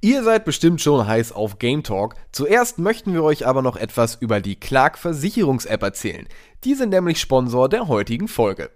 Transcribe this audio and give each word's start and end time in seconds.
Ihr 0.00 0.22
seid 0.22 0.44
bestimmt 0.44 0.80
schon 0.80 1.08
heiß 1.08 1.32
auf 1.32 1.58
Game 1.58 1.82
Talk. 1.82 2.14
Zuerst 2.30 2.78
möchten 2.78 3.14
wir 3.14 3.24
euch 3.24 3.48
aber 3.48 3.62
noch 3.62 3.76
etwas 3.76 4.14
über 4.14 4.40
die 4.40 4.54
Clark 4.54 4.96
Versicherungs-App 4.96 5.82
erzählen. 5.82 6.28
Die 6.62 6.74
sind 6.74 6.90
nämlich 6.90 7.20
Sponsor 7.20 7.68
der 7.68 7.88
heutigen 7.88 8.28
Folge. 8.28 8.70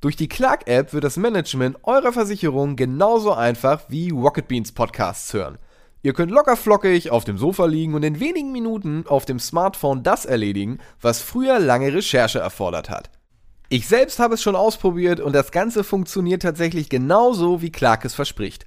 Durch 0.00 0.14
die 0.14 0.28
Clark-App 0.28 0.92
wird 0.92 1.02
das 1.02 1.16
Management 1.16 1.78
eurer 1.82 2.12
Versicherung 2.12 2.76
genauso 2.76 3.32
einfach 3.32 3.86
wie 3.88 4.10
Rocket 4.10 4.46
Beans 4.46 4.70
Podcasts 4.70 5.32
hören. 5.34 5.58
Ihr 6.02 6.12
könnt 6.12 6.30
locker 6.30 6.56
flockig 6.56 7.10
auf 7.10 7.24
dem 7.24 7.38
Sofa 7.38 7.66
liegen 7.66 7.94
und 7.94 8.04
in 8.04 8.20
wenigen 8.20 8.52
Minuten 8.52 9.04
auf 9.08 9.24
dem 9.24 9.40
Smartphone 9.40 10.04
das 10.04 10.26
erledigen, 10.26 10.78
was 11.00 11.20
früher 11.20 11.58
lange 11.58 11.92
Recherche 11.92 12.38
erfordert 12.38 12.88
hat. 12.88 13.10
Ich 13.68 13.88
selbst 13.88 14.20
habe 14.20 14.34
es 14.34 14.42
schon 14.42 14.54
ausprobiert 14.54 15.18
und 15.18 15.32
das 15.32 15.50
Ganze 15.50 15.82
funktioniert 15.82 16.42
tatsächlich 16.42 16.88
genauso, 16.88 17.62
wie 17.62 17.72
Clark 17.72 18.04
es 18.04 18.14
verspricht. 18.14 18.64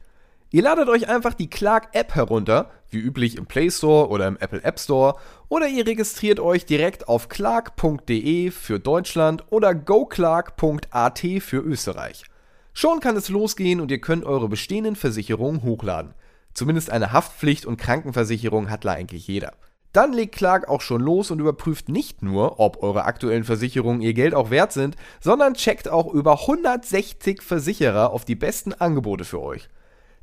Ihr 0.53 0.63
ladet 0.63 0.89
euch 0.89 1.07
einfach 1.07 1.33
die 1.33 1.49
Clark 1.49 1.87
App 1.93 2.13
herunter, 2.13 2.69
wie 2.89 2.97
üblich 2.97 3.37
im 3.37 3.45
Play 3.45 3.71
Store 3.71 4.09
oder 4.09 4.27
im 4.27 4.35
Apple 4.35 4.61
App 4.61 4.81
Store, 4.81 5.15
oder 5.47 5.69
ihr 5.69 5.87
registriert 5.87 6.41
euch 6.41 6.65
direkt 6.65 7.07
auf 7.07 7.29
clark.de 7.29 8.51
für 8.51 8.77
Deutschland 8.77 9.45
oder 9.49 9.73
goclark.at 9.73 11.19
für 11.39 11.59
Österreich. 11.59 12.25
Schon 12.73 12.99
kann 12.99 13.15
es 13.15 13.29
losgehen 13.29 13.79
und 13.79 13.91
ihr 13.91 14.01
könnt 14.01 14.25
eure 14.25 14.49
bestehenden 14.49 14.97
Versicherungen 14.97 15.63
hochladen. 15.63 16.15
Zumindest 16.53 16.89
eine 16.89 17.13
Haftpflicht 17.13 17.65
und 17.65 17.77
Krankenversicherung 17.77 18.69
hat 18.69 18.83
da 18.83 18.91
eigentlich 18.91 19.27
jeder. 19.27 19.53
Dann 19.93 20.11
legt 20.11 20.35
Clark 20.35 20.67
auch 20.67 20.81
schon 20.81 20.99
los 20.99 21.31
und 21.31 21.39
überprüft 21.39 21.87
nicht 21.87 22.23
nur, 22.23 22.59
ob 22.59 22.83
eure 22.83 23.05
aktuellen 23.05 23.45
Versicherungen 23.45 24.01
ihr 24.01 24.13
Geld 24.13 24.35
auch 24.35 24.49
wert 24.49 24.73
sind, 24.73 24.97
sondern 25.21 25.53
checkt 25.53 25.87
auch 25.87 26.13
über 26.13 26.41
160 26.41 27.41
Versicherer 27.41 28.11
auf 28.11 28.25
die 28.25 28.35
besten 28.35 28.73
Angebote 28.73 29.23
für 29.23 29.41
euch. 29.41 29.69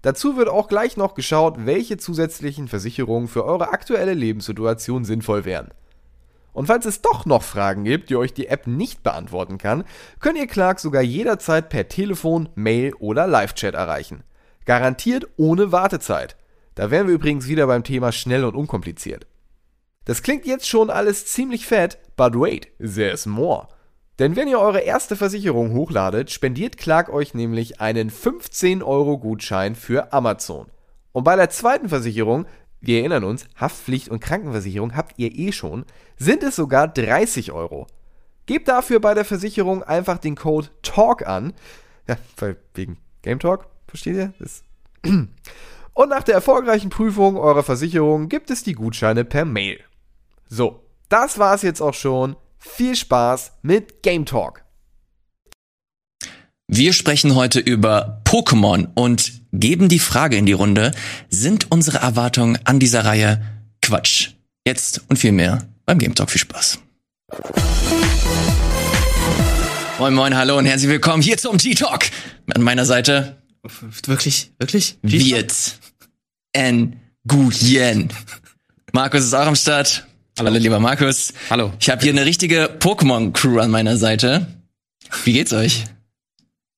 Dazu 0.02 0.36
wird 0.36 0.48
auch 0.48 0.68
gleich 0.68 0.96
noch 0.96 1.14
geschaut, 1.14 1.66
welche 1.66 1.96
zusätzlichen 1.96 2.68
Versicherungen 2.68 3.28
für 3.28 3.44
eure 3.44 3.70
aktuelle 3.70 4.14
Lebenssituation 4.14 5.04
sinnvoll 5.04 5.44
wären. 5.44 5.70
Und 6.52 6.66
falls 6.66 6.86
es 6.86 7.02
doch 7.02 7.26
noch 7.26 7.42
Fragen 7.42 7.84
gibt, 7.84 8.10
die 8.10 8.16
euch 8.16 8.32
die 8.32 8.48
App 8.48 8.66
nicht 8.66 9.02
beantworten 9.02 9.58
kann, 9.58 9.84
könnt 10.18 10.38
ihr 10.38 10.46
Clark 10.46 10.80
sogar 10.80 11.02
jederzeit 11.02 11.68
per 11.68 11.88
Telefon, 11.88 12.48
Mail 12.54 12.94
oder 12.94 13.26
Live-Chat 13.26 13.74
erreichen. 13.74 14.24
Garantiert 14.64 15.26
ohne 15.36 15.72
Wartezeit. 15.72 16.36
Da 16.74 16.90
wären 16.90 17.06
wir 17.06 17.14
übrigens 17.14 17.48
wieder 17.48 17.66
beim 17.66 17.84
Thema 17.84 18.12
schnell 18.12 18.44
und 18.44 18.54
unkompliziert. 18.54 19.26
Das 20.04 20.22
klingt 20.22 20.46
jetzt 20.46 20.68
schon 20.68 20.90
alles 20.90 21.26
ziemlich 21.26 21.66
fett, 21.66 21.98
but 22.16 22.34
wait, 22.34 22.68
there's 22.78 23.26
more. 23.26 23.68
Denn 24.18 24.34
wenn 24.34 24.48
ihr 24.48 24.58
eure 24.58 24.80
erste 24.80 25.14
Versicherung 25.14 25.72
hochladet, 25.72 26.30
spendiert 26.30 26.76
Clark 26.76 27.08
euch 27.08 27.34
nämlich 27.34 27.80
einen 27.80 28.10
15 28.10 28.82
Euro 28.82 29.18
Gutschein 29.18 29.76
für 29.76 30.12
Amazon. 30.12 30.66
Und 31.12 31.24
bei 31.24 31.36
der 31.36 31.50
zweiten 31.50 31.88
Versicherung, 31.88 32.46
wir 32.80 32.98
erinnern 32.98 33.24
uns, 33.24 33.46
Haftpflicht 33.56 34.08
und 34.08 34.20
Krankenversicherung 34.20 34.96
habt 34.96 35.18
ihr 35.18 35.36
eh 35.36 35.52
schon, 35.52 35.84
sind 36.16 36.42
es 36.42 36.56
sogar 36.56 36.88
30 36.88 37.52
Euro. 37.52 37.86
Gebt 38.46 38.66
dafür 38.66 38.98
bei 38.98 39.14
der 39.14 39.24
Versicherung 39.24 39.82
einfach 39.82 40.18
den 40.18 40.34
Code 40.34 40.68
TALK 40.82 41.26
an. 41.26 41.52
Ja, 42.08 42.16
wegen 42.74 42.98
Game 43.22 43.38
Talk, 43.38 43.66
versteht 43.86 44.16
ihr? 44.16 44.32
Das 44.38 44.62
und 45.04 46.08
nach 46.08 46.22
der 46.24 46.34
erfolgreichen 46.34 46.90
Prüfung 46.90 47.36
eurer 47.36 47.62
Versicherung 47.62 48.28
gibt 48.28 48.50
es 48.50 48.64
die 48.64 48.72
Gutscheine 48.72 49.24
per 49.24 49.44
Mail. 49.44 49.78
So, 50.48 50.82
das 51.08 51.38
war's 51.38 51.62
jetzt 51.62 51.80
auch 51.80 51.94
schon. 51.94 52.36
Viel 52.76 52.94
Spaß 52.94 53.52
mit 53.62 54.02
Game 54.02 54.26
Talk. 54.26 54.64
Wir 56.68 56.92
sprechen 56.92 57.34
heute 57.34 57.60
über 57.60 58.22
Pokémon 58.24 58.88
und 58.94 59.32
geben 59.52 59.88
die 59.88 59.98
Frage 59.98 60.36
in 60.36 60.46
die 60.46 60.52
Runde, 60.52 60.92
sind 61.28 61.70
unsere 61.72 61.98
Erwartungen 61.98 62.58
an 62.64 62.78
dieser 62.78 63.04
Reihe 63.04 63.42
Quatsch? 63.82 64.30
Jetzt 64.66 65.02
und 65.08 65.18
viel 65.18 65.32
mehr 65.32 65.66
beim 65.86 65.98
Game 65.98 66.14
Talk. 66.14 66.30
Viel 66.30 66.40
Spaß. 66.40 66.78
Moin 69.98 70.14
Moin, 70.14 70.36
hallo 70.36 70.58
und 70.58 70.66
herzlich 70.66 70.90
willkommen 70.90 71.22
hier 71.22 71.38
zum 71.38 71.58
T-Talk. 71.58 72.04
An 72.54 72.62
meiner 72.62 72.84
Seite 72.84 73.42
Wirklich? 74.06 74.52
Wirklich? 74.58 74.98
wird 75.02 75.78
N. 76.52 77.00
Guyen. 77.26 78.12
Markus 78.92 79.24
ist 79.24 79.34
auch 79.34 79.46
am 79.46 79.56
Start. 79.56 80.07
Hallo, 80.38 80.50
lieber 80.56 80.78
Markus. 80.78 81.32
Hallo. 81.50 81.72
Ich 81.80 81.90
habe 81.90 82.00
hier 82.02 82.12
eine 82.12 82.24
richtige 82.24 82.70
Pokémon-Crew 82.78 83.58
an 83.58 83.70
meiner 83.70 83.96
Seite. 83.96 84.46
Wie 85.24 85.32
geht's 85.32 85.52
euch? 85.52 85.84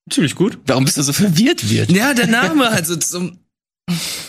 Natürlich 0.09 0.35
gut. 0.35 0.59
Warum 0.67 0.85
bist 0.85 0.97
du 0.97 1.03
so 1.03 1.13
verwirrt 1.13 1.69
wird? 1.69 1.91
Ja, 1.91 2.15
der 2.15 2.27
Name, 2.27 2.69
also 2.71 2.97
zum. 2.97 3.39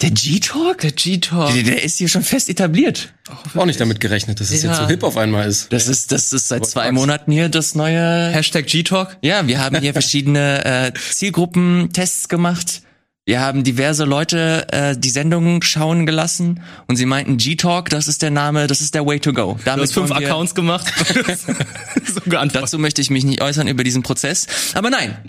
Der 0.01 0.09
G-Talk? 0.11 0.79
Der 0.79 0.91
G-Talk. 0.91 1.53
Der, 1.53 1.63
der 1.63 1.83
ist 1.83 1.97
hier 1.97 2.09
schon 2.09 2.23
fest 2.23 2.49
etabliert. 2.49 3.13
auch 3.55 3.65
nicht 3.65 3.79
damit 3.79 3.99
gerechnet, 3.99 4.39
dass 4.39 4.51
es 4.51 4.63
Ja. 4.63 4.71
jetzt 4.71 4.79
so 4.81 4.87
hip 4.87 5.03
auf 5.03 5.17
einmal 5.17 5.47
ist. 5.47 5.71
Das 5.71 5.87
ist, 5.87 6.11
das 6.11 6.33
ist 6.33 6.47
seit 6.47 6.65
zwei 6.65 6.91
Monaten 6.91 7.31
hier 7.31 7.47
das 7.47 7.75
neue. 7.75 8.29
Hashtag 8.31 8.65
G-Talk. 8.67 9.17
Ja, 9.21 9.47
wir 9.47 9.59
haben 9.59 9.79
hier 9.79 9.93
verschiedene 9.93 10.65
äh, 10.65 10.91
Zielgruppentests 11.11 12.27
gemacht. 12.27 12.81
Wir 13.23 13.39
haben 13.39 13.63
diverse 13.63 14.03
Leute 14.03 14.65
äh, 14.71 14.97
die 14.97 15.11
Sendungen 15.11 15.61
schauen 15.61 16.07
gelassen 16.07 16.59
und 16.87 16.95
sie 16.95 17.05
meinten 17.05 17.37
G-Talk, 17.37 17.91
das 17.91 18.07
ist 18.07 18.23
der 18.23 18.31
Name, 18.31 18.65
das 18.65 18.81
ist 18.81 18.95
der 18.95 19.05
Way 19.05 19.19
to 19.19 19.31
go. 19.31 19.57
Du 19.59 19.63
Damit 19.63 19.83
hast 19.83 19.93
fünf 19.93 20.11
Accounts 20.11 20.55
gemacht. 20.55 20.87
so. 22.03 22.21
Dazu 22.51 22.79
möchte 22.79 22.99
ich 22.99 23.11
mich 23.11 23.23
nicht 23.23 23.39
äußern 23.39 23.67
über 23.67 23.83
diesen 23.83 24.01
Prozess. 24.01 24.47
Aber 24.73 24.89
nein, 24.89 25.19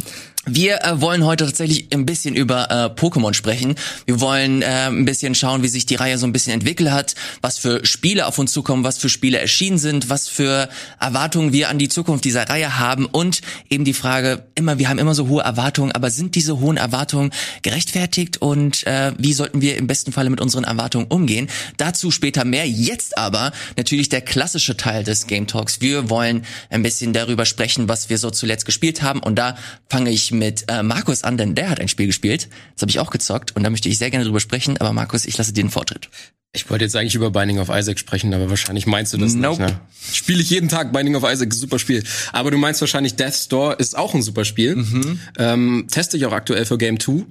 wir 0.45 0.83
äh, 0.83 1.01
wollen 1.01 1.25
heute 1.25 1.47
tatsächlich 1.47 1.87
ein 1.95 2.05
bisschen 2.05 2.35
über 2.35 2.69
äh, 2.69 3.01
Pokémon 3.01 3.33
sprechen. 3.33 3.77
Wir 4.07 4.21
wollen 4.21 4.63
äh, 4.63 4.87
ein 4.89 5.05
bisschen 5.05 5.37
schauen, 5.37 5.63
wie 5.63 5.69
sich 5.69 5.87
die 5.87 5.95
Reihe 5.95 6.19
so 6.19 6.27
ein 6.27 6.33
bisschen 6.33 6.53
entwickelt 6.53 6.91
hat, 6.91 7.15
was 7.43 7.59
für 7.59 7.87
Spiele 7.87 8.27
auf 8.27 8.39
uns 8.39 8.53
zukommen, 8.53 8.83
was 8.83 8.99
für 8.99 9.09
Spiele 9.09 9.39
erschienen 9.39 9.79
sind, 9.79 10.11
was 10.11 10.29
für 10.29 10.69
Erwartungen 10.99 11.53
wir 11.53 11.69
an 11.69 11.79
die 11.79 11.89
Zukunft 11.89 12.25
dieser 12.25 12.49
Reihe 12.49 12.81
haben 12.81 13.07
und 13.07 13.41
eben 13.71 13.85
die 13.85 13.95
Frage, 13.95 14.43
immer, 14.57 14.79
wir 14.79 14.89
haben 14.89 14.99
immer 14.99 15.15
so 15.15 15.29
hohe 15.29 15.43
Erwartungen, 15.43 15.93
aber 15.93 16.11
sind 16.11 16.35
diese 16.35 16.59
hohen 16.59 16.77
Erwartungen 16.77 17.31
gerechtfertigt 17.63 18.43
und 18.43 18.85
äh, 18.87 19.13
wie 19.19 19.35
sollten 19.35 19.61
wir 19.61 19.77
im 19.77 19.87
besten 19.87 20.11
Falle 20.11 20.31
mit 20.31 20.41
unseren 20.41 20.65
Erwartungen 20.65 21.07
umgehen? 21.07 21.49
Dazu 21.77 22.11
später 22.11 22.45
mehr. 22.45 22.69
Jetzt 22.69 23.17
aber 23.17 23.53
natürlich 23.77 24.09
der 24.09 24.23
klassische 24.23 24.77
Teil 24.77 25.05
des 25.05 25.29
Game 25.29 25.47
Talks. 25.47 25.81
Wir 25.81 26.11
wollen 26.11 26.45
ein 26.69 26.83
bisschen 26.83 27.13
darüber 27.13 27.47
sprechen, 27.47 27.89
was 27.89 28.11
wir 28.11 28.19
so 28.19 28.31
zuletzt 28.31 28.67
gespielt 28.67 29.03
haben 29.03 29.21
und 29.21 29.37
da 29.37 29.57
fange 29.89 30.11
ich 30.11 30.32
mit 30.33 30.65
äh, 30.69 30.83
Markus 30.83 31.25
an, 31.25 31.37
denn 31.37 31.55
der 31.55 31.71
hat 31.71 31.81
ein 31.81 31.89
Spiel 31.89 32.07
gespielt. 32.07 32.49
Das 32.75 32.83
habe 32.83 32.91
ich 32.91 32.99
auch 32.99 33.11
gezockt 33.11 33.55
und 33.57 33.63
da 33.63 33.71
möchte 33.71 33.89
ich 33.89 33.99
sehr 33.99 34.11
gerne 34.11 34.25
drüber 34.25 34.41
sprechen, 34.41 34.79
aber 34.79 34.93
Markus, 34.93 35.25
ich 35.27 35.37
lasse 35.39 35.53
dir 35.53 35.63
den 35.63 35.71
Vortritt. 35.71 36.09
Ich 36.55 36.69
wollte 36.69 36.85
jetzt 36.85 36.95
eigentlich 36.97 37.15
über 37.15 37.31
Binding 37.31 37.59
of 37.61 37.71
Isaac 37.71 37.99
sprechen, 37.99 38.35
aber 38.35 38.51
wahrscheinlich 38.51 38.87
meinst 38.87 39.15
du 39.15 39.19
das 39.19 39.35
Nope. 39.35 39.63
nicht. 39.63 39.73
Ne? 39.73 39.81
Spiele 40.13 40.43
ich 40.43 40.51
jeden 40.51 40.69
Tag 40.69 40.93
Binding 40.93 41.15
of 41.17 41.25
Isaac, 41.25 41.55
super 41.55 41.79
Spiel. 41.79 42.05
Aber 42.33 42.51
du 42.51 42.59
meinst 42.59 42.81
wahrscheinlich 42.83 43.15
Death's 43.15 43.49
Door 43.49 43.81
ist 43.81 43.97
auch 43.97 44.15
ein 44.15 44.21
super 44.21 44.45
Spiel. 44.45 44.77
Mhm. 44.77 45.21
Ähm, 45.39 45.87
teste 45.91 46.19
ich 46.19 46.27
auch 46.27 46.33
aktuell 46.33 46.67
für 46.67 46.77
Game 46.77 47.01
2. 47.01 47.25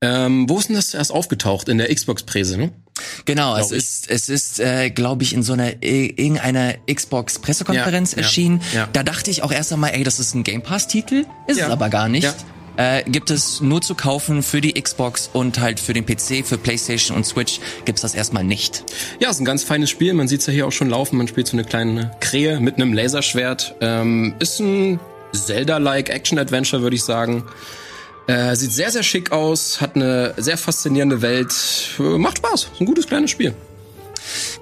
Ähm, 0.00 0.48
wo 0.48 0.58
ist 0.58 0.68
denn 0.68 0.74
das 0.74 0.88
zuerst 0.88 1.12
aufgetaucht? 1.12 1.68
In 1.68 1.78
der 1.78 1.94
Xbox-Präse, 1.94 2.56
ne? 2.58 2.72
Genau, 3.24 3.56
es 3.56 3.70
ich. 3.70 3.78
ist, 3.78 4.10
es 4.10 4.28
ist, 4.28 4.60
äh, 4.60 4.90
glaube 4.90 5.22
ich, 5.22 5.32
in 5.34 5.42
so 5.42 5.52
einer 5.52 5.82
i- 5.82 6.14
irgendeiner 6.16 6.74
Xbox 6.92 7.38
Pressekonferenz 7.38 8.12
Ja, 8.12 8.18
ja, 8.18 8.22
erschienen. 8.24 8.60
ja. 8.74 8.88
Da 8.92 9.02
dachte 9.02 9.30
ich 9.30 9.42
auch 9.42 9.52
erst 9.52 9.72
einmal, 9.72 9.90
ey, 9.94 10.04
das 10.04 10.18
ist 10.20 10.34
ein 10.34 10.44
Game 10.44 10.62
Pass 10.62 10.88
Titel, 10.88 11.24
ist 11.46 11.58
Ja. 11.58 11.66
es 11.66 11.72
aber 11.72 11.88
gar 11.88 12.08
nicht. 12.08 12.24
Ja. 12.24 12.34
Äh, 12.78 13.02
gibt 13.04 13.30
es 13.30 13.60
nur 13.60 13.82
zu 13.82 13.94
kaufen 13.94 14.42
für 14.42 14.62
die 14.62 14.72
Xbox 14.80 15.28
und 15.34 15.60
halt 15.60 15.78
für 15.78 15.92
den 15.92 16.06
PC, 16.06 16.42
für 16.42 16.56
PlayStation 16.56 17.14
und 17.16 17.26
Switch 17.26 17.60
gibt's 17.84 18.00
das 18.00 18.14
erstmal 18.14 18.44
nicht. 18.44 18.84
Ja, 19.20 19.28
ist 19.28 19.40
ein 19.40 19.44
ganz 19.44 19.62
feines 19.62 19.90
Spiel. 19.90 20.14
Man 20.14 20.26
sieht's 20.26 20.46
ja 20.46 20.54
hier 20.54 20.66
auch 20.66 20.72
schon 20.72 20.88
laufen. 20.88 21.18
Man 21.18 21.28
spielt 21.28 21.46
so 21.48 21.52
eine 21.52 21.64
kleine 21.64 22.12
Krähe 22.20 22.60
mit 22.60 22.76
einem 22.76 22.94
Laserschwert. 22.94 23.74
Ähm, 23.82 24.34
ist 24.38 24.58
ein 24.60 25.00
Zelda-like 25.34 26.08
Action-Adventure, 26.08 26.80
würde 26.82 26.96
ich 26.96 27.04
sagen. 27.04 27.44
Äh, 28.32 28.56
sieht 28.56 28.72
sehr, 28.72 28.90
sehr 28.90 29.02
schick 29.02 29.30
aus, 29.32 29.80
hat 29.80 29.94
eine 29.96 30.32
sehr 30.36 30.56
faszinierende 30.56 31.20
Welt. 31.22 31.52
Äh, 31.98 32.02
macht 32.18 32.38
Spaß. 32.38 32.68
Ist 32.72 32.80
ein 32.80 32.86
gutes 32.86 33.06
kleines 33.06 33.30
Spiel. 33.30 33.54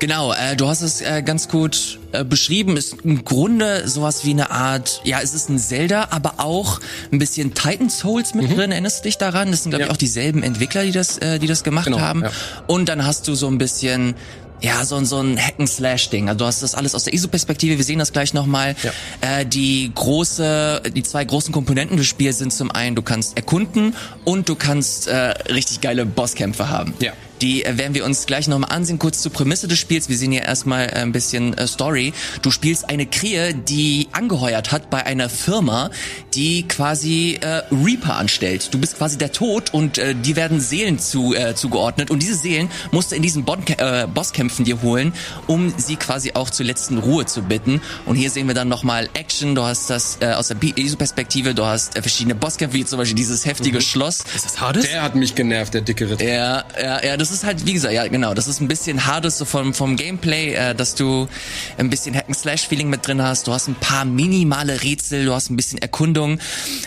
Genau, 0.00 0.32
äh, 0.32 0.56
du 0.56 0.66
hast 0.66 0.80
es 0.82 1.00
äh, 1.02 1.22
ganz 1.22 1.46
gut 1.48 1.98
äh, 2.12 2.24
beschrieben. 2.24 2.76
Ist 2.76 2.96
im 3.04 3.24
Grunde 3.24 3.86
sowas 3.86 4.24
wie 4.24 4.30
eine 4.30 4.50
Art, 4.50 5.00
ja, 5.04 5.20
es 5.22 5.34
ist 5.34 5.48
ein 5.50 5.58
Zelda, 5.58 6.08
aber 6.10 6.34
auch 6.38 6.80
ein 7.12 7.18
bisschen 7.18 7.54
Titan 7.54 7.90
Souls 7.90 8.34
mit 8.34 8.56
drin. 8.56 8.72
Erinnerst 8.72 9.00
du 9.00 9.02
dich 9.04 9.18
daran? 9.18 9.50
Das 9.52 9.62
sind 9.62 9.70
glaube 9.70 9.82
ich 9.82 9.86
Mhm. 9.86 9.90
Ja. 9.90 9.94
auch 9.94 9.98
dieselben 9.98 10.42
Entwickler, 10.42 10.82
die 10.84 10.92
das, 10.92 11.18
äh, 11.18 11.38
die 11.38 11.46
das 11.46 11.62
gemacht 11.62 11.84
Genau, 11.84 12.00
haben. 12.00 12.22
ja. 12.24 12.30
Und 12.66 12.88
dann 12.88 13.04
hast 13.06 13.28
du 13.28 13.34
so 13.34 13.46
ein 13.48 13.58
bisschen 13.58 14.14
ja, 14.62 14.84
so, 14.84 14.96
ein- 14.96 15.06
so 15.06 15.20
ein 15.20 15.38
Hack-and-Slash-Ding. 15.38 16.28
Also 16.28 16.38
du 16.38 16.44
hast 16.46 16.62
das 16.62 16.74
alles 16.74 16.94
aus 16.94 17.04
der 17.04 17.14
ISO-Perspektive, 17.14 17.76
wir 17.78 17.84
sehen 17.84 17.98
das 17.98 18.12
gleich 18.12 18.34
nochmal. 18.34 18.74
Ja. 18.82 18.92
Äh, 19.40 19.46
die 19.46 19.90
große, 19.94 20.82
die 20.94 21.02
zwei 21.02 21.24
großen 21.24 21.52
Komponenten 21.52 21.96
des 21.96 22.06
Spiels 22.06 22.38
sind 22.38 22.52
zum 22.52 22.70
einen, 22.70 22.94
du 22.96 23.02
kannst 23.02 23.36
erkunden 23.36 23.94
und 24.24 24.48
du 24.48 24.54
kannst 24.54 25.06
äh, 25.08 25.14
richtig 25.52 25.80
geile 25.80 26.04
Bosskämpfe 26.06 26.68
haben. 26.68 26.94
Ja. 27.00 27.12
Die 27.40 27.64
äh, 27.64 27.78
werden 27.78 27.94
wir 27.94 28.04
uns 28.04 28.26
gleich 28.26 28.48
nochmal 28.48 28.70
ansehen. 28.70 28.98
Kurz 28.98 29.22
zur 29.22 29.32
Prämisse 29.32 29.68
des 29.68 29.78
Spiels. 29.78 30.08
Wir 30.08 30.16
sehen 30.16 30.32
hier 30.32 30.42
erstmal 30.42 30.86
äh, 30.86 30.92
ein 30.96 31.12
bisschen 31.12 31.56
äh, 31.56 31.66
Story. 31.66 32.12
Du 32.42 32.50
spielst 32.50 32.88
eine 32.90 33.06
Krähe, 33.06 33.54
die 33.54 34.08
angeheuert 34.12 34.72
hat 34.72 34.90
bei 34.90 35.06
einer 35.06 35.28
Firma, 35.28 35.90
die 36.34 36.66
quasi 36.68 37.38
äh, 37.40 37.62
Reaper 37.70 38.16
anstellt. 38.16 38.72
Du 38.72 38.78
bist 38.78 38.96
quasi 38.98 39.18
der 39.18 39.32
Tod 39.32 39.72
und 39.72 39.98
äh, 39.98 40.14
die 40.14 40.36
werden 40.36 40.60
Seelen 40.60 40.98
zu, 40.98 41.34
äh, 41.34 41.54
zugeordnet. 41.54 42.10
Und 42.10 42.22
diese 42.22 42.34
Seelen 42.34 42.70
musst 42.90 43.12
du 43.12 43.16
in 43.16 43.22
diesen 43.22 43.44
bon 43.44 43.60
äh, 43.66 44.06
Bosskämpfen 44.06 44.64
dir 44.64 44.82
holen, 44.82 45.12
um 45.46 45.72
sie 45.76 45.96
quasi 45.96 46.32
auch 46.34 46.50
zur 46.50 46.66
letzten 46.66 46.98
Ruhe 46.98 47.26
zu 47.26 47.42
bitten. 47.42 47.80
Und 48.06 48.16
hier 48.16 48.30
sehen 48.30 48.46
wir 48.46 48.54
dann 48.54 48.68
nochmal 48.68 49.08
Action. 49.14 49.54
Du 49.54 49.62
hast 49.62 49.90
das 49.90 50.18
äh, 50.20 50.32
aus 50.32 50.48
der 50.48 50.56
ISO-Perspektive. 50.62 51.54
Du 51.54 51.64
hast 51.64 51.96
äh, 51.96 52.02
verschiedene 52.02 52.34
Bosskämpfe, 52.34 52.76
wie 52.76 52.84
zum 52.84 52.98
Beispiel 52.98 53.16
dieses 53.16 53.46
heftige 53.46 53.80
Schloss. 53.80 54.20
Ist 54.34 54.44
das 54.44 54.60
Hades? 54.60 54.86
Der 54.86 55.02
hat 55.02 55.14
mich 55.14 55.34
genervt, 55.34 55.74
der 55.74 55.80
dicke 55.80 56.10
Ritter. 56.10 56.24
Ja, 56.24 56.64
ja, 56.80 57.04
ja, 57.04 57.16
das 57.16 57.29
ist 57.30 57.44
halt, 57.44 57.66
wie 57.66 57.72
gesagt, 57.72 57.94
ja, 57.94 58.06
genau, 58.08 58.34
das 58.34 58.48
ist 58.48 58.60
ein 58.60 58.68
bisschen 58.68 59.06
hartes 59.06 59.38
so 59.38 59.44
vom, 59.44 59.74
vom 59.74 59.96
Gameplay, 59.96 60.54
äh, 60.54 60.74
dass 60.74 60.94
du 60.94 61.28
ein 61.78 61.90
bisschen 61.90 62.14
Hack-and-Slash-Feeling 62.14 62.88
mit 62.88 63.06
drin 63.06 63.22
hast. 63.22 63.46
Du 63.46 63.52
hast 63.52 63.68
ein 63.68 63.74
paar 63.74 64.04
minimale 64.04 64.82
Rätsel, 64.82 65.26
du 65.26 65.34
hast 65.34 65.50
ein 65.50 65.56
bisschen 65.56 65.78
Erkundung. 65.78 66.38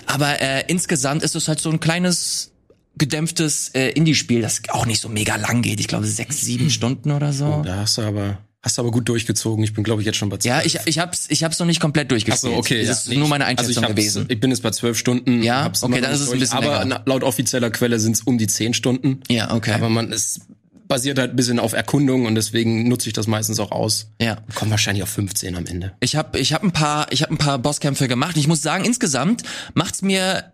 Aber 0.05 0.39
äh, 0.41 0.63
insgesamt 0.67 1.23
ist 1.23 1.35
es 1.35 1.47
halt 1.47 1.59
so 1.59 1.69
ein 1.69 1.79
kleines 1.79 2.51
gedämpftes 2.95 3.69
äh, 3.69 3.89
Indie-Spiel, 3.89 4.41
das 4.41 4.61
auch 4.69 4.85
nicht 4.85 5.01
so 5.01 5.09
mega 5.09 5.35
lang 5.35 5.61
geht. 5.61 5.79
Ich 5.79 5.87
glaube 5.87 6.05
sechs, 6.05 6.41
sieben 6.41 6.69
Stunden 6.69 7.11
oder 7.11 7.33
so. 7.33 7.63
Da 7.65 7.77
hast 7.77 7.97
du 7.97 8.03
aber, 8.03 8.37
hast 8.63 8.77
du 8.77 8.81
aber 8.81 8.91
gut 8.91 9.07
durchgezogen. 9.09 9.63
Ich 9.63 9.73
bin, 9.73 9.83
glaube 9.83 10.01
ich, 10.01 10.05
jetzt 10.05 10.17
schon 10.17 10.29
bei 10.29 10.37
Ja, 10.43 10.61
12. 10.61 10.65
ich, 10.65 10.79
ich 10.87 10.99
hab's, 10.99 11.25
ich 11.29 11.43
hab's 11.43 11.59
noch 11.59 11.65
nicht 11.67 11.79
komplett 11.81 12.05
Ach 12.07 12.09
durchgespielt. 12.09 12.53
so, 12.53 12.57
okay. 12.57 12.85
Das 12.85 13.05
ja. 13.05 13.11
ist 13.11 13.17
nur 13.19 13.27
meine 13.27 13.45
Also 13.45 13.59
Einschätzung 13.61 13.83
hab's- 13.83 13.95
gewesen. 13.95 14.25
Ich 14.29 14.39
bin 14.39 14.49
jetzt 14.49 14.63
bei 14.63 14.71
zwölf 14.71 14.97
Stunden. 14.97 15.43
Ja? 15.43 15.67
Okay, 15.81 16.01
dann 16.01 16.11
ist 16.13 16.21
es 16.21 16.31
ein 16.31 16.39
bisschen 16.39 16.57
Aber 16.57 16.79
länger. 16.79 17.01
laut 17.05 17.23
offizieller 17.23 17.69
Quelle 17.69 17.99
sind 17.99 18.13
es 18.13 18.21
um 18.21 18.37
die 18.37 18.47
zehn 18.47 18.73
Stunden. 18.73 19.19
Ja, 19.29 19.53
okay. 19.53 19.73
Aber 19.73 19.89
man 19.89 20.11
ist 20.11 20.41
basiert 20.87 21.17
halt 21.17 21.31
ein 21.31 21.35
bisschen 21.35 21.59
auf 21.59 21.73
Erkundung 21.73 22.25
und 22.25 22.35
deswegen 22.35 22.87
nutze 22.87 23.07
ich 23.07 23.13
das 23.13 23.25
meistens 23.25 23.59
auch 23.59 23.71
aus. 23.71 24.11
Ja. 24.21 24.37
Kommen 24.53 24.69
wahrscheinlich 24.69 25.01
auf 25.01 25.09
15 25.09 25.55
am 25.55 25.65
Ende. 25.65 25.93
Ich 26.01 26.15
habe 26.15 26.37
ich 26.37 26.53
hab 26.53 26.61
ein 26.63 26.71
paar 26.71 27.07
ich 27.11 27.21
habe 27.23 27.33
ein 27.33 27.37
paar 27.37 27.57
Bosskämpfe 27.57 28.07
gemacht. 28.07 28.37
Ich 28.37 28.47
muss 28.47 28.61
sagen, 28.61 28.85
insgesamt 28.85 29.43
macht's 29.73 30.01
mir 30.01 30.53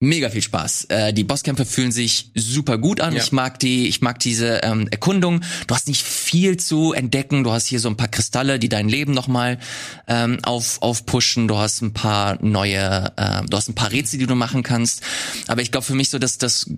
mega 0.00 0.30
viel 0.30 0.42
Spaß. 0.42 0.84
Äh, 0.84 1.12
die 1.12 1.24
Bosskämpfe 1.24 1.64
fühlen 1.64 1.92
sich 1.92 2.30
super 2.34 2.78
gut 2.78 3.00
an. 3.00 3.14
Ja. 3.14 3.22
Ich 3.22 3.32
mag 3.32 3.58
die 3.58 3.88
ich 3.88 4.00
mag 4.00 4.18
diese 4.20 4.60
ähm, 4.62 4.86
Erkundung. 4.90 5.40
Du 5.66 5.74
hast 5.74 5.88
nicht 5.88 6.02
viel 6.02 6.56
zu 6.56 6.92
entdecken. 6.92 7.44
Du 7.44 7.52
hast 7.52 7.66
hier 7.66 7.80
so 7.80 7.88
ein 7.88 7.96
paar 7.96 8.08
Kristalle, 8.08 8.58
die 8.58 8.68
dein 8.68 8.88
Leben 8.88 9.12
nochmal 9.12 9.58
ähm, 10.06 10.38
auf 10.42 10.82
aufpushen. 10.82 11.48
Du 11.48 11.56
hast 11.56 11.82
ein 11.82 11.92
paar 11.92 12.42
neue 12.44 13.12
äh, 13.16 13.42
du 13.48 13.56
hast 13.56 13.68
ein 13.68 13.74
paar 13.74 13.90
Rätsel, 13.90 14.18
die 14.18 14.26
du 14.26 14.34
machen 14.34 14.62
kannst. 14.62 15.02
Aber 15.48 15.62
ich 15.62 15.72
glaube 15.72 15.84
für 15.84 15.94
mich 15.94 16.10
so 16.10 16.18
dass 16.18 16.38
das 16.38 16.70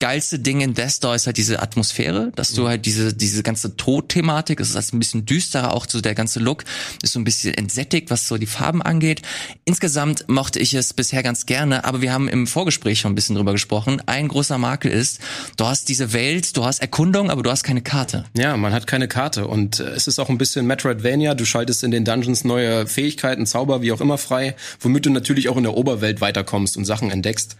geilste 0.00 0.38
Ding 0.38 0.60
in 0.60 0.74
Destor 0.74 1.14
ist 1.14 1.26
halt 1.26 1.38
diese 1.38 1.60
Atmosphäre, 1.60 2.30
dass 2.36 2.52
du 2.52 2.68
halt 2.68 2.86
diese 2.86 3.14
diese 3.14 3.42
ganze 3.42 3.76
Todthematik, 3.76 4.60
es 4.60 4.70
ist 4.70 4.76
halt 4.76 4.92
ein 4.92 5.00
bisschen 5.00 5.26
düsterer, 5.26 5.74
auch 5.74 5.86
so 5.88 6.00
der 6.00 6.14
ganze 6.14 6.38
Look 6.38 6.64
ist 7.02 7.12
so 7.12 7.20
ein 7.20 7.24
bisschen 7.24 7.54
entsättigt, 7.54 8.10
was 8.10 8.28
so 8.28 8.38
die 8.38 8.46
Farben 8.46 8.80
angeht. 8.80 9.22
Insgesamt 9.64 10.28
mochte 10.28 10.60
ich 10.60 10.72
es 10.74 10.94
bisher 10.94 11.24
ganz 11.24 11.46
gerne, 11.46 11.84
aber 11.84 12.00
wir 12.00 12.12
haben 12.12 12.28
im 12.28 12.46
Vorgespräch 12.46 13.00
schon 13.00 13.12
ein 13.12 13.14
bisschen 13.16 13.34
drüber 13.34 13.52
gesprochen. 13.52 14.00
Ein 14.06 14.28
großer 14.28 14.56
Makel 14.56 14.92
ist, 14.92 15.18
du 15.56 15.66
hast 15.66 15.88
diese 15.88 16.12
Welt, 16.12 16.56
du 16.56 16.64
hast 16.64 16.80
Erkundung, 16.80 17.30
aber 17.30 17.42
du 17.42 17.50
hast 17.50 17.64
keine 17.64 17.82
Karte. 17.82 18.24
Ja, 18.36 18.56
man 18.56 18.72
hat 18.72 18.86
keine 18.86 19.08
Karte 19.08 19.48
und 19.48 19.80
äh, 19.80 19.84
es 19.90 20.06
ist 20.06 20.20
auch 20.20 20.28
ein 20.28 20.38
bisschen 20.38 20.66
Metroidvania. 20.66 21.34
Du 21.34 21.44
schaltest 21.44 21.82
in 21.82 21.90
den 21.90 22.04
Dungeons 22.04 22.44
neue 22.44 22.86
Fähigkeiten, 22.86 23.46
Zauber, 23.46 23.82
wie 23.82 23.90
auch 23.90 24.00
immer 24.00 24.18
frei, 24.18 24.54
womit 24.78 25.06
du 25.06 25.10
natürlich 25.10 25.48
auch 25.48 25.56
in 25.56 25.64
der 25.64 25.74
Oberwelt 25.74 26.20
weiterkommst 26.20 26.76
und 26.76 26.84
Sachen 26.84 27.10
entdeckst. 27.10 27.56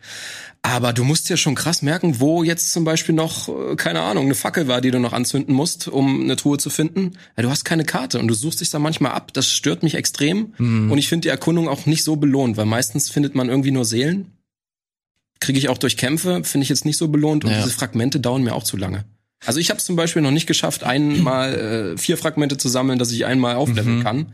Aber 0.63 0.93
du 0.93 1.05
musst 1.05 1.29
dir 1.31 1.37
schon 1.37 1.55
krass 1.55 1.83
merken, 1.83 2.21
wo 2.21 2.43
jetzt 2.43 2.73
zum 2.73 2.85
Beispiel 2.85 3.15
noch, 3.15 3.49
äh, 3.49 3.77
keine 3.77 4.01
Ahnung, 4.01 4.25
eine 4.27 4.35
Fackel 4.35 4.67
war, 4.69 4.81
die 4.81 4.91
du 4.91 4.99
noch 4.99 5.13
anzünden 5.13 5.55
musst, 5.55 5.89
um 5.89 6.23
eine 6.23 6.37
Truhe 6.37 6.59
zu 6.59 6.69
finden. 6.69 7.13
Ja, 7.37 7.43
du 7.45 7.51
hast 7.51 7.65
keine 7.65 7.85
Karte 7.85 8.19
und 8.19 8.29
du 8.29 8.35
suchst 8.35 8.61
dich 8.61 8.71
da 8.71 8.79
manchmal 8.79 9.13
ab. 9.13 9.33
Das 9.33 9.49
stört 9.51 9.83
mich 9.83 9.95
extrem. 9.95 10.53
Und 10.59 10.99
ich 10.99 11.09
finde 11.09 11.23
die 11.23 11.29
Erkundung 11.29 11.69
auch 11.69 11.87
nicht 11.87 12.05
so 12.05 12.17
belohnt, 12.17 12.57
weil 12.57 12.67
meistens 12.67 13.09
findet 13.09 13.35
man 13.35 13.49
irgendwie 13.49 13.71
nur 13.71 13.85
Seelen. 13.85 14.33
Kriege 15.41 15.59
ich 15.59 15.69
auch 15.69 15.79
durch 15.79 15.97
Kämpfe, 15.97 16.43
finde 16.45 16.65
ich 16.65 16.69
jetzt 16.69 16.85
nicht 16.85 16.97
so 16.99 17.09
belohnt. 17.09 17.45
Und 17.45 17.53
Ja. 17.53 17.59
diese 17.59 17.71
Fragmente 17.71 18.19
dauern 18.19 18.43
mir 18.43 18.55
auch 18.55 18.65
zu 18.65 18.77
lange. 18.77 19.05
Also 19.47 19.61
ich 19.61 19.71
habe 19.71 19.79
es 19.79 19.85
zum 19.87 19.95
Beispiel 19.95 20.21
noch 20.21 20.33
nicht 20.33 20.49
geschafft, 20.49 20.83
einmal 20.83 21.55
äh, 21.95 21.97
vier 21.99 22.17
Fragmente 22.19 22.57
zu 22.59 22.69
sammeln, 22.69 22.99
dass 22.99 23.13
ich 23.13 23.25
einmal 23.25 23.55
aufleveln 23.55 24.03
kann. 24.03 24.33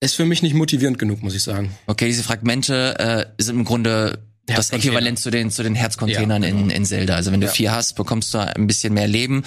Ist 0.00 0.14
für 0.14 0.24
mich 0.24 0.42
nicht 0.42 0.54
motivierend 0.54 0.98
genug, 1.00 1.22
muss 1.22 1.34
ich 1.34 1.42
sagen. 1.42 1.72
Okay, 1.86 2.06
diese 2.06 2.22
Fragmente 2.22 2.98
äh, 3.36 3.42
sind 3.42 3.56
im 3.56 3.64
Grunde 3.64 4.20
das. 4.46 4.70
Äquivalent 4.70 5.18
zu 5.18 5.30
den 5.30 5.50
zu 5.50 5.62
den 5.62 5.74
Herzcontainern 5.74 6.42
Ja, 6.42 6.50
genau. 6.50 6.62
in, 6.64 6.70
in 6.70 6.84
Zelda. 6.84 7.14
Also 7.14 7.32
wenn 7.32 7.40
du 7.40 7.46
Ja. 7.46 7.52
vier 7.52 7.72
hast, 7.72 7.94
bekommst 7.94 8.34
du 8.34 8.38
ein 8.38 8.66
bisschen 8.66 8.92
mehr 8.94 9.08
Leben. 9.08 9.42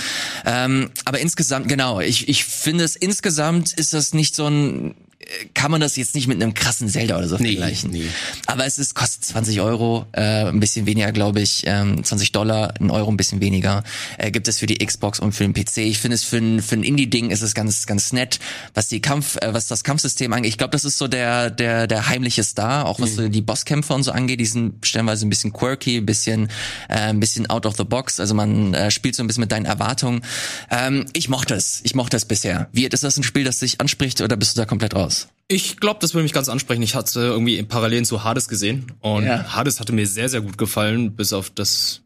Ähm, 0.46 0.90
aber 1.06 1.20
insgesamt, 1.20 1.68
genau, 1.70 2.00
ich, 2.00 2.28
ich 2.28 2.46
finde 2.46 2.84
es 2.84 2.96
insgesamt 2.96 3.74
ist 3.74 3.94
das 3.94 4.14
nicht 4.14 4.36
so 4.36 4.48
ein 4.48 4.96
kann 5.54 5.72
man 5.72 5.82
das 5.82 5.96
jetzt 5.96 6.16
nicht 6.16 6.28
mit 6.28 6.42
einem 6.42 6.54
krassen 6.54 6.88
Zelda 6.90 7.18
oder 7.18 7.28
so 7.28 7.38
Nee, 7.38 7.50
vergleichen. 7.56 7.92
nee. 7.92 8.06
Aber 8.46 8.66
es 8.66 8.78
ist, 8.80 8.96
kostet 8.96 9.26
20 9.26 9.62
Euro, 9.62 10.06
äh, 10.14 10.46
ein 10.46 10.60
bisschen 10.60 10.86
weniger, 10.86 11.12
glaube 11.12 11.42
ich, 11.42 11.64
ähm, 11.66 12.04
20 12.04 12.32
Dollar, 12.32 12.74
ein 12.80 12.90
Euro 12.92 13.10
ein 13.12 13.18
bisschen 13.18 13.42
weniger. 13.42 13.84
Äh, 14.18 14.32
gibt 14.32 14.48
es 14.48 14.60
für 14.60 14.66
die 14.68 14.78
Xbox 14.86 15.20
und 15.20 15.34
für 15.34 15.44
den 15.48 15.54
PC. 15.54 15.78
Ich 15.80 16.00
finde 16.00 16.16
es 16.16 16.24
für 16.24 16.38
ein, 16.38 16.62
für 16.62 16.76
ein 16.76 16.84
Indie-Ding 16.84 17.30
ist 17.30 17.42
es 17.42 17.54
ganz, 17.54 17.86
ganz 17.86 18.14
nett, 18.14 18.40
was 18.74 18.88
die 18.88 19.02
Kampf, 19.02 19.38
äh, 19.42 19.54
was 19.54 19.68
das 19.68 19.84
Kampfsystem 19.84 20.32
angeht. 20.34 20.50
Ich 20.52 20.58
glaube, 20.58 20.72
das 20.72 20.86
ist 20.86 20.98
so 20.98 21.08
der, 21.08 21.50
der, 21.50 21.88
der 21.88 22.08
heimliche 22.08 22.44
Star, 22.44 22.86
auch 22.86 23.00
was 23.00 23.16
so 23.16 23.28
die 23.28 23.42
Bosskämpfe 23.42 23.94
und 23.94 24.04
so 24.04 24.12
angeht. 24.12 24.40
Die 24.40 24.46
sind 24.46 24.86
stellenweise 24.86 25.26
ein 25.26 25.30
bisschen 25.30 25.52
quirky, 25.54 25.98
ein 25.98 26.06
bisschen, 26.06 26.48
äh, 26.90 26.96
ein 27.10 27.20
bisschen 27.20 27.50
out 27.50 27.66
of 27.66 27.76
the 27.78 27.84
box. 27.84 28.20
Also 28.20 28.34
man 28.34 28.74
äh, 28.74 28.92
spielt 28.92 29.16
so 29.16 29.24
ein 29.24 29.28
bisschen 29.28 29.42
mit 29.42 29.52
deinen 29.52 29.66
Erwartungen. 29.66 30.22
Ähm, 30.70 31.06
ich 31.14 31.30
mochte 31.30 31.56
es. 31.56 31.82
Ich 31.84 31.96
mochte 31.96 32.18
es 32.18 32.26
bisher. 32.26 32.70
Wie, 32.72 32.86
ist 32.86 33.04
das 33.04 33.18
ein 33.18 33.24
Spiel, 33.24 33.44
das 33.44 33.60
dich 33.60 33.82
anspricht 33.82 34.22
oder 34.22 34.36
bist 34.38 34.56
du 34.56 34.62
da 34.62 34.66
komplett 34.66 34.96
raus? 34.96 35.17
Ich 35.50 35.78
glaube, 35.78 36.00
das 36.02 36.14
würde 36.14 36.24
mich 36.24 36.34
ganz 36.34 36.50
ansprechen. 36.50 36.82
Ich 36.82 36.94
hatte 36.96 37.22
irgendwie 37.22 37.62
Parallelen 37.64 38.04
zu 38.06 38.24
Hades 38.24 38.48
gesehen 38.50 38.92
und 39.00 39.26
Ja. 39.26 39.56
Hades 39.56 39.80
hatte 39.80 39.94
mir 39.94 40.06
sehr, 40.06 40.28
sehr 40.30 40.42
gut 40.42 40.58
gefallen, 40.58 41.16
bis 41.16 41.32
auf 41.32 41.50
das, 41.50 42.02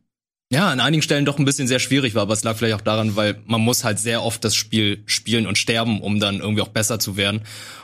ja, 0.54 0.70
an 0.70 0.80
einigen 0.80 1.02
Stellen 1.02 1.26
doch 1.26 1.40
ein 1.40 1.46
bisschen 1.46 1.68
sehr 1.68 1.80
schwierig 1.80 2.14
war, 2.14 2.22
aber 2.24 2.34
es 2.34 2.44
lag 2.44 2.56
vielleicht 2.56 2.76
auch 2.76 2.82
daran, 2.82 3.16
weil 3.16 3.40
man 3.48 3.62
muss 3.62 3.84
halt 3.84 3.98
sehr 3.98 4.22
oft 4.22 4.44
das 4.44 4.54
Spiel 4.54 5.02
spielen 5.08 5.48
und 5.48 5.58
sterben, 5.58 6.02
um 6.02 6.20
dann 6.20 6.40
irgendwie 6.40 6.62
auch 6.62 6.68
besser 6.68 7.00
zu 7.00 7.18
werden. 7.18 7.42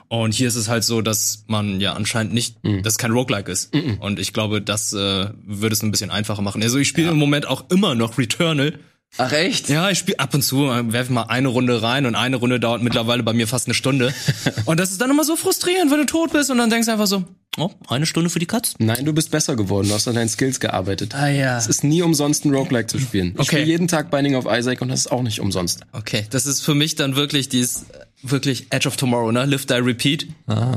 Und 0.10 0.34
hier 0.36 0.48
ist 0.48 0.56
es 0.56 0.70
halt 0.70 0.84
so, 0.84 1.02
dass 1.02 1.44
man 1.48 1.82
ja 1.82 1.94
anscheinend 1.94 2.34
nicht, 2.34 2.58
dass 2.84 2.94
es 2.94 2.98
kein 3.00 3.12
Roguelike 3.12 3.52
ist. 3.52 3.74
Und 4.00 4.20
ich 4.20 4.34
glaube, 4.34 4.62
das 4.62 4.94
äh, 4.94 5.30
würde 5.44 5.74
es 5.74 5.82
ein 5.82 5.92
bisschen 5.92 6.12
einfacher 6.12 6.42
machen. 6.44 6.62
Also 6.62 6.78
ich 6.78 6.88
spiele 6.88 7.10
im 7.10 7.18
Moment 7.18 7.48
auch 7.48 7.66
immer 7.72 7.96
noch 7.96 8.18
Returnal. 8.20 8.78
Ach 9.18 9.32
echt? 9.32 9.70
Ja, 9.70 9.90
ich 9.90 9.98
spiele 9.98 10.20
ab 10.20 10.34
und 10.34 10.42
zu, 10.44 10.66
äh, 10.70 10.92
werfe 10.92 11.12
mal 11.14 11.24
eine 11.24 11.48
Runde 11.48 11.82
rein 11.82 12.06
und 12.06 12.16
eine 12.16 12.36
Runde 12.36 12.60
dauert 12.60 12.84
mittlerweile 12.84 13.24
bei 13.24 13.34
mir 13.34 13.48
fast 13.48 13.68
eine 13.68 13.74
Stunde. 13.74 14.14
Und 14.66 14.80
das 14.80 14.92
ist 14.92 15.00
dann 15.02 15.10
immer 15.10 15.24
so 15.24 15.36
frustrierend, 15.36 15.90
wenn 15.92 16.00
du 16.00 16.06
tot 16.06 16.34
bist 16.34 16.52
und 16.52 16.58
dann 16.58 16.70
denkst 16.70 16.86
du 16.88 16.92
einfach 16.92 17.08
so, 17.08 17.24
oh, 17.58 17.72
eine 17.88 18.06
Stunde 18.06 18.30
für 18.30 18.38
die 18.40 18.46
Katz. 18.46 18.76
Nein, 18.80 19.06
du 19.06 19.14
bist 19.14 19.32
besser 19.32 19.56
geworden. 19.56 19.88
Du 19.88 19.94
hast 19.94 20.08
an 20.08 20.14
deinen 20.16 20.28
Skills 20.30 20.60
gearbeitet. 20.60 21.16
Ah, 21.16 21.30
ja. 21.30 21.58
Es 21.58 21.68
ist 21.68 21.84
nie 21.84 22.02
umsonst 22.02 22.46
ein 22.46 22.54
Roguelike 22.54 22.88
zu 22.88 23.00
spielen. 23.00 23.30
Ich 23.34 23.40
Okay. 23.40 23.46
spiele 23.58 23.64
jeden 23.66 23.88
Tag 23.88 24.12
Binding 24.12 24.36
of 24.36 24.46
Isaac 24.46 24.82
und 24.82 24.90
das 24.90 25.00
ist 25.02 25.12
auch 25.12 25.24
nicht 25.24 25.40
umsonst. 25.40 25.80
Okay, 25.94 26.26
das 26.30 26.46
ist 26.46 26.62
für 26.62 26.76
mich 26.76 26.96
dann 26.96 27.16
wirklich 27.16 27.50
dieses, 27.50 27.84
äh, 27.84 28.06
wirklich 28.24 28.68
Edge 28.72 28.88
of 28.88 28.98
Tomorrow, 28.98 29.32
ne? 29.32 29.46
Live, 29.46 29.66
die, 29.66 29.74
repeat. 29.76 30.28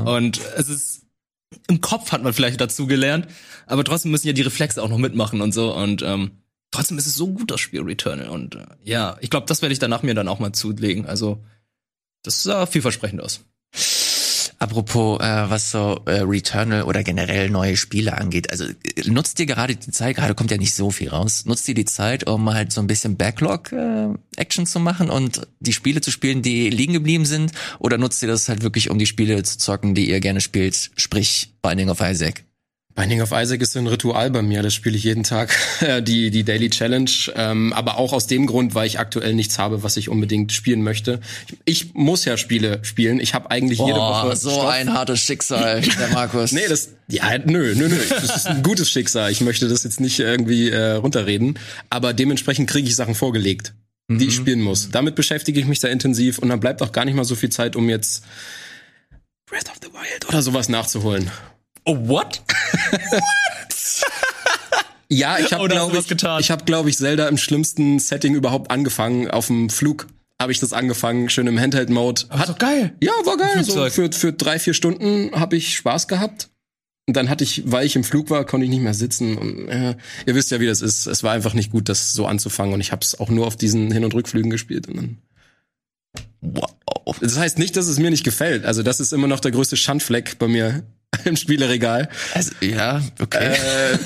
Und 0.05 0.39
es 0.57 0.69
ist, 0.69 1.01
im 1.67 1.81
Kopf 1.81 2.11
hat 2.11 2.23
man 2.23 2.33
vielleicht 2.33 2.61
dazu 2.61 2.87
gelernt, 2.87 3.27
aber 3.67 3.83
trotzdem 3.83 4.11
müssen 4.11 4.27
ja 4.27 4.33
die 4.33 4.41
Reflexe 4.41 4.81
auch 4.81 4.89
noch 4.89 4.97
mitmachen 4.97 5.41
und 5.41 5.53
so 5.53 5.75
und, 5.75 6.01
ähm, 6.01 6.31
trotzdem 6.71 6.97
ist 6.97 7.07
es 7.07 7.15
so 7.15 7.27
gut, 7.27 7.51
das 7.51 7.59
Spiel 7.59 7.81
Returnal. 7.81 8.29
Und, 8.29 8.55
äh, 8.55 8.65
ja, 8.83 9.17
ich 9.21 9.29
glaube, 9.29 9.45
das 9.47 9.61
werde 9.61 9.73
ich 9.73 9.79
danach 9.79 10.03
mir 10.03 10.15
dann 10.15 10.27
auch 10.27 10.39
mal 10.39 10.53
zulegen, 10.53 11.05
also, 11.05 11.43
das 12.23 12.43
sah 12.43 12.65
vielversprechend 12.65 13.21
aus. 13.21 13.41
Apropos, 14.61 15.19
äh, 15.19 15.49
was 15.49 15.71
so 15.71 16.01
äh, 16.05 16.19
Returnal 16.19 16.83
oder 16.83 17.03
generell 17.03 17.49
neue 17.49 17.75
Spiele 17.75 18.15
angeht, 18.15 18.51
also 18.51 18.65
äh, 18.65 19.09
nutzt 19.09 19.39
ihr 19.39 19.47
gerade 19.47 19.75
die 19.75 19.89
Zeit, 19.89 20.17
gerade 20.17 20.35
kommt 20.35 20.51
ja 20.51 20.57
nicht 20.57 20.75
so 20.75 20.91
viel 20.91 21.09
raus, 21.09 21.45
nutzt 21.45 21.67
ihr 21.67 21.73
die 21.73 21.85
Zeit, 21.85 22.27
um 22.29 22.47
halt 22.53 22.71
so 22.71 22.79
ein 22.79 22.85
bisschen 22.85 23.17
Backlog-Action 23.17 24.67
zu 24.67 24.79
machen 24.79 25.09
und 25.09 25.47
die 25.61 25.73
Spiele 25.73 26.01
zu 26.01 26.11
spielen, 26.11 26.43
die 26.43 26.69
liegen 26.69 26.93
geblieben 26.93 27.25
sind, 27.25 27.53
oder 27.79 27.97
nutzt 27.97 28.21
ihr 28.21 28.27
das 28.27 28.49
halt 28.49 28.61
wirklich, 28.61 28.91
um 28.91 28.99
die 28.99 29.07
Spiele 29.07 29.41
zu 29.41 29.57
zocken, 29.57 29.95
die 29.95 30.07
ihr 30.07 30.19
gerne 30.19 30.41
spielt, 30.41 30.91
sprich 30.95 31.55
Binding 31.63 31.89
of 31.89 31.99
Isaac? 31.99 32.43
Binding 32.93 33.21
of 33.21 33.31
Isaac 33.31 33.61
ist 33.61 33.73
so 33.73 33.79
ein 33.79 33.87
Ritual 33.87 34.31
bei 34.31 34.41
mir, 34.41 34.61
das 34.63 34.73
spiele 34.73 34.97
ich 34.97 35.03
jeden 35.03 35.23
Tag, 35.23 35.55
die, 36.01 36.29
die 36.29 36.43
Daily 36.43 36.69
Challenge, 36.69 37.09
ähm, 37.35 37.73
aber 37.73 37.97
auch 37.97 38.11
aus 38.13 38.27
dem 38.27 38.45
Grund, 38.45 38.75
weil 38.75 38.87
ich 38.87 38.99
aktuell 38.99 39.33
nichts 39.33 39.59
habe, 39.59 39.83
was 39.83 39.97
ich 39.97 40.09
unbedingt 40.09 40.51
spielen 40.51 40.83
möchte. 40.83 41.19
Ich, 41.65 41.83
ich 41.83 41.93
muss 41.93 42.25
ja 42.25 42.37
Spiele 42.37 42.79
spielen, 42.83 43.19
ich 43.19 43.33
habe 43.33 43.49
eigentlich 43.49 43.79
jede 43.79 43.97
Woche 43.97 44.35
so 44.35 44.51
Stoff. 44.51 44.69
ein 44.69 44.93
hartes 44.93 45.19
Schicksal, 45.21 45.81
der 45.99 46.09
Markus. 46.09 46.51
Nee, 46.51 46.67
das, 46.67 46.89
ja, 47.07 47.37
nö, 47.37 47.73
nö, 47.75 47.87
nö, 47.87 47.97
das 48.09 48.35
ist 48.35 48.47
ein 48.47 48.63
gutes 48.63 48.89
Schicksal, 48.89 49.31
ich 49.31 49.41
möchte 49.41 49.67
das 49.67 49.83
jetzt 49.83 49.99
nicht 49.99 50.19
irgendwie 50.19 50.69
äh, 50.69 50.93
runterreden, 50.93 51.57
aber 51.89 52.13
dementsprechend 52.13 52.69
kriege 52.69 52.87
ich 52.87 52.95
Sachen 52.95 53.15
vorgelegt, 53.15 53.73
die 54.09 54.25
ich 54.25 54.35
spielen 54.35 54.61
muss. 54.61 54.89
Damit 54.91 55.15
beschäftige 55.15 55.59
ich 55.59 55.65
mich 55.65 55.79
sehr 55.79 55.91
intensiv 55.91 56.39
und 56.39 56.49
dann 56.49 56.59
bleibt 56.59 56.81
auch 56.81 56.91
gar 56.91 57.05
nicht 57.05 57.15
mal 57.15 57.23
so 57.23 57.35
viel 57.35 57.49
Zeit, 57.49 57.77
um 57.77 57.87
jetzt 57.87 58.23
Breath 59.45 59.69
of 59.69 59.79
the 59.81 59.87
Wild 59.87 60.27
oder 60.27 60.41
sowas 60.41 60.67
nachzuholen. 60.67 61.31
Oh, 61.85 61.97
what? 62.07 62.41
Ja, 65.13 65.39
ich 65.39 65.51
habe 65.51 65.67
glaube 65.67 65.97
ich, 65.97 66.09
ich 66.39 66.51
habe 66.51 66.63
glaube 66.63 66.89
ich 66.89 66.97
Zelda 66.97 67.27
im 67.27 67.37
schlimmsten 67.37 67.99
Setting 67.99 68.33
überhaupt 68.33 68.71
angefangen. 68.71 69.29
Auf 69.29 69.47
dem 69.47 69.69
Flug 69.69 70.07
habe 70.41 70.53
ich 70.53 70.59
das 70.61 70.71
angefangen, 70.71 71.29
schön 71.29 71.47
im 71.47 71.59
Handheld-Mode. 71.59 72.23
Hat 72.29 72.47
doch 72.47 72.57
geil. 72.57 72.95
Ja, 73.01 73.11
war 73.25 73.35
geil. 73.35 73.63
So 73.63 73.89
für, 73.89 74.09
für 74.11 74.31
drei, 74.31 74.57
vier 74.57 74.73
Stunden 74.73 75.31
habe 75.37 75.57
ich 75.57 75.75
Spaß 75.75 76.07
gehabt. 76.07 76.49
Und 77.07 77.17
dann 77.17 77.29
hatte 77.29 77.43
ich, 77.43 77.63
weil 77.69 77.85
ich 77.85 77.97
im 77.97 78.05
Flug 78.05 78.29
war, 78.29 78.45
konnte 78.45 78.63
ich 78.63 78.69
nicht 78.69 78.81
mehr 78.81 78.93
sitzen. 78.93 79.37
Und 79.37 79.67
äh, 79.67 79.95
ihr 80.25 80.35
wisst 80.35 80.49
ja, 80.51 80.61
wie 80.61 80.67
das 80.67 80.81
ist. 80.81 81.07
Es 81.07 81.23
war 81.23 81.33
einfach 81.33 81.53
nicht 81.53 81.71
gut, 81.71 81.89
das 81.89 82.13
so 82.13 82.25
anzufangen. 82.25 82.73
Und 82.73 82.79
ich 82.79 82.93
habe 82.93 83.03
es 83.03 83.19
auch 83.19 83.29
nur 83.29 83.47
auf 83.47 83.57
diesen 83.57 83.91
Hin- 83.91 84.05
und 84.05 84.13
Rückflügen 84.13 84.49
gespielt. 84.49 84.87
Und 84.87 84.95
dann 84.95 85.17
Wow. 86.41 87.17
das 87.21 87.37
heißt 87.37 87.59
nicht, 87.59 87.77
dass 87.77 87.87
es 87.87 87.99
mir 87.99 88.09
nicht 88.09 88.23
gefällt. 88.23 88.65
Also 88.65 88.83
das 88.83 88.99
ist 88.99 89.13
immer 89.13 89.27
noch 89.27 89.39
der 89.39 89.51
größte 89.51 89.77
Schandfleck 89.77 90.39
bei 90.39 90.47
mir 90.47 90.83
im 91.25 91.35
Spieleregal. 91.35 92.09
Also, 92.33 92.51
ja, 92.61 93.01
okay. 93.19 93.53
Äh, 93.53 93.97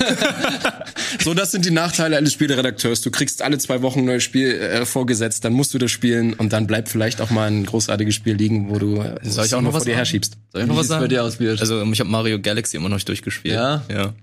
so, 1.22 1.34
das 1.34 1.52
sind 1.52 1.64
die 1.64 1.70
Nachteile 1.70 2.16
eines 2.16 2.32
Spieleredakteurs. 2.32 3.00
Du 3.00 3.10
kriegst 3.10 3.42
alle 3.42 3.58
zwei 3.58 3.80
Wochen 3.82 4.00
ein 4.00 4.04
neues 4.06 4.24
Spiel 4.24 4.50
äh, 4.52 4.84
vorgesetzt, 4.84 5.44
dann 5.44 5.52
musst 5.52 5.72
du 5.72 5.78
das 5.78 5.90
spielen 5.90 6.34
und 6.34 6.52
dann 6.52 6.66
bleibt 6.66 6.88
vielleicht 6.88 7.20
auch 7.20 7.30
mal 7.30 7.48
ein 7.48 7.64
großartiges 7.64 8.14
Spiel 8.14 8.34
liegen, 8.34 8.70
wo 8.70 8.78
du 8.78 9.00
äh, 9.00 9.18
Soll 9.22 9.46
ich 9.46 9.54
auch 9.54 9.60
noch 9.60 9.72
was 9.72 9.84
vor 9.84 9.92
dir 9.92 9.96
herschiebst. 9.96 10.36
Soll 10.52 10.62
ich 10.62 10.68
noch 10.68 10.76
was 10.76 10.88
sagen? 10.88 11.02
bei 11.02 11.08
dir 11.08 11.22
aus, 11.22 11.36
Biert? 11.36 11.60
Also 11.60 11.82
ich 11.82 12.00
habe 12.00 12.10
Mario 12.10 12.40
Galaxy 12.40 12.76
immer 12.76 12.88
noch 12.88 12.96
nicht 12.96 13.08
durchgespielt. 13.08 13.54
Ja? 13.54 13.82
Ja. 13.88 14.14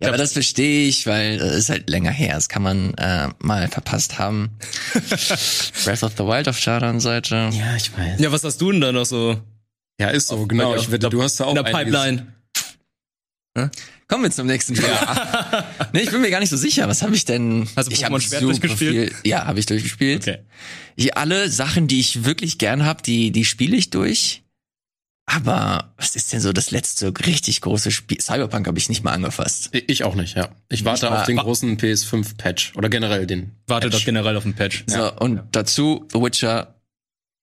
Ja, 0.00 0.08
aber 0.08 0.18
das 0.18 0.32
verstehe 0.32 0.88
ich, 0.88 1.06
weil 1.06 1.40
es 1.40 1.54
ist 1.54 1.70
halt 1.70 1.88
länger 1.88 2.10
her. 2.10 2.34
Das 2.34 2.48
kann 2.48 2.62
man 2.62 2.94
äh, 2.94 3.28
mal 3.38 3.68
verpasst 3.68 4.18
haben. 4.18 4.50
Breath 5.84 6.02
of 6.02 6.12
the 6.16 6.24
Wild 6.24 6.48
auf 6.48 6.60
der 6.60 6.74
anderen 6.74 7.00
Seite. 7.00 7.50
Ja, 7.52 7.76
ich 7.76 7.96
weiß. 7.96 8.20
Ja, 8.20 8.32
was 8.32 8.44
hast 8.44 8.60
du 8.60 8.72
denn 8.72 8.80
da 8.80 8.92
noch 8.92 9.06
so 9.06 9.40
Ja, 10.00 10.08
ist 10.08 10.28
so, 10.28 10.46
genau. 10.46 10.76
Ich 10.76 10.90
wette, 10.90 11.08
du 11.08 11.22
hast 11.22 11.38
da 11.40 11.44
auch 11.44 11.56
in 11.56 11.62
der. 11.62 11.72
Pipeline? 11.72 12.26
Kommen 14.08 14.24
wir 14.24 14.30
zum 14.30 14.46
nächsten 14.46 14.76
Spiel. 14.76 14.88
nee, 15.92 16.00
ich 16.00 16.10
bin 16.10 16.20
mir 16.20 16.30
gar 16.30 16.40
nicht 16.40 16.50
so 16.50 16.56
sicher. 16.56 16.88
Was 16.88 17.02
habe 17.02 17.14
ich 17.14 17.24
denn? 17.24 17.66
Hast 17.76 17.88
du 17.88 17.92
ich 17.92 18.04
Pokémon 18.04 18.20
Schwert 18.20 18.40
super 18.40 18.52
durchgespielt? 18.52 19.14
Viel, 19.14 19.30
ja, 19.30 19.46
habe 19.46 19.58
ich 19.58 19.66
durchgespielt. 19.66 20.22
Okay. 20.22 20.38
Ich, 20.96 21.16
alle 21.16 21.48
Sachen, 21.48 21.88
die 21.88 22.00
ich 22.00 22.24
wirklich 22.24 22.58
gern 22.58 22.84
hab, 22.84 23.02
die, 23.02 23.32
die 23.32 23.44
spiele 23.44 23.76
ich 23.76 23.90
durch. 23.90 24.43
Aber 25.26 25.94
was 25.96 26.16
ist 26.16 26.32
denn 26.32 26.40
so 26.40 26.52
das 26.52 26.70
letzte 26.70 27.12
richtig 27.26 27.60
große 27.62 27.90
Spiel? 27.90 28.20
Cyberpunk 28.20 28.66
habe 28.66 28.78
ich 28.78 28.88
nicht 28.90 29.02
mal 29.04 29.12
angefasst. 29.12 29.70
Ich 29.72 30.04
auch 30.04 30.14
nicht, 30.14 30.36
ja. 30.36 30.50
Ich 30.68 30.84
warte 30.84 31.08
mal- 31.08 31.20
auf 31.20 31.26
den 31.26 31.38
großen 31.38 31.78
PS5-Patch 31.78 32.74
oder 32.76 32.88
generell 32.90 33.26
den. 33.26 33.52
Warte 33.66 33.88
doch 33.90 34.04
generell 34.04 34.36
auf 34.36 34.42
den 34.42 34.54
Patch. 34.54 34.84
So, 34.86 35.12
und 35.16 35.40
dazu 35.52 36.06
The 36.12 36.20
Witcher 36.20 36.74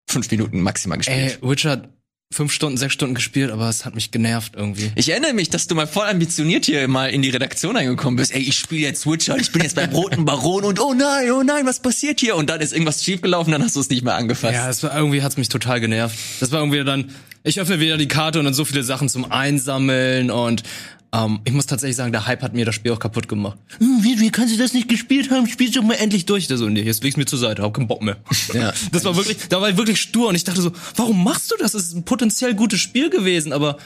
fünf 0.08 0.30
Minuten 0.30 0.62
maximal 0.62 1.00
gespielt. 1.00 1.40
Ey, 1.42 1.50
Witcher 1.50 1.88
fünf 2.32 2.54
Stunden, 2.54 2.78
sechs 2.78 2.94
Stunden 2.94 3.14
gespielt, 3.14 3.52
aber 3.52 3.68
es 3.70 3.86
hat 3.86 3.94
mich 3.94 4.10
genervt 4.10 4.54
irgendwie. 4.56 4.92
Ich 4.96 5.10
erinnere 5.10 5.34
mich, 5.34 5.50
dass 5.50 5.68
du 5.68 5.76
mal 5.76 5.86
voll 5.86 6.08
ambitioniert 6.08 6.66
hier 6.66 6.88
mal 6.88 7.10
in 7.10 7.22
die 7.22 7.30
Redaktion 7.30 7.76
eingekommen 7.76 8.16
bist. 8.16 8.34
Ey, 8.34 8.42
ich 8.42 8.58
spiele 8.58 8.82
jetzt 8.82 9.06
Witcher, 9.06 9.38
ich 9.38 9.52
bin 9.52 9.62
jetzt 9.62 9.76
beim 9.76 9.92
Roten 9.92 10.24
Baron 10.24 10.64
und 10.64 10.80
oh 10.80 10.94
nein, 10.94 11.30
oh 11.32 11.44
nein, 11.44 11.66
was 11.66 11.82
passiert 11.82 12.22
hier? 12.22 12.36
Und 12.36 12.50
dann 12.50 12.62
ist 12.62 12.72
irgendwas 12.72 13.04
schiefgelaufen, 13.04 13.52
dann 13.52 13.64
hast 13.64 13.76
du 13.76 13.82
es 13.82 13.90
nicht 13.90 14.04
mehr 14.04 14.16
angefasst. 14.16 14.54
Ja, 14.54 14.70
es 14.70 14.82
war 14.82 14.96
irgendwie 14.96 15.22
hat's 15.22 15.38
mich 15.38 15.50
total 15.50 15.82
genervt. 15.82 16.18
Das 16.40 16.52
war 16.52 16.60
irgendwie 16.60 16.84
dann, 16.84 17.12
ich 17.44 17.60
öffne 17.60 17.80
wieder 17.80 17.98
die 17.98 18.08
Karte 18.08 18.40
und 18.40 18.46
dann 18.46 18.54
so 18.54 18.64
viele 18.64 18.84
Sachen 18.84 19.10
zum 19.10 19.30
Einsammeln 19.30 20.32
und 20.32 20.64
ähm, 21.14 21.42
ich 21.44 21.54
muss 21.54 21.66
tatsächlich 21.66 21.98
sagen, 21.98 22.12
der 22.12 22.26
Hype 22.28 22.42
hat 22.42 22.54
mir 22.54 22.66
das 22.66 22.76
Spiel 22.76 22.92
auch 22.92 23.00
kaputt 23.00 23.28
gemacht. 23.28 23.58
Hm, 23.80 24.04
Wie, 24.04 24.20
wie 24.20 24.32
kannst 24.32 24.54
du 24.54 24.58
das 24.58 24.74
nicht 24.74 24.88
gespielt 24.88 25.30
haben? 25.30 25.48
Spielst 25.48 25.76
doch 25.76 25.84
mal 25.84 25.96
endlich 25.96 26.26
durch. 26.26 26.48
Der 26.48 26.58
so, 26.58 26.70
nee, 26.70 26.82
jetzt 26.82 27.04
leg's 27.04 27.18
mir 27.18 27.26
zur 27.26 27.40
Seite, 27.40 27.64
hab 27.64 27.74
keinen 27.74 27.88
Bock 27.88 28.02
mehr. 28.02 28.18
Ja. 28.54 28.74
Das 28.92 29.04
war 29.04 29.16
wirklich, 29.16 29.38
da 29.50 29.62
war 29.62 29.70
ich 29.70 29.78
wirklich 29.78 30.00
stur 30.02 30.30
und 30.30 30.36
ich 30.36 30.44
dachte 30.44 30.62
so, 30.62 30.72
warum 30.96 31.24
machst 31.24 31.52
du 31.52 31.56
das? 31.58 31.74
Das 31.74 31.84
ist 31.84 31.94
ein 31.94 32.04
potenziell 32.04 32.54
gutes 32.56 32.80
Spiel 32.80 33.10
gewesen, 33.10 33.54
aber 33.54 33.78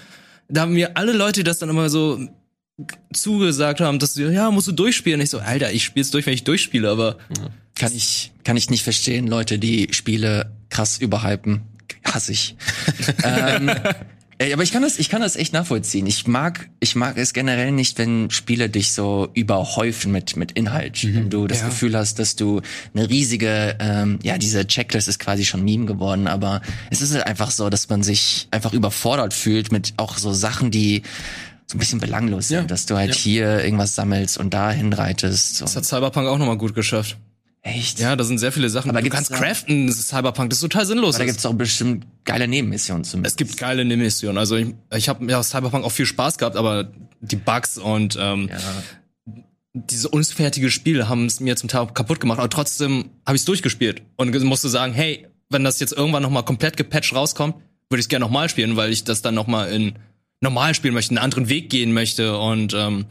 da 0.48 0.62
haben 0.62 0.74
mir 0.74 0.96
alle 0.98 1.14
Leute, 1.14 1.40
die 1.40 1.44
das 1.44 1.60
dann 1.60 1.70
immer 1.70 1.90
so 1.90 2.20
zugesagt 3.14 3.80
haben, 3.82 4.00
dass 4.00 4.14
sie, 4.14 4.24
ja, 4.26 4.52
musst 4.52 4.68
du 4.68 4.72
durchspielen. 4.72 5.22
Ich 5.22 5.30
so, 5.30 5.40
Alter, 5.40 5.72
ich 5.72 5.84
spiel's 5.84 6.12
durch, 6.12 6.26
wenn 6.26 6.34
ich 6.34 6.44
durchspiele, 6.44 6.90
aber 6.90 7.18
Kann 7.76 7.94
ich, 7.94 8.32
kann 8.44 8.56
ich 8.58 8.70
nicht 8.70 8.84
verstehen, 8.84 9.28
Leute, 9.28 9.60
die 9.60 9.90
Spiele 9.92 10.52
krass 10.70 10.98
überhypen. 10.98 11.62
Hasse 12.04 12.32
ich. 12.32 12.56
ähm, 13.24 13.72
ey, 14.38 14.54
aber 14.54 14.64
ich 14.64 14.72
kann 14.72 14.82
das, 14.82 15.00
ich 15.00 15.10
kann 15.10 15.22
das 15.22 15.36
echt 15.36 15.54
nachvollziehen. 15.54 16.06
Ich 16.08 16.28
mag, 16.28 16.70
ich 16.80 16.96
mag 16.96 17.18
es 17.18 17.34
generell 17.34 17.72
nicht, 17.72 17.98
wenn 17.98 18.30
Spiele 18.30 18.70
dich 18.70 18.92
so 18.94 19.30
überhäufen 19.34 20.12
mit, 20.12 20.36
mit 20.36 20.52
Inhalt. 20.54 21.04
Wenn 21.04 21.30
du 21.30 21.48
das 21.48 21.62
Ja. 21.62 21.68
Gefühl 21.68 21.96
hast, 21.96 22.20
dass 22.20 22.36
du 22.36 22.62
eine 22.94 23.10
riesige, 23.10 23.76
ähm, 23.80 24.20
ja, 24.24 24.38
diese 24.38 24.66
Checklist 24.68 25.08
ist 25.08 25.20
quasi 25.20 25.46
schon 25.46 25.64
Meme 25.64 25.86
geworden, 25.86 26.28
aber 26.28 26.62
es 26.92 27.02
ist 27.02 27.14
halt 27.14 27.26
einfach 27.28 27.52
so, 27.52 27.70
dass 27.70 27.88
man 27.90 28.04
sich 28.04 28.48
einfach 28.52 28.74
überfordert 28.74 29.34
fühlt 29.34 29.72
mit 29.72 29.94
auch 29.98 30.18
so 30.18 30.34
Sachen, 30.34 30.72
die 30.72 31.04
so 31.68 31.78
ein 31.78 31.80
bisschen 31.80 32.00
belanglos 32.00 32.50
sind, 32.50 32.58
Ja. 32.58 32.64
dass 32.64 32.86
du 32.86 32.96
halt 32.96 33.16
Ja. 33.16 33.22
hier 33.22 33.64
irgendwas 33.64 33.96
sammelst 33.96 34.38
und 34.38 34.54
dahin 34.54 34.94
reitest. 34.94 35.62
das 35.62 35.76
hat 35.76 35.86
Cyberpunk 35.86 36.28
auch 36.28 36.38
nochmal 36.38 36.58
gut 36.58 36.76
geschafft. 36.76 37.18
Echt? 37.66 38.00
Ja, 38.00 38.16
da 38.16 38.24
sind 38.24 38.38
sehr 38.38 38.52
viele 38.52 38.70
Sachen. 38.70 38.90
Aber 38.90 39.02
du 39.02 39.10
kannst 39.10 39.32
da- 39.32 39.38
craften, 39.38 39.88
das 39.88 39.98
ist 39.98 40.10
Cyberpunk, 40.10 40.50
das 40.50 40.58
ist 40.58 40.62
total 40.62 40.86
sinnlos. 40.86 41.16
Aber 41.16 41.26
da 41.26 41.32
gibt's 41.32 41.46
auch 41.46 41.54
bestimmt 41.54 42.06
geile 42.24 42.48
Nebenmissionen 42.48 43.04
zumindest. 43.04 43.34
es 43.34 43.38
gibt 43.38 43.58
geile 43.58 43.84
Missionen. 43.84 44.38
Also 44.38 44.56
ich, 44.56 44.74
ich 44.96 45.10
habe 45.10 45.26
ja 45.30 45.40
aus 45.40 45.50
Cyberpunk 45.50 45.84
auch 45.84 45.92
viel 45.92 46.06
Spaß 46.06 46.38
gehabt, 46.38 46.56
aber 46.56 46.92
die 47.22 47.36
Bugs 47.36 47.78
und 47.78 48.18
ähm, 48.20 48.50
ja. 48.50 49.44
diese 49.74 50.10
unfertige 50.10 50.70
Spiele 50.70 51.10
haben 51.10 51.26
es 51.26 51.40
mir 51.40 51.56
zum 51.56 51.70
Teil 51.70 51.88
kaputt 51.88 52.20
gemacht, 52.20 52.40
aber 52.40 52.50
trotzdem 52.50 53.10
habe 53.26 53.36
ich 53.36 53.42
es 53.42 53.46
durchgespielt 53.46 54.04
und 54.16 54.34
musste 54.44 54.70
sagen, 54.70 54.94
hey, 54.94 55.28
wenn 55.50 55.64
das 55.64 55.80
jetzt 55.80 55.94
irgendwann 55.94 56.24
noch 56.24 56.30
mal 56.30 56.44
komplett 56.44 56.78
gepatcht 56.78 57.14
rauskommt, 57.14 57.56
würde 57.90 58.00
ich 58.00 58.06
es 58.06 58.10
gerne 58.10 58.26
noch 58.26 58.32
mal 58.32 58.50
spielen, 58.50 58.76
weil 58.76 58.92
ich 58.92 59.04
das 59.04 59.22
dann 59.22 59.36
noch 59.36 59.48
mal 59.48 59.66
in 59.72 59.94
normal 60.42 60.76
spielen 60.76 60.94
möchte, 60.94 61.12
einen 61.12 61.20
anderen 61.20 61.50
Weg 61.50 61.70
gehen 61.70 61.94
möchte 61.94 62.38
und 62.38 62.74
ähm, 62.74 63.06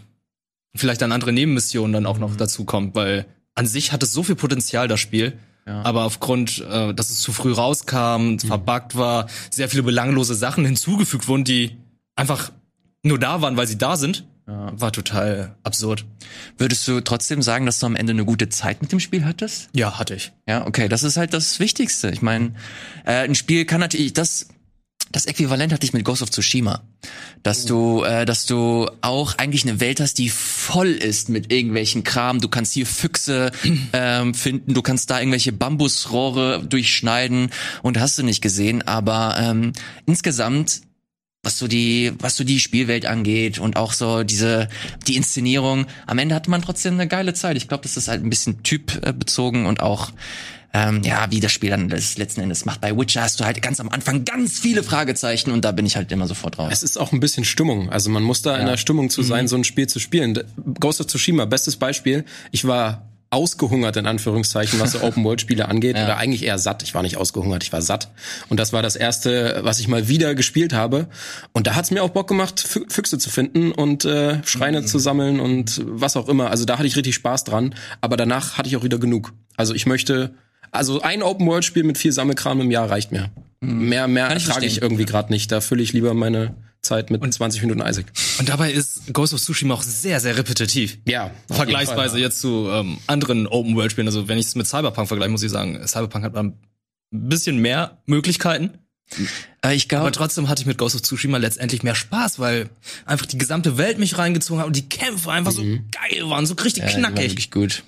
vielleicht 0.76 1.02
dann 1.02 1.12
andere 1.12 1.32
Nebenmissionen 1.32 1.92
dann 1.92 2.06
auch 2.06 2.18
noch 2.18 2.36
dazu 2.36 2.64
kommt, 2.64 2.94
weil 2.94 3.26
an 3.54 3.66
sich 3.66 3.92
hat 3.92 4.02
es 4.02 4.12
so 4.12 4.22
viel 4.22 4.34
Potenzial 4.36 4.88
das 4.88 5.00
Spiel, 5.00 5.38
aber 5.66 6.04
aufgrund, 6.04 6.60
äh, 6.60 6.92
dass 6.92 7.10
es 7.10 7.20
zu 7.20 7.32
früh 7.32 7.52
rauskam, 7.52 8.38
verbuggt 8.38 8.96
war, 8.96 9.28
sehr 9.50 9.68
viele 9.70 9.82
belanglose 9.82 10.34
Sachen 10.34 10.64
hinzugefügt 10.64 11.26
wurden, 11.26 11.44
die 11.44 11.76
einfach 12.16 12.52
nur 13.02 13.18
da 13.18 13.40
waren, 13.40 13.56
weil 13.56 13.66
sie 13.66 13.78
da 13.78 13.96
sind, 13.96 14.24
war 14.46 14.92
total 14.92 15.56
absurd. 15.62 16.04
Würdest 16.58 16.86
du 16.86 17.00
trotzdem 17.00 17.40
sagen, 17.40 17.64
dass 17.64 17.78
du 17.78 17.86
am 17.86 17.96
Ende 17.96 18.12
eine 18.12 18.26
gute 18.26 18.50
Zeit 18.50 18.82
mit 18.82 18.92
dem 18.92 19.00
Spiel 19.00 19.24
hattest? 19.24 19.70
Ja, 19.72 19.98
hatte 19.98 20.14
ich. 20.14 20.32
Ja, 20.46 20.66
okay, 20.66 20.88
das 20.88 21.02
ist 21.02 21.16
halt 21.16 21.32
das 21.32 21.60
Wichtigste. 21.60 22.10
Ich 22.10 22.20
meine, 22.20 22.54
äh, 23.06 23.24
ein 23.24 23.34
Spiel 23.34 23.64
kann 23.64 23.80
natürlich 23.80 24.12
das 24.12 24.48
das 25.14 25.26
Äquivalent 25.26 25.72
hatte 25.72 25.86
ich 25.86 25.92
mit 25.92 26.04
Ghost 26.04 26.22
of 26.22 26.30
Tsushima, 26.30 26.82
dass 27.44 27.66
du, 27.66 28.02
äh, 28.02 28.26
dass 28.26 28.46
du 28.46 28.90
auch 29.00 29.38
eigentlich 29.38 29.62
eine 29.62 29.78
Welt 29.78 30.00
hast, 30.00 30.18
die 30.18 30.28
voll 30.28 30.88
ist 30.88 31.28
mit 31.28 31.52
irgendwelchen 31.52 32.02
Kram. 32.02 32.40
Du 32.40 32.48
kannst 32.48 32.72
hier 32.72 32.84
Füchse 32.84 33.52
ähm, 33.92 34.34
finden, 34.34 34.74
du 34.74 34.82
kannst 34.82 35.10
da 35.10 35.20
irgendwelche 35.20 35.52
Bambusrohre 35.52 36.64
durchschneiden 36.68 37.50
und 37.82 38.00
hast 38.00 38.18
du 38.18 38.24
nicht 38.24 38.42
gesehen. 38.42 38.82
Aber 38.88 39.36
ähm, 39.38 39.72
insgesamt 40.04 40.80
was 41.44 41.58
so 41.58 41.68
die, 41.68 42.12
was 42.18 42.36
so 42.36 42.42
die 42.42 42.58
Spielwelt 42.58 43.06
angeht 43.06 43.58
und 43.58 43.76
auch 43.76 43.92
so 43.92 44.24
diese, 44.24 44.68
die 45.06 45.14
Inszenierung. 45.14 45.86
Am 46.06 46.18
Ende 46.18 46.34
hatte 46.34 46.50
man 46.50 46.62
trotzdem 46.62 46.94
eine 46.94 47.06
geile 47.06 47.34
Zeit. 47.34 47.58
Ich 47.58 47.68
glaube, 47.68 47.82
das 47.82 47.98
ist 47.98 48.08
halt 48.08 48.24
ein 48.24 48.30
bisschen 48.30 48.62
typbezogen 48.62 49.66
und 49.66 49.80
auch, 49.80 50.10
ähm, 50.74 51.02
ja, 51.04 51.26
wie 51.30 51.40
das 51.40 51.52
Spiel 51.52 51.70
dann 51.70 51.88
das 51.88 52.18
letzten 52.18 52.40
Endes 52.42 52.64
macht. 52.66 52.80
Bei 52.80 52.94
Witcher 52.98 53.22
hast 53.22 53.40
du 53.40 53.44
halt 53.44 53.62
ganz 53.62 53.80
am 53.80 53.88
Anfang 53.88 54.24
ganz 54.24 54.58
viele 54.58 54.82
Fragezeichen 54.82 55.50
und 55.52 55.64
da 55.64 55.72
bin 55.72 55.86
ich 55.86 55.96
halt 55.96 56.10
immer 56.12 56.26
sofort 56.26 56.58
raus. 56.58 56.68
Es 56.72 56.82
ist 56.82 56.98
auch 56.98 57.12
ein 57.12 57.20
bisschen 57.20 57.44
Stimmung. 57.44 57.88
Also 57.90 58.10
man 58.10 58.22
muss 58.24 58.42
da 58.42 58.56
in 58.58 58.66
der 58.66 58.76
Stimmung 58.76 59.08
zu 59.08 59.22
sein, 59.22 59.48
so 59.48 59.56
ein 59.56 59.64
Spiel 59.64 59.86
zu 59.86 60.00
spielen. 60.00 60.38
Ghost 60.80 61.00
of 61.00 61.06
Tsushima, 61.06 61.44
bestes 61.46 61.76
Beispiel. 61.76 62.24
Ich 62.50 62.66
war 62.66 63.08
ausgehungert 63.30 63.96
in 63.96 64.06
Anführungszeichen, 64.06 64.78
was 64.78 64.92
so 64.92 65.00
Open 65.02 65.24
World 65.24 65.40
Spiele 65.40 65.68
angeht, 65.68 65.96
oder 65.96 66.18
eigentlich 66.18 66.44
eher 66.44 66.58
satt. 66.58 66.82
Ich 66.84 66.94
war 66.94 67.02
nicht 67.02 67.16
ausgehungert, 67.16 67.64
ich 67.64 67.72
war 67.72 67.82
satt. 67.82 68.10
Und 68.48 68.60
das 68.60 68.72
war 68.72 68.80
das 68.82 68.94
erste, 68.94 69.60
was 69.62 69.80
ich 69.80 69.88
mal 69.88 70.06
wieder 70.08 70.34
gespielt 70.36 70.72
habe. 70.72 71.08
Und 71.52 71.66
da 71.66 71.74
hat's 71.74 71.90
mir 71.90 72.02
auch 72.04 72.10
Bock 72.10 72.28
gemacht, 72.28 72.60
Fü- 72.60 72.88
Füchse 72.92 73.18
zu 73.18 73.30
finden 73.30 73.72
und 73.72 74.04
äh, 74.04 74.38
Schreine 74.44 74.84
zu 74.84 74.98
sammeln 75.00 75.40
und 75.40 75.82
was 75.84 76.16
auch 76.16 76.28
immer. 76.28 76.50
Also 76.50 76.64
da 76.64 76.78
hatte 76.78 76.86
ich 76.86 76.96
richtig 76.96 77.16
Spaß 77.16 77.42
dran. 77.44 77.74
Aber 78.00 78.16
danach 78.16 78.56
hatte 78.56 78.68
ich 78.68 78.76
auch 78.76 78.84
wieder 78.84 78.98
genug. 78.98 79.32
Also 79.56 79.74
ich 79.74 79.86
möchte, 79.86 80.34
also 80.74 81.00
ein 81.00 81.22
Open 81.22 81.46
World 81.46 81.64
Spiel 81.64 81.84
mit 81.84 81.98
viel 81.98 82.12
Sammelkram 82.12 82.60
im 82.60 82.70
Jahr 82.70 82.90
reicht 82.90 83.12
mir. 83.12 83.30
Mehr, 83.60 84.08
mehr 84.08 84.28
Kann 84.28 84.36
ich 84.36 84.46
ertrage 84.46 84.66
ich 84.66 84.82
irgendwie 84.82 85.06
gerade 85.06 85.32
nicht. 85.32 85.50
Da 85.50 85.60
fülle 85.60 85.82
ich 85.82 85.92
lieber 85.92 86.12
meine 86.14 86.54
Zeit 86.82 87.10
mit 87.10 87.34
20 87.34 87.62
Minuten 87.62 87.80
Isaac. 87.80 88.06
Und 88.38 88.48
dabei 88.48 88.70
ist 88.70 89.12
Ghost 89.12 89.32
of 89.32 89.40
Tsushima 89.40 89.74
auch 89.74 89.82
sehr, 89.82 90.20
sehr 90.20 90.36
repetitiv. 90.36 90.98
Ja. 91.06 91.30
Vergleichsweise 91.50 92.18
jetzt 92.18 92.40
zu 92.40 92.68
ähm, 92.70 92.98
anderen 93.06 93.46
Open-World-Spielen. 93.46 94.06
Also 94.06 94.28
wenn 94.28 94.38
ich 94.38 94.46
es 94.46 94.54
mit 94.54 94.66
Cyberpunk 94.66 95.08
vergleiche, 95.08 95.30
muss 95.30 95.42
ich 95.42 95.50
sagen, 95.50 95.86
Cyberpunk 95.86 96.24
hat 96.24 96.36
ein 96.36 96.58
bisschen 97.10 97.56
mehr 97.58 98.02
Möglichkeiten. 98.06 98.78
Äh, 99.62 99.74
ich 99.74 99.84
Aber 99.84 99.88
glaube, 99.88 100.12
trotzdem 100.12 100.48
hatte 100.48 100.62
ich 100.62 100.66
mit 100.66 100.78
Ghost 100.78 100.94
of 100.94 101.02
Tsushima 101.02 101.38
letztendlich 101.38 101.82
mehr 101.82 101.94
Spaß, 101.94 102.38
weil 102.38 102.68
einfach 103.06 103.26
die 103.26 103.38
gesamte 103.38 103.78
Welt 103.78 103.98
mich 103.98 104.18
reingezogen 104.18 104.60
hat 104.60 104.66
und 104.66 104.76
die 104.76 104.88
Kämpfe 104.88 105.30
einfach 105.30 105.52
so 105.52 105.62
geil 105.62 106.28
waren, 106.28 106.46
so 106.46 106.54
richtig 106.54 106.84
ja, 106.84 106.90
knackig. 106.90 107.30
wirklich 107.30 107.50
gut. 107.50 107.84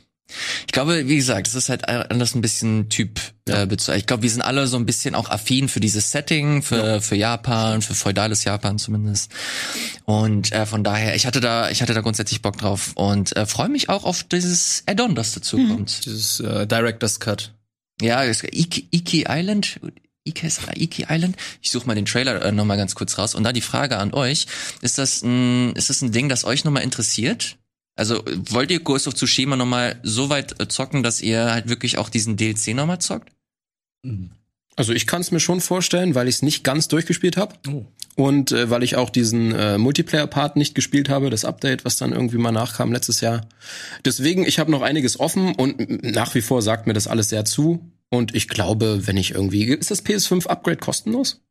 Ich 0.67 0.73
glaube, 0.73 1.07
wie 1.07 1.17
gesagt, 1.17 1.47
es 1.47 1.55
ist 1.55 1.69
halt 1.69 1.89
alles 1.89 2.35
ein 2.35 2.41
bisschen 2.41 2.89
Typ 2.89 3.21
ja. 3.49 3.63
äh, 3.63 3.67
bezogen. 3.67 3.99
Ich 3.99 4.07
glaube, 4.07 4.25
wir 4.25 4.31
sind 4.31 4.43
alle 4.43 4.67
so 4.67 4.77
ein 4.77 4.85
bisschen 4.85 5.15
auch 5.15 5.31
affin 5.31 5.69
für 5.69 5.79
dieses 5.79 6.11
Setting, 6.11 6.63
für, 6.63 6.85
ja. 6.85 7.01
für 7.01 7.15
Japan, 7.15 7.81
für 7.81 7.95
feudales 7.95 8.45
Japan 8.45 8.79
zumindest. 8.79 9.31
Und 10.05 10.53
äh, 10.53 10.67
von 10.67 10.83
daher, 10.83 11.15
ich 11.15 11.27
hatte 11.27 11.41
da, 11.41 11.71
ich 11.71 11.81
hatte 11.81 11.95
da 11.95 12.01
grundsätzlich 12.01 12.43
Bock 12.43 12.59
drauf 12.59 12.93
und 12.97 13.37
äh, 13.37 13.47
freue 13.47 13.69
mich 13.69 13.89
auch 13.89 14.05
auf 14.05 14.25
dieses 14.25 14.83
Add-on, 14.87 15.15
das 15.15 15.33
dazu 15.33 15.59
mhm. 15.59 15.69
kommt. 15.69 16.05
Dieses 16.05 16.41
äh, 16.41 16.67
Director's 16.67 17.21
Cut. 17.21 17.53
Ja, 18.01 18.25
Iki, 18.25 18.89
Iki 18.91 19.27
Island, 19.29 19.81
Iki 20.25 21.07
Island. 21.09 21.37
Ich 21.63 21.71
suche 21.71 21.87
mal 21.87 21.95
den 21.95 22.05
Trailer 22.05 22.43
äh, 22.45 22.53
noch 22.53 22.65
mal 22.65 22.77
ganz 22.77 22.95
kurz 22.95 23.17
raus. 23.17 23.35
Und 23.35 23.45
da 23.45 23.53
die 23.53 23.61
Frage 23.61 23.97
an 23.97 24.13
euch: 24.13 24.47
Ist 24.83 24.99
das 24.99 25.23
ein, 25.23 25.73
ist 25.77 25.89
das 25.89 26.03
ein 26.03 26.13
Ding, 26.13 26.29
das 26.29 26.45
euch 26.45 26.65
noch 26.65 26.73
mal 26.73 26.81
interessiert? 26.81 27.57
Also 27.97 28.23
wollt 28.51 28.71
ihr 28.71 28.81
Ghost 28.81 29.09
of 29.09 29.15
Tsushima 29.15 29.57
nochmal 29.57 29.99
so 30.03 30.29
weit 30.29 30.61
äh, 30.61 30.69
zocken, 30.69 31.03
dass 31.03 31.23
ihr 31.23 31.51
halt 31.51 31.69
wirklich 31.69 31.99
auch 31.99 32.11
diesen 32.11 32.37
DLC 32.37 32.69
nochmal 32.69 33.01
zockt? 33.01 33.33
Also 34.77 34.93
ich 34.93 35.07
kann 35.07 35.23
es 35.23 35.33
mir 35.33 35.41
schon 35.41 35.63
vorstellen, 35.63 36.15
weil 36.15 36.29
ich 36.29 36.37
es 36.37 36.43
nicht 36.43 36.63
ganz 36.63 36.89
durchgespielt 36.89 37.39
habe. 37.39 37.55
Oh. 37.67 37.87
Und 38.15 38.53
äh, 38.53 38.71
weil 38.71 38.83
ich 38.83 38.97
auch 38.97 39.11
diesen 39.11 39.53
äh, 39.53 39.79
Multiplayer-Part 39.79 40.57
nicht 40.57 40.75
gespielt 40.75 41.09
habe, 41.09 41.31
das 41.31 41.45
Update, 41.45 41.85
was 41.85 41.97
dann 41.97 42.13
irgendwie 42.13 42.39
mal 42.39 42.53
nachkam 42.53 42.93
letztes 42.93 43.21
Jahr. 43.23 43.47
Deswegen, 44.05 44.47
ich 44.47 44.59
habe 44.59 44.71
noch 44.71 44.83
einiges 44.83 45.19
offen 45.19 45.55
und 45.55 46.03
nach 46.03 46.35
wie 46.35 46.43
vor 46.43 46.63
sagt 46.63 46.87
mir 46.87 46.95
das 46.95 47.09
alles 47.09 47.31
sehr 47.31 47.45
zu. 47.45 47.81
Und 48.11 48.35
ich 48.35 48.49
glaube, 48.49 49.07
wenn 49.07 49.17
ich 49.17 49.33
irgendwie. 49.33 49.65
Ist 49.65 49.91
das 49.91 50.05
PS5-Upgrade 50.05 50.79
kostenlos? 50.79 51.43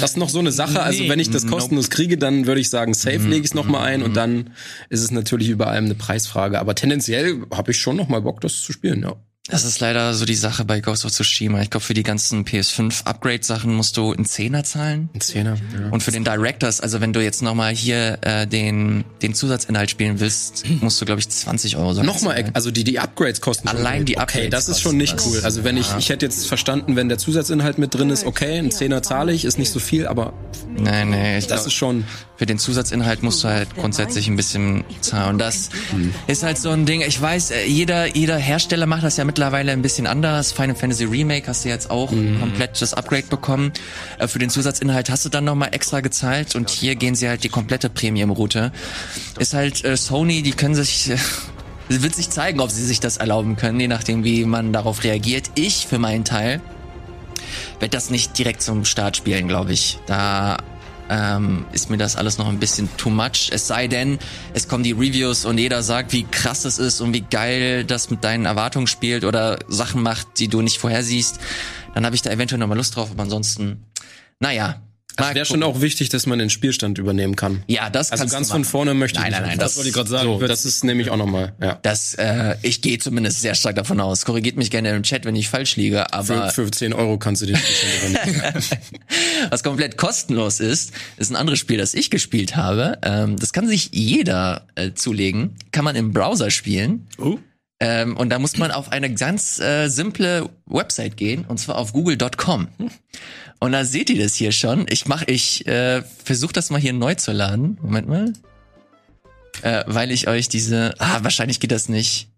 Das 0.00 0.10
ist 0.10 0.16
noch 0.16 0.28
so 0.28 0.38
eine 0.38 0.52
Sache. 0.52 0.82
Also 0.82 1.08
wenn 1.08 1.20
ich 1.20 1.30
das 1.30 1.46
kostenlos 1.46 1.90
kriege, 1.90 2.18
dann 2.18 2.46
würde 2.46 2.60
ich 2.60 2.68
sagen, 2.68 2.94
safe 2.94 3.20
mhm. 3.20 3.30
lege 3.30 3.40
ich 3.42 3.50
es 3.50 3.54
nochmal 3.54 3.84
ein 3.86 4.02
und 4.02 4.10
mhm. 4.10 4.14
dann 4.14 4.50
ist 4.90 5.02
es 5.02 5.10
natürlich 5.10 5.48
über 5.48 5.68
allem 5.68 5.84
eine 5.84 5.94
Preisfrage. 5.94 6.58
Aber 6.58 6.74
tendenziell 6.74 7.46
habe 7.52 7.70
ich 7.70 7.78
schon 7.78 7.96
nochmal 7.96 8.22
Bock, 8.22 8.40
das 8.40 8.60
zu 8.62 8.72
spielen, 8.72 9.02
ja. 9.02 9.16
Das 9.48 9.64
ist 9.64 9.78
leider 9.78 10.12
so 10.14 10.24
die 10.24 10.34
Sache 10.34 10.64
bei 10.64 10.80
Ghost 10.80 11.04
of 11.04 11.12
Tsushima. 11.12 11.60
Ich 11.62 11.70
glaube, 11.70 11.84
für 11.84 11.94
die 11.94 12.02
ganzen 12.02 12.44
PS5 12.44 13.04
Upgrade-Sachen 13.04 13.72
musst 13.72 13.96
du 13.96 14.12
einen 14.12 14.24
Zehner 14.24 14.64
zahlen. 14.64 15.08
Ein 15.14 15.20
Zehner, 15.20 15.56
ja. 15.72 15.90
Und 15.90 16.02
für 16.02 16.10
den 16.10 16.24
Directors, 16.24 16.80
also 16.80 17.00
wenn 17.00 17.12
du 17.12 17.22
jetzt 17.22 17.42
nochmal 17.42 17.72
hier 17.72 18.18
äh, 18.22 18.46
den, 18.46 19.04
den 19.22 19.34
Zusatzinhalt 19.34 19.90
spielen 19.90 20.18
willst, 20.18 20.64
musst 20.80 21.00
du, 21.00 21.04
glaube 21.04 21.20
ich, 21.20 21.28
20 21.28 21.76
Euro 21.76 21.92
sagen. 21.92 22.06
Nochmal, 22.06 22.50
also 22.54 22.72
die, 22.72 22.82
die 22.82 22.98
Upgrades 22.98 23.40
kosten 23.40 23.68
Allein 23.68 24.04
die 24.04 24.18
Upgrades. 24.18 24.40
Okay, 24.40 24.50
das 24.50 24.68
ist 24.68 24.80
schon 24.80 24.96
nicht 24.96 25.16
cool. 25.24 25.40
Also 25.44 25.62
wenn 25.62 25.76
ich, 25.76 25.94
ich 25.96 26.08
hätte 26.08 26.26
jetzt 26.26 26.48
verstanden, 26.48 26.96
wenn 26.96 27.08
der 27.08 27.18
Zusatzinhalt 27.18 27.78
mit 27.78 27.94
drin 27.94 28.10
ist, 28.10 28.26
okay, 28.26 28.58
ein 28.58 28.72
Zehner 28.72 29.02
zahle 29.02 29.32
ich, 29.32 29.44
ist 29.44 29.58
nicht 29.58 29.70
so 29.70 29.78
viel, 29.78 30.08
aber 30.08 30.32
Nein, 30.76 31.10
nee, 31.10 31.38
ich 31.38 31.46
das 31.46 31.60
glaub, 31.60 31.66
ist 31.68 31.74
schon. 31.74 32.04
Für 32.36 32.44
den 32.44 32.58
Zusatzinhalt 32.58 33.22
musst 33.22 33.42
du 33.42 33.48
halt 33.48 33.74
grundsätzlich 33.76 34.28
ein 34.28 34.36
bisschen 34.36 34.84
zahlen. 35.00 35.34
Und 35.34 35.38
das 35.38 35.70
hm. 35.90 36.12
ist 36.26 36.42
halt 36.42 36.58
so 36.58 36.70
ein 36.70 36.84
Ding. 36.84 37.00
Ich 37.00 37.20
weiß, 37.20 37.50
äh, 37.50 37.64
jeder, 37.66 38.14
jeder 38.14 38.36
Hersteller 38.36 38.86
macht 38.86 39.04
das 39.04 39.16
ja 39.16 39.24
mittlerweile 39.24 39.72
ein 39.72 39.80
bisschen 39.80 40.06
anders. 40.06 40.52
Final 40.52 40.76
Fantasy 40.76 41.04
Remake 41.04 41.46
hast 41.46 41.64
du 41.64 41.70
jetzt 41.70 41.90
auch 41.90 42.10
mhm. 42.10 42.40
komplett 42.40 42.80
das 42.80 42.92
Upgrade 42.92 43.26
bekommen. 43.28 43.72
Äh, 44.18 44.28
für 44.28 44.38
den 44.38 44.50
Zusatzinhalt 44.50 45.08
hast 45.08 45.24
du 45.24 45.30
dann 45.30 45.44
nochmal 45.44 45.70
extra 45.72 46.00
gezahlt 46.00 46.54
und 46.56 46.68
hier 46.68 46.94
gehen 46.94 47.14
sie 47.14 47.28
halt 47.28 47.42
die 47.42 47.48
komplette 47.48 47.88
Premium-Route. 47.88 48.70
Ist 49.38 49.54
halt 49.54 49.82
äh, 49.84 49.96
Sony, 49.96 50.42
die 50.42 50.52
können 50.52 50.74
sich. 50.74 51.10
Äh, 51.10 51.16
wird 51.88 52.16
sich 52.16 52.30
zeigen, 52.30 52.58
ob 52.58 52.70
sie 52.72 52.84
sich 52.84 52.98
das 52.98 53.16
erlauben 53.16 53.54
können, 53.54 53.78
je 53.78 53.86
nachdem, 53.86 54.24
wie 54.24 54.44
man 54.44 54.72
darauf 54.72 55.04
reagiert. 55.04 55.50
Ich 55.54 55.86
für 55.86 56.00
meinen 56.00 56.24
Teil 56.24 56.60
werde 57.78 57.96
das 57.96 58.10
nicht 58.10 58.36
direkt 58.38 58.62
zum 58.62 58.84
Start 58.84 59.16
spielen, 59.16 59.48
glaube 59.48 59.72
ich. 59.72 59.98
Da 60.06 60.56
ähm, 61.10 61.64
ist 61.72 61.90
mir 61.90 61.96
das 61.96 62.16
alles 62.16 62.38
noch 62.38 62.48
ein 62.48 62.58
bisschen 62.58 62.88
too 62.96 63.10
much. 63.10 63.50
Es 63.50 63.66
sei 63.66 63.88
denn, 63.88 64.18
es 64.54 64.68
kommen 64.68 64.84
die 64.84 64.92
Reviews 64.92 65.44
und 65.44 65.58
jeder 65.58 65.82
sagt, 65.82 66.12
wie 66.12 66.24
krass 66.24 66.64
es 66.64 66.78
ist 66.78 67.00
und 67.00 67.12
wie 67.12 67.20
geil 67.20 67.84
das 67.84 68.10
mit 68.10 68.24
deinen 68.24 68.46
Erwartungen 68.46 68.86
spielt 68.86 69.24
oder 69.24 69.58
Sachen 69.68 70.02
macht, 70.02 70.38
die 70.38 70.48
du 70.48 70.62
nicht 70.62 70.78
vorhersiehst. 70.78 71.38
Dann 71.94 72.04
habe 72.04 72.14
ich 72.14 72.22
da 72.22 72.30
eventuell 72.30 72.58
nochmal 72.58 72.76
Lust 72.76 72.96
drauf, 72.96 73.10
aber 73.10 73.22
ansonsten, 73.22 73.84
naja, 74.40 74.82
es 75.16 75.34
wäre 75.34 75.46
schon 75.46 75.62
auch 75.62 75.80
wichtig, 75.80 76.08
dass 76.08 76.26
man 76.26 76.38
den 76.38 76.50
Spielstand 76.50 76.98
übernehmen 76.98 77.36
kann. 77.36 77.62
Ja, 77.66 77.90
das 77.90 78.12
Also 78.12 78.26
ganz 78.26 78.50
von 78.50 78.64
vorne 78.64 78.94
möchte 78.94 79.18
nein, 79.18 79.32
ich 79.32 79.38
Nein, 79.38 79.48
nein, 79.48 79.58
das, 79.58 79.70
das 79.72 79.76
wollte 79.76 79.88
ich 79.88 79.94
gerade 79.94 80.10
sagen. 80.10 80.28
So, 80.28 80.46
das 80.46 80.64
ist 80.64 80.84
nämlich 80.84 81.10
auch 81.10 81.16
nochmal, 81.16 81.54
ja. 81.60 81.78
Das, 81.82 82.14
äh, 82.14 82.56
ich 82.62 82.82
gehe 82.82 82.98
zumindest 82.98 83.40
sehr 83.40 83.54
stark 83.54 83.76
davon 83.76 84.00
aus. 84.00 84.24
Korrigiert 84.24 84.56
mich 84.56 84.70
gerne 84.70 84.90
im 84.94 85.02
Chat, 85.02 85.24
wenn 85.24 85.36
ich 85.36 85.48
falsch 85.48 85.76
liege, 85.76 86.12
aber... 86.12 86.50
Für, 86.50 86.66
für 86.66 86.70
10 86.70 86.92
Euro 86.92 87.18
kannst 87.18 87.42
du 87.42 87.46
den 87.46 87.56
Spielstand 87.56 88.22
übernehmen. 88.24 88.64
Was 89.50 89.62
komplett 89.62 89.96
kostenlos 89.96 90.60
ist, 90.60 90.92
ist 91.16 91.30
ein 91.30 91.36
anderes 91.36 91.58
Spiel, 91.58 91.78
das 91.78 91.94
ich 91.94 92.10
gespielt 92.10 92.56
habe. 92.56 92.98
Ähm, 93.02 93.36
das 93.36 93.52
kann 93.52 93.66
sich 93.68 93.90
jeder 93.92 94.66
äh, 94.74 94.92
zulegen. 94.92 95.56
Kann 95.72 95.84
man 95.84 95.96
im 95.96 96.12
Browser 96.12 96.50
spielen. 96.50 97.06
Uh. 97.18 97.38
Ähm, 97.78 98.16
und 98.16 98.30
da 98.30 98.38
muss 98.38 98.56
man 98.56 98.70
auf 98.70 98.90
eine 98.90 99.12
ganz 99.12 99.58
äh, 99.58 99.88
simple 99.88 100.48
Website 100.64 101.16
gehen, 101.16 101.44
und 101.46 101.58
zwar 101.58 101.76
auf 101.76 101.92
google.com. 101.92 102.68
Und 103.58 103.72
da 103.72 103.84
seht 103.84 104.10
ihr 104.10 104.22
das 104.22 104.34
hier 104.34 104.52
schon. 104.52 104.86
Ich 104.88 105.06
mach, 105.06 105.24
ich 105.26 105.66
äh, 105.66 106.02
versuche 106.02 106.52
das 106.52 106.70
mal 106.70 106.80
hier 106.80 106.92
neu 106.92 107.14
zu 107.14 107.32
laden. 107.32 107.78
Moment 107.82 108.08
mal. 108.08 108.32
Äh, 109.62 109.84
weil 109.86 110.10
ich 110.10 110.28
euch 110.28 110.48
diese. 110.48 110.94
Ah, 110.98 111.18
wahrscheinlich 111.22 111.60
geht 111.60 111.72
das 111.72 111.88
nicht. 111.88 112.28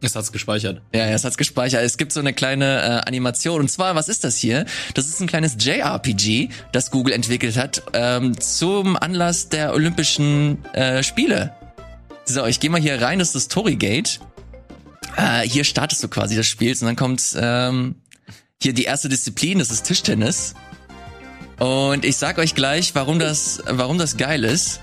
Es 0.00 0.14
hat's 0.14 0.30
gespeichert. 0.30 0.80
Ja, 0.94 1.06
es 1.06 1.24
hat's 1.24 1.36
gespeichert. 1.36 1.82
Es 1.82 1.96
gibt 1.96 2.12
so 2.12 2.20
eine 2.20 2.32
kleine 2.32 2.82
äh, 2.82 3.08
Animation. 3.08 3.60
Und 3.60 3.68
zwar, 3.68 3.94
was 3.94 4.08
ist 4.08 4.22
das 4.22 4.36
hier? 4.36 4.64
Das 4.94 5.08
ist 5.08 5.20
ein 5.20 5.26
kleines 5.26 5.56
JRPG, 5.58 6.50
das 6.72 6.90
Google 6.90 7.12
entwickelt 7.14 7.56
hat, 7.56 7.82
ähm, 7.94 8.38
zum 8.40 8.96
Anlass 8.96 9.48
der 9.48 9.74
Olympischen 9.74 10.64
äh, 10.72 11.02
Spiele. 11.02 11.57
So, 12.28 12.44
ich 12.44 12.60
gehe 12.60 12.68
mal 12.68 12.80
hier 12.80 13.00
rein, 13.00 13.18
das 13.18 13.28
ist 13.28 13.34
das 13.34 13.48
Torigate. 13.48 14.20
Äh, 15.16 15.48
hier 15.48 15.64
startest 15.64 16.02
du 16.04 16.08
quasi 16.08 16.36
das 16.36 16.46
Spiel 16.46 16.72
und 16.72 16.82
dann 16.82 16.94
kommt 16.94 17.22
ähm, 17.40 17.94
hier 18.62 18.74
die 18.74 18.84
erste 18.84 19.08
Disziplin, 19.08 19.58
das 19.58 19.70
ist 19.70 19.84
Tischtennis. 19.84 20.54
Und 21.58 22.04
ich 22.04 22.18
sag 22.18 22.36
euch 22.36 22.54
gleich, 22.54 22.94
warum 22.94 23.18
das, 23.18 23.62
warum 23.66 23.96
das 23.96 24.18
geil 24.18 24.44
ist. 24.44 24.80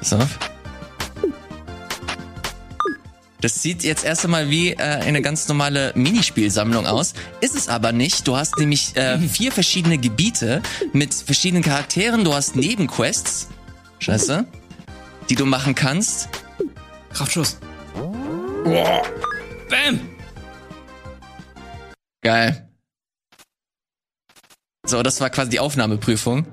So. 0.00 0.18
Das 3.42 3.60
sieht 3.60 3.84
jetzt 3.84 4.04
erst 4.04 4.24
einmal 4.24 4.48
wie 4.48 4.70
äh, 4.70 4.76
eine 4.78 5.20
ganz 5.20 5.48
normale 5.48 5.92
Minispielsammlung 5.94 6.86
aus. 6.86 7.12
Ist 7.42 7.56
es 7.56 7.68
aber 7.68 7.92
nicht. 7.92 8.26
Du 8.26 8.36
hast 8.36 8.56
nämlich 8.56 8.96
äh, 8.96 9.18
vier 9.18 9.52
verschiedene 9.52 9.98
Gebiete 9.98 10.62
mit 10.94 11.12
verschiedenen 11.12 11.62
Charakteren. 11.62 12.24
Du 12.24 12.32
hast 12.32 12.56
Nebenquests. 12.56 13.48
Scheiße. 13.98 14.46
Die 15.28 15.34
du 15.34 15.46
machen 15.46 15.74
kannst. 15.74 16.28
Kraftschuss. 17.12 17.58
Bam! 18.64 20.00
Geil. 22.22 22.68
So, 24.86 25.02
das 25.02 25.20
war 25.20 25.30
quasi 25.30 25.50
die 25.50 25.60
Aufnahmeprüfung. 25.60 26.46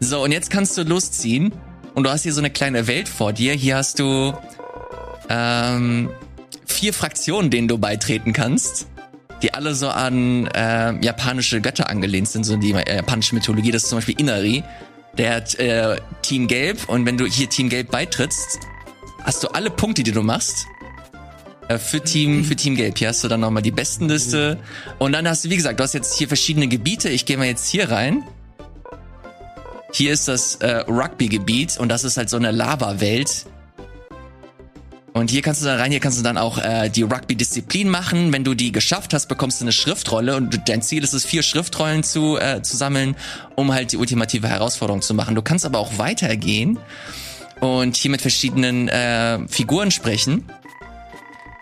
So, 0.00 0.22
und 0.22 0.32
jetzt 0.32 0.50
kannst 0.50 0.76
du 0.76 0.82
losziehen. 0.82 1.52
Und 1.94 2.04
du 2.04 2.10
hast 2.10 2.22
hier 2.22 2.32
so 2.32 2.40
eine 2.40 2.50
kleine 2.50 2.86
Welt 2.86 3.08
vor 3.08 3.32
dir. 3.32 3.54
Hier 3.54 3.76
hast 3.76 3.98
du 3.98 4.34
ähm, 5.30 6.10
vier 6.66 6.92
Fraktionen, 6.92 7.50
denen 7.50 7.68
du 7.68 7.78
beitreten 7.78 8.32
kannst. 8.32 8.86
Die 9.42 9.54
alle 9.54 9.74
so 9.74 9.88
an 9.88 10.46
äh, 10.48 10.92
japanische 11.02 11.60
Götter 11.60 11.88
angelehnt 11.88 12.28
sind, 12.28 12.44
so 12.44 12.56
die 12.56 12.72
äh, 12.72 12.96
japanische 12.96 13.34
Mythologie. 13.34 13.70
Das 13.70 13.84
ist 13.84 13.88
zum 13.90 13.98
Beispiel 13.98 14.18
Inari. 14.18 14.62
Der 15.18 15.34
hat 15.34 15.54
äh, 15.56 15.96
Team 16.22 16.46
Gelb. 16.46 16.88
Und 16.88 17.06
wenn 17.06 17.16
du 17.16 17.26
hier 17.26 17.48
Team 17.48 17.68
Gelb 17.68 17.90
beitrittst, 17.90 18.60
hast 19.22 19.42
du 19.42 19.48
alle 19.48 19.70
Punkte, 19.70 20.02
die 20.02 20.12
du 20.12 20.22
machst, 20.22 20.66
äh, 21.68 21.78
für 21.78 22.00
Team, 22.00 22.44
für 22.44 22.56
Team 22.56 22.76
Gelb. 22.76 22.98
Hier 22.98 23.08
hast 23.08 23.24
du 23.24 23.28
dann 23.28 23.40
nochmal 23.40 23.62
die 23.62 23.70
besten 23.70 24.08
Liste. 24.08 24.58
Und 24.98 25.12
dann 25.12 25.28
hast 25.28 25.44
du, 25.44 25.50
wie 25.50 25.56
gesagt, 25.56 25.80
du 25.80 25.84
hast 25.84 25.94
jetzt 25.94 26.16
hier 26.16 26.28
verschiedene 26.28 26.68
Gebiete. 26.68 27.08
Ich 27.08 27.26
gehe 27.26 27.36
mal 27.36 27.46
jetzt 27.46 27.68
hier 27.68 27.90
rein. 27.90 28.22
Hier 29.92 30.12
ist 30.12 30.28
das 30.28 30.56
äh, 30.56 30.84
Rugby-Gebiet 30.88 31.78
und 31.78 31.88
das 31.88 32.04
ist 32.04 32.16
halt 32.16 32.28
so 32.28 32.36
eine 32.36 32.50
Lava-Welt. 32.50 33.46
Und 35.16 35.30
hier 35.30 35.40
kannst 35.40 35.62
du 35.62 35.64
dann 35.64 35.80
rein, 35.80 35.90
hier 35.90 36.00
kannst 36.00 36.18
du 36.18 36.22
dann 36.22 36.36
auch 36.36 36.58
äh, 36.58 36.90
die 36.90 37.00
Rugby-Disziplin 37.00 37.88
machen. 37.88 38.34
Wenn 38.34 38.44
du 38.44 38.52
die 38.52 38.70
geschafft 38.70 39.14
hast, 39.14 39.28
bekommst 39.28 39.62
du 39.62 39.64
eine 39.64 39.72
Schriftrolle 39.72 40.36
und 40.36 40.68
dein 40.68 40.82
Ziel 40.82 41.02
ist 41.02 41.14
es, 41.14 41.24
vier 41.24 41.42
Schriftrollen 41.42 42.02
zu, 42.02 42.36
äh, 42.36 42.60
zu 42.60 42.76
sammeln, 42.76 43.16
um 43.54 43.72
halt 43.72 43.92
die 43.92 43.96
ultimative 43.96 44.46
Herausforderung 44.46 45.00
zu 45.00 45.14
machen. 45.14 45.34
Du 45.34 45.40
kannst 45.40 45.64
aber 45.64 45.78
auch 45.78 45.96
weitergehen 45.96 46.78
und 47.60 47.96
hier 47.96 48.10
mit 48.10 48.20
verschiedenen 48.20 48.90
äh, 48.90 49.38
Figuren 49.48 49.90
sprechen. 49.90 50.44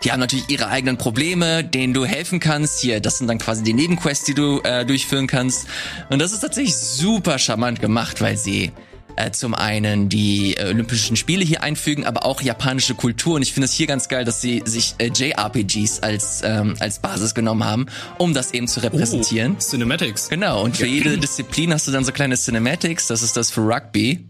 Die 0.03 0.11
haben 0.11 0.19
natürlich 0.19 0.49
ihre 0.49 0.67
eigenen 0.67 0.97
Probleme, 0.97 1.63
denen 1.63 1.93
du 1.93 2.03
helfen 2.03 2.41
kannst. 2.41 2.81
Hier, 2.81 2.99
das 2.99 3.19
sind 3.19 3.27
dann 3.27 3.37
quasi 3.37 3.63
die 3.63 3.73
Nebenquests, 3.73 4.25
die 4.25 4.33
du 4.33 4.59
äh, 4.63 4.85
durchführen 4.85 5.27
kannst. 5.27 5.65
Und 6.09 6.19
das 6.19 6.33
ist 6.33 6.41
tatsächlich 6.41 6.75
super 6.75 7.39
charmant 7.39 7.79
gemacht, 7.79 8.19
weil 8.19 8.35
sie 8.35 8.73
äh, 9.15 9.31
zum 9.31 9.53
einen 9.53 10.09
die 10.09 10.55
äh, 10.57 10.69
Olympischen 10.69 11.15
Spiele 11.15 11.43
hier 11.43 11.63
einfügen, 11.63 12.05
aber 12.05 12.25
auch 12.25 12.41
japanische 12.41 12.95
Kultur. 12.95 13.35
Und 13.35 13.41
ich 13.41 13.53
finde 13.53 13.65
es 13.65 13.73
hier 13.73 13.87
ganz 13.87 14.09
geil, 14.09 14.25
dass 14.25 14.41
sie 14.41 14.61
sich 14.65 14.95
äh, 14.97 15.07
JRPGs 15.07 16.01
als, 16.01 16.41
ähm, 16.43 16.75
als 16.79 16.99
Basis 16.99 17.33
genommen 17.33 17.63
haben, 17.63 17.85
um 18.17 18.33
das 18.33 18.53
eben 18.53 18.67
zu 18.67 18.81
repräsentieren. 18.81 19.55
Oh, 19.57 19.61
Cinematics. 19.61 20.29
Genau, 20.29 20.63
und 20.63 20.77
für 20.77 20.85
ja. 20.85 20.93
jede 20.93 21.17
Disziplin 21.17 21.73
hast 21.73 21.87
du 21.87 21.91
dann 21.91 22.03
so 22.03 22.11
kleine 22.11 22.35
Cinematics. 22.35 23.07
Das 23.07 23.21
ist 23.21 23.37
das 23.37 23.51
für 23.51 23.61
Rugby. 23.61 24.29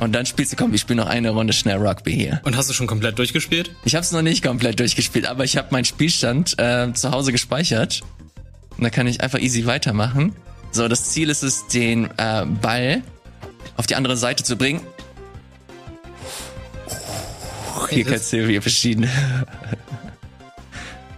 Und 0.00 0.12
dann 0.12 0.24
spielst 0.24 0.52
du, 0.52 0.56
komm, 0.56 0.72
wir 0.72 0.78
spielen 0.78 0.96
noch 0.96 1.08
eine 1.08 1.30
Runde 1.30 1.52
schnell 1.52 1.76
Rugby 1.76 2.12
hier. 2.12 2.40
Und 2.44 2.56
hast 2.56 2.70
du 2.70 2.74
schon 2.74 2.86
komplett 2.86 3.18
durchgespielt? 3.18 3.70
Ich 3.84 3.94
habe 3.94 4.02
es 4.02 4.12
noch 4.12 4.22
nicht 4.22 4.42
komplett 4.42 4.80
durchgespielt, 4.80 5.26
aber 5.26 5.44
ich 5.44 5.58
habe 5.58 5.68
meinen 5.72 5.84
Spielstand 5.84 6.58
äh, 6.58 6.90
zu 6.94 7.10
Hause 7.10 7.32
gespeichert. 7.32 8.00
Und 8.78 8.84
da 8.84 8.88
kann 8.88 9.06
ich 9.06 9.20
einfach 9.20 9.38
easy 9.38 9.66
weitermachen. 9.66 10.34
So, 10.72 10.88
das 10.88 11.10
Ziel 11.10 11.30
ist 11.30 11.42
es, 11.42 11.66
den 11.66 12.06
äh, 12.16 12.46
Ball 12.46 13.02
auf 13.76 13.86
die 13.86 13.96
andere 13.96 14.16
Seite 14.16 14.44
zu 14.44 14.56
bringen. 14.56 14.80
Hier 17.88 18.04
kannst 18.04 18.32
du 18.32 18.46
hier 18.46 18.62
verschiedene. 18.62 19.08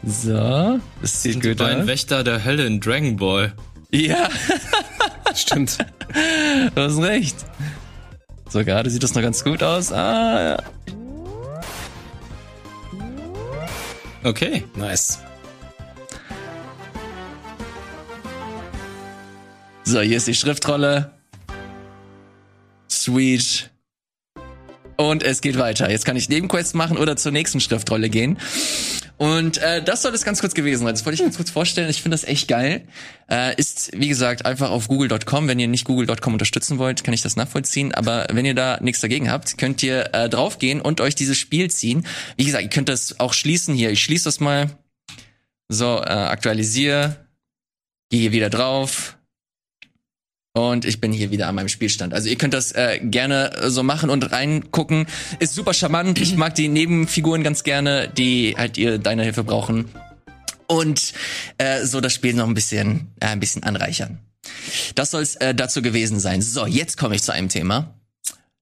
So, 0.05 0.81
das 1.01 1.23
sieht 1.23 1.41
gut 1.41 1.61
aus. 1.61 1.87
Wächter 1.87 2.25
der 2.25 2.45
Hölle 2.45 2.67
in 2.67 2.81
Dragon 2.81 3.17
Ball. 3.17 3.53
Ja, 3.93 4.29
Stimmt. 5.37 5.79
du 6.75 6.83
hast 6.83 6.99
recht. 6.99 7.37
So, 8.49 8.65
gerade 8.65 8.91
sieht 8.91 9.05
das 9.05 9.15
noch 9.15 9.23
ganz 9.23 9.45
gut 9.45 9.63
aus. 9.63 9.93
Ah, 9.93 10.43
ja. 10.43 10.63
Okay. 14.25 14.65
Nice. 14.75 15.21
So, 19.85 20.01
hier 20.01 20.17
ist 20.17 20.29
die 20.29 20.35
Schriftrolle. 20.35 21.11
Sweet. 22.89 23.71
Und 24.97 25.25
es 25.25 25.41
geht 25.41 25.59
weiter. 25.59 25.91
Jetzt 25.91 26.05
kann 26.05 26.17
ich 26.17 26.29
Nebenquests 26.29 26.75
machen 26.75 26.97
oder 26.97 27.17
zur 27.17 27.33
nächsten 27.33 27.61
Schriftrolle 27.61 28.09
gehen. 28.09 28.39
Und 29.19 29.59
äh, 29.59 29.83
das 29.83 30.03
soll 30.03 30.15
es 30.15 30.25
ganz 30.25 30.41
kurz 30.41 30.55
gewesen 30.55 30.85
sein. 30.85 30.95
Das 30.95 31.05
wollte 31.05 31.15
ich 31.15 31.23
ganz 31.23 31.37
kurz 31.37 31.51
vorstellen. 31.51 31.91
Ich 31.91 32.01
finde 32.01 32.15
das 32.15 32.25
echt 32.25 32.47
geil. 32.47 32.87
Äh, 33.29 33.57
ist, 33.57 33.91
wie 33.95 34.09
gesagt, 34.09 34.47
einfach 34.47 34.71
auf 34.71 34.87
google.com. 34.87 35.49
Wenn 35.49 35.59
ihr 35.59 35.69
nicht 35.69 35.85
google.com 35.85 36.33
unterstützen 36.33 36.79
wollt, 36.79 37.03
kann 37.03 37.15
ich 37.15 37.23
das 37.23 37.35
nachvollziehen. 37.35 37.93
Aber 37.93 38.27
wenn 38.31 38.45
ihr 38.45 38.55
da 38.55 38.79
nichts 38.81 39.01
dagegen 39.01 39.31
habt, 39.31 39.59
könnt 39.59 39.83
ihr 39.83 40.15
äh, 40.15 40.29
draufgehen 40.29 40.81
und 40.81 41.01
euch 41.01 41.17
dieses 41.17 41.39
Spiel 41.39 41.71
ziehen. 41.71 42.07
Wie 42.37 42.45
gesagt, 42.45 42.63
ihr 42.63 42.71
könnt 42.71 42.89
das 42.89 43.19
auch 43.19 43.33
schließen 43.33 43.75
hier. 43.75 43.91
Ich 43.91 44.03
schließe 44.03 44.25
das 44.25 44.39
mal. 44.39 44.71
So, 45.69 45.99
äh, 45.99 46.09
aktualisiere. 46.09 47.27
Gehe 48.11 48.31
wieder 48.31 48.51
drauf. 48.51 49.17
Und 50.55 50.85
ich 50.85 51.01
bin 51.01 51.13
hier 51.13 51.31
wieder 51.31 51.49
an 51.49 51.55
meinem 51.55 51.69
Spielstand. 51.69 52.13
Also 52.13 52.29
ihr 52.29 52.37
könnt 52.37 52.53
das 52.53 52.73
äh, 52.73 53.01
gerne 53.03 53.55
äh, 53.55 53.71
so 53.71 53.83
machen 53.83 54.11
und 54.11 54.33
reingucken. 54.33 55.07
Ist 55.39 55.55
super 55.55 55.73
charmant. 55.73 56.21
Ich 56.21 56.37
mag 56.37 56.55
die 56.55 56.69
Nebenfiguren 56.69 57.43
ganz 57.43 57.65
gerne, 57.65 58.09
die 58.09 58.55
halt 58.59 58.77
ihr 58.77 58.99
deine 58.99 59.23
Hilfe 59.23 59.45
brauchen. 59.45 59.89
Und 60.67 61.15
äh, 61.57 61.85
so 61.87 62.01
das 62.01 62.13
Spiel 62.13 62.35
noch 62.35 62.47
ein 62.47 62.55
bisschen, 62.55 63.13
äh, 63.21 63.27
ein 63.27 63.41
bisschen 63.41 63.63
anreichern. 63.63 64.19
Das 64.95 65.11
soll 65.11 65.23
es 65.23 65.37
äh, 65.37 65.55
dazu 65.55 65.81
gewesen 65.81 66.21
sein. 66.21 66.43
So, 66.43 66.67
jetzt 66.67 66.99
komme 66.99 67.15
ich 67.15 67.23
zu 67.23 67.33
einem 67.33 67.49
Thema, 67.49 67.95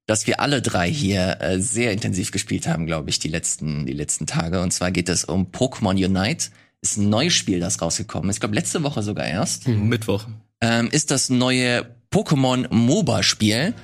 das 0.06 0.28
wir 0.28 0.40
alle 0.40 0.62
drei 0.62 0.90
hier 0.90 1.40
äh, 1.40 1.60
sehr 1.60 1.92
intensiv 1.92 2.30
gespielt 2.30 2.68
haben, 2.68 2.86
glaube 2.86 3.10
ich, 3.10 3.18
die 3.18 3.28
letzten, 3.28 3.84
die 3.86 3.92
letzten 3.94 4.26
Tage. 4.26 4.60
Und 4.60 4.72
zwar 4.72 4.92
geht 4.92 5.08
es 5.08 5.24
um 5.24 5.46
Pokémon 5.50 5.94
Unite. 5.94 6.50
Ist 6.82 6.98
ein 6.98 7.10
neues 7.10 7.34
Spiel, 7.34 7.58
das 7.58 7.82
rausgekommen 7.82 8.30
ist. 8.30 8.36
Ich 8.36 8.40
glaube, 8.40 8.54
letzte 8.54 8.84
Woche 8.84 9.02
sogar 9.02 9.26
erst 9.26 9.66
Mittwoch. 9.66 10.26
Ähm, 10.60 10.88
ist 10.90 11.10
das 11.10 11.30
neue 11.30 11.86
Pokémon 12.12 12.66
MOBA 12.70 13.22
Spiel. 13.22 13.74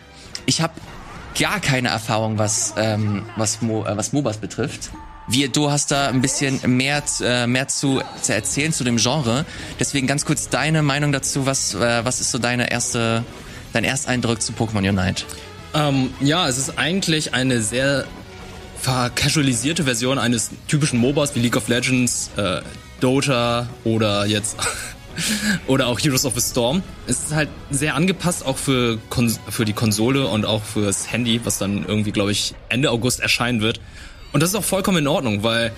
Ich 0.47 0.61
habe 0.61 0.75
gar 1.39 1.61
keine 1.61 1.89
Erfahrung, 1.89 2.39
was 2.39 2.75
was 2.77 3.23
was, 3.37 3.63
Mo, 3.63 3.85
äh, 3.85 3.97
was 3.97 4.13
MOBAs 4.13 4.39
betrifft. 4.39 4.91
Wir, 5.29 5.49
du 5.49 5.71
hast 5.71 5.91
da 5.91 6.09
ein 6.09 6.23
bisschen 6.23 6.61
mehr 6.77 7.03
äh, 7.21 7.47
mehr 7.47 7.67
zu, 7.67 8.01
zu 8.23 8.33
erzählen 8.33 8.73
zu 8.73 8.85
dem 8.85 8.97
Genre. 8.97 9.45
Deswegen 9.81 10.07
ganz 10.07 10.25
kurz 10.25 10.49
deine 10.49 10.83
Meinung 10.83 11.13
dazu. 11.13 11.47
Was 11.47 11.75
äh, 11.75 12.05
was 12.05 12.21
ist 12.21 12.31
so 12.31 12.39
deine 12.39 12.71
erste 12.71 13.25
dein 13.73 13.85
Ersteindruck 13.85 14.41
zu 14.41 14.53
Pokémon 14.53 14.89
Unite? 14.89 15.25
Ähm, 15.75 16.11
ja, 16.21 16.49
es 16.49 16.59
ist 16.59 16.79
eigentlich 16.79 17.35
eine 17.35 17.61
sehr 17.61 18.07
vercasualisierte 18.81 19.85
Version 19.85 20.19
eines 20.19 20.51
typischen 20.69 21.01
MOBAs 21.01 21.35
wie 21.35 21.41
League 21.41 21.57
of 21.57 21.67
Legends, 21.67 22.31
äh, 22.37 22.61
Dota 23.01 23.69
oder 23.85 24.27
jetzt 24.27 24.57
oder 25.67 25.87
auch 25.89 26.01
Heroes 26.01 26.25
of 26.25 26.35
the 26.35 26.41
Storm. 26.41 26.83
Es 27.07 27.25
ist 27.25 27.35
halt 27.35 27.49
sehr 27.71 27.95
angepasst 27.95 28.45
auch 28.45 28.57
für 28.57 28.99
Kon 29.11 29.35
für 29.49 29.65
die 29.65 29.73
Konsole 29.73 30.27
und 30.27 30.45
auch 30.45 30.63
fürs 30.63 31.11
Handy, 31.11 31.41
was 31.45 31.59
dann 31.59 31.85
irgendwie 31.87 32.13
glaube 32.13 32.33
ich 32.33 32.55
Ende 32.69 32.91
August 32.91 33.21
erscheinen 33.21 33.61
wird. 33.61 33.81
Und 34.33 34.43
das 34.43 34.51
ist 34.51 34.57
auch 34.57 34.65
vollkommen 34.65 34.99
in 34.99 35.09
Ordnung, 35.09 35.43
weil 35.43 35.73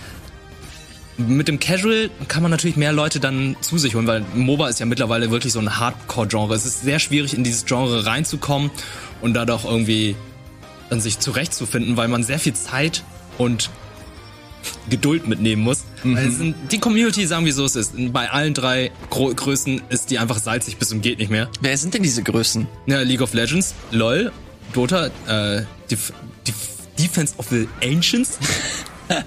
mit 1.19 1.49
dem 1.49 1.59
Casual 1.59 2.11
kann 2.29 2.43
man 2.43 2.51
natürlich 2.51 2.77
mehr 2.77 2.93
Leute 2.93 3.19
dann 3.19 3.57
zu 3.61 3.77
sich 3.77 3.97
holen, 3.97 4.07
weil 4.07 4.25
MOBA 4.35 4.69
ist 4.69 4.79
ja 4.79 4.87
mittlerweile 4.87 5.31
wirklich 5.31 5.53
so 5.53 5.59
ein 5.59 5.79
Hardcore-Genre. 5.79 6.55
Es 6.55 6.65
ist 6.65 6.83
sehr 6.83 7.01
schwierig, 7.01 7.35
in 7.35 7.43
dieses 7.43 7.65
Genre 7.65 8.07
reinzukommen 8.07 8.71
und 9.21 9.35
da 9.35 9.45
doch 9.45 9.65
irgendwie 9.65 10.15
dann 10.91 11.01
sich 11.01 11.19
zurechtzufinden, 11.19 11.97
weil 11.97 12.09
man 12.09 12.23
sehr 12.23 12.39
viel 12.39 12.55
Zeit 12.55 13.03
und 13.37 13.71
Geduld 14.89 15.27
mitnehmen 15.27 15.63
muss. 15.63 15.85
Sind, 16.03 16.55
die 16.71 16.79
Community, 16.79 17.27
sagen 17.27 17.45
wir 17.45 17.53
so, 17.53 17.65
es 17.65 17.77
ist. 17.77 17.93
Bei 18.13 18.31
allen 18.31 18.55
drei 18.55 18.91
Gro 19.11 19.33
Größen 19.35 19.83
ist 19.89 20.11
die 20.11 20.19
einfach 20.19 20.39
salzig 20.39 20.77
bis 20.77 20.89
zum 20.89 21.01
geht 21.01 21.19
nicht 21.19 21.31
mehr. 21.31 21.49
Wer 21.61 21.77
sind 21.77 21.95
denn 21.95 22.03
diese 22.03 22.23
Größen? 22.23 22.67
Ja, 22.87 23.01
League 23.01 23.23
of 23.23 23.35
Legends, 23.35 23.75
LOL, 23.91 24.33
Dota, 24.73 25.07
äh, 25.27 25.63
Def 25.91 26.13
Def 26.47 26.55
Defense 26.99 27.35
of 27.39 27.47
the 27.51 27.69
Ancients 27.83 28.39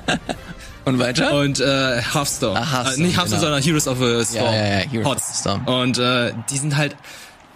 Und 0.86 1.00
weiter? 1.00 1.34
und 1.40 1.60
äh, 1.60 2.02
Hearthstone. 2.02 2.60
Ah, 2.60 2.72
Hearthstone, 2.72 3.04
äh, 3.04 3.08
nicht 3.08 3.18
Hearthstone, 3.18 3.42
genau. 3.42 3.42
sondern 3.42 3.64
Heroes 3.64 3.88
of 3.88 3.98
the 4.00 4.26
Storm. 4.26 4.54
Ja, 4.54 4.56
ja, 4.56 4.80
ja, 4.80 4.90
Heroes 4.90 5.18
of 5.18 5.24
the 5.24 5.40
Storm. 5.40 5.68
Und 5.68 5.98
äh, 6.00 6.34
die 6.50 6.58
sind 6.58 6.76
halt, 6.76 6.96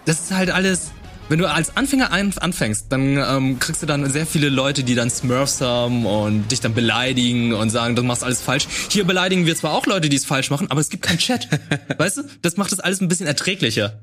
das 0.04 0.20
ist 0.20 0.32
halt 0.32 0.50
alles, 0.50 0.90
wenn 1.28 1.38
du 1.38 1.48
als 1.50 1.76
Anfänger 1.76 2.12
anfängst, 2.12 2.86
dann 2.90 3.16
ähm, 3.16 3.58
kriegst 3.58 3.82
du 3.82 3.86
dann 3.86 4.08
sehr 4.10 4.26
viele 4.26 4.48
Leute, 4.48 4.84
die 4.84 4.94
dann 4.94 5.10
Smurfs 5.10 5.60
haben 5.60 6.06
und 6.06 6.50
dich 6.52 6.60
dann 6.60 6.74
beleidigen 6.74 7.52
und 7.52 7.70
sagen, 7.70 7.96
du 7.96 8.02
machst 8.02 8.22
alles 8.22 8.40
falsch. 8.40 8.68
Hier 8.90 9.04
beleidigen 9.04 9.44
wir 9.46 9.56
zwar 9.56 9.72
auch 9.72 9.86
Leute, 9.86 10.08
die 10.08 10.16
es 10.16 10.24
falsch 10.24 10.50
machen, 10.50 10.70
aber 10.70 10.80
es 10.80 10.88
gibt 10.88 11.02
keinen 11.02 11.18
Chat. 11.18 11.48
weißt 11.98 12.18
du? 12.18 12.22
Das 12.42 12.56
macht 12.56 12.70
das 12.72 12.80
alles 12.80 13.00
ein 13.00 13.08
bisschen 13.08 13.26
erträglicher. 13.26 14.00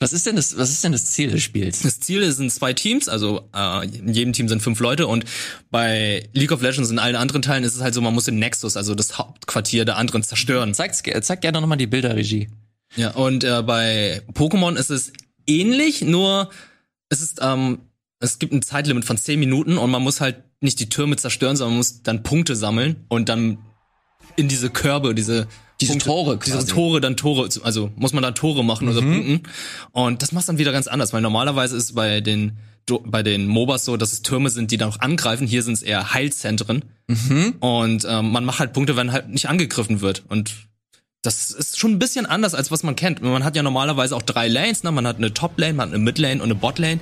was 0.00 0.12
ist 0.14 0.24
denn 0.26 0.36
das 0.36 0.56
was 0.58 0.70
ist 0.70 0.82
denn 0.84 0.92
das 0.92 1.06
Ziel 1.06 1.30
des 1.30 1.42
Spiels? 1.42 1.82
Das 1.82 2.00
Ziel 2.00 2.30
sind 2.32 2.50
zwei 2.52 2.72
Teams, 2.72 3.08
also 3.08 3.48
äh, 3.54 3.84
in 3.86 4.12
jedem 4.14 4.32
Team 4.32 4.48
sind 4.48 4.62
fünf 4.62 4.80
Leute 4.80 5.06
und 5.06 5.24
bei 5.70 6.28
League 6.32 6.52
of 6.52 6.62
Legends 6.62 6.90
und 6.90 6.98
allen 6.98 7.16
anderen 7.16 7.42
Teilen 7.42 7.64
ist 7.64 7.74
es 7.76 7.82
halt 7.82 7.92
so, 7.94 8.00
man 8.00 8.14
muss 8.14 8.24
den 8.24 8.38
Nexus, 8.38 8.76
also 8.78 8.94
das 8.94 9.18
Hauptquartier 9.18 9.84
der 9.84 9.96
anderen 9.96 10.22
zerstören. 10.22 10.72
Zeig's, 10.74 11.02
ge- 11.02 11.20
zeig 11.20 11.40
gerne 11.42 11.60
noch 11.60 11.66
mal 11.68 11.76
die 11.76 11.86
Bilderregie. 11.86 12.48
Ja, 12.94 13.10
und 13.10 13.42
äh, 13.44 13.62
bei 13.62 14.22
Pokémon 14.32 14.76
ist 14.76 14.90
es 14.90 15.12
ähnlich, 15.46 16.02
nur 16.02 16.50
es 17.08 17.20
ist, 17.20 17.38
ähm, 17.42 17.78
es 18.20 18.38
gibt 18.38 18.52
ein 18.52 18.62
Zeitlimit 18.62 19.04
von 19.04 19.16
10 19.16 19.38
Minuten 19.38 19.78
und 19.78 19.90
man 19.90 20.02
muss 20.02 20.20
halt 20.20 20.36
nicht 20.60 20.80
die 20.80 20.88
Türme 20.88 21.16
zerstören, 21.16 21.56
sondern 21.56 21.74
man 21.74 21.78
muss 21.78 22.02
dann 22.02 22.22
Punkte 22.22 22.56
sammeln 22.56 23.04
und 23.08 23.28
dann 23.28 23.58
in 24.36 24.48
diese 24.48 24.70
Körbe, 24.70 25.14
diese 25.14 25.46
Diese 25.80 25.92
Punkte, 25.92 26.06
Tore 26.06 26.38
diese 26.38 26.56
quasi. 26.56 26.66
Tore 26.72 27.00
dann 27.00 27.16
Tore, 27.16 27.48
also 27.62 27.90
muss 27.96 28.12
man 28.12 28.22
dann 28.22 28.34
Tore 28.34 28.64
machen 28.64 28.88
oder 28.88 29.00
punkten. 29.02 29.42
Und 29.92 30.22
das 30.22 30.32
macht 30.32 30.48
dann 30.48 30.58
wieder 30.58 30.72
ganz 30.72 30.86
anders, 30.86 31.12
weil 31.12 31.20
normalerweise 31.20 31.76
ist 31.76 31.94
bei 31.94 32.20
den 32.20 32.58
bei 33.04 33.24
den 33.24 33.48
MOBAs 33.48 33.84
so, 33.84 33.96
dass 33.96 34.12
es 34.12 34.22
Türme 34.22 34.48
sind, 34.48 34.70
die 34.70 34.76
dann 34.76 34.88
auch 34.90 35.00
angreifen. 35.00 35.46
Hier 35.48 35.64
sind 35.64 35.74
es 35.74 35.82
eher 35.82 36.14
Heilzentren. 36.14 36.84
Und 37.58 38.06
ähm, 38.08 38.30
man 38.30 38.44
macht 38.44 38.60
halt 38.60 38.72
Punkte, 38.74 38.94
wenn 38.94 39.10
halt 39.10 39.28
nicht 39.28 39.48
angegriffen 39.48 40.00
wird. 40.00 40.22
Und 40.28 40.54
das 41.26 41.50
ist 41.50 41.78
schon 41.78 41.92
ein 41.92 41.98
bisschen 41.98 42.24
anders, 42.24 42.54
als 42.54 42.70
was 42.70 42.82
man 42.84 42.94
kennt. 42.94 43.20
Man 43.20 43.44
hat 43.44 43.56
ja 43.56 43.62
normalerweise 43.62 44.14
auch 44.14 44.22
drei 44.22 44.46
Lanes, 44.46 44.84
ne? 44.84 44.92
Man 44.92 45.06
hat 45.06 45.16
eine 45.16 45.34
Top-Lane, 45.34 45.74
man 45.74 45.88
hat 45.88 45.94
eine 45.94 46.04
Mid-Lane 46.04 46.36
und 46.36 46.44
eine 46.44 46.54
Bot-Lane. 46.54 47.00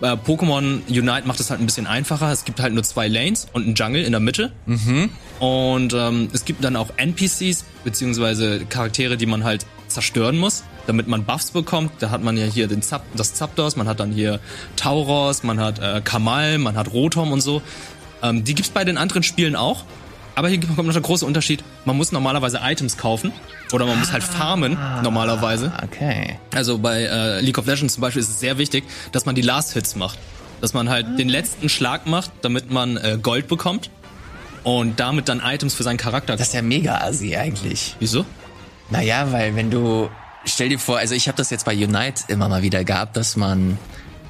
Äh, 0.00 0.12
Pokémon 0.12 0.80
Unite 0.88 1.26
macht 1.26 1.40
es 1.40 1.50
halt 1.50 1.60
ein 1.60 1.66
bisschen 1.66 1.86
einfacher. 1.86 2.32
Es 2.32 2.44
gibt 2.44 2.60
halt 2.60 2.72
nur 2.72 2.82
zwei 2.84 3.06
Lanes 3.06 3.46
und 3.52 3.64
einen 3.64 3.74
Jungle 3.74 4.02
in 4.02 4.12
der 4.12 4.20
Mitte. 4.20 4.52
Und 5.40 5.92
ähm, 5.92 6.28
es 6.32 6.44
gibt 6.46 6.64
dann 6.64 6.74
auch 6.76 6.90
NPCs, 6.96 7.64
beziehungsweise 7.84 8.64
Charaktere, 8.64 9.16
die 9.18 9.26
man 9.26 9.44
halt 9.44 9.66
zerstören 9.88 10.38
muss, 10.38 10.64
damit 10.86 11.06
man 11.06 11.24
Buffs 11.24 11.50
bekommt. 11.50 11.92
Da 12.00 12.10
hat 12.10 12.22
man 12.22 12.36
ja 12.36 12.46
hier 12.46 12.68
den 12.68 12.82
Zap 12.82 13.04
das 13.14 13.34
Zapdos, 13.34 13.76
man 13.76 13.86
hat 13.88 14.00
dann 14.00 14.10
hier 14.10 14.40
Tauros, 14.76 15.42
man 15.42 15.60
hat 15.60 15.78
äh, 15.80 16.00
Kamal, 16.02 16.58
man 16.58 16.76
hat 16.76 16.92
Rotom 16.92 17.32
und 17.32 17.40
so. 17.40 17.62
Ähm, 18.22 18.44
die 18.44 18.54
gibt's 18.54 18.70
bei 18.70 18.84
den 18.84 18.96
anderen 18.96 19.22
Spielen 19.22 19.54
auch. 19.54 19.84
Aber 20.36 20.48
hier 20.48 20.60
kommt 20.60 20.86
noch 20.86 20.92
der 20.92 21.02
große 21.02 21.24
Unterschied. 21.24 21.64
Man 21.86 21.96
muss 21.96 22.12
normalerweise 22.12 22.60
Items 22.62 22.98
kaufen. 22.98 23.32
Oder 23.72 23.86
man 23.86 23.98
muss 23.98 24.12
halt 24.12 24.22
farmen, 24.22 24.78
normalerweise. 25.02 25.72
Okay. 25.82 26.38
Also 26.54 26.78
bei 26.78 27.04
äh, 27.04 27.40
League 27.40 27.56
of 27.58 27.66
Legends 27.66 27.94
zum 27.94 28.02
Beispiel 28.02 28.20
ist 28.20 28.28
es 28.28 28.38
sehr 28.38 28.58
wichtig, 28.58 28.84
dass 29.12 29.24
man 29.24 29.34
die 29.34 29.40
Last 29.40 29.72
Hits 29.72 29.96
macht. 29.96 30.18
Dass 30.60 30.74
man 30.74 30.90
halt 30.90 31.18
den 31.18 31.30
letzten 31.30 31.70
Schlag 31.70 32.06
macht, 32.06 32.30
damit 32.42 32.70
man 32.70 32.98
äh, 32.98 33.18
Gold 33.20 33.48
bekommt. 33.48 33.90
Und 34.62 35.00
damit 35.00 35.28
dann 35.30 35.40
Items 35.40 35.74
für 35.74 35.84
seinen 35.84 35.96
Charakter 35.96 36.36
Das 36.36 36.48
ist 36.48 36.54
ja 36.54 36.60
mega 36.60 36.98
assi 36.98 37.34
eigentlich. 37.34 37.96
Wieso? 37.98 38.26
Naja, 38.90 39.32
weil 39.32 39.56
wenn 39.56 39.70
du, 39.70 40.10
stell 40.44 40.68
dir 40.68 40.78
vor, 40.78 40.98
also 40.98 41.14
ich 41.14 41.28
habe 41.28 41.38
das 41.38 41.48
jetzt 41.48 41.64
bei 41.64 41.74
Unite 41.74 42.24
immer 42.28 42.48
mal 42.48 42.62
wieder 42.62 42.84
gehabt, 42.84 43.16
dass 43.16 43.36
man 43.36 43.78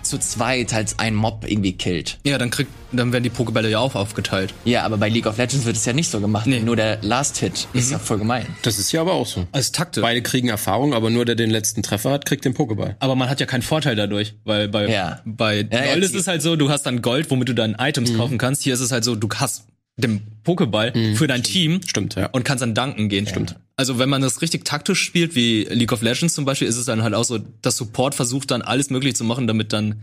zu 0.08 0.18
zweit 0.18 0.72
halt 0.72 0.94
einen 0.98 1.16
Mob 1.16 1.44
irgendwie 1.48 1.72
killt. 1.72 2.18
Ja, 2.24 2.38
dann 2.38 2.50
kriegt, 2.50 2.70
dann 2.92 3.12
werden 3.12 3.22
die 3.24 3.30
Pokebälle 3.30 3.70
ja 3.70 3.78
auch 3.78 3.94
aufgeteilt. 3.94 4.54
Ja, 4.64 4.84
aber 4.84 4.96
bei 4.96 5.08
League 5.08 5.26
of 5.26 5.36
Legends 5.38 5.64
wird 5.66 5.76
es 5.76 5.84
ja 5.84 5.92
nicht 5.92 6.10
so 6.10 6.20
gemacht. 6.20 6.46
Nee. 6.46 6.60
Nur 6.60 6.76
der 6.76 6.98
Last 7.02 7.38
Hit 7.38 7.68
ist 7.72 7.90
ja 7.90 7.98
voll 7.98 8.18
gemein. 8.18 8.46
Das 8.62 8.78
ist 8.78 8.92
ja 8.92 9.00
aber 9.00 9.12
auch 9.14 9.26
so. 9.26 9.46
Als 9.52 9.72
Takte. 9.72 10.00
Beide 10.00 10.22
kriegen 10.22 10.48
Erfahrung, 10.48 10.94
aber 10.94 11.10
nur 11.10 11.24
der 11.24 11.34
den 11.34 11.50
letzten 11.50 11.82
Treffer 11.82 12.10
hat, 12.10 12.26
kriegt 12.26 12.44
den 12.44 12.54
Pokéball. 12.54 12.96
aber 13.00 13.14
man 13.16 13.28
hat 13.28 13.40
ja 13.40 13.46
keinen 13.46 13.62
Vorteil 13.62 13.96
dadurch, 13.96 14.34
weil 14.44 14.68
bei, 14.68 14.88
Ja. 14.88 15.20
bei 15.24 15.66
Ja, 15.70 15.94
LOL 15.94 16.02
ist 16.02 16.14
es 16.14 16.26
halt 16.26 16.42
so, 16.42 16.56
du 16.56 16.70
hast 16.70 16.82
dann 16.84 17.02
Gold, 17.02 17.30
womit 17.30 17.48
du 17.48 17.54
dann 17.54 17.74
Items 17.78 18.16
kaufen 18.16 18.38
kannst. 18.38 18.62
Hier 18.62 18.74
ist 18.74 18.80
es 18.80 18.92
halt 18.92 19.04
so, 19.04 19.14
du 19.16 19.28
hast 19.34 19.66
den 19.98 20.20
Pokéball 20.44 21.14
für 21.16 21.26
dein 21.26 21.42
Team 21.42 21.80
Stimmt, 21.86 22.16
ja. 22.16 22.26
und 22.26 22.44
kannst 22.44 22.60
dann 22.62 22.74
danken 22.74 23.08
gehen. 23.08 23.26
Stimmt. 23.26 23.56
Also 23.76 23.98
wenn 23.98 24.08
man 24.08 24.22
das 24.22 24.40
richtig 24.40 24.64
taktisch 24.64 25.02
spielt, 25.02 25.34
wie 25.34 25.64
League 25.64 25.92
of 25.92 26.00
Legends 26.02 26.34
zum 26.34 26.44
Beispiel, 26.46 26.66
ist 26.66 26.76
es 26.78 26.86
dann 26.86 27.02
halt 27.02 27.14
auch 27.14 27.24
so, 27.24 27.38
dass 27.62 27.76
Support 27.76 28.14
versucht 28.14 28.50
dann 28.50 28.62
alles 28.62 28.88
möglich 28.90 29.14
zu 29.16 29.24
machen, 29.24 29.46
damit 29.46 29.72
dann 29.72 30.02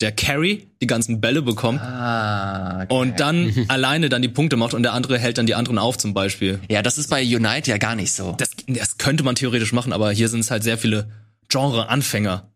der 0.00 0.12
Carry 0.12 0.66
die 0.82 0.86
ganzen 0.86 1.20
Bälle 1.20 1.40
bekommt 1.40 1.80
Ah, 1.80 2.82
okay. 2.82 2.94
und 2.94 3.20
dann 3.20 3.52
alleine 3.68 4.08
dann 4.10 4.20
die 4.22 4.28
Punkte 4.28 4.56
macht 4.56 4.74
und 4.74 4.82
der 4.82 4.92
andere 4.92 5.18
hält 5.18 5.38
dann 5.38 5.46
die 5.46 5.54
anderen 5.54 5.78
auf 5.78 5.96
zum 5.96 6.12
Beispiel. 6.12 6.60
Ja, 6.68 6.82
das 6.82 6.98
ist 6.98 7.08
bei 7.08 7.22
Unite 7.22 7.70
ja 7.70 7.78
gar 7.78 7.94
nicht 7.94 8.12
so. 8.12 8.34
Das, 8.36 8.50
das 8.66 8.98
könnte 8.98 9.22
man 9.24 9.36
theoretisch 9.36 9.72
machen, 9.72 9.92
aber 9.92 10.10
hier 10.10 10.28
sind 10.28 10.40
es 10.40 10.50
halt 10.50 10.62
sehr 10.64 10.76
viele 10.76 11.08
Genre-Anfänger. 11.48 12.50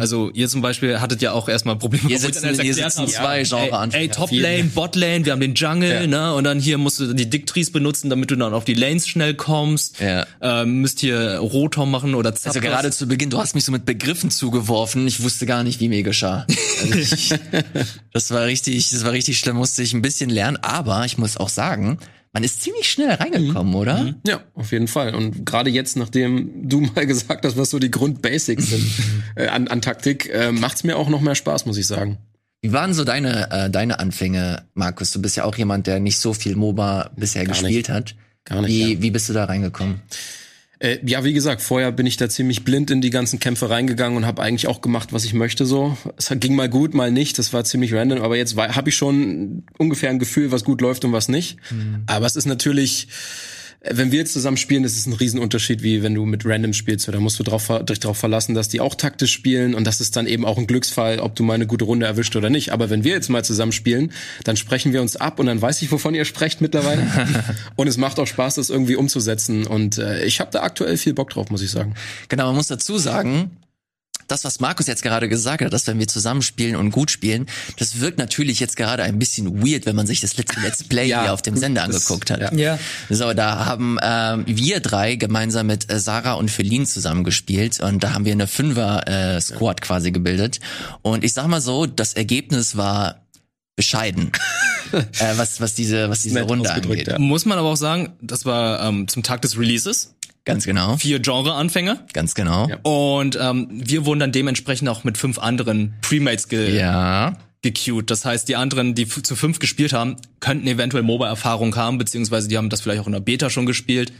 Also 0.00 0.30
ihr 0.30 0.48
zum 0.48 0.62
Beispiel 0.62 1.00
hattet 1.00 1.22
ja 1.22 1.32
auch 1.32 1.48
erstmal 1.48 1.76
Probleme. 1.76 2.04
Mhm. 2.04 2.08
Hier 2.08 2.18
sitzen- 2.18 2.42
dann 2.42 2.50
erst 2.50 2.60
hier 2.62 2.70
erklärt 2.70 2.92
sitzen 2.92 3.02
habe, 3.02 3.12
zwei 3.12 3.38
ey, 3.38 3.44
Genre-Anfänger. 3.44 4.02
Ey, 4.02 4.08
Top-Lane, 4.08 4.64
Bot-Lane, 4.74 5.24
wir 5.24 5.32
haben 5.32 5.40
den 5.40 5.54
Jungle, 5.54 6.06
ne? 6.08 6.34
Und 6.34 6.44
dann 6.44 6.58
hier 6.60 6.78
musst 6.78 7.00
du 7.00 7.12
die 7.12 7.28
Dick-Trees 7.28 7.70
benutzen, 7.72 8.10
damit 8.10 8.30
du 8.30 8.36
dann 8.36 8.54
auf 8.54 8.64
die 8.64 8.74
Lanes 8.74 9.08
schnell 9.08 9.34
kommst. 9.34 10.00
Ja. 10.00 10.26
Ähm, 10.40 10.80
müsst 10.80 11.00
hier 11.00 11.38
Rotom 11.38 11.90
machen 11.90 12.14
oder 12.14 12.34
Zapdos. 12.34 12.56
Also 12.56 12.60
gerade 12.60 12.90
zu 12.90 13.06
Beginn, 13.06 13.30
du 13.30 13.38
hast 13.38 13.54
mich 13.54 13.64
so 13.64 13.72
mit 13.72 13.84
Begriffen 13.84 14.30
zugeworfen. 14.30 15.06
Ich 15.06 15.22
wusste 15.22 15.46
gar 15.46 15.62
nicht, 15.64 15.80
wie 15.80 15.88
mir 15.88 16.02
geschah. 16.02 16.46
Also 16.82 16.98
ich, 16.98 17.30
das 18.12 18.30
war 18.30 18.44
richtig, 18.44 18.90
das 18.90 19.04
war 19.04 19.12
richtig 19.12 19.38
schlimm, 19.38 19.56
musste 19.56 19.82
ich 19.82 19.92
ein 19.92 20.02
bisschen 20.02 20.30
lernen. 20.30 20.56
Aber 20.58 21.04
ich 21.04 21.18
muss 21.18 21.36
auch 21.36 21.48
sagen, 21.48 21.98
man 22.32 22.44
ist 22.44 22.62
ziemlich 22.62 22.90
schnell 22.90 23.10
reingekommen, 23.10 23.74
oder? 23.74 24.14
Ja, 24.26 24.40
auf 24.54 24.72
jeden 24.72 24.88
Fall. 24.88 25.14
Und 25.14 25.44
gerade 25.44 25.70
jetzt, 25.70 25.96
nachdem 25.96 26.68
du 26.68 26.80
mal 26.94 27.06
gesagt 27.06 27.44
hast, 27.44 27.56
was 27.56 27.70
so 27.70 27.78
die 27.78 27.90
Grundbasics 27.90 28.70
sind 28.70 28.90
äh, 29.36 29.48
an, 29.48 29.68
an 29.68 29.82
Taktik, 29.82 30.30
äh, 30.32 30.50
macht's 30.52 30.84
mir 30.84 30.96
auch 30.96 31.08
noch 31.08 31.20
mehr 31.20 31.34
Spaß, 31.34 31.66
muss 31.66 31.76
ich 31.76 31.86
sagen. 31.86 32.18
Wie 32.62 32.72
waren 32.72 32.94
so 32.94 33.04
deine, 33.04 33.50
äh, 33.50 33.70
deine 33.70 33.98
Anfänge, 33.98 34.64
Markus? 34.74 35.10
Du 35.10 35.20
bist 35.20 35.36
ja 35.36 35.44
auch 35.44 35.56
jemand, 35.56 35.86
der 35.86 35.98
nicht 36.00 36.18
so 36.18 36.32
viel 36.32 36.54
MOBA 36.54 37.10
bisher 37.16 37.44
Gar 37.44 37.54
gespielt 37.54 37.88
hat. 37.88 38.14
Gar 38.44 38.62
nicht, 38.62 38.70
Wie, 38.70 38.94
ja. 38.94 39.02
wie 39.02 39.10
bist 39.10 39.28
du 39.28 39.32
da 39.32 39.44
reingekommen? 39.44 40.00
Äh, 40.82 40.98
ja, 41.06 41.22
wie 41.22 41.32
gesagt, 41.32 41.62
vorher 41.62 41.92
bin 41.92 42.06
ich 42.06 42.16
da 42.16 42.28
ziemlich 42.28 42.64
blind 42.64 42.90
in 42.90 43.00
die 43.00 43.10
ganzen 43.10 43.38
Kämpfe 43.38 43.70
reingegangen 43.70 44.16
und 44.16 44.26
habe 44.26 44.42
eigentlich 44.42 44.66
auch 44.66 44.80
gemacht, 44.80 45.12
was 45.12 45.24
ich 45.24 45.32
möchte. 45.32 45.64
So, 45.64 45.96
es 46.16 46.32
ging 46.34 46.56
mal 46.56 46.68
gut, 46.68 46.92
mal 46.92 47.12
nicht. 47.12 47.38
Das 47.38 47.52
war 47.52 47.62
ziemlich 47.62 47.94
random. 47.94 48.20
Aber 48.20 48.36
jetzt 48.36 48.56
habe 48.56 48.88
ich 48.88 48.96
schon 48.96 49.62
ungefähr 49.78 50.10
ein 50.10 50.18
Gefühl, 50.18 50.50
was 50.50 50.64
gut 50.64 50.80
läuft 50.80 51.04
und 51.04 51.12
was 51.12 51.28
nicht. 51.28 51.56
Aber 52.06 52.26
es 52.26 52.34
ist 52.34 52.46
natürlich, 52.46 53.06
wenn 53.84 54.12
wir 54.12 54.20
jetzt 54.20 54.32
zusammen 54.32 54.56
spielen, 54.56 54.84
ist 54.84 54.96
es 54.96 55.06
ein 55.06 55.12
Riesenunterschied, 55.12 55.82
wie 55.82 56.02
wenn 56.02 56.14
du 56.14 56.24
mit 56.24 56.46
Random 56.46 56.72
spielst. 56.72 57.08
Da 57.08 57.18
musst 57.18 57.38
du 57.38 57.42
drauf, 57.42 57.70
dich 57.82 57.98
darauf 57.98 58.16
verlassen, 58.16 58.54
dass 58.54 58.68
die 58.68 58.80
auch 58.80 58.94
taktisch 58.94 59.32
spielen 59.32 59.74
und 59.74 59.84
das 59.84 60.00
ist 60.00 60.14
dann 60.14 60.26
eben 60.26 60.44
auch 60.44 60.56
ein 60.56 60.66
Glücksfall, 60.66 61.18
ob 61.18 61.34
du 61.34 61.42
mal 61.42 61.54
eine 61.54 61.66
gute 61.66 61.84
Runde 61.84 62.06
erwischt 62.06 62.36
oder 62.36 62.48
nicht. 62.48 62.72
Aber 62.72 62.90
wenn 62.90 63.02
wir 63.02 63.12
jetzt 63.12 63.28
mal 63.28 63.44
zusammen 63.44 63.72
spielen, 63.72 64.12
dann 64.44 64.56
sprechen 64.56 64.92
wir 64.92 65.02
uns 65.02 65.16
ab 65.16 65.40
und 65.40 65.46
dann 65.46 65.60
weiß 65.60 65.82
ich, 65.82 65.90
wovon 65.90 66.14
ihr 66.14 66.24
sprecht 66.24 66.60
mittlerweile. 66.60 67.02
und 67.76 67.88
es 67.88 67.96
macht 67.96 68.20
auch 68.20 68.26
Spaß, 68.26 68.54
das 68.54 68.70
irgendwie 68.70 68.94
umzusetzen. 68.94 69.66
Und 69.66 69.98
äh, 69.98 70.24
ich 70.24 70.40
habe 70.40 70.50
da 70.52 70.62
aktuell 70.62 70.96
viel 70.96 71.14
Bock 71.14 71.30
drauf, 71.30 71.50
muss 71.50 71.62
ich 71.62 71.70
sagen. 71.70 71.94
Genau, 72.28 72.46
man 72.46 72.56
muss 72.56 72.68
dazu 72.68 72.98
sagen, 72.98 73.50
das, 74.28 74.44
was 74.44 74.60
Markus 74.60 74.86
jetzt 74.86 75.02
gerade 75.02 75.28
gesagt 75.28 75.62
hat, 75.62 75.72
dass 75.72 75.86
wenn 75.86 75.98
wir 75.98 76.08
zusammenspielen 76.08 76.76
und 76.76 76.90
gut 76.90 77.10
spielen, 77.10 77.46
das 77.78 78.00
wirkt 78.00 78.18
natürlich 78.18 78.60
jetzt 78.60 78.76
gerade 78.76 79.02
ein 79.02 79.18
bisschen 79.18 79.62
weird, 79.62 79.86
wenn 79.86 79.96
man 79.96 80.06
sich 80.06 80.20
das 80.20 80.36
letzte 80.36 80.60
Let's 80.60 80.84
Play 80.84 81.06
Ja, 81.12 81.22
hier 81.22 81.32
auf 81.32 81.42
dem 81.42 81.56
Sender 81.56 81.82
angeguckt 81.82 82.30
hat. 82.30 82.40
ja. 82.40 82.52
Ja. 82.52 82.78
So, 83.10 83.32
da 83.34 83.66
haben 83.66 83.98
ähm, 84.02 84.44
wir 84.46 84.80
drei 84.80 85.16
gemeinsam 85.16 85.66
mit 85.66 85.90
äh, 85.90 85.98
Sarah 85.98 86.34
und 86.34 86.50
Feline 86.50 86.86
zusammengespielt 86.86 87.80
und 87.80 88.02
da 88.04 88.14
haben 88.14 88.24
wir 88.24 88.32
eine 88.32 88.46
Fünfer-Squad 88.46 89.80
quasi 89.80 90.12
gebildet. 90.12 90.60
Und 91.02 91.24
ich 91.24 91.32
sag 91.32 91.48
mal 91.48 91.60
so, 91.60 91.86
das 91.86 92.14
Ergebnis 92.14 92.76
war 92.76 93.22
bescheiden, 93.76 94.32
äh, 94.92 95.02
was, 95.36 95.60
was 95.60 95.74
diese, 95.74 96.08
was 96.10 96.22
diese 96.22 96.42
Runde 96.42 96.70
angeht. 96.72 97.08
ja. 97.08 97.18
Muss 97.18 97.46
man 97.46 97.58
aber 97.58 97.68
auch 97.68 97.76
sagen, 97.76 98.12
das 98.20 98.44
war 98.44 98.82
ähm, 98.86 99.08
zum 99.08 99.22
Tag 99.22 99.42
des 99.42 99.58
Releases. 99.58 100.14
Ganz 100.44 100.64
genau, 100.64 100.96
Vier 100.96 101.20
Genre-Anfänger. 101.20 102.04
ganz 102.12 102.34
genau. 102.34 102.68
Ja. 102.68 102.78
Und 102.82 103.38
ähm, 103.40 103.68
wir 103.70 104.04
wurden 104.06 104.20
dann 104.20 104.32
dementsprechend 104.32 104.88
auch 104.88 105.04
mit 105.04 105.16
fünf 105.16 105.38
anderen 105.38 105.94
Premates 106.02 106.48
ge 106.48 106.76
Ja. 106.76 107.36
gequeued. 107.62 108.10
Das 108.10 108.24
heißt, 108.24 108.48
die 108.48 108.56
anderen, 108.56 108.94
die 108.96 109.06
zu 109.06 109.36
fünf 109.36 109.60
gespielt 109.60 109.92
haben, 109.92 110.16
könnten 110.40 110.66
eventuell 110.66 111.04
MOBA-Erfahrung 111.04 111.76
haben, 111.76 111.96
beziehungsweise 111.98 112.48
die 112.48 112.56
haben 112.56 112.70
das 112.70 112.80
vielleicht 112.80 113.00
auch 113.02 113.06
in 113.06 113.12
der 113.12 113.20
Beta 113.20 113.50
schon 113.50 113.66
gespielt. 113.66 114.12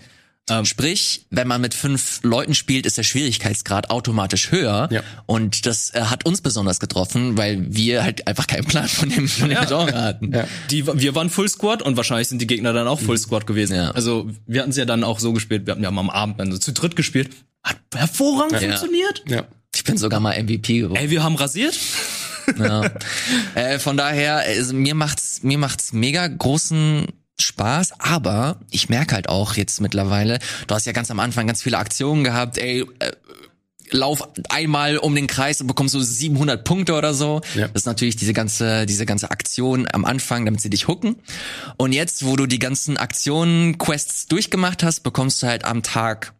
Sprich, 0.64 1.26
wenn 1.30 1.48
man 1.48 1.60
mit 1.60 1.72
fünf 1.72 2.20
Leuten 2.24 2.54
spielt, 2.54 2.84
ist 2.84 2.98
der 2.98 3.04
Schwierigkeitsgrad 3.04 3.90
automatisch 3.90 4.50
höher. 4.50 4.88
Ja. 4.90 5.02
Und 5.24 5.66
das 5.66 5.94
äh, 5.94 6.02
hat 6.02 6.26
uns 6.26 6.40
besonders 6.42 6.78
getroffen, 6.80 7.38
weil 7.38 7.64
wir 7.74 8.02
halt 8.02 8.26
einfach 8.26 8.46
keinen 8.46 8.64
Plan 8.64 8.88
von 8.88 9.08
dem, 9.08 9.28
von 9.28 9.48
dem 9.48 9.66
Genre 9.66 10.02
hatten. 10.02 10.32
Ja. 10.32 10.46
Die, 10.70 10.86
wir 10.86 11.14
waren 11.14 11.30
Full 11.30 11.48
Squad 11.48 11.80
und 11.82 11.96
wahrscheinlich 11.96 12.28
sind 12.28 12.40
die 12.42 12.46
Gegner 12.46 12.72
dann 12.72 12.86
auch 12.88 13.00
Full 13.00 13.18
Squad 13.18 13.46
gewesen. 13.46 13.76
Ja. 13.76 13.92
Also 13.92 14.30
wir 14.46 14.60
hatten 14.60 14.70
es 14.70 14.76
ja 14.76 14.84
dann 14.84 15.04
auch 15.04 15.20
so 15.20 15.32
gespielt, 15.32 15.66
wir 15.66 15.72
hatten 15.72 15.82
ja 15.84 15.90
mal 15.90 16.00
am 16.02 16.10
Abend 16.10 16.40
dann 16.40 16.50
so 16.52 16.58
zu 16.58 16.72
dritt 16.72 16.96
gespielt. 16.96 17.30
Hat 17.62 17.78
hervorragend 17.94 18.60
Ja. 18.60 18.68
funktioniert. 18.68 19.22
Ja. 19.28 19.44
Ich 19.74 19.84
bin 19.84 19.96
sogar 19.96 20.20
mal 20.20 20.36
MVP 20.42 20.80
geworden. 20.80 20.96
Ey, 21.00 21.08
wir 21.10 21.22
haben 21.22 21.36
rasiert. 21.36 21.78
Ja. 22.58 22.90
äh, 23.54 23.78
von 23.78 23.96
daher, 23.96 24.36
also, 24.38 24.74
mir 24.74 24.94
macht's, 24.94 25.42
mir 25.42 25.56
macht's 25.56 25.92
mega 25.92 26.26
großen 26.26 27.06
Spaß, 27.40 28.00
aber 28.00 28.60
ich 28.70 28.88
merke 28.88 29.14
halt 29.14 29.28
auch 29.28 29.54
jetzt 29.54 29.80
mittlerweile, 29.80 30.38
du 30.66 30.74
hast 30.74 30.86
ja 30.86 30.92
ganz 30.92 31.10
am 31.10 31.20
Anfang 31.20 31.46
ganz 31.46 31.62
viele 31.62 31.78
Aktionen 31.78 32.24
gehabt, 32.24 32.58
ey, 32.58 32.86
äh, 33.00 33.12
lauf 33.92 34.28
einmal 34.48 34.96
um 34.98 35.14
den 35.14 35.26
Kreis 35.26 35.60
und 35.60 35.66
bekommst 35.66 35.92
so 35.92 36.00
700 36.00 36.64
Punkte 36.64 36.94
oder 36.94 37.14
so. 37.14 37.40
Ja. 37.54 37.68
Das 37.68 37.82
ist 37.82 37.86
natürlich 37.86 38.16
diese 38.16 38.32
ganze, 38.32 38.86
diese 38.86 39.06
ganze 39.06 39.30
Aktion 39.30 39.86
am 39.92 40.04
Anfang, 40.04 40.44
damit 40.44 40.60
sie 40.60 40.70
dich 40.70 40.88
hooken. 40.88 41.16
Und 41.76 41.92
jetzt, 41.92 42.24
wo 42.24 42.36
du 42.36 42.46
die 42.46 42.58
ganzen 42.58 42.96
Aktionen, 42.96 43.78
Quests 43.78 44.26
durchgemacht 44.26 44.82
hast, 44.82 45.00
bekommst 45.00 45.42
du 45.42 45.46
halt 45.46 45.64
am 45.64 45.82
Tag 45.82 46.32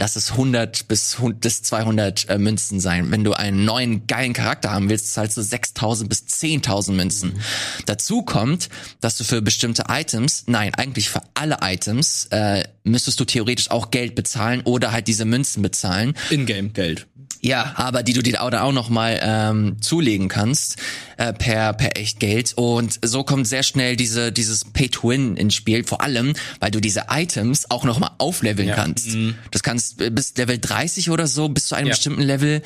lass 0.00 0.16
es 0.16 0.32
100 0.32 0.88
bis 0.88 1.16
100 1.16 1.40
bis 1.40 1.62
200 1.62 2.28
äh, 2.30 2.38
Münzen 2.38 2.80
sein. 2.80 3.10
Wenn 3.10 3.22
du 3.22 3.34
einen 3.34 3.66
neuen 3.66 4.06
geilen 4.06 4.32
Charakter 4.32 4.72
haben 4.72 4.88
willst, 4.88 5.12
zahlst 5.12 5.36
du 5.36 5.42
6000 5.42 6.08
bis 6.08 6.22
10.000 6.22 6.92
Münzen. 6.92 7.40
Dazu 7.84 8.22
kommt, 8.22 8.70
dass 9.00 9.18
du 9.18 9.24
für 9.24 9.42
bestimmte 9.42 9.84
Items, 9.88 10.44
nein, 10.46 10.74
eigentlich 10.74 11.10
für 11.10 11.20
alle 11.34 11.58
Items, 11.60 12.28
äh, 12.30 12.64
müsstest 12.82 13.20
du 13.20 13.26
theoretisch 13.26 13.70
auch 13.70 13.90
Geld 13.90 14.14
bezahlen 14.14 14.62
oder 14.64 14.90
halt 14.90 15.06
diese 15.06 15.26
Münzen 15.26 15.62
bezahlen. 15.62 16.14
In-Game-Geld. 16.30 17.06
Ja, 17.42 17.72
aber 17.76 18.02
die 18.02 18.12
du 18.12 18.22
dir 18.22 18.42
auch, 18.42 18.52
auch 18.52 18.72
noch 18.72 18.90
mal 18.90 19.18
ähm, 19.22 19.76
zulegen 19.80 20.28
kannst 20.28 20.76
äh, 21.16 21.32
per 21.32 21.72
per 21.72 21.96
Echtgeld 21.96 22.52
und 22.56 22.98
so 23.02 23.24
kommt 23.24 23.48
sehr 23.48 23.62
schnell 23.62 23.96
diese 23.96 24.30
dieses 24.30 24.64
Pay 24.64 24.88
to 24.88 25.08
Win 25.08 25.36
ins 25.36 25.54
Spiel. 25.54 25.84
Vor 25.84 26.02
allem, 26.02 26.34
weil 26.60 26.70
du 26.70 26.80
diese 26.80 27.04
Items 27.10 27.70
auch 27.70 27.84
noch 27.84 27.98
mal 27.98 28.10
aufleveln 28.18 28.72
kannst. 28.74 29.16
Das 29.50 29.62
kannst 29.62 29.89
bis 29.96 30.36
Level 30.36 30.58
30 30.58 31.10
oder 31.10 31.26
so 31.26 31.48
bis 31.48 31.66
zu 31.68 31.74
einem 31.74 31.88
Ja. 31.88 31.92
bestimmten 31.94 32.22
Level 32.22 32.62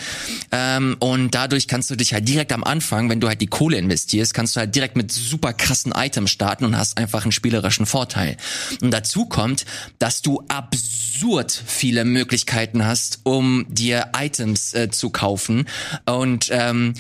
ähm, 0.53 0.97
und 1.01 1.35
dadurch 1.35 1.69
kannst 1.69 1.91
du 1.91 1.97
dich 1.97 2.13
halt 2.15 2.29
direkt 2.29 2.53
am 2.53 2.65
Anfang, 2.65 3.09
wenn 3.11 3.21
du 3.21 3.29
halt 3.29 3.41
die 3.41 3.47
Kohle 3.47 3.77
investierst, 3.77 4.35
kannst 4.35 4.57
du 4.57 4.61
halt 4.61 4.75
direkt 4.75 4.97
mit 4.97 5.13
super 5.13 5.53
krassen 5.53 5.93
Items 5.93 6.31
starten 6.31 6.65
und 6.65 6.77
hast 6.77 6.99
einfach 6.99 7.23
einen 7.25 7.33
spielerischen 7.33 7.87
Vorteil. 7.87 8.37
Und 8.83 8.91
dazu 8.93 9.27
kommt, 9.27 9.65
dass 9.99 10.23
du 10.23 10.43
absurd 10.49 11.53
viele 11.67 12.05
Möglichkeiten 12.05 12.85
hast, 12.85 13.21
um 13.25 13.67
dir 13.69 14.09
Items 14.17 14.75
äh, 14.75 14.91
zu 14.91 15.11
kaufen 15.11 15.67
und 16.07 16.49
ähm, 16.51 16.95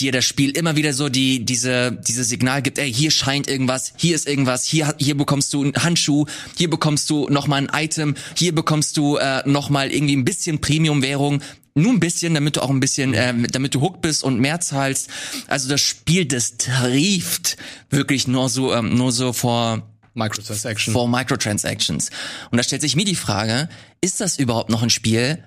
dir 0.00 0.12
das 0.12 0.24
Spiel 0.24 0.50
immer 0.50 0.76
wieder 0.76 0.92
so 0.94 1.08
die 1.08 1.44
diese 1.44 1.92
diese 1.92 2.24
Signal 2.24 2.62
gibt, 2.62 2.78
ey, 2.78 2.92
hier 2.92 3.10
scheint 3.10 3.48
irgendwas, 3.48 3.92
hier 3.96 4.14
ist 4.14 4.26
irgendwas, 4.26 4.64
hier 4.64 4.94
hier 4.98 5.16
bekommst 5.16 5.52
du 5.52 5.62
einen 5.62 5.74
Handschuh, 5.74 6.26
hier 6.56 6.70
bekommst 6.70 7.08
du 7.10 7.28
noch 7.28 7.46
mal 7.46 7.56
ein 7.56 7.84
Item, 7.84 8.14
hier 8.36 8.54
bekommst 8.54 8.96
du 8.96 9.16
äh, 9.16 9.42
noch 9.48 9.70
mal 9.70 9.90
irgendwie 9.90 10.16
ein 10.16 10.24
bisschen 10.24 10.60
Premium 10.60 11.02
Währung, 11.02 11.42
nur 11.74 11.92
ein 11.92 12.00
bisschen, 12.00 12.34
damit 12.34 12.56
du 12.56 12.62
auch 12.62 12.70
ein 12.70 12.80
bisschen, 12.80 13.14
äh, 13.14 13.34
damit 13.50 13.74
du 13.74 13.80
hooked 13.80 14.02
bist 14.02 14.24
und 14.24 14.40
mehr 14.40 14.60
zahlst. 14.60 15.08
Also 15.46 15.68
das 15.68 15.80
Spiel, 15.80 16.24
das 16.26 16.56
trieft 16.56 17.56
wirklich 17.90 18.26
nur 18.26 18.48
so 18.48 18.74
ähm, 18.74 18.94
nur 18.94 19.12
so 19.12 19.32
vor 19.32 19.88
Microtransaction. 20.14 20.92
vor 20.92 21.08
Microtransactions. 21.08 22.10
Und 22.50 22.58
da 22.58 22.62
stellt 22.62 22.82
sich 22.82 22.96
mir 22.96 23.04
die 23.04 23.14
Frage, 23.14 23.68
ist 24.00 24.20
das 24.20 24.38
überhaupt 24.38 24.70
noch 24.70 24.82
ein 24.82 24.90
Spiel 24.90 25.42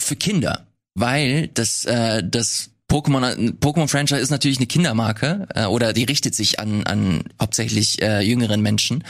für 0.00 0.16
Kinder? 0.16 0.66
Weil 0.94 1.48
das, 1.48 1.84
äh, 1.86 2.22
das 2.24 2.70
Pokémon, 2.94 3.58
Pokémon 3.58 3.88
Franchise 3.88 4.20
ist 4.20 4.30
natürlich 4.30 4.58
eine 4.58 4.68
Kindermarke 4.68 5.48
äh, 5.52 5.64
oder 5.64 5.92
die 5.92 6.04
richtet 6.04 6.36
sich 6.36 6.60
an, 6.60 6.84
an 6.84 7.24
hauptsächlich 7.40 8.00
äh, 8.00 8.20
jüngeren 8.20 8.62
Menschen. 8.62 9.02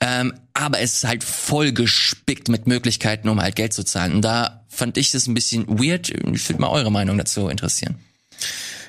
Ähm, 0.00 0.34
aber 0.52 0.80
es 0.80 0.94
ist 0.94 1.04
halt 1.04 1.22
voll 1.22 1.70
gespickt 1.70 2.48
mit 2.48 2.66
Möglichkeiten, 2.66 3.28
um 3.28 3.40
halt 3.40 3.54
Geld 3.54 3.72
zu 3.72 3.84
zahlen. 3.84 4.14
Und 4.14 4.22
da 4.22 4.64
fand 4.68 4.98
ich 4.98 5.12
das 5.12 5.28
ein 5.28 5.34
bisschen 5.34 5.68
weird. 5.68 6.10
Ich 6.10 6.48
würde 6.48 6.60
mal 6.60 6.70
eure 6.70 6.90
Meinung 6.90 7.16
dazu 7.16 7.46
interessieren. 7.48 7.94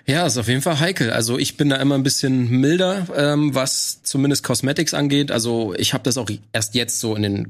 Ja, 0.08 0.26
ist 0.26 0.40
auf 0.40 0.48
jeden 0.48 0.64
Fall 0.64 0.80
heikel. 0.80 1.12
Also 1.12 1.38
ich 1.38 1.56
bin 1.56 1.70
da 1.70 1.76
immer 1.76 1.94
ein 1.94 2.04
bisschen 2.04 2.50
milder, 2.50 3.06
ähm, 3.16 3.54
was 3.54 4.02
zumindest 4.02 4.44
Cosmetics 4.44 4.96
angeht. 4.96 5.30
Also 5.30 5.76
ich 5.78 5.94
habe 5.94 6.04
das 6.04 6.18
auch 6.18 6.32
erst 6.52 6.74
jetzt 6.74 7.00
so 7.00 7.16
in 7.16 7.22
den 7.22 7.48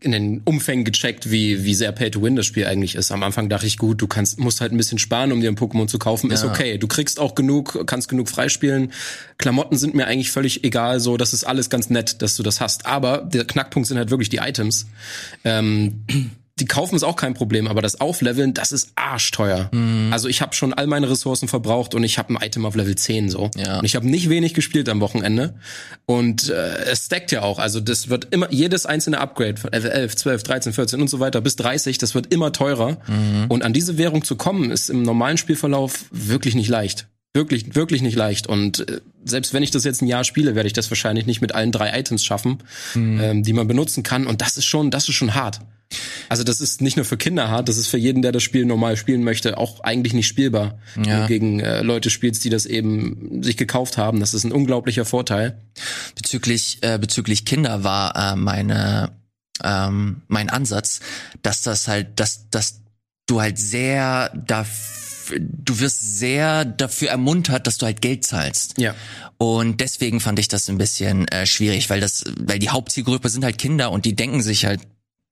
in 0.00 0.12
den 0.12 0.42
Umfängen 0.44 0.84
gecheckt, 0.84 1.30
wie, 1.30 1.64
wie 1.64 1.74
sehr 1.74 1.92
Pay-to-Win 1.92 2.36
das 2.36 2.46
Spiel 2.46 2.66
eigentlich 2.66 2.94
ist. 2.94 3.10
Am 3.10 3.22
Anfang 3.22 3.48
dachte 3.48 3.66
ich, 3.66 3.78
gut, 3.78 4.00
du 4.00 4.06
kannst, 4.06 4.38
musst 4.38 4.60
halt 4.60 4.72
ein 4.72 4.76
bisschen 4.76 4.98
sparen, 4.98 5.32
um 5.32 5.40
dir 5.40 5.48
ein 5.48 5.56
Pokémon 5.56 5.88
zu 5.88 5.98
kaufen. 5.98 6.28
Ja. 6.28 6.34
Ist 6.34 6.44
okay. 6.44 6.78
Du 6.78 6.86
kriegst 6.86 7.18
auch 7.18 7.34
genug, 7.34 7.84
kannst 7.86 8.08
genug 8.08 8.28
freispielen. 8.28 8.92
Klamotten 9.38 9.76
sind 9.76 9.94
mir 9.94 10.06
eigentlich 10.06 10.30
völlig 10.30 10.64
egal. 10.64 11.00
So, 11.00 11.16
das 11.16 11.32
ist 11.32 11.44
alles 11.44 11.70
ganz 11.70 11.90
nett, 11.90 12.22
dass 12.22 12.36
du 12.36 12.42
das 12.42 12.60
hast. 12.60 12.86
Aber 12.86 13.18
der 13.18 13.44
Knackpunkt 13.44 13.88
sind 13.88 13.98
halt 13.98 14.10
wirklich 14.10 14.28
die 14.28 14.38
Items. 14.38 14.86
Ähm, 15.44 16.04
die 16.60 16.66
kaufen 16.66 16.96
ist 16.96 17.04
auch 17.04 17.16
kein 17.16 17.34
Problem, 17.34 17.68
aber 17.68 17.82
das 17.82 18.00
Aufleveln, 18.00 18.54
das 18.54 18.72
ist 18.72 18.92
arschteuer. 18.96 19.68
Mhm. 19.72 20.12
Also 20.12 20.28
ich 20.28 20.42
habe 20.42 20.54
schon 20.54 20.72
all 20.72 20.86
meine 20.86 21.08
Ressourcen 21.08 21.48
verbraucht 21.48 21.94
und 21.94 22.02
ich 22.04 22.18
habe 22.18 22.34
ein 22.34 22.42
Item 22.44 22.64
auf 22.66 22.74
Level 22.74 22.94
10 22.94 23.30
so. 23.30 23.50
Ja. 23.56 23.78
Und 23.78 23.84
ich 23.84 23.96
habe 23.96 24.08
nicht 24.08 24.28
wenig 24.28 24.54
gespielt 24.54 24.88
am 24.88 25.00
Wochenende. 25.00 25.54
Und 26.06 26.48
äh, 26.48 26.84
es 26.90 27.06
stackt 27.06 27.32
ja 27.32 27.42
auch. 27.42 27.58
Also 27.58 27.80
das 27.80 28.08
wird 28.08 28.28
immer, 28.30 28.52
jedes 28.52 28.86
einzelne 28.86 29.18
Upgrade 29.18 29.56
von 29.56 29.70
Level 29.70 29.90
11, 29.90 30.16
12, 30.16 30.42
13, 30.42 30.72
14 30.72 31.00
und 31.00 31.08
so 31.08 31.20
weiter 31.20 31.40
bis 31.40 31.56
30, 31.56 31.98
das 31.98 32.14
wird 32.14 32.32
immer 32.32 32.52
teurer. 32.52 32.98
Mhm. 33.06 33.46
Und 33.48 33.62
an 33.62 33.72
diese 33.72 33.98
Währung 33.98 34.24
zu 34.24 34.36
kommen, 34.36 34.70
ist 34.70 34.90
im 34.90 35.02
normalen 35.02 35.38
Spielverlauf 35.38 36.06
wirklich 36.10 36.54
nicht 36.54 36.68
leicht. 36.68 37.06
Wirklich, 37.34 37.74
wirklich 37.74 38.02
nicht 38.02 38.16
leicht. 38.16 38.46
Und 38.46 38.88
äh, 38.88 39.00
selbst 39.24 39.52
wenn 39.52 39.62
ich 39.62 39.70
das 39.70 39.84
jetzt 39.84 40.02
ein 40.02 40.06
Jahr 40.06 40.24
spiele, 40.24 40.54
werde 40.54 40.66
ich 40.66 40.72
das 40.72 40.90
wahrscheinlich 40.90 41.26
nicht 41.26 41.40
mit 41.40 41.54
allen 41.54 41.72
drei 41.72 41.96
Items 41.98 42.24
schaffen, 42.24 42.58
mhm. 42.94 43.20
ähm, 43.20 43.42
die 43.42 43.52
man 43.52 43.68
benutzen 43.68 44.02
kann. 44.02 44.26
Und 44.26 44.40
das 44.40 44.56
ist 44.56 44.64
schon, 44.64 44.90
das 44.90 45.08
ist 45.08 45.14
schon 45.14 45.34
hart. 45.34 45.60
Also 46.28 46.44
das 46.44 46.60
ist 46.60 46.82
nicht 46.82 46.96
nur 46.96 47.06
für 47.06 47.16
Kinder 47.16 47.48
hart, 47.48 47.68
das 47.68 47.78
ist 47.78 47.88
für 47.88 47.96
jeden, 47.96 48.20
der 48.20 48.32
das 48.32 48.42
Spiel 48.42 48.66
normal 48.66 48.96
spielen 48.96 49.24
möchte, 49.24 49.56
auch 49.56 49.80
eigentlich 49.80 50.12
nicht 50.12 50.26
spielbar. 50.26 50.78
Ja. 50.96 51.04
Wenn 51.04 51.20
du 51.20 51.26
gegen 51.26 51.60
äh, 51.60 51.82
Leute 51.82 52.10
spielst, 52.10 52.44
die 52.44 52.50
das 52.50 52.66
eben 52.66 53.42
sich 53.42 53.56
gekauft 53.56 53.96
haben. 53.96 54.20
Das 54.20 54.34
ist 54.34 54.44
ein 54.44 54.52
unglaublicher 54.52 55.04
Vorteil. 55.04 55.58
Bezüglich 56.14 56.78
äh, 56.82 56.98
bezüglich 56.98 57.44
Kinder 57.44 57.84
war 57.84 58.14
äh, 58.32 58.36
meine 58.36 59.12
ähm, 59.64 60.22
mein 60.28 60.50
Ansatz, 60.50 61.00
dass 61.42 61.62
das 61.62 61.88
halt, 61.88 62.20
dass 62.20 62.50
dass 62.50 62.82
du 63.26 63.40
halt 63.40 63.58
sehr 63.58 64.30
dafür, 64.34 65.38
du 65.40 65.80
wirst 65.80 66.18
sehr 66.18 66.64
dafür 66.64 67.10
ermuntert, 67.10 67.66
dass 67.66 67.78
du 67.78 67.86
halt 67.86 68.00
Geld 68.00 68.24
zahlst. 68.24 68.78
Ja. 68.78 68.94
Und 69.36 69.80
deswegen 69.80 70.20
fand 70.20 70.38
ich 70.38 70.48
das 70.48 70.68
ein 70.68 70.78
bisschen 70.78 71.28
äh, 71.28 71.46
schwierig, 71.46 71.90
weil 71.90 72.00
das, 72.00 72.24
weil 72.40 72.58
die 72.58 72.70
Hauptzielgruppe 72.70 73.28
sind 73.28 73.44
halt 73.44 73.58
Kinder 73.58 73.92
und 73.92 74.04
die 74.04 74.16
denken 74.16 74.42
sich 74.42 74.64
halt 74.64 74.80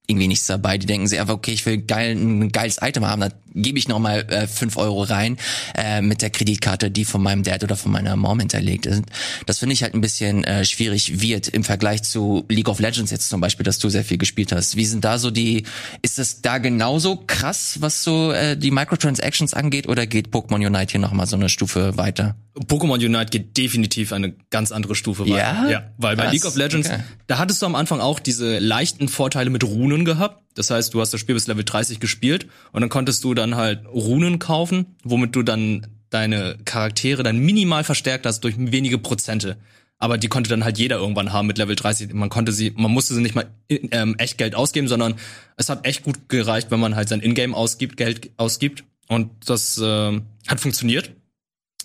irgendwie 0.07 0.29
nichts 0.29 0.47
dabei. 0.47 0.79
Die 0.79 0.87
denken 0.87 1.07
sich 1.07 1.21
einfach, 1.21 1.35
okay, 1.35 1.53
ich 1.53 1.67
will 1.67 1.79
geil, 1.79 2.13
ein 2.13 2.53
geiles 2.53 2.79
Item 2.81 3.07
haben, 3.07 3.21
dann 3.21 3.33
gebe 3.55 3.79
ich 3.79 3.89
nochmal 3.89 4.21
äh, 4.29 4.47
5 4.47 4.77
Euro 4.77 5.03
rein 5.03 5.39
äh, 5.75 6.03
mit 6.03 6.23
der 6.23 6.31
Kreditkarte, 6.31 6.91
die 6.91 7.05
von 7.05 7.23
meinem 7.23 7.43
Dad 7.43 7.65
oder 7.65 7.77
von 7.77 7.91
meiner 7.91 8.15
Mom 8.17 8.39
hinterlegt 8.39 8.87
ist. 8.87 9.03
Das 9.47 9.59
finde 9.59 9.73
ich 9.73 9.83
halt 9.83 9.95
ein 9.95 10.01
bisschen 10.01 10.45
äh, 10.45 10.65
schwierig 10.65 11.21
wird 11.21 11.49
im 11.49 11.65
Vergleich 11.65 12.03
zu 12.03 12.45
League 12.49 12.69
of 12.69 12.79
Legends 12.79 13.11
jetzt 13.11 13.29
zum 13.29 13.41
Beispiel, 13.41 13.65
dass 13.65 13.79
du 13.79 13.89
sehr 13.89 14.05
viel 14.05 14.19
gespielt 14.19 14.53
hast. 14.53 14.77
Wie 14.77 14.85
sind 14.85 15.05
da 15.05 15.19
so 15.19 15.31
die, 15.31 15.65
ist 16.03 16.19
das 16.19 16.43
da 16.43 16.59
genauso 16.59 17.17
krass, 17.27 17.79
was 17.81 18.03
so 18.03 18.33
äh, 18.33 18.57
die 18.57 18.71
Microtransactions 18.71 19.55
angeht 19.55 19.89
oder 19.89 20.07
geht 20.07 20.29
Pokémon 20.29 20.65
Unite 20.67 20.93
hier 20.93 21.01
nochmal 21.01 21.27
so 21.27 21.37
eine 21.37 21.49
Stufe 21.49 21.97
weiter? 21.97 22.37
Pokémon 22.65 22.95
Unite 22.95 23.27
geht 23.27 23.57
definitiv 23.57 24.13
eine 24.13 24.33
ganz 24.51 24.73
andere 24.73 24.95
Stufe 24.95 25.25
weiter. 25.25 25.37
Ja? 25.37 25.69
Ja, 25.69 25.91
weil 25.99 26.17
bei 26.17 26.27
Was? 26.27 26.33
League 26.33 26.45
of 26.47 26.57
Legends, 26.57 26.89
okay. 26.89 27.01
da 27.27 27.39
hattest 27.39 27.61
du 27.61 27.67
am 27.67 27.75
Anfang 27.75 28.01
auch 28.01 28.19
diese 28.19 28.59
leichten 28.59 29.09
Vorteile 29.09 29.51
mit 29.51 29.63
Runen 29.63 30.05
gehabt. 30.05 30.43
Das 30.55 30.71
heißt, 30.71 30.95
du 30.95 31.01
hast 31.01 31.13
das 31.13 31.21
Spiel 31.21 31.35
bis 31.35 31.47
Level 31.47 31.65
30 31.65 32.01
gespielt 32.01 32.47
und 32.73 32.81
dann 32.81 32.89
konntest 32.89 33.23
du 33.25 33.35
dann 33.35 33.57
halt 33.57 33.87
Runen 33.87 34.39
kaufen, 34.39 34.97
womit 35.05 35.37
du 35.37 35.43
dann 35.43 35.87
deine 36.09 36.57
Charaktere 36.65 37.23
dann 37.23 37.39
minimal 37.39 37.85
verstärkt 37.85 38.25
hast 38.25 38.41
durch 38.41 38.55
wenige 38.57 38.99
Prozente. 38.99 39.59
Aber 39.99 40.19
die 40.19 40.29
konnte 40.29 40.49
dann 40.49 40.65
halt 40.65 40.79
jeder 40.79 40.97
irgendwann 40.97 41.33
haben 41.33 41.47
mit 41.47 41.59
Level 41.59 41.77
30. 41.77 42.13
Man 42.15 42.29
konnte 42.29 42.53
sie, 42.53 42.73
man 42.77 42.91
musste 42.91 43.15
sie 43.15 43.21
nicht 43.21 43.35
mal 43.35 43.47
ähm, 43.69 44.15
echt 44.19 44.39
Geld 44.39 44.55
ausgeben, 44.55 44.89
sondern 44.89 45.15
es 45.57 45.69
hat 45.69 45.87
echt 45.87 46.05
gut 46.05 46.29
gereicht, 46.29 46.71
wenn 46.71 46.81
man 46.81 46.97
halt 46.97 47.09
sein 47.09 47.21
Ingame 47.21 47.57
ausgibt, 47.57 47.97
Geld 47.97 48.31
ausgibt. 48.37 48.85
Und 49.09 49.31
das 49.49 49.79
äh, 49.79 50.21
hat 50.47 50.61
funktioniert 50.61 51.13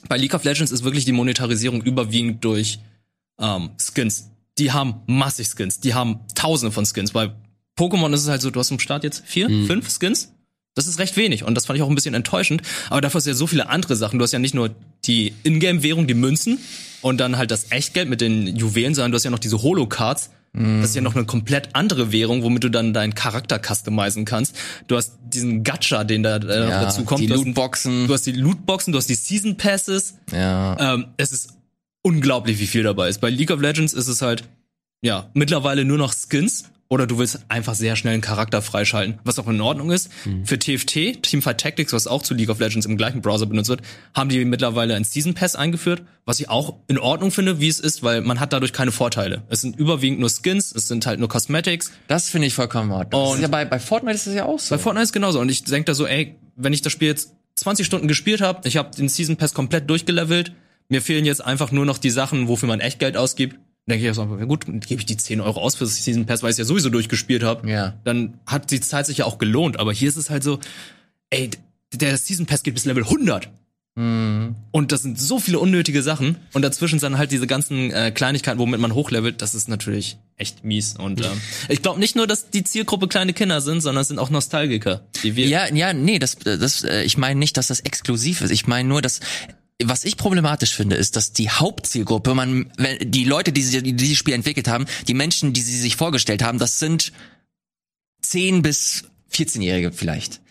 bei 0.08 0.18
League 0.18 0.34
of 0.34 0.44
Legends 0.44 0.72
ist 0.72 0.84
wirklich 0.84 1.06
die 1.06 1.12
Monetarisierung 1.12 1.82
überwiegend 1.82 2.44
durch 2.44 2.80
ähm, 3.40 3.72
Skins. 3.78 4.30
Die 4.58 4.72
haben 4.72 5.02
massig 5.08 5.48
Skins, 5.48 5.80
die 5.80 5.94
haben 5.94 6.20
tausende 6.36 6.72
von 6.72 6.86
Skins. 6.86 7.12
Bei 7.12 7.32
Pokémon 7.78 8.14
ist 8.14 8.22
es 8.22 8.30
halt 8.30 8.42
so, 8.42 8.52
du 8.52 8.60
hast 8.60 8.72
im 8.72 8.80
Start 8.80 9.04
jetzt 9.04 9.24
vier, 9.26 9.50
mhm. 9.50 9.68
fünf 9.68 9.90
Skins. 9.90 10.34
Das 10.74 10.88
ist 10.88 11.00
recht 11.00 11.18
wenig 11.18 11.44
und 11.44 11.56
das 11.56 11.66
fand 11.66 11.78
ich 11.78 11.84
auch 11.84 11.90
ein 11.90 11.96
bisschen 11.96 12.14
enttäuschend. 12.14 12.62
Aber 12.90 13.02
dafür 13.02 13.20
hast 13.20 13.26
du 13.26 13.32
ja 13.32 13.36
so 13.36 13.48
viele 13.48 13.68
andere 13.68 13.96
Sachen. 13.96 14.20
Du 14.20 14.24
hast 14.24 14.32
ja 14.32 14.40
nicht 14.40 14.54
nur 14.54 14.74
die 15.06 15.34
Ingame-Währung, 15.44 16.08
die 16.08 16.14
Münzen 16.14 16.60
und 17.02 17.18
dann 17.18 17.38
halt 17.38 17.52
das 17.52 17.72
Echtgeld 17.72 18.08
mit 18.08 18.22
den 18.22 18.56
Juwelen, 18.56 18.96
sondern 18.96 19.12
du 19.12 19.18
hast 19.18 19.26
ja 19.26 19.32
noch 19.32 19.40
diese 19.40 19.62
Holo-Cards, 19.62 20.30
das 20.54 20.90
ist 20.90 20.96
ja 20.96 21.02
noch 21.02 21.16
eine 21.16 21.26
komplett 21.26 21.70
andere 21.74 22.12
Währung, 22.12 22.44
womit 22.44 22.66
du 22.66 22.70
dann 22.70 22.94
deinen 22.94 23.16
Charakter 23.16 23.58
customizen 23.58 24.26
kannst. 24.26 24.56
Du 24.88 24.98
hast 24.98 25.18
diesen 25.24 25.64
Gacha, 25.64 26.04
den 26.04 26.24
da 26.24 26.38
äh, 26.38 26.70
ja, 26.70 26.84
dazu 26.84 27.06
kommt. 27.06 27.22
Die 27.22 27.28
Lootboxen. 27.28 28.08
Du 28.08 28.14
hast 28.14 28.26
die 28.26 28.34
Lootboxen, 28.34 28.92
du 28.92 28.98
hast 28.98 29.08
die 29.08 29.16
Season 29.16 29.56
Passes. 29.56 30.16
Ja. 30.32 30.96
Ähm, 30.96 31.08
es 31.16 31.32
ist 31.32 31.54
unglaublich, 32.02 32.60
wie 32.60 32.68
viel 32.68 32.84
dabei 32.84 33.08
ist. 33.08 33.22
Bei 33.22 33.30
League 33.30 33.52
of 33.52 33.62
Legends 33.62 33.94
ist 33.94 34.10
es 34.10 34.22
halt, 34.22 34.44
ja, 35.02 35.30
mittlerweile 35.34 35.86
nur 35.86 35.98
noch 35.98 36.14
Skins 36.14 36.66
oder 36.92 37.08
du 37.08 37.18
willst 37.18 37.40
einfach 37.48 37.74
sehr 37.74 37.96
schnell 37.96 38.16
einen 38.16 38.22
Charakter 38.22 38.62
freischalten, 38.62 39.18
was 39.24 39.40
auch 39.40 39.48
in 39.48 39.62
Ordnung 39.62 39.92
ist. 39.92 40.12
Mhm. 40.26 40.46
Für 40.46 40.60
TFT, 40.60 41.24
Teamfight 41.24 41.58
Tactics, 41.58 41.94
was 41.94 42.06
auch 42.06 42.22
zu 42.22 42.34
League 42.34 42.50
of 42.50 42.60
Legends 42.60 42.86
im 42.86 42.98
gleichen 42.98 43.22
Browser 43.22 43.46
benutzt 43.46 43.70
wird, 43.70 43.82
haben 44.14 44.30
die 44.30 44.44
mittlerweile 44.44 44.96
ein 44.96 45.06
Season 45.06 45.34
Pass 45.34 45.56
eingeführt, 45.56 46.04
was 46.26 46.42
ich 46.42 46.50
auch 46.50 46.80
in 46.90 47.00
Ordnung 47.00 47.32
finde, 47.32 47.62
wie 47.62 47.70
es 47.70 47.80
ist, 47.80 48.04
weil 48.04 48.20
man 48.20 48.42
hat 48.42 48.52
dadurch 48.52 48.74
keine 48.74 48.92
Vorteile. 48.92 49.44
Es 49.48 49.62
sind 49.62 49.78
überwiegend 49.78 50.20
nur 50.20 50.30
Skins, 50.30 50.76
es 50.76 50.90
sind 50.90 51.06
halt 51.06 51.22
nur 51.22 51.30
Cosmetics. 51.30 51.94
Das 52.10 52.30
finde 52.30 52.48
ich 52.48 52.54
vollkommen. 52.54 52.92
Und 52.92 53.40
ja 53.40 53.48
bei, 53.48 53.64
bei 53.64 53.80
Fortnite 53.80 54.16
ist 54.16 54.28
das 54.28 54.34
ja 54.34 54.44
auch 54.44 54.60
so. 54.60 54.76
Bei 54.76 54.78
Fortnite 54.78 55.06
ist 55.06 55.14
genauso. 55.14 55.40
Und 55.40 55.48
ich 55.48 55.64
denke 55.64 55.86
da 55.86 55.94
so, 55.94 56.06
ey, 56.06 56.36
wenn 56.58 56.74
ich 56.74 56.82
das 56.82 56.92
Spiel 56.92 57.08
jetzt 57.08 57.32
20 57.56 57.86
Stunden 57.86 58.10
gespielt 58.10 58.42
habe, 58.42 58.68
ich 58.68 58.76
habe 58.76 58.94
den 58.94 59.08
Season 59.08 59.38
Pass 59.38 59.54
komplett 59.54 59.90
durchgelevelt, 59.90 60.52
mir 60.90 61.02
fehlen 61.02 61.24
jetzt 61.24 61.40
einfach 61.40 61.72
nur 61.72 61.86
noch 61.86 62.00
die 62.00 62.10
Sachen, 62.10 62.50
wofür 62.50 62.68
man 62.68 62.82
echt 62.82 63.00
Geld 63.00 63.16
ausgibt 63.16 63.56
denke 63.88 64.06
ich 64.06 64.12
auch 64.12 64.16
so, 64.16 64.38
ja 64.38 64.46
gut, 64.46 64.66
gebe 64.66 65.02
ich 65.02 65.06
die 65.06 65.18
10 65.18 65.42
Euro 65.42 65.60
aus 65.62 65.76
für 65.76 65.84
das 65.84 66.04
Season 66.04 66.26
Pass, 66.26 66.44
weil 66.44 66.50
ich 66.50 66.54
es 66.54 66.60
ja 66.60 66.66
sowieso 66.66 66.90
durchgespielt 66.90 67.44
habe. 67.44 67.70
Ja. 67.70 67.96
Dann 68.04 68.40
hat 68.46 68.72
die 68.72 68.80
Zeit 68.80 69.06
sich 69.06 69.20
ja 69.20 69.26
auch 69.26 69.38
gelohnt. 69.38 69.80
Aber 69.80 69.92
hier 69.92 70.10
ist 70.10 70.18
es 70.18 70.30
halt 70.30 70.44
so, 70.44 70.60
ey, 71.30 71.50
der 71.94 72.18
Season 72.18 72.46
Pass 72.46 72.64
geht 72.64 72.74
bis 72.74 72.86
Level 72.86 73.04
100. 73.04 73.50
Mhm. 73.96 74.56
Und 74.72 74.94
das 74.94 75.02
sind 75.02 75.20
so 75.20 75.40
viele 75.40 75.60
unnötige 75.60 76.02
Sachen. 76.02 76.38
Und 76.54 76.62
dazwischen 76.62 77.00
sind 77.00 77.18
halt 77.18 77.32
diese 77.32 77.46
ganzen 77.46 77.92
äh, 77.92 78.12
Kleinigkeiten, 78.12 78.58
womit 78.60 78.80
man 78.80 78.94
hochlevelt. 78.94 79.42
Das 79.42 79.54
ist 79.54 79.68
natürlich 79.68 80.18
echt 80.38 80.64
mies. 80.64 80.96
Und 80.96 81.22
ähm, 81.22 81.42
ich 81.68 81.82
glaube 81.82 82.00
nicht 82.00 82.16
nur, 82.16 82.28
dass 82.28 82.50
die 82.50 82.64
Zielgruppe 82.64 83.08
kleine 83.08 83.34
Kinder 83.34 83.60
sind, 83.60 83.82
sondern 83.82 84.02
es 84.02 84.08
sind 84.08 84.20
auch 84.20 84.30
Nostalgiker. 84.30 85.02
Die 85.24 85.36
wir 85.36 85.48
ja, 85.48 85.74
ja, 85.74 85.92
nee, 85.92 86.20
das, 86.20 86.38
das, 86.38 86.84
äh, 86.84 87.04
ich 87.04 87.18
meine 87.18 87.40
nicht, 87.40 87.58
dass 87.58 87.68
das 87.68 87.82
exklusiv 87.82 88.42
ist. 88.42 88.52
Ich 88.52 88.66
meine 88.66 88.88
nur, 88.88 89.02
dass 89.02 89.20
was 89.86 90.04
ich 90.04 90.18
problematisch 90.18 90.76
finde, 90.76 90.96
ist, 90.96 91.16
dass 91.16 91.34
die 91.34 91.50
Hauptzielgruppe, 91.50 92.34
man, 92.34 92.72
die 93.02 93.24
Leute, 93.24 93.52
die, 93.52 93.64
sie, 93.64 93.82
die 93.82 93.94
dieses 93.94 94.18
Spiel 94.18 94.34
entwickelt 94.34 94.68
haben, 94.68 94.86
die 95.08 95.14
Menschen, 95.14 95.54
die 95.54 95.62
sie 95.62 95.78
sich 95.78 95.96
vorgestellt 95.96 96.44
haben, 96.44 96.60
das 96.60 96.80
sind 96.80 97.12
10 98.22 98.62
bis 98.62 99.06
14-Jährige 99.34 99.92
vielleicht. 99.92 100.42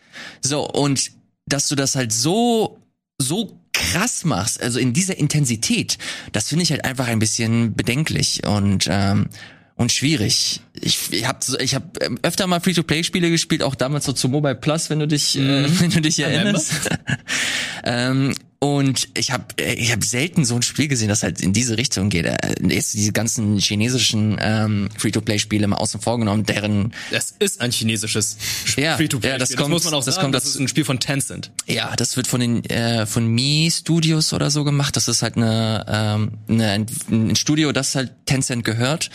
So, 0.41 0.69
und 0.69 1.13
dass 1.47 1.69
du 1.69 1.75
das 1.75 1.95
halt 1.95 2.13
so, 2.13 2.79
so 3.19 3.61
krass 3.73 4.25
machst, 4.25 4.63
also 4.63 4.79
in 4.79 4.93
dieser 4.93 5.17
Intensität, 5.17 5.99
das 6.33 6.49
finde 6.49 6.65
ich 6.65 6.71
halt 6.71 6.85
einfach 6.85 7.09
ein 7.09 7.19
bisschen 7.19 7.75
bedenklich 7.75 8.45
und, 8.47 8.87
ähm, 8.91 9.29
und 9.77 9.93
schwierig. 9.93 10.61
Ich, 10.79 11.13
ich 11.13 11.27
habe 11.27 11.39
ich 11.61 11.75
hab 11.75 12.03
ähm, 12.03 12.19
öfter 12.23 12.47
mal 12.47 12.61
Free-to-Play-Spiele 12.61 13.31
gespielt, 13.31 13.63
auch 13.63 13.75
damals 13.75 14.05
so 14.05 14.13
zu 14.13 14.29
Mobile 14.29 14.55
Plus, 14.55 14.91
wenn 14.91 14.99
du 14.99 15.09
dich, 15.09 15.37
äh, 15.37 15.41
mhm. 15.41 15.65
äh, 15.65 15.69
wenn 15.81 15.91
du 15.91 16.01
dich 16.01 16.19
erinnerst. 16.19 16.91
ähm, 17.85 18.35
und 18.63 19.09
ich 19.17 19.31
habe 19.31 19.45
ich 19.59 19.91
hab 19.91 20.05
selten 20.05 20.45
so 20.45 20.55
ein 20.55 20.61
Spiel 20.61 20.87
gesehen, 20.87 21.09
das 21.09 21.23
halt 21.23 21.41
in 21.41 21.55
diese 21.55 21.79
Richtung 21.79 22.11
geht. 22.11 22.27
Äh, 22.27 22.37
jetzt 22.69 22.93
diese 22.93 23.11
ganzen 23.11 23.59
chinesischen 23.59 24.37
ähm, 24.39 24.91
Free-to-Play-Spiele 24.99 25.67
mal 25.67 25.77
außen 25.77 25.99
vor 26.03 26.19
genommen, 26.19 26.45
deren... 26.45 26.93
Es 27.11 27.35
ist 27.39 27.63
ein 27.63 27.71
chinesisches 27.71 28.37
ja, 28.77 28.99
Free-to-Play. 28.99 29.31
Ja, 29.31 29.39
das, 29.39 29.57
kommt, 29.57 29.61
das 29.61 29.69
muss 29.71 29.85
man 29.85 29.95
auch 29.95 30.05
das 30.05 30.17
sagen. 30.17 30.27
Kommt, 30.27 30.35
das, 30.35 30.43
das 30.45 30.55
ist 30.57 30.61
ein 30.61 30.69
Spiel 30.69 30.85
von 30.85 31.01
Tencent. 31.01 31.51
Ja, 31.67 31.97
das 31.97 32.19
wird 32.19 32.27
von 32.27 32.41
den 32.41 32.63
äh, 32.67 33.07
von 33.07 33.27
Mi 33.27 33.71
Studios 33.73 34.35
oder 34.35 34.51
so 34.51 34.63
gemacht. 34.63 34.95
Das 34.95 35.09
ist 35.09 35.23
halt 35.23 35.39
eine, 35.39 35.87
ähm, 35.89 36.33
eine 36.47 36.87
ein 37.11 37.37
Studio, 37.37 37.73
das 37.73 37.95
halt 37.95 38.13
Tencent 38.27 38.67
gehört. 38.67 39.09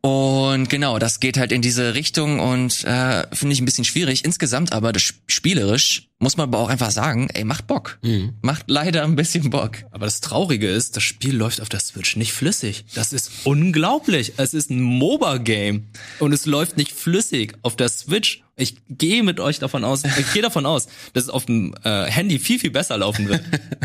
Und 0.00 0.70
genau, 0.70 0.98
das 0.98 1.20
geht 1.20 1.36
halt 1.36 1.52
in 1.52 1.60
diese 1.60 1.92
Richtung 1.92 2.40
und 2.40 2.84
äh, 2.84 3.26
finde 3.30 3.52
ich 3.52 3.60
ein 3.60 3.66
bisschen 3.66 3.84
schwierig. 3.84 4.24
Insgesamt 4.24 4.72
aber 4.72 4.92
das 4.92 5.12
spielerisch 5.26 6.07
muss 6.20 6.36
man 6.36 6.48
aber 6.48 6.58
auch 6.58 6.68
einfach 6.68 6.90
sagen, 6.90 7.28
ey, 7.34 7.44
macht 7.44 7.66
Bock. 7.66 7.98
Mhm. 8.02 8.34
Macht 8.42 8.64
leider 8.68 9.04
ein 9.04 9.14
bisschen 9.16 9.50
Bock. 9.50 9.78
Aber 9.92 10.06
das 10.06 10.20
Traurige 10.20 10.68
ist, 10.68 10.96
das 10.96 11.02
Spiel 11.04 11.36
läuft 11.36 11.60
auf 11.60 11.68
der 11.68 11.80
Switch 11.80 12.16
nicht 12.16 12.32
flüssig. 12.32 12.84
Das 12.94 13.12
ist 13.12 13.30
unglaublich. 13.44 14.32
Es 14.36 14.52
ist 14.54 14.70
ein 14.70 14.80
MOBA-Game 14.82 15.86
und 16.18 16.32
es 16.32 16.46
läuft 16.46 16.76
nicht 16.76 16.92
flüssig 16.92 17.54
auf 17.62 17.76
der 17.76 17.88
Switch. 17.88 18.42
Ich 18.60 18.74
gehe 18.88 19.22
mit 19.22 19.38
euch 19.38 19.60
davon 19.60 19.84
aus, 19.84 20.02
ich 20.02 20.32
gehe 20.32 20.42
davon 20.42 20.66
aus, 20.66 20.88
dass 21.12 21.22
es 21.24 21.30
auf 21.30 21.46
dem 21.46 21.76
äh, 21.84 22.06
Handy 22.06 22.40
viel, 22.40 22.58
viel 22.58 22.72
besser 22.72 22.98
laufen 22.98 23.28
wird, 23.28 23.40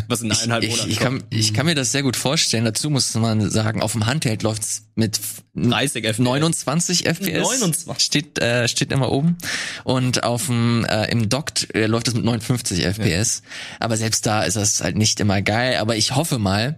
was 0.07 0.21
in 0.23 0.31
eineinhalb 0.31 0.63
Ich, 0.63 0.71
Monaten 0.71 0.89
ich, 0.89 0.99
kommt. 0.99 1.19
kann, 1.29 1.39
ich 1.39 1.53
kann 1.53 1.65
mir 1.67 1.75
das 1.75 1.91
sehr 1.91 2.01
gut 2.01 2.15
vorstellen. 2.15 2.65
Dazu 2.65 2.89
muss 2.89 3.13
man 3.13 3.51
sagen, 3.51 3.83
auf 3.83 3.91
dem 3.91 4.07
Handheld 4.07 4.41
läuft's 4.41 4.87
mit 4.95 5.19
30 5.53 6.05
FPS. 6.05 6.17
29 6.17 7.05
FPS. 7.05 7.43
29. 7.43 7.99
Steht, 7.99 8.39
äh, 8.39 8.67
steht 8.67 8.91
immer 8.91 9.11
oben. 9.11 9.37
Und 9.83 10.23
auf 10.23 10.47
dem, 10.47 10.85
äh, 10.85 11.05
im 11.11 11.29
Docked 11.29 11.75
äh, 11.75 11.85
läuft 11.85 12.07
es 12.07 12.15
mit 12.15 12.22
59 12.23 12.83
FPS. 12.83 13.43
Aber 13.79 13.97
selbst 13.97 14.25
da 14.25 14.43
ist 14.43 14.55
das 14.55 14.81
halt 14.81 14.95
nicht 14.97 15.19
immer 15.19 15.41
geil. 15.41 15.77
Aber 15.77 15.95
ich 15.95 16.15
hoffe 16.15 16.39
mal, 16.39 16.77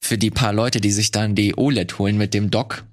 für 0.00 0.16
die 0.18 0.30
paar 0.30 0.52
Leute, 0.52 0.80
die 0.80 0.92
sich 0.92 1.10
dann 1.10 1.34
die 1.34 1.56
OLED 1.58 1.98
holen 1.98 2.16
mit 2.18 2.32
dem 2.34 2.50
Dock, 2.50 2.84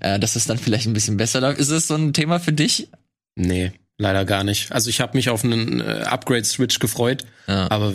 äh, 0.00 0.18
dass 0.18 0.34
es 0.36 0.46
dann 0.46 0.58
vielleicht 0.58 0.86
ein 0.86 0.94
bisschen 0.94 1.16
besser 1.18 1.40
läuft. 1.40 1.58
Ist 1.60 1.68
es 1.70 1.86
so 1.88 1.94
ein 1.94 2.12
Thema 2.14 2.40
für 2.40 2.52
dich? 2.54 2.88
Nee, 3.36 3.72
leider 3.98 4.24
gar 4.24 4.44
nicht. 4.44 4.72
Also 4.72 4.88
ich 4.88 5.00
habe 5.00 5.16
mich 5.16 5.28
auf 5.28 5.44
einen 5.44 5.80
äh, 5.80 6.04
Upgrade-Switch 6.06 6.78
gefreut, 6.78 7.24
Ja. 7.46 7.70
aber 7.70 7.92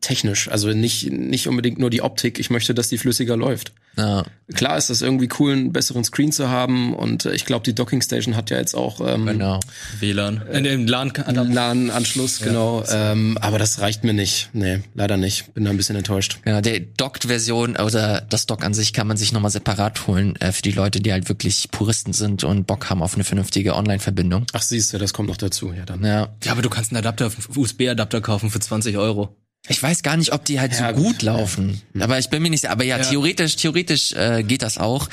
technisch, 0.00 0.48
also 0.48 0.68
nicht, 0.68 1.10
nicht 1.10 1.46
unbedingt 1.48 1.78
nur 1.78 1.90
die 1.90 2.02
Optik. 2.02 2.38
Ich 2.38 2.50
möchte, 2.50 2.74
dass 2.74 2.88
die 2.88 2.98
flüssiger 2.98 3.36
läuft. 3.36 3.72
Ja. 3.96 4.24
Klar 4.54 4.78
ist 4.78 4.88
das 4.88 5.02
irgendwie 5.02 5.28
cool, 5.38 5.52
einen 5.52 5.72
besseren 5.72 6.04
Screen 6.04 6.32
zu 6.32 6.48
haben 6.48 6.94
und 6.94 7.24
äh, 7.24 7.32
ich 7.34 7.44
glaube, 7.44 7.64
die 7.64 7.74
Docking 7.74 8.00
Station 8.02 8.36
hat 8.36 8.50
ja 8.50 8.56
jetzt 8.56 8.74
auch 8.74 9.00
ähm, 9.06 9.26
Genau. 9.26 9.60
WLAN. 9.98 10.42
LAN 10.86 11.10
einen 11.16 11.52
LAN-Anschluss, 11.52 12.38
genau. 12.40 12.84
Ähm, 12.90 13.36
aber 13.40 13.58
das 13.58 13.80
reicht 13.80 14.04
mir 14.04 14.12
nicht. 14.12 14.50
Nee, 14.52 14.80
leider 14.94 15.16
nicht. 15.16 15.52
Bin 15.54 15.64
da 15.64 15.70
ein 15.70 15.76
bisschen 15.76 15.96
enttäuscht. 15.96 16.38
Genau, 16.44 16.60
der 16.60 16.80
Docked-Version 16.80 17.76
oder 17.76 18.20
das 18.22 18.46
Dock 18.46 18.64
an 18.64 18.74
sich 18.74 18.92
kann 18.92 19.06
man 19.06 19.16
sich 19.16 19.32
nochmal 19.32 19.50
separat 19.50 20.06
holen 20.06 20.36
äh, 20.36 20.52
für 20.52 20.62
die 20.62 20.72
Leute, 20.72 21.00
die 21.00 21.12
halt 21.12 21.28
wirklich 21.28 21.68
Puristen 21.70 22.12
sind 22.12 22.44
und 22.44 22.66
Bock 22.66 22.90
haben 22.90 23.02
auf 23.02 23.14
eine 23.14 23.24
vernünftige 23.24 23.74
Online-Verbindung. 23.74 24.46
Ach, 24.52 24.62
siehst 24.62 24.92
du, 24.92 24.98
das 24.98 25.12
kommt 25.12 25.28
noch 25.28 25.36
dazu. 25.36 25.72
Ja, 25.72 25.84
dann. 25.84 26.04
Ja. 26.04 26.28
Ja, 26.44 26.52
aber 26.52 26.62
du 26.62 26.70
kannst 26.70 26.92
einen 26.92 26.98
Adapter, 26.98 27.26
einen 27.26 27.58
USB-Adapter 27.58 28.20
kaufen 28.20 28.50
für 28.50 28.60
20 28.60 28.96
Euro. 28.96 29.36
Ich 29.68 29.80
weiß 29.82 30.02
gar 30.02 30.16
nicht, 30.16 30.32
ob 30.32 30.44
die 30.46 30.58
halt 30.58 30.72
Ja, 30.72 30.88
so 30.88 30.94
gut. 30.94 31.04
gut 31.04 31.22
laufen. 31.22 31.82
Aber 32.00 32.18
ich 32.18 32.30
bin 32.30 32.42
mir 32.42 32.48
nicht 32.50 32.62
sicher. 32.62 32.72
Aber 32.72 32.82
ja, 32.82 32.98
theoretisch, 32.98 33.56
theoretisch 33.56 34.12
äh, 34.14 34.42
geht 34.42 34.62
das 34.62 34.78
auch. 34.78 35.08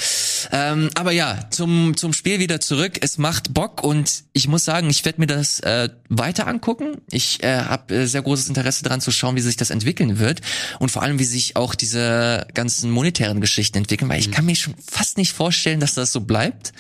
Ähm, 0.52 0.90
aber 0.96 1.12
ja, 1.12 1.50
zum, 1.52 1.98
zum 1.98 2.14
Spiel 2.14 2.40
wieder 2.40 2.62
zurück. 2.62 2.98
Es 3.02 3.18
macht 3.18 3.54
Bock 3.54 3.84
und 3.84 4.24
ich 4.32 4.48
muss 4.48 4.64
sagen, 4.64 4.90
ich 4.90 5.04
werde 5.04 5.20
mir 5.20 5.28
das 5.28 5.60
äh, 5.60 5.90
weiter 6.08 6.48
angucken. 6.48 6.98
Ich 7.12 7.44
äh, 7.44 7.58
habe 7.60 7.94
äh, 7.94 8.06
sehr 8.08 8.22
großes 8.22 8.48
Interesse 8.48 8.84
daran 8.84 9.02
zu 9.02 9.12
schauen, 9.12 9.36
wie 9.36 9.42
sich 9.42 9.58
das 9.58 9.70
entwickeln 9.70 10.18
wird. 10.18 10.42
Und 10.80 10.90
vor 10.92 11.04
allem, 11.04 11.20
wie 11.20 11.26
sich 11.26 11.58
auch 11.58 11.76
diese 11.76 12.48
ganzen 12.54 12.90
monetären 12.90 13.42
Geschichten 13.42 13.78
entwickeln, 13.80 14.10
weil 14.10 14.20
ich 14.20 14.32
kann 14.32 14.46
mir 14.46 14.56
schon 14.56 14.76
fast 14.90 15.18
nicht 15.18 15.34
vorstellen, 15.34 15.82
dass 15.82 15.94
das 15.94 16.14
so 16.14 16.22
bleibt. 16.22 16.72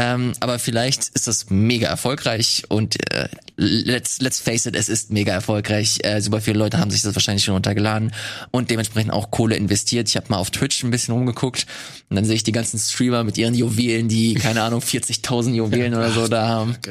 Ähm, 0.00 0.32
aber 0.40 0.58
vielleicht 0.58 1.08
ist 1.10 1.26
das 1.26 1.50
mega 1.50 1.86
erfolgreich 1.86 2.62
und 2.70 2.96
äh, 3.12 3.28
let's, 3.56 4.18
let's 4.22 4.40
face 4.40 4.64
it, 4.64 4.74
es 4.74 4.88
ist 4.88 5.10
mega 5.10 5.30
erfolgreich. 5.30 5.98
Äh, 6.04 6.22
super 6.22 6.40
viele 6.40 6.58
Leute 6.58 6.78
haben 6.78 6.90
sich 6.90 7.02
das 7.02 7.14
wahrscheinlich 7.14 7.44
schon 7.44 7.52
runtergeladen 7.52 8.10
und 8.50 8.70
dementsprechend 8.70 9.12
auch 9.12 9.30
Kohle 9.30 9.56
investiert. 9.56 10.08
Ich 10.08 10.16
habe 10.16 10.28
mal 10.30 10.38
auf 10.38 10.50
Twitch 10.50 10.82
ein 10.84 10.90
bisschen 10.90 11.12
rumgeguckt 11.12 11.66
und 12.08 12.16
dann 12.16 12.24
sehe 12.24 12.36
ich 12.36 12.44
die 12.44 12.52
ganzen 12.52 12.78
Streamer 12.78 13.24
mit 13.24 13.36
ihren 13.36 13.54
Juwelen, 13.54 14.08
die, 14.08 14.32
keine 14.34 14.62
Ahnung, 14.62 14.80
40.000 14.80 15.52
Juwelen 15.52 15.94
oder 15.94 16.10
so 16.10 16.28
da 16.28 16.48
haben. 16.48 16.76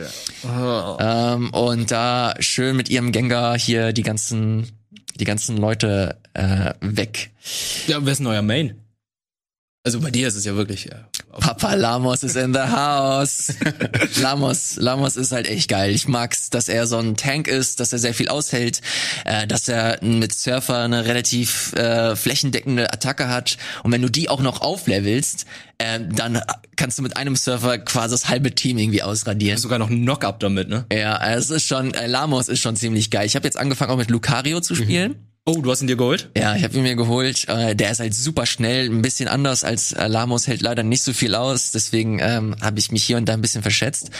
Ähm, 0.99 1.49
und 1.51 1.91
da 1.91 2.35
schön 2.39 2.75
mit 2.75 2.89
ihrem 2.89 3.11
Gengar 3.11 3.57
hier 3.57 3.93
die 3.93 4.03
ganzen, 4.03 4.67
die 5.19 5.23
ganzen 5.23 5.57
Leute 5.57 6.17
äh, 6.33 6.73
weg. 6.81 7.31
Ja, 7.87 8.03
wer 8.05 8.11
ist 8.11 8.19
denn 8.19 8.27
euer 8.27 8.41
Main? 8.41 8.75
Also 9.83 9.99
bei 10.01 10.11
dir 10.11 10.27
ist 10.27 10.35
es 10.35 10.45
ja 10.45 10.55
wirklich, 10.55 10.85
ja. 10.85 11.07
Papa 11.31 11.75
Lamos 11.75 12.23
ist 12.23 12.35
in 12.35 12.53
the 12.53 12.59
house. 12.59 13.53
Lamos, 14.21 14.77
Lamos 14.77 15.15
ist 15.15 15.31
halt 15.31 15.47
echt 15.47 15.69
geil. 15.69 15.93
Ich 15.93 16.07
mag's, 16.07 16.49
dass 16.49 16.69
er 16.69 16.87
so 16.87 16.97
ein 16.97 17.15
Tank 17.15 17.47
ist, 17.47 17.79
dass 17.79 17.93
er 17.93 17.99
sehr 17.99 18.13
viel 18.13 18.29
aushält, 18.29 18.81
äh, 19.25 19.45
dass 19.45 19.67
er 19.67 20.03
mit 20.03 20.33
Surfer 20.33 20.79
eine 20.79 21.05
relativ 21.05 21.73
äh, 21.73 22.15
flächendeckende 22.15 22.91
Attacke 22.91 23.29
hat. 23.29 23.57
Und 23.83 23.91
wenn 23.91 24.01
du 24.01 24.09
die 24.09 24.27
auch 24.27 24.41
noch 24.41 24.61
auflevelst, 24.61 25.45
äh, 25.77 25.99
dann 26.11 26.41
kannst 26.75 26.97
du 26.97 27.03
mit 27.03 27.15
einem 27.15 27.35
Surfer 27.35 27.77
quasi 27.77 28.15
das 28.15 28.27
halbe 28.27 28.55
Team 28.55 28.77
irgendwie 28.77 29.03
ausradieren. 29.03 29.57
Sogar 29.57 29.77
noch 29.77 29.89
ein 29.89 30.01
Knock-Up 30.01 30.39
damit, 30.39 30.67
ne? 30.69 30.85
Ja, 30.91 31.23
es 31.31 31.51
ist 31.51 31.67
schon, 31.67 31.93
äh, 31.93 32.07
Lamos 32.07 32.47
ist 32.47 32.61
schon 32.61 32.75
ziemlich 32.75 33.11
geil. 33.11 33.27
Ich 33.27 33.35
habe 33.35 33.45
jetzt 33.45 33.57
angefangen 33.57 33.91
auch 33.91 33.97
mit 33.97 34.09
Lucario 34.09 34.61
zu 34.61 34.73
spielen. 34.73 35.28
Oh, 35.45 35.61
du 35.61 35.71
hast 35.71 35.81
ihn 35.81 35.87
dir 35.87 35.95
geholt? 35.95 36.29
Ja, 36.37 36.55
ich 36.55 36.63
habe 36.63 36.75
ihn 36.75 36.83
mir 36.83 36.95
geholt. 36.95 37.47
Äh, 37.47 37.75
der 37.75 37.91
ist 37.91 37.99
halt 37.99 38.13
super 38.13 38.45
schnell, 38.45 38.87
ein 38.87 39.01
bisschen 39.01 39.27
anders 39.27 39.63
als 39.63 39.93
äh, 39.93 40.07
Lamos 40.07 40.47
hält 40.47 40.61
leider 40.61 40.83
nicht 40.83 41.01
so 41.01 41.11
viel 41.11 41.33
aus, 41.33 41.71
deswegen 41.71 42.19
ähm, 42.19 42.55
habe 42.61 42.77
ich 42.77 42.91
mich 42.91 43.03
hier 43.03 43.17
und 43.17 43.25
da 43.27 43.33
ein 43.33 43.41
bisschen 43.41 43.63
verschätzt. 43.63 44.11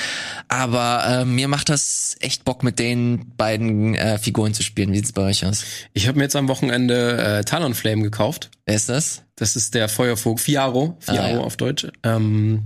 Aber 0.48 1.04
äh, 1.06 1.26
mir 1.26 1.48
macht 1.48 1.70
das 1.70 2.16
echt 2.20 2.46
Bock, 2.46 2.64
mit 2.64 2.80
den 2.80 3.36
beiden 3.38 3.94
äh, 3.94 4.18
Figuren 4.18 4.54
zu 4.54 4.64
spielen. 4.64 4.92
Wie 4.92 4.98
sieht's 4.98 5.12
bei 5.12 5.22
euch 5.24 5.46
aus? 5.46 5.64
Ich 5.94 6.08
habe 6.08 6.18
mir 6.18 6.24
jetzt 6.24 6.36
am 6.36 6.48
Wochenende 6.48 7.18
äh, 7.40 7.44
Talonflame 7.44 8.02
gekauft. 8.02 8.50
Wer 8.66 8.76
ist 8.76 8.90
das? 8.90 9.24
Das 9.40 9.56
ist 9.56 9.74
der 9.74 9.88
Feuervogel, 9.90 10.44
Fiaro, 10.44 10.98
Fiaro 11.00 11.24
Ah, 11.24 11.30
ja. 11.32 11.40
auf 11.40 11.58
Deutsch. 11.58 11.88
Ähm, 12.04 12.64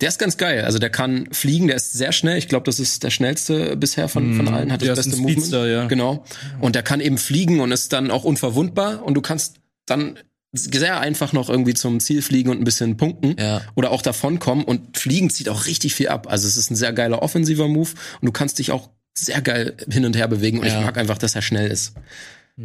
der 0.00 0.08
ist 0.08 0.18
ganz 0.18 0.36
geil. 0.36 0.64
Also 0.64 0.78
der 0.78 0.90
kann 0.90 1.28
fliegen, 1.32 1.66
der 1.66 1.76
ist 1.76 1.92
sehr 1.92 2.12
schnell. 2.12 2.38
Ich 2.38 2.48
glaube, 2.48 2.64
das 2.64 2.78
ist 2.80 3.02
der 3.02 3.10
schnellste 3.10 3.76
bisher 3.76 4.08
von, 4.08 4.34
von 4.36 4.48
allen. 4.48 4.70
Hat 4.72 4.80
der 4.82 4.94
das 4.94 5.06
ist 5.06 5.12
beste 5.12 5.20
ein 5.20 5.22
Movement. 5.22 5.40
Speedster, 5.40 5.66
ja. 5.68 5.86
Genau. 5.86 6.24
Und 6.60 6.74
der 6.74 6.82
kann 6.82 7.00
eben 7.00 7.18
fliegen 7.18 7.60
und 7.60 7.72
ist 7.72 7.92
dann 7.92 8.10
auch 8.10 8.24
unverwundbar. 8.24 9.02
Und 9.04 9.14
du 9.14 9.20
kannst 9.20 9.56
dann 9.86 10.18
sehr 10.54 11.00
einfach 11.00 11.32
noch 11.32 11.48
irgendwie 11.48 11.74
zum 11.74 11.98
Ziel 11.98 12.20
fliegen 12.22 12.50
und 12.50 12.58
ein 12.60 12.64
bisschen 12.64 12.96
punkten 12.98 13.34
Ja. 13.38 13.62
oder 13.74 13.90
auch 13.90 14.02
davonkommen. 14.02 14.64
Und 14.64 14.96
fliegen 14.98 15.30
zieht 15.30 15.48
auch 15.48 15.66
richtig 15.66 15.94
viel 15.94 16.08
ab. 16.08 16.26
Also 16.30 16.46
es 16.46 16.56
ist 16.56 16.70
ein 16.70 16.76
sehr 16.76 16.92
geiler 16.92 17.22
offensiver 17.22 17.68
Move 17.68 17.90
und 18.20 18.26
du 18.26 18.32
kannst 18.32 18.58
dich 18.58 18.70
auch 18.70 18.90
sehr 19.14 19.40
geil 19.40 19.74
hin 19.90 20.04
und 20.04 20.14
her 20.16 20.28
bewegen. 20.28 20.58
Und 20.60 20.66
Ja. 20.66 20.78
ich 20.78 20.84
mag 20.84 20.96
einfach, 20.98 21.18
dass 21.18 21.34
er 21.34 21.42
schnell 21.42 21.70
ist. 21.70 21.94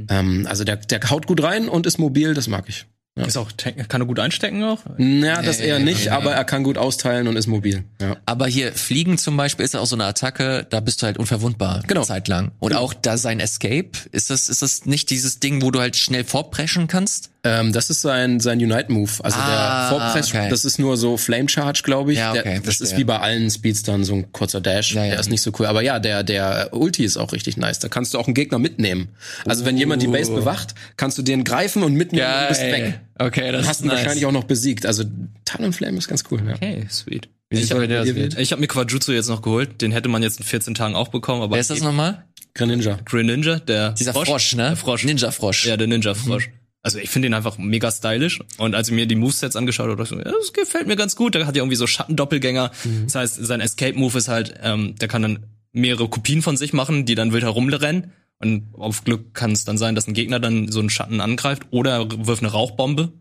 Ähm, 0.09 0.45
also 0.49 0.63
der, 0.65 0.75
der 0.75 0.99
haut 1.09 1.27
gut 1.27 1.41
rein 1.41 1.69
und 1.69 1.85
ist 1.87 1.97
mobil, 1.97 2.33
das 2.33 2.47
mag 2.47 2.65
ich. 2.67 2.85
Ja. 3.17 3.25
Ist 3.25 3.37
auch, 3.37 3.51
kann 3.57 4.01
er 4.01 4.05
gut 4.05 4.19
einstecken 4.19 4.63
auch? 4.63 4.79
Naja, 4.97 5.41
das 5.41 5.59
eher 5.59 5.79
nicht, 5.79 6.05
nee. 6.05 6.09
aber 6.09 6.33
er 6.33 6.43
kann 6.43 6.63
gut 6.63 6.77
austeilen 6.77 7.27
und 7.27 7.35
ist 7.35 7.47
mobil. 7.47 7.83
Ja. 7.99 8.17
Aber 8.25 8.47
hier 8.47 8.73
Fliegen 8.73 9.17
zum 9.17 9.35
Beispiel 9.35 9.65
ist 9.65 9.73
ja 9.73 9.79
auch 9.79 9.87
so 9.87 9.95
eine 9.95 10.05
Attacke, 10.05 10.67
da 10.69 10.79
bist 10.79 11.01
du 11.01 11.07
halt 11.07 11.17
unverwundbar 11.17 11.83
Genau. 11.87 12.01
eine 12.01 12.07
Zeit 12.07 12.27
lang. 12.27 12.51
Und 12.59 12.75
auch 12.75 12.93
da 12.93 13.17
sein 13.17 13.39
Escape, 13.39 13.89
ist 14.11 14.29
das, 14.29 14.49
ist 14.49 14.61
das 14.61 14.85
nicht 14.85 15.09
dieses 15.09 15.39
Ding, 15.39 15.61
wo 15.61 15.71
du 15.71 15.79
halt 15.79 15.95
schnell 15.97 16.23
vorpreschen 16.23 16.87
kannst? 16.87 17.31
Ähm, 17.47 17.71
das 17.73 17.89
ist 17.89 18.01
sein, 18.01 18.39
sein 18.39 18.59
Unite-Move. 18.59 19.11
Also 19.23 19.37
Ah, 19.39 19.89
der 19.89 19.97
Vorpress, 19.99 20.29
okay. 20.29 20.49
das 20.49 20.65
ist 20.65 20.79
nur 20.79 20.97
so 20.97 21.17
Flame 21.17 21.47
Charge, 21.49 21.81
glaube 21.83 22.11
ich. 22.13 22.19
Ja, 22.19 22.31
okay, 22.31 22.43
der, 22.43 22.53
das 22.55 22.63
verstehe. 22.63 22.87
ist 22.87 22.97
wie 22.97 23.03
bei 23.03 23.19
allen 23.19 23.49
Speedstern 23.49 24.03
so 24.03 24.15
ein 24.15 24.31
kurzer 24.31 24.61
Dash. 24.61 24.93
Ja, 24.93 25.03
ja. 25.03 25.11
Der 25.11 25.19
ist 25.19 25.29
nicht 25.29 25.41
so 25.41 25.51
cool. 25.59 25.65
Aber 25.65 25.81
ja, 25.81 25.99
der, 25.99 26.23
der 26.23 26.69
Ulti 26.73 27.03
ist 27.03 27.17
auch 27.17 27.33
richtig 27.33 27.57
nice. 27.57 27.79
Da 27.79 27.87
kannst 27.89 28.13
du 28.13 28.19
auch 28.19 28.27
einen 28.27 28.33
Gegner 28.33 28.59
mitnehmen. 28.59 29.09
Also 29.45 29.65
wenn 29.65 29.77
jemand 29.77 30.01
die 30.01 30.07
Base 30.07 30.31
bewacht, 30.33 30.75
kannst 30.97 31.17
du 31.17 31.21
den 31.21 31.43
greifen 31.43 31.83
und 31.83 31.93
mitnehmen 31.93 32.27
und 32.41 32.47
bist 32.49 32.61
weg. 32.61 32.99
Okay, 33.19 33.51
das 33.51 33.61
Dann 33.61 33.67
hast 33.69 33.71
ist 33.77 33.79
du 33.81 33.85
ihn 33.85 33.87
nice. 33.89 33.97
wahrscheinlich 33.99 34.25
auch 34.25 34.31
noch 34.31 34.43
besiegt. 34.43 34.85
Also 34.85 35.03
Talonflame 35.45 35.97
ist 35.97 36.07
ganz 36.07 36.23
cool. 36.31 36.41
Ja. 36.47 36.55
Okay, 36.55 36.85
sweet. 36.89 37.29
Wie 37.49 37.59
Ich 37.59 37.71
habe 37.71 37.87
hab 37.87 38.59
mir 38.59 38.67
Quajutsu 38.67 39.13
jetzt 39.13 39.29
noch 39.29 39.41
geholt. 39.41 39.81
Den 39.81 39.91
hätte 39.93 40.09
man 40.09 40.21
jetzt 40.21 40.39
in 40.39 40.45
14 40.45 40.75
Tagen 40.75 40.95
auch 40.95 41.07
bekommen, 41.07 41.41
aber 41.41 41.53
Wer 41.55 41.61
ist 41.61 41.69
das 41.69 41.81
nochmal? 41.81 42.25
Greninja. 42.53 42.97
Green 43.05 43.27
Ninja, 43.27 43.59
der 43.59 43.91
Dieser 43.91 44.13
Frosch, 44.13 44.55
ne? 44.55 44.63
Der 44.69 44.75
Frosch. 44.75 45.03
Ninja-Frosch. 45.05 45.65
Ja, 45.67 45.77
der 45.77 45.87
Ninja-Frosch. 45.87 46.49
Also 46.87 46.99
ich 46.99 47.09
finde 47.09 47.27
ihn 47.27 47.33
einfach 47.33 47.57
mega 47.57 47.91
stylisch. 47.91 48.39
Und 48.59 48.73
als 48.73 48.87
ich 48.87 48.95
mir 48.95 49.07
die 49.07 49.17
Movesets 49.17 49.57
angeschaut 49.57 49.89
habe, 49.89 49.97
dachte 49.97 50.15
ich, 50.15 50.23
so, 50.23 50.25
ja, 50.25 50.33
das 50.37 50.53
gefällt 50.53 50.87
mir 50.87 50.95
ganz 50.95 51.17
gut. 51.17 51.35
Da 51.35 51.45
hat 51.45 51.53
er 51.53 51.63
irgendwie 51.63 51.75
so 51.75 51.85
Schattendoppelgänger. 51.85 52.71
Das 53.03 53.15
heißt, 53.15 53.45
sein 53.45 53.59
Escape-Move 53.59 54.17
ist 54.17 54.29
halt, 54.29 54.53
ähm, 54.63 54.95
der 54.95 55.09
kann 55.09 55.21
dann 55.21 55.47
mehrere 55.73 56.07
Kopien 56.07 56.41
von 56.41 56.55
sich 56.55 56.71
machen, 56.71 57.05
die 57.05 57.15
dann 57.15 57.33
wild 57.33 57.43
herumrennen. 57.43 58.13
Und 58.39 58.69
auf 58.71 59.03
Glück 59.03 59.33
kann 59.33 59.51
es 59.51 59.65
dann 59.65 59.77
sein, 59.77 59.95
dass 59.95 60.07
ein 60.07 60.13
Gegner 60.13 60.39
dann 60.39 60.71
so 60.71 60.79
einen 60.79 60.89
Schatten 60.89 61.19
angreift 61.19 61.63
oder 61.71 62.07
wirft 62.25 62.41
eine 62.41 62.53
Rauchbombe. 62.53 63.11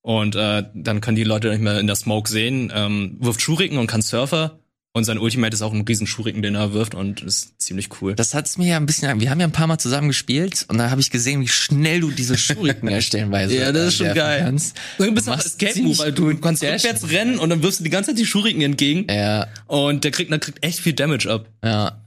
Und 0.00 0.36
äh, 0.36 0.62
dann 0.72 1.00
können 1.00 1.16
die 1.16 1.24
Leute 1.24 1.50
nicht 1.50 1.62
mehr 1.62 1.80
in 1.80 1.88
der 1.88 1.96
Smoke 1.96 2.30
sehen. 2.30 2.72
Ähm, 2.72 3.16
wirft 3.18 3.40
Schuriken 3.40 3.78
und 3.78 3.88
kann 3.88 4.02
Surfer. 4.02 4.60
Und 4.96 5.02
sein 5.04 5.18
Ultimate 5.18 5.52
ist 5.52 5.60
auch 5.60 5.72
ein 5.72 5.80
riesen 5.80 6.06
Schuriken, 6.06 6.40
den 6.40 6.54
er 6.54 6.72
wirft 6.72 6.94
und 6.94 7.20
ist 7.20 7.60
ziemlich 7.60 7.88
cool. 8.00 8.14
Das 8.14 8.32
hat's 8.32 8.56
mir 8.58 8.68
ja 8.68 8.76
ein 8.76 8.86
bisschen, 8.86 9.18
wir 9.20 9.28
haben 9.28 9.40
ja 9.40 9.46
ein 9.46 9.52
paar 9.52 9.66
Mal 9.66 9.78
zusammen 9.78 10.06
gespielt 10.06 10.64
und 10.68 10.78
da 10.78 10.88
habe 10.88 11.00
ich 11.00 11.10
gesehen, 11.10 11.40
wie 11.40 11.48
schnell 11.48 11.98
du 12.00 12.12
diese 12.12 12.38
Schuriken 12.38 12.88
erstellenweise 12.88 13.56
Ja, 13.58 13.72
das 13.72 13.88
ist 13.88 13.94
äh, 13.94 13.96
schon 13.96 14.06
werfen 14.06 14.18
geil. 14.18 14.42
Kannst. 14.44 14.76
Du 14.98 15.12
bist 15.12 15.28
auch 15.28 15.36
Escape 15.36 15.82
Move, 15.82 15.98
weil 15.98 16.12
du 16.12 16.36
kannst 16.38 16.62
rückwärts 16.62 17.10
rennen 17.10 17.40
und 17.40 17.50
dann 17.50 17.64
wirfst 17.64 17.80
du 17.80 17.84
die 17.84 17.90
ganze 17.90 18.10
Zeit 18.12 18.20
die 18.20 18.24
Schuriken 18.26 18.62
entgegen. 18.62 19.12
Ja, 19.12 19.48
Und 19.66 20.04
der 20.04 20.12
kriegt, 20.12 20.30
der 20.30 20.38
kriegt 20.38 20.64
echt 20.64 20.78
viel 20.78 20.92
Damage 20.92 21.28
ab. 21.28 21.48
ja. 21.64 22.00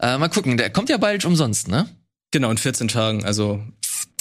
Äh, 0.00 0.16
mal 0.18 0.28
gucken, 0.28 0.56
der 0.56 0.70
kommt 0.70 0.88
ja 0.88 0.96
bald 0.96 1.24
umsonst, 1.26 1.68
ne? 1.68 1.86
Genau, 2.30 2.50
in 2.50 2.56
14 2.58 2.88
Tagen. 2.88 3.24
Also 3.24 3.62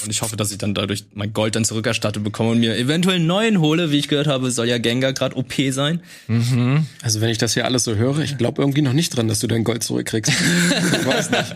Und 0.04 0.10
ich 0.10 0.22
hoffe, 0.22 0.36
dass 0.36 0.52
ich 0.52 0.58
dann 0.58 0.74
dadurch 0.74 1.06
mein 1.14 1.34
Gold 1.34 1.56
dann 1.56 1.66
zurückerstattet 1.66 2.24
bekomme 2.24 2.52
und 2.52 2.60
mir 2.60 2.78
eventuell 2.78 3.18
einen 3.18 3.28
neuen 3.28 3.60
hole. 3.60 3.92
Wie 3.92 3.98
ich 3.98 4.08
gehört 4.08 4.28
habe, 4.28 4.52
soll 4.52 4.68
ja 4.68 4.78
Gengar 4.78 5.14
gerade 5.14 5.36
OP 5.36 5.54
sein. 5.72 6.02
Also 7.02 7.22
wenn 7.22 7.30
ich 7.30 7.38
das 7.38 7.54
hier 7.54 7.66
alles 7.66 7.84
so 7.84 7.96
höre, 7.96 8.20
ich 8.20 8.38
glaube 8.38 8.62
irgendwie 8.62 8.82
noch 8.82 8.94
nicht 8.94 9.16
dran, 9.16 9.28
dass 9.28 9.40
du 9.40 9.48
dein 9.48 9.64
Gold 9.64 9.84
zurückkriegst. 9.84 10.32
ich 11.00 11.06
weiß 11.06 11.32
nicht. 11.32 11.54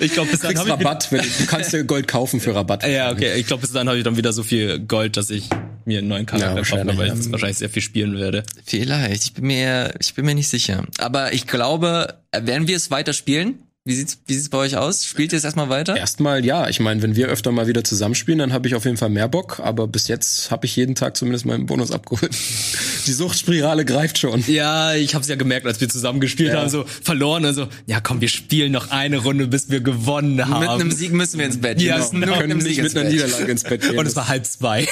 Ich 0.00 0.12
glaube, 0.12 0.30
bis 0.30 0.40
Du 0.40 0.46
dann 0.46 0.54
kriegst 0.54 0.66
ich 0.66 0.72
Rabatt, 0.72 1.12
wenn 1.12 1.20
du, 1.20 1.26
du 1.26 1.46
kannst 1.46 1.72
dir 1.72 1.84
Gold 1.84 2.08
kaufen 2.08 2.40
für 2.40 2.54
Rabatt. 2.54 2.86
Ja, 2.86 3.12
okay. 3.12 3.38
Ich 3.38 3.46
glaube, 3.46 3.60
bis 3.60 3.72
dann 3.72 3.88
habe 3.88 3.98
ich 3.98 4.04
dann 4.04 4.16
wieder 4.16 4.32
so 4.32 4.42
viel 4.42 4.78
Gold, 4.80 5.16
dass 5.16 5.30
ich 5.30 5.48
mir 5.84 5.98
einen 5.98 6.08
neuen 6.08 6.26
Charakter 6.26 6.48
Ja, 6.48 6.54
kaufe, 6.54 6.70
wahrscheinlich, 6.70 6.98
weil 6.98 7.08
ich 7.08 7.14
jetzt 7.14 7.32
wahrscheinlich 7.32 7.58
sehr 7.58 7.70
viel 7.70 7.82
spielen 7.82 8.18
werde. 8.18 8.42
Vielleicht. 8.64 9.24
Ich 9.24 9.32
bin 9.34 9.46
mir, 9.46 9.94
ich 10.00 10.14
bin 10.14 10.24
mir 10.24 10.34
nicht 10.34 10.48
sicher. 10.48 10.84
Aber 10.98 11.32
ich 11.32 11.46
glaube, 11.46 12.14
werden 12.32 12.66
wir 12.68 12.76
es 12.76 12.90
weiter 12.90 13.12
spielen? 13.12 13.65
Wie 13.86 13.94
sieht's, 13.94 14.18
wie 14.26 14.34
sieht's 14.34 14.48
bei 14.48 14.58
euch 14.58 14.76
aus? 14.76 15.06
Spielt 15.06 15.32
ihr 15.32 15.38
es 15.38 15.44
erstmal 15.44 15.68
weiter? 15.68 15.96
Erstmal 15.96 16.44
ja, 16.44 16.68
ich 16.68 16.80
meine, 16.80 17.02
wenn 17.02 17.14
wir 17.14 17.28
öfter 17.28 17.52
mal 17.52 17.68
wieder 17.68 17.84
zusammenspielen, 17.84 18.40
dann 18.40 18.52
habe 18.52 18.66
ich 18.66 18.74
auf 18.74 18.84
jeden 18.84 18.96
Fall 18.96 19.10
mehr 19.10 19.28
Bock, 19.28 19.60
aber 19.60 19.86
bis 19.86 20.08
jetzt 20.08 20.50
habe 20.50 20.66
ich 20.66 20.74
jeden 20.74 20.96
Tag 20.96 21.16
zumindest 21.16 21.46
meinen 21.46 21.66
Bonus 21.66 21.92
abgeholt. 21.92 22.32
Die 23.06 23.12
Suchtspirale 23.12 23.84
greift 23.84 24.18
schon. 24.18 24.42
Ja, 24.48 24.94
ich 24.94 25.14
habe 25.14 25.22
es 25.22 25.28
ja 25.28 25.36
gemerkt, 25.36 25.66
als 25.68 25.80
wir 25.80 25.88
zusammen 25.88 26.18
gespielt 26.18 26.52
Ja. 26.52 26.62
haben, 26.62 26.68
so 26.68 26.84
verloren 27.00 27.44
und 27.44 27.54
so. 27.54 27.68
Ja, 27.86 28.00
komm, 28.00 28.20
wir 28.20 28.28
spielen 28.28 28.72
noch 28.72 28.90
eine 28.90 29.18
Runde, 29.18 29.46
bis 29.46 29.70
wir 29.70 29.80
gewonnen 29.80 30.44
haben. 30.48 30.58
Mit 30.58 30.68
einem 30.68 30.90
Sieg 30.90 31.12
müssen 31.12 31.38
wir 31.38 31.46
ins 31.46 31.60
Bett. 31.60 31.80
Ja, 31.80 31.98
genau. 31.98 32.12
Wir 32.12 32.26
können 32.26 32.38
mit 32.38 32.42
einem 32.42 32.58
nicht 32.58 32.66
Sieg 32.74 32.78
mit 32.78 32.86
ins 32.86 32.96
einer 32.96 33.04
Bett. 33.04 33.12
Niederlage 33.12 33.52
ins 33.52 33.62
Bett 33.62 33.80
gehen. 33.82 33.98
Und 33.98 34.06
es 34.06 34.16
war 34.16 34.26
halb 34.26 34.44
zwei. 34.46 34.88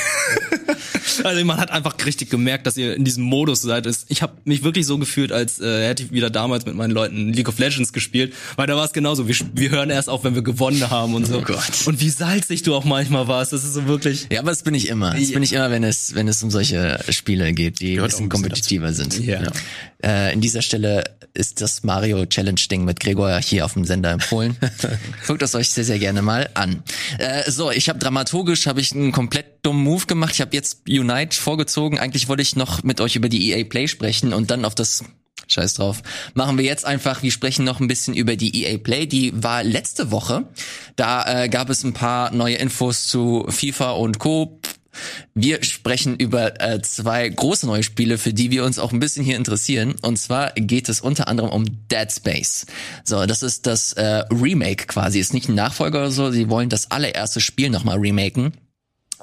also 1.24 1.44
man 1.44 1.58
hat 1.58 1.70
einfach 1.72 1.94
richtig 2.06 2.30
gemerkt, 2.30 2.66
dass 2.68 2.76
ihr 2.76 2.94
in 2.94 3.04
diesem 3.04 3.24
Modus 3.24 3.62
seid. 3.62 3.88
Ich 4.08 4.22
habe 4.22 4.34
mich 4.44 4.62
wirklich 4.62 4.86
so 4.86 4.98
gefühlt, 4.98 5.32
als 5.32 5.60
äh, 5.60 5.88
hätte 5.88 6.04
ich 6.04 6.12
wieder 6.12 6.30
damals 6.30 6.64
mit 6.64 6.76
meinen 6.76 6.92
Leuten 6.92 7.32
League 7.32 7.48
of 7.48 7.58
Legends 7.58 7.92
gespielt, 7.92 8.34
weil 8.56 8.66
da 8.68 8.76
war 8.76 8.83
es 8.84 8.92
genauso. 8.92 9.28
Wir, 9.28 9.36
wir 9.54 9.70
hören 9.70 9.90
erst 9.90 10.08
auf, 10.08 10.24
wenn 10.24 10.34
wir 10.34 10.42
gewonnen 10.42 10.90
haben 10.90 11.14
und 11.14 11.26
so. 11.26 11.38
Oh 11.38 11.42
Gott. 11.42 11.86
Und 11.86 12.00
wie 12.00 12.10
salzig 12.10 12.62
du 12.62 12.74
auch 12.74 12.84
manchmal 12.84 13.28
warst. 13.28 13.52
Das 13.52 13.64
ist 13.64 13.74
so 13.74 13.86
wirklich. 13.86 14.26
Ja, 14.30 14.40
aber 14.40 14.50
das 14.50 14.62
bin 14.62 14.74
ich 14.74 14.88
immer. 14.88 15.14
Das 15.14 15.32
bin 15.32 15.42
ich 15.42 15.52
immer, 15.52 15.70
wenn 15.70 15.84
es, 15.84 16.14
wenn 16.14 16.28
es 16.28 16.42
um 16.42 16.50
solche 16.50 17.00
Spiele 17.10 17.52
geht, 17.52 17.80
die 17.80 17.92
ein 17.92 17.94
Gehört 17.96 18.10
bisschen 18.10 18.26
ein 18.26 18.28
bisschen 18.28 18.42
kompetitiver 18.42 18.92
sind. 18.92 19.18
Ja. 19.24 19.42
Äh, 20.02 20.32
in 20.32 20.40
dieser 20.40 20.62
Stelle 20.62 21.04
ist 21.34 21.60
das 21.60 21.82
Mario 21.82 22.26
Challenge 22.26 22.60
Ding 22.70 22.84
mit 22.84 23.00
Gregor 23.00 23.38
hier 23.38 23.64
auf 23.64 23.72
dem 23.74 23.84
Sender 23.84 24.10
empfohlen. 24.10 24.56
Guckt 25.26 25.42
das 25.42 25.54
euch 25.54 25.70
sehr, 25.70 25.84
sehr 25.84 25.98
gerne 25.98 26.22
mal 26.22 26.48
an. 26.54 26.82
Äh, 27.18 27.50
so, 27.50 27.70
ich 27.70 27.88
habe 27.88 27.98
dramaturgisch 27.98 28.66
habe 28.66 28.80
ich 28.80 28.92
einen 28.92 29.12
komplett 29.12 29.46
dummen 29.62 29.82
Move 29.82 30.06
gemacht. 30.06 30.34
Ich 30.34 30.40
habe 30.40 30.54
jetzt 30.54 30.82
Unite 30.88 31.36
vorgezogen. 31.36 31.98
Eigentlich 31.98 32.28
wollte 32.28 32.42
ich 32.42 32.56
noch 32.56 32.82
mit 32.82 33.00
euch 33.00 33.16
über 33.16 33.28
die 33.28 33.50
EA 33.50 33.64
Play 33.64 33.88
sprechen 33.88 34.32
und 34.32 34.50
dann 34.50 34.64
auf 34.64 34.74
das 34.74 35.04
Scheiß 35.48 35.74
drauf. 35.74 36.02
Machen 36.34 36.58
wir 36.58 36.64
jetzt 36.64 36.84
einfach, 36.84 37.22
wir 37.22 37.30
sprechen 37.30 37.64
noch 37.64 37.80
ein 37.80 37.88
bisschen 37.88 38.14
über 38.14 38.36
die 38.36 38.64
EA 38.64 38.78
Play. 38.78 39.06
Die 39.06 39.32
war 39.42 39.62
letzte 39.62 40.10
Woche. 40.10 40.48
Da 40.96 41.44
äh, 41.44 41.48
gab 41.48 41.70
es 41.70 41.84
ein 41.84 41.92
paar 41.92 42.32
neue 42.32 42.56
Infos 42.56 43.06
zu 43.06 43.46
FIFA 43.48 43.92
und 43.92 44.18
Co. 44.18 44.60
Wir 45.34 45.62
sprechen 45.64 46.16
über 46.16 46.60
äh, 46.60 46.80
zwei 46.82 47.28
große 47.28 47.66
neue 47.66 47.82
Spiele, 47.82 48.16
für 48.16 48.32
die 48.32 48.52
wir 48.52 48.64
uns 48.64 48.78
auch 48.78 48.92
ein 48.92 49.00
bisschen 49.00 49.24
hier 49.24 49.36
interessieren. 49.36 49.96
Und 50.02 50.18
zwar 50.18 50.52
geht 50.52 50.88
es 50.88 51.00
unter 51.00 51.28
anderem 51.28 51.50
um 51.50 51.64
Dead 51.88 52.10
Space. 52.10 52.66
So, 53.02 53.26
das 53.26 53.42
ist 53.42 53.66
das 53.66 53.92
äh, 53.94 54.24
Remake 54.30 54.86
quasi. 54.86 55.18
Ist 55.18 55.34
nicht 55.34 55.48
ein 55.48 55.56
Nachfolger 55.56 55.98
oder 55.98 56.10
so. 56.12 56.30
Sie 56.30 56.48
wollen 56.48 56.68
das 56.68 56.90
allererste 56.90 57.40
Spiel 57.40 57.70
nochmal 57.70 57.98
remaken 57.98 58.52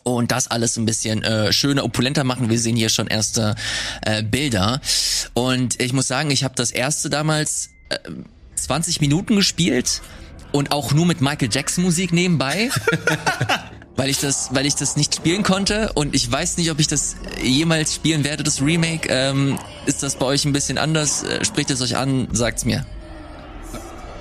und 0.04 0.32
das 0.32 0.50
alles 0.50 0.78
ein 0.78 0.86
bisschen 0.86 1.24
äh, 1.24 1.54
schöner, 1.54 1.84
opulenter 1.84 2.24
machen. 2.24 2.50
Wir 2.50 2.60
sehen 2.60 2.76
hier 2.76 2.90
schon 2.90 3.08
erste 3.08 3.56
äh, 4.02 4.24
Bilder. 4.24 4.82
Und 5.34 5.82
ich 5.82 5.94
muss 5.94 6.08
sagen, 6.08 6.32
ich 6.32 6.44
habe 6.44 6.56
das 6.56 6.72
erste 6.72 7.10
damals 7.10 7.70
äh, 7.90 7.98
20 8.56 9.02
Minuten 9.02 9.36
gespielt 9.36 10.02
und 10.52 10.72
auch 10.72 10.94
nur 10.94 11.06
mit 11.06 11.22
Michael 11.22 11.50
Jackson 11.52 11.84
Musik 11.84 12.14
nebenbei. 12.14 12.70
Weil 13.98 14.10
ich 14.10 14.20
das, 14.20 14.50
weil 14.52 14.66
ich 14.66 14.76
das 14.76 14.96
nicht 14.96 15.14
spielen 15.14 15.44
konnte 15.44 15.92
und 15.94 16.16
ich 16.16 16.32
weiß 16.32 16.58
nicht, 16.58 16.72
ob 16.72 16.80
ich 16.80 16.88
das 16.88 17.18
jemals 17.44 17.94
spielen 17.94 18.24
werde, 18.24 18.42
das 18.42 18.62
Remake. 18.62 19.08
Ähm, 19.12 19.60
ist 19.86 20.02
das 20.02 20.16
bei 20.16 20.26
euch 20.26 20.46
ein 20.46 20.54
bisschen 20.54 20.78
anders? 20.78 21.24
Äh, 21.24 21.44
spricht 21.44 21.70
es 21.70 21.82
euch 21.82 21.98
an? 21.98 22.30
Sagt's 22.32 22.64
mir. 22.64 22.86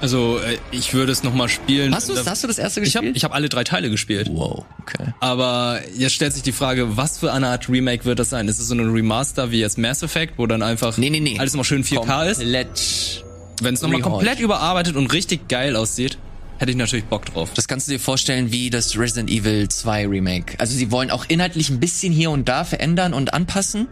Also 0.01 0.39
äh, 0.39 0.57
ich 0.71 0.95
würde 0.95 1.13
es 1.13 1.23
noch 1.23 1.35
mal 1.35 1.49
spielen. 1.49 1.95
Hast 1.95 2.09
du, 2.09 2.17
hast 2.17 2.43
du 2.43 2.47
das 2.49 2.59
erste 2.59 2.81
Ich 2.81 2.97
habe 2.97 3.07
gespielt? 3.07 3.17
ich 3.17 3.25
hab 3.25 3.35
alle 3.35 3.49
drei 3.49 3.65
Teile 3.65 3.91
gespielt. 3.91 4.29
wow, 4.33 4.65
okay. 4.81 5.13
Aber 5.21 5.81
jetzt 5.97 6.15
stellt 6.15 6.33
sich 6.33 6.43
die 6.43 6.53
Frage, 6.53 6.97
was 6.97 7.19
für 7.19 7.33
eine 7.33 7.49
Art 7.49 7.69
Remake 7.69 8.05
wird 8.05 8.19
das 8.19 8.31
sein? 8.31 8.49
Ist 8.49 8.59
es 8.61 8.69
so 8.69 8.75
ein 8.75 8.91
Remaster 8.91 9.51
wie 9.51 9.61
jetzt 9.61 9.77
Mass 9.79 10.03
Effect, 10.03 10.35
wo 10.39 10.47
dann 10.47 10.63
einfach 10.63 10.97
Nee, 10.97 11.11
nee, 11.11 11.21
nee. 11.21 11.39
alles 11.39 11.53
nochmal 11.53 11.65
schön 11.65 11.85
4K 11.85 12.31
ist? 12.31 12.39
Komplett 12.41 13.25
Wenn 13.61 13.75
es 13.75 13.83
nochmal 13.83 14.01
komplett 14.01 14.41
überarbeitet 14.41 14.97
und 14.97 15.13
richtig 15.13 15.49
geil 15.49 15.77
aussieht, 15.77 16.17
hätte 16.59 16.71
ich 16.73 16.77
natürlich 16.77 17.05
Bock 17.07 17.27
drauf. 17.27 17.51
Das 17.55 17.69
kannst 17.69 17.89
du 17.89 17.93
dir 17.93 18.01
vorstellen 18.01 18.53
wie 18.53 18.71
das 18.71 18.97
Resident 18.99 19.31
Evil 19.31 19.69
2 19.69 20.07
Remake. 20.09 20.55
Also 20.59 20.75
sie 20.77 20.91
wollen 20.91 21.11
auch 21.11 21.25
inhaltlich 21.29 21.69
ein 21.71 21.81
bisschen 21.81 22.13
hier 22.13 22.31
und 22.31 22.49
da 22.49 22.65
verändern 22.65 23.13
und 23.15 23.33
anpassen. 23.35 23.87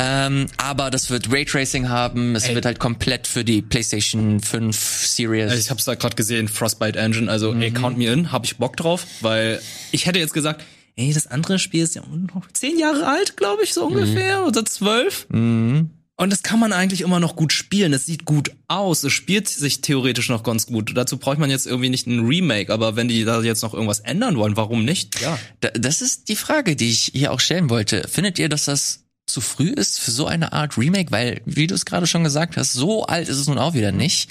Ähm, 0.00 0.46
aber 0.58 0.90
das 0.90 1.10
wird 1.10 1.32
Raytracing 1.32 1.88
haben, 1.88 2.36
es 2.36 2.44
Ey. 2.44 2.54
wird 2.54 2.64
halt 2.66 2.78
komplett 2.78 3.26
für 3.26 3.44
die 3.44 3.62
PlayStation 3.62 4.40
5 4.40 4.76
Series. 5.06 5.50
Also 5.50 5.58
ich 5.58 5.70
habe 5.70 5.78
es 5.78 5.84
da 5.86 5.96
gerade 5.96 6.14
gesehen, 6.14 6.46
Frostbite 6.46 6.98
Engine, 6.98 7.28
also 7.30 7.52
ey, 7.54 7.72
count 7.72 7.98
me 7.98 8.06
in, 8.06 8.30
hab 8.30 8.44
ich 8.44 8.56
Bock 8.58 8.76
drauf, 8.76 9.04
weil 9.20 9.60
ich 9.90 10.06
hätte 10.06 10.20
jetzt 10.20 10.32
gesagt, 10.34 10.64
ey, 10.94 11.12
das 11.12 11.26
andere 11.26 11.58
Spiel 11.58 11.82
ist 11.82 11.96
ja 11.96 12.02
noch 12.06 12.46
zehn 12.52 12.78
Jahre 12.78 13.06
alt, 13.08 13.36
glaube 13.36 13.64
ich, 13.64 13.74
so 13.74 13.86
ungefähr, 13.86 14.46
oder 14.46 14.64
zwölf. 14.64 15.26
Und 15.30 16.32
das 16.32 16.42
kann 16.42 16.58
man 16.58 16.72
eigentlich 16.72 17.00
immer 17.02 17.20
noch 17.20 17.36
gut 17.36 17.52
spielen. 17.52 17.92
Es 17.92 18.04
sieht 18.06 18.24
gut 18.24 18.50
aus. 18.66 19.04
Es 19.04 19.12
spielt 19.12 19.46
sich 19.48 19.82
theoretisch 19.82 20.28
noch 20.28 20.42
ganz 20.42 20.66
gut. 20.66 20.96
Dazu 20.96 21.16
braucht 21.16 21.38
man 21.38 21.48
jetzt 21.50 21.64
irgendwie 21.64 21.90
nicht 21.90 22.08
ein 22.08 22.26
Remake. 22.26 22.72
Aber 22.72 22.96
wenn 22.96 23.06
die 23.06 23.24
da 23.24 23.40
jetzt 23.40 23.62
noch 23.62 23.72
irgendwas 23.72 24.00
ändern 24.00 24.36
wollen, 24.36 24.56
warum 24.56 24.84
nicht? 24.84 25.20
Ja. 25.20 25.38
Da- 25.60 25.70
das 25.70 26.02
ist 26.02 26.28
die 26.28 26.34
Frage, 26.34 26.74
die 26.74 26.90
ich 26.90 27.12
hier 27.14 27.30
auch 27.30 27.38
stellen 27.38 27.70
wollte. 27.70 28.08
Findet 28.08 28.40
ihr, 28.40 28.48
dass 28.48 28.64
das 28.64 29.04
zu 29.28 29.40
früh 29.40 29.70
ist 29.70 29.98
für 29.98 30.10
so 30.10 30.26
eine 30.26 30.52
Art 30.52 30.76
Remake? 30.76 31.12
Weil, 31.12 31.40
wie 31.44 31.66
du 31.66 31.74
es 31.74 31.84
gerade 31.84 32.06
schon 32.06 32.24
gesagt 32.24 32.56
hast, 32.56 32.72
so 32.72 33.04
alt 33.04 33.28
ist 33.28 33.38
es 33.38 33.46
nun 33.46 33.58
auch 33.58 33.74
wieder 33.74 33.92
nicht. 33.92 34.30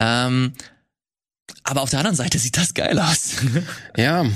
Ähm, 0.00 0.52
aber 1.62 1.82
auf 1.82 1.90
der 1.90 2.00
anderen 2.00 2.16
Seite 2.16 2.38
sieht 2.38 2.56
das 2.56 2.74
geil 2.74 2.98
aus. 2.98 3.32
Ja, 3.96 4.26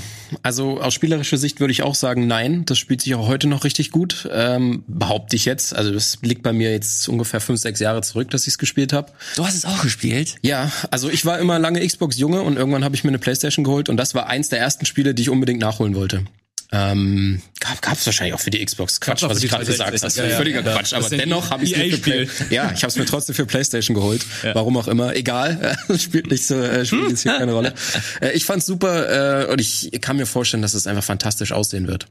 also 0.43 0.81
aus 0.81 0.93
spielerischer 0.93 1.37
Sicht 1.37 1.59
würde 1.59 1.71
ich 1.71 1.83
auch 1.83 1.93
sagen, 1.93 2.25
nein, 2.25 2.65
das 2.65 2.79
spielt 2.79 3.01
sich 3.01 3.13
auch 3.15 3.27
heute 3.27 3.47
noch 3.47 3.63
richtig 3.63 3.91
gut. 3.91 4.27
Ähm, 4.31 4.83
behaupte 4.87 5.35
ich 5.35 5.45
jetzt. 5.45 5.75
Also 5.75 5.93
das 5.93 6.19
liegt 6.21 6.41
bei 6.41 6.51
mir 6.51 6.71
jetzt 6.71 7.07
ungefähr 7.09 7.39
fünf, 7.41 7.59
sechs 7.59 7.79
Jahre 7.79 8.01
zurück, 8.01 8.31
dass 8.31 8.43
ich 8.43 8.53
es 8.53 8.57
gespielt 8.57 8.91
habe. 8.91 9.11
Du 9.35 9.45
hast 9.45 9.55
es 9.55 9.65
auch 9.65 9.81
gespielt? 9.81 10.37
Ja, 10.41 10.71
also 10.89 11.09
ich 11.09 11.25
war 11.25 11.37
immer 11.39 11.59
lange 11.59 11.85
Xbox-Junge 11.85 12.41
und 12.41 12.57
irgendwann 12.57 12.83
habe 12.83 12.95
ich 12.95 13.03
mir 13.03 13.09
eine 13.09 13.19
Playstation 13.19 13.63
geholt 13.63 13.89
und 13.89 13.97
das 13.97 14.15
war 14.15 14.27
eins 14.27 14.49
der 14.49 14.59
ersten 14.59 14.85
Spiele, 14.85 15.13
die 15.13 15.23
ich 15.23 15.29
unbedingt 15.29 15.59
nachholen 15.61 15.95
wollte. 15.95 16.25
Ähm, 16.73 17.41
gab 17.59 17.81
gab's 17.81 18.05
wahrscheinlich 18.05 18.33
auch 18.33 18.39
für 18.39 18.49
die 18.49 18.63
Xbox. 18.63 19.01
Quatsch, 19.01 19.23
was 19.23 19.43
ich 19.43 19.49
gerade 19.49 19.65
gesagt 19.65 19.87
habe. 19.87 19.97
360, 19.97 20.01
Das 20.01 20.13
ist 20.13 20.17
ja, 20.17 20.27
ja. 20.27 20.37
völliger 20.37 20.61
Ja, 20.61 20.73
Quatsch. 20.73 20.93
Aber 20.93 21.09
dennoch 21.09 21.49
habe 21.49 21.65
ich 21.65 21.75
mir 21.75 21.91
für 21.91 21.97
Play. 21.97 22.29
Ja, 22.49 22.71
ich 22.73 22.83
habe 22.83 22.87
es 22.87 22.95
mir 22.95 23.05
trotzdem 23.05 23.35
für 23.35 23.45
Playstation 23.45 23.93
geholt. 23.93 24.25
Warum 24.53 24.77
auch 24.77 24.87
immer. 24.87 25.13
Egal. 25.15 25.77
spielt 25.97 26.31
nicht 26.31 26.47
so, 26.47 26.55
äh, 26.55 26.85
spielt 26.85 27.09
jetzt 27.09 27.23
hier 27.23 27.37
keine 27.37 27.53
Rolle. 27.53 27.73
Äh, 28.21 28.31
ich 28.31 28.45
fand's 28.45 28.65
super 28.65 29.43
äh, 29.43 29.51
und 29.51 29.59
ich 29.59 29.89
kann 30.01 30.17
mir 30.17 30.25
vorstellen, 30.25 30.61
dass 30.61 30.73
es 30.73 30.87
einfach 30.87 31.03
fantastisch 31.03 31.51
aussehen 31.51 31.87
wird. 31.87 32.07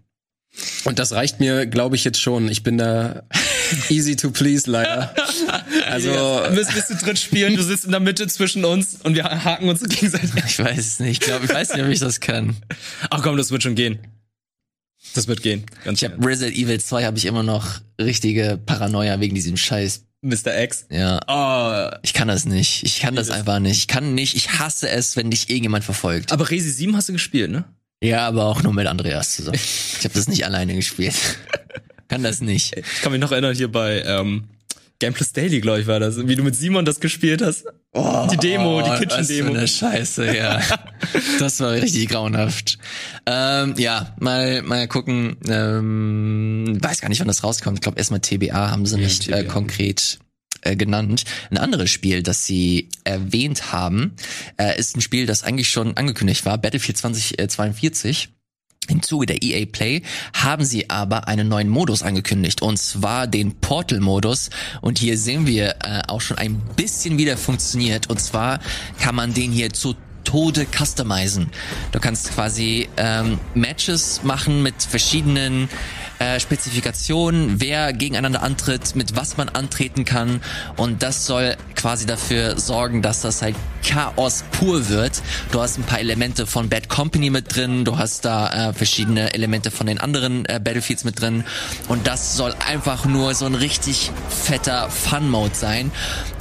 Und 0.84 0.98
das 0.98 1.12
reicht 1.12 1.40
mir, 1.40 1.66
glaube 1.66 1.96
ich, 1.96 2.04
jetzt 2.04 2.20
schon. 2.20 2.48
Ich 2.48 2.62
bin 2.62 2.78
da 2.78 3.22
easy 3.88 4.16
to 4.16 4.30
please 4.30 4.70
leider. 4.70 5.14
Also 5.88 6.10
Willst, 6.50 6.74
willst 6.74 6.90
du 6.90 6.94
dritt 6.94 7.18
spielen? 7.18 7.56
Du 7.56 7.62
sitzt 7.62 7.84
in 7.84 7.90
der 7.90 8.00
Mitte 8.00 8.26
zwischen 8.28 8.64
uns 8.64 8.98
und 9.02 9.14
wir 9.14 9.24
haken 9.24 9.68
uns 9.68 9.82
gegenseitig. 9.82 10.30
Ich 10.46 10.58
weiß 10.58 10.78
es 10.78 11.00
nicht. 11.00 11.10
Ich 11.10 11.20
glaube, 11.20 11.44
ich 11.46 11.52
weiß 11.52 11.74
nicht, 11.74 11.84
ob 11.84 11.90
ich 11.90 12.00
das 12.00 12.20
kann. 12.20 12.56
Ach 13.10 13.22
komm, 13.22 13.36
das 13.36 13.50
wird 13.50 13.62
schon 13.62 13.74
gehen. 13.74 13.98
Das 15.14 15.26
wird 15.28 15.42
gehen. 15.42 15.64
Ganz 15.84 16.00
Ich 16.02 16.08
habe 16.08 16.24
Resident 16.26 16.56
Evil 16.56 16.80
2 16.80 17.04
habe 17.04 17.18
ich 17.18 17.26
immer 17.26 17.42
noch 17.42 17.80
richtige 18.00 18.58
Paranoia 18.64 19.18
wegen 19.20 19.34
diesem 19.34 19.56
Scheiß. 19.56 20.04
Mr. 20.22 20.62
X. 20.62 20.86
Ja, 20.90 21.18
Oh, 21.26 21.96
ich 22.02 22.12
kann 22.12 22.28
das 22.28 22.44
nicht. 22.44 22.82
Ich 22.84 23.00
kann 23.00 23.14
das 23.16 23.30
einfach 23.30 23.58
nicht. 23.58 23.78
Ich 23.78 23.86
kann 23.88 24.14
nicht. 24.14 24.36
Ich 24.36 24.58
hasse 24.58 24.88
es, 24.90 25.16
wenn 25.16 25.30
dich 25.30 25.48
irgendjemand 25.48 25.82
verfolgt. 25.84 26.30
aber 26.32 26.50
Resi 26.50 26.70
7 26.70 26.94
hast 26.96 27.08
du 27.08 27.12
gespielt, 27.14 27.50
ne? 27.50 27.64
Ja, 28.02 28.26
aber 28.28 28.44
auch 28.46 28.62
nur 28.62 28.72
mit 28.72 28.86
Andreas 28.86 29.36
zusammen. 29.36 29.58
Ich 29.98 30.04
habe 30.04 30.14
das 30.14 30.28
nicht 30.28 30.44
alleine 30.46 30.74
gespielt. 30.74 31.14
Kann 32.08 32.22
das 32.22 32.40
nicht. 32.40 32.74
Ich 32.76 33.02
kann 33.02 33.12
mich 33.12 33.20
noch 33.20 33.32
erinnern, 33.32 33.54
hier 33.54 33.70
bei 33.70 34.02
ähm, 34.02 34.44
Game 35.00 35.12
Plus 35.14 35.32
Daily, 35.32 35.60
glaube 35.60 35.80
ich, 35.80 35.86
war 35.88 35.98
das, 35.98 36.26
wie 36.28 36.36
du 36.36 36.44
mit 36.44 36.54
Simon 36.54 36.84
das 36.84 37.00
gespielt 37.00 37.42
hast. 37.42 37.64
die 37.94 38.36
Demo, 38.36 38.82
die 38.82 38.90
Oh, 38.90 38.94
für 38.96 39.06
Kitchen-Demo. 39.06 39.54
eine 39.54 39.66
Scheiße, 39.66 40.36
ja. 40.36 40.60
Das 41.40 41.58
war 41.60 41.72
richtig 41.72 42.08
grauenhaft. 42.08 42.78
Ähm, 43.26 43.74
ja, 43.78 44.14
mal 44.20 44.62
mal 44.62 44.86
gucken. 44.86 45.36
Ähm, 45.48 46.78
weiß 46.80 47.00
gar 47.00 47.08
nicht, 47.08 47.18
wann 47.20 47.26
das 47.28 47.42
rauskommt. 47.42 47.78
Ich 47.78 47.82
glaube, 47.82 47.98
erstmal 47.98 48.20
TBA 48.20 48.70
haben 48.70 48.86
sie 48.86 48.96
nicht 48.98 49.28
Äh, 49.28 49.44
konkret 49.44 50.18
äh, 50.62 50.76
genannt. 50.76 51.24
Ein 51.50 51.58
anderes 51.58 51.90
Spiel, 51.90 52.22
das 52.22 52.44
sie 52.44 52.90
erwähnt 53.04 53.72
haben, 53.72 54.14
äh, 54.58 54.78
ist 54.78 54.96
ein 54.96 55.00
Spiel, 55.00 55.26
das 55.26 55.42
eigentlich 55.42 55.70
schon 55.70 55.96
angekündigt 55.96 56.44
war, 56.44 56.58
Battlefield 56.58 56.98
2042. 56.98 58.28
Im 58.90 59.02
Zuge 59.02 59.26
der 59.26 59.42
EA 59.42 59.66
Play 59.66 60.02
haben 60.34 60.64
sie 60.64 60.90
aber 60.90 61.28
einen 61.28 61.48
neuen 61.48 61.68
Modus 61.68 62.02
angekündigt 62.02 62.60
und 62.62 62.78
zwar 62.78 63.26
den 63.26 63.54
Portal-Modus. 63.54 64.50
Und 64.80 64.98
hier 64.98 65.16
sehen 65.16 65.46
wir 65.46 65.76
äh, 65.84 66.02
auch 66.08 66.20
schon 66.20 66.38
ein 66.38 66.60
bisschen 66.76 67.16
wie 67.18 67.24
der 67.24 67.38
funktioniert. 67.38 68.10
Und 68.10 68.20
zwar 68.20 68.58
kann 69.00 69.14
man 69.14 69.32
den 69.32 69.52
hier 69.52 69.72
zu 69.72 69.94
Tode 70.30 70.64
customizen. 70.64 71.50
Du 71.90 71.98
kannst 71.98 72.32
quasi 72.32 72.88
ähm, 72.96 73.40
Matches 73.54 74.20
machen 74.22 74.62
mit 74.62 74.80
verschiedenen 74.80 75.68
äh, 76.20 76.38
Spezifikationen, 76.38 77.60
wer 77.60 77.92
gegeneinander 77.92 78.40
antritt, 78.40 78.94
mit 78.94 79.16
was 79.16 79.38
man 79.38 79.48
antreten 79.48 80.04
kann. 80.04 80.40
Und 80.76 81.02
das 81.02 81.26
soll 81.26 81.56
quasi 81.74 82.06
dafür 82.06 82.60
sorgen, 82.60 83.02
dass 83.02 83.22
das 83.22 83.42
halt 83.42 83.56
Chaos 83.84 84.44
pur 84.52 84.88
wird. 84.88 85.20
Du 85.50 85.60
hast 85.60 85.78
ein 85.78 85.82
paar 85.82 85.98
Elemente 85.98 86.46
von 86.46 86.68
Bad 86.68 86.88
Company 86.88 87.30
mit 87.30 87.56
drin, 87.56 87.84
du 87.84 87.98
hast 87.98 88.24
da 88.24 88.68
äh, 88.68 88.72
verschiedene 88.72 89.34
Elemente 89.34 89.72
von 89.72 89.88
den 89.88 89.98
anderen 89.98 90.44
äh, 90.44 90.60
Battlefields 90.62 91.02
mit 91.02 91.20
drin. 91.20 91.42
Und 91.88 92.06
das 92.06 92.36
soll 92.36 92.54
einfach 92.64 93.04
nur 93.04 93.34
so 93.34 93.46
ein 93.46 93.56
richtig 93.56 94.12
fetter 94.28 94.90
Fun-Mode 94.90 95.56
sein. 95.56 95.90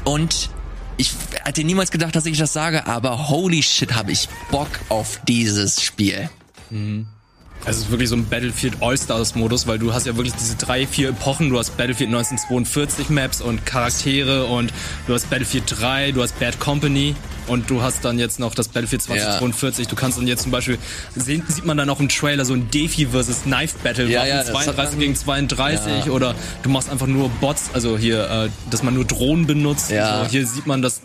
Und 0.04 0.52
ich 1.00 1.14
hätte 1.46 1.64
niemals 1.64 1.92
gedacht, 1.92 2.16
dass 2.16 2.26
ich 2.26 2.38
das 2.38 2.52
sage, 2.52 2.86
aber 2.86 3.30
holy 3.30 3.64
shit, 3.64 3.96
habe 3.96 4.12
ich 4.12 4.28
Bock 4.52 4.68
auf 4.90 5.22
dieses 5.28 5.82
Spiel. 5.82 6.30
Also 6.70 7.19
es 7.66 7.78
ist 7.78 7.92
wirklich 7.92 8.10
so 8.10 8.16
ein 8.16 8.26
Battlefield 8.28 8.76
All-Stars-Modus, 8.82 9.68
weil 9.68 9.78
du 9.80 9.94
hast 9.94 10.08
ja 10.08 10.16
wirklich 10.16 10.34
diese 10.36 10.56
drei, 10.56 10.88
vier 10.88 11.10
Epochen. 11.10 11.50
Du 11.50 11.60
hast 11.60 11.78
Battlefield 11.78 12.10
1942 12.10 13.10
Maps 13.10 13.42
und 13.42 13.66
Charaktere 13.66 14.46
und 14.46 14.72
du 15.08 15.14
hast 15.14 15.30
Battlefield 15.30 15.66
3, 15.68 16.14
du 16.14 16.22
hast 16.24 16.40
Bad 16.40 16.60
Company 16.60 17.16
und 17.48 17.70
du 17.70 17.82
hast 17.82 18.04
dann 18.06 18.18
jetzt 18.18 18.40
noch 18.40 18.56
das 18.56 18.70
Battlefield 18.70 19.02
2042. 19.04 19.88
Du 19.88 19.96
kannst 19.96 20.18
dann 20.18 20.26
jetzt 20.26 20.44
zum 20.44 20.52
Beispiel, 20.52 20.78
sehen, 21.16 21.44
sieht 21.48 21.66
man 21.66 21.78
dann 21.78 21.90
auch 21.90 22.00
im 22.00 22.10
Trailer 22.10 22.46
so 22.46 22.54
ein 22.54 22.72
Defi 22.72 23.08
versus 23.08 23.44
Knife 23.44 23.76
Battle, 23.84 24.08
Ja, 24.10 24.26
ja, 24.26 24.38
das 24.38 24.48
hat 24.48 24.64
32 24.64 24.92
man- 24.94 25.00
gegen 25.02 25.16
32 25.16 26.06
Ja. 26.06 26.12
oder 26.12 26.36
du 26.64 26.70
machst 26.70 26.90
einfach 26.90 27.08
nur 27.08 27.30
Bots, 27.30 27.70
also 27.74 27.98
hier, 27.98 28.30
äh, 28.30 28.50
dass 28.72 28.84
man 28.84 28.94
nur 28.96 29.06
Drohnen 29.06 29.46
benutzt. 29.46 29.92
Ja. 29.92 30.24
So, 30.26 30.32
hier 30.32 30.48
sieht 30.48 30.66
man 30.66 30.82
das, 30.82 31.02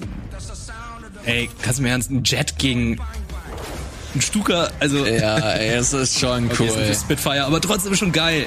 ey, 1.24 1.50
kannst 1.62 1.78
du 1.78 1.82
mir 1.82 1.90
ernst, 1.90 2.10
ein 2.10 2.22
Jet 2.24 2.58
gegen 2.58 2.98
ein 4.14 4.20
Stuka, 4.20 4.68
also... 4.80 5.04
Ja, 5.06 5.38
ey, 5.52 5.70
es 5.76 5.92
ist 5.92 6.18
schon 6.18 6.46
Okay, 6.50 6.66
ist 6.66 6.76
cool. 6.76 6.94
Spitfire, 6.94 7.44
aber 7.44 7.60
trotzdem 7.60 7.94
schon 7.94 8.12
geil. 8.12 8.46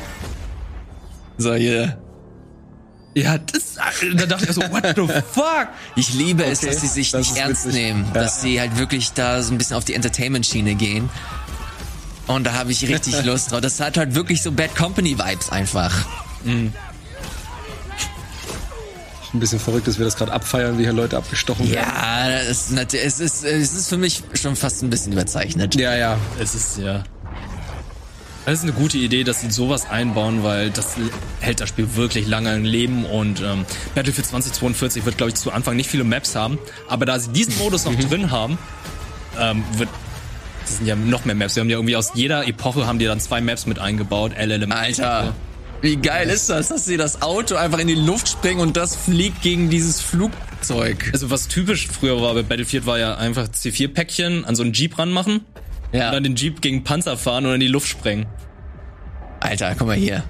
So, 1.37 1.53
hier. 1.53 1.97
Ja, 3.13 3.37
das, 3.39 3.75
da 4.15 4.25
dachte 4.27 4.45
ich 4.45 4.51
so, 4.53 4.61
what 4.61 4.83
the 4.95 5.07
fuck? 5.31 5.67
Ich 5.95 6.13
liebe 6.13 6.43
es, 6.45 6.59
Okay, 6.59 6.67
dass 6.71 6.81
sie 6.81 6.87
sich 6.87 7.11
das 7.11 7.27
nicht 7.29 7.37
ernst 7.41 7.65
witzig. 7.65 7.81
nehmen, 7.81 8.05
Ja. 8.13 8.21
dass 8.21 8.41
sie 8.41 8.59
halt 8.59 8.77
wirklich 8.77 9.13
da 9.13 9.41
so 9.41 9.53
ein 9.53 9.57
bisschen 9.57 9.75
auf 9.75 9.85
die 9.85 9.93
Entertainment-Schiene 9.95 10.75
gehen. 10.75 11.09
Und 12.27 12.43
da 12.45 12.53
habe 12.53 12.71
ich 12.71 12.87
richtig 12.87 13.23
Lust 13.25 13.51
drauf. 13.51 13.61
Das 13.61 13.79
hat 13.79 13.97
halt 13.97 14.13
wirklich 14.15 14.41
so 14.43 14.51
Bad 14.51 14.75
Company-Vibes 14.75 15.49
einfach. 15.51 16.05
Ein 19.33 19.39
bisschen 19.39 19.59
verrückt, 19.59 19.87
dass 19.87 19.97
wir 19.97 20.05
das 20.05 20.15
gerade 20.15 20.31
abfeiern, 20.31 20.77
wie 20.77 20.83
hier 20.83 20.93
Leute 20.93 21.17
abgestochen 21.17 21.69
werden. 21.69 21.85
Ja, 21.85 22.29
es 22.29 22.71
ist, 22.71 22.93
es 22.93 23.19
ist, 23.19 23.43
es 23.43 23.73
ist 23.73 23.89
für 23.89 23.97
mich 23.97 24.23
schon 24.33 24.55
fast 24.55 24.83
ein 24.83 24.89
bisschen 24.89 25.13
überzeichnet. 25.13 25.75
Ja, 25.75 25.95
ja. 25.95 26.17
Es 26.39 26.55
ist, 26.55 26.77
ja. 26.77 27.03
Das 28.45 28.59
ist 28.59 28.63
eine 28.63 28.71
gute 28.71 28.97
Idee, 28.97 29.25
dass 29.25 29.41
sie 29.41 29.51
sowas 29.51 29.89
einbauen, 29.89 30.41
weil 30.41 30.69
das 30.69 30.95
hält 31.41 31.59
das 31.59 31.67
Spiel 31.67 31.95
wirklich 31.95 32.27
lange 32.27 32.55
im 32.55 32.63
Leben 32.63 33.05
und 33.05 33.41
ähm, 33.41 33.65
Battlefield 33.93 34.25
2042 34.25 35.03
wird, 35.03 35.17
glaube 35.17 35.31
ich, 35.31 35.35
zu 35.35 35.51
Anfang 35.51 35.75
nicht 35.75 35.89
viele 35.89 36.05
Maps 36.05 36.33
haben, 36.33 36.57
aber 36.87 37.05
da 37.05 37.19
sie 37.19 37.29
diesen 37.33 37.57
Modus 37.57 37.83
noch 37.83 37.93
drin 37.95 38.31
haben, 38.31 38.57
ähm, 39.37 39.65
wird 39.73 39.89
das 40.61 40.77
sind 40.77 40.87
ja 40.87 40.95
noch 40.95 41.23
mehr 41.23 41.35
Maps. 41.35 41.55
Wir 41.55 41.61
haben 41.61 41.69
ja 41.69 41.77
irgendwie 41.77 41.95
aus 41.95 42.11
jeder 42.13 42.45
Epoche 42.45 42.85
haben 42.85 42.99
die 42.99 43.05
dann 43.05 43.21
zwei 43.21 43.39
Maps 43.39 43.65
mit 43.65 43.79
eingebaut. 43.79 44.33
LLM. 44.37 44.71
Alter, 44.71 45.33
wie 45.81 45.95
geil 45.97 46.29
ist 46.29 46.49
das, 46.49 46.69
dass 46.69 46.85
sie 46.85 46.97
das 46.97 47.21
Auto 47.21 47.55
einfach 47.55 47.79
in 47.79 47.87
die 47.87 47.95
Luft 47.95 48.27
springen 48.29 48.59
und 48.59 48.77
das 48.77 48.95
fliegt 48.95 49.41
gegen 49.41 49.69
dieses 49.69 50.01
Flugzeug. 50.01 51.09
Also 51.13 51.29
was 51.29 51.47
typisch 51.47 51.87
früher 51.87 52.21
war 52.21 52.33
bei 52.33 52.43
Battlefield 52.43 52.85
war 52.85 52.97
ja 52.97 53.15
einfach 53.15 53.47
C4-Päckchen 53.47 54.45
an 54.45 54.55
so 54.55 54.63
einen 54.63 54.73
Jeep 54.73 54.97
ranmachen 54.97 55.41
Ja. 55.91 56.07
und 56.07 56.13
dann 56.15 56.23
den 56.23 56.35
Jeep 56.35 56.61
gegen 56.61 56.83
Panzer 56.83 57.17
fahren 57.17 57.45
und 57.45 57.53
in 57.53 57.59
die 57.59 57.67
Luft 57.67 57.87
sprengen. 57.87 58.25
Alter, 59.39 59.75
guck 59.77 59.87
mal 59.87 59.95
hier. 59.95 60.23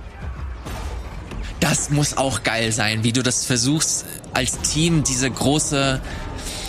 Das 1.60 1.90
muss 1.90 2.18
auch 2.18 2.44
geil 2.44 2.72
sein, 2.72 3.04
wie 3.04 3.14
du 3.14 3.24
das 3.24 3.46
versuchst, 3.46 4.06
als 4.34 4.60
Team 4.62 5.04
diese 5.04 5.30
große, 5.32 6.00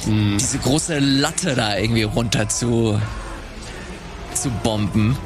diese 0.07 0.59
große 0.59 0.99
Latte 0.99 1.55
da 1.55 1.76
irgendwie 1.76 2.05
runter 2.05 2.49
zu, 2.49 2.99
zu 4.35 4.51
bomben. 4.62 5.18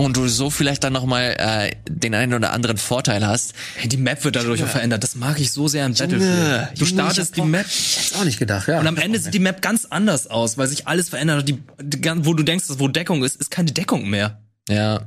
Und 0.00 0.16
du 0.16 0.28
so 0.28 0.48
vielleicht 0.48 0.82
dann 0.82 0.94
nochmal 0.94 1.36
äh, 1.38 1.76
den 1.86 2.14
einen 2.14 2.32
oder 2.32 2.54
anderen 2.54 2.78
Vorteil 2.78 3.26
hast. 3.26 3.52
Hey, 3.76 3.86
die 3.86 3.98
Map 3.98 4.24
wird 4.24 4.34
dadurch 4.34 4.62
auch 4.62 4.68
verändert. 4.68 5.02
Das 5.02 5.14
mag 5.14 5.38
ich 5.38 5.52
so 5.52 5.68
sehr 5.68 5.84
im 5.84 5.92
Junge, 5.92 6.16
Battlefield. 6.16 6.68
Du 6.78 6.84
Junge, 6.86 7.02
startest 7.02 7.36
ich 7.36 7.42
die 7.42 7.48
Map 7.48 7.66
Ist 7.66 8.16
auch 8.16 8.24
nicht 8.24 8.38
gedacht, 8.38 8.66
ja. 8.66 8.80
und 8.80 8.86
am 8.86 8.96
Ende 8.96 9.18
sieht 9.18 9.34
die 9.34 9.38
Map 9.40 9.60
ganz 9.60 9.84
anders 9.84 10.26
aus, 10.26 10.56
weil 10.56 10.68
sich 10.68 10.88
alles 10.88 11.10
verändert 11.10 11.40
hat. 11.40 11.48
Die, 11.48 11.62
die, 11.82 12.24
wo 12.24 12.32
du 12.32 12.42
denkst, 12.42 12.66
dass 12.68 12.78
wo 12.78 12.88
Deckung 12.88 13.22
ist, 13.24 13.36
ist 13.36 13.50
keine 13.50 13.72
Deckung 13.72 14.08
mehr. 14.08 14.40
Ja. 14.70 15.02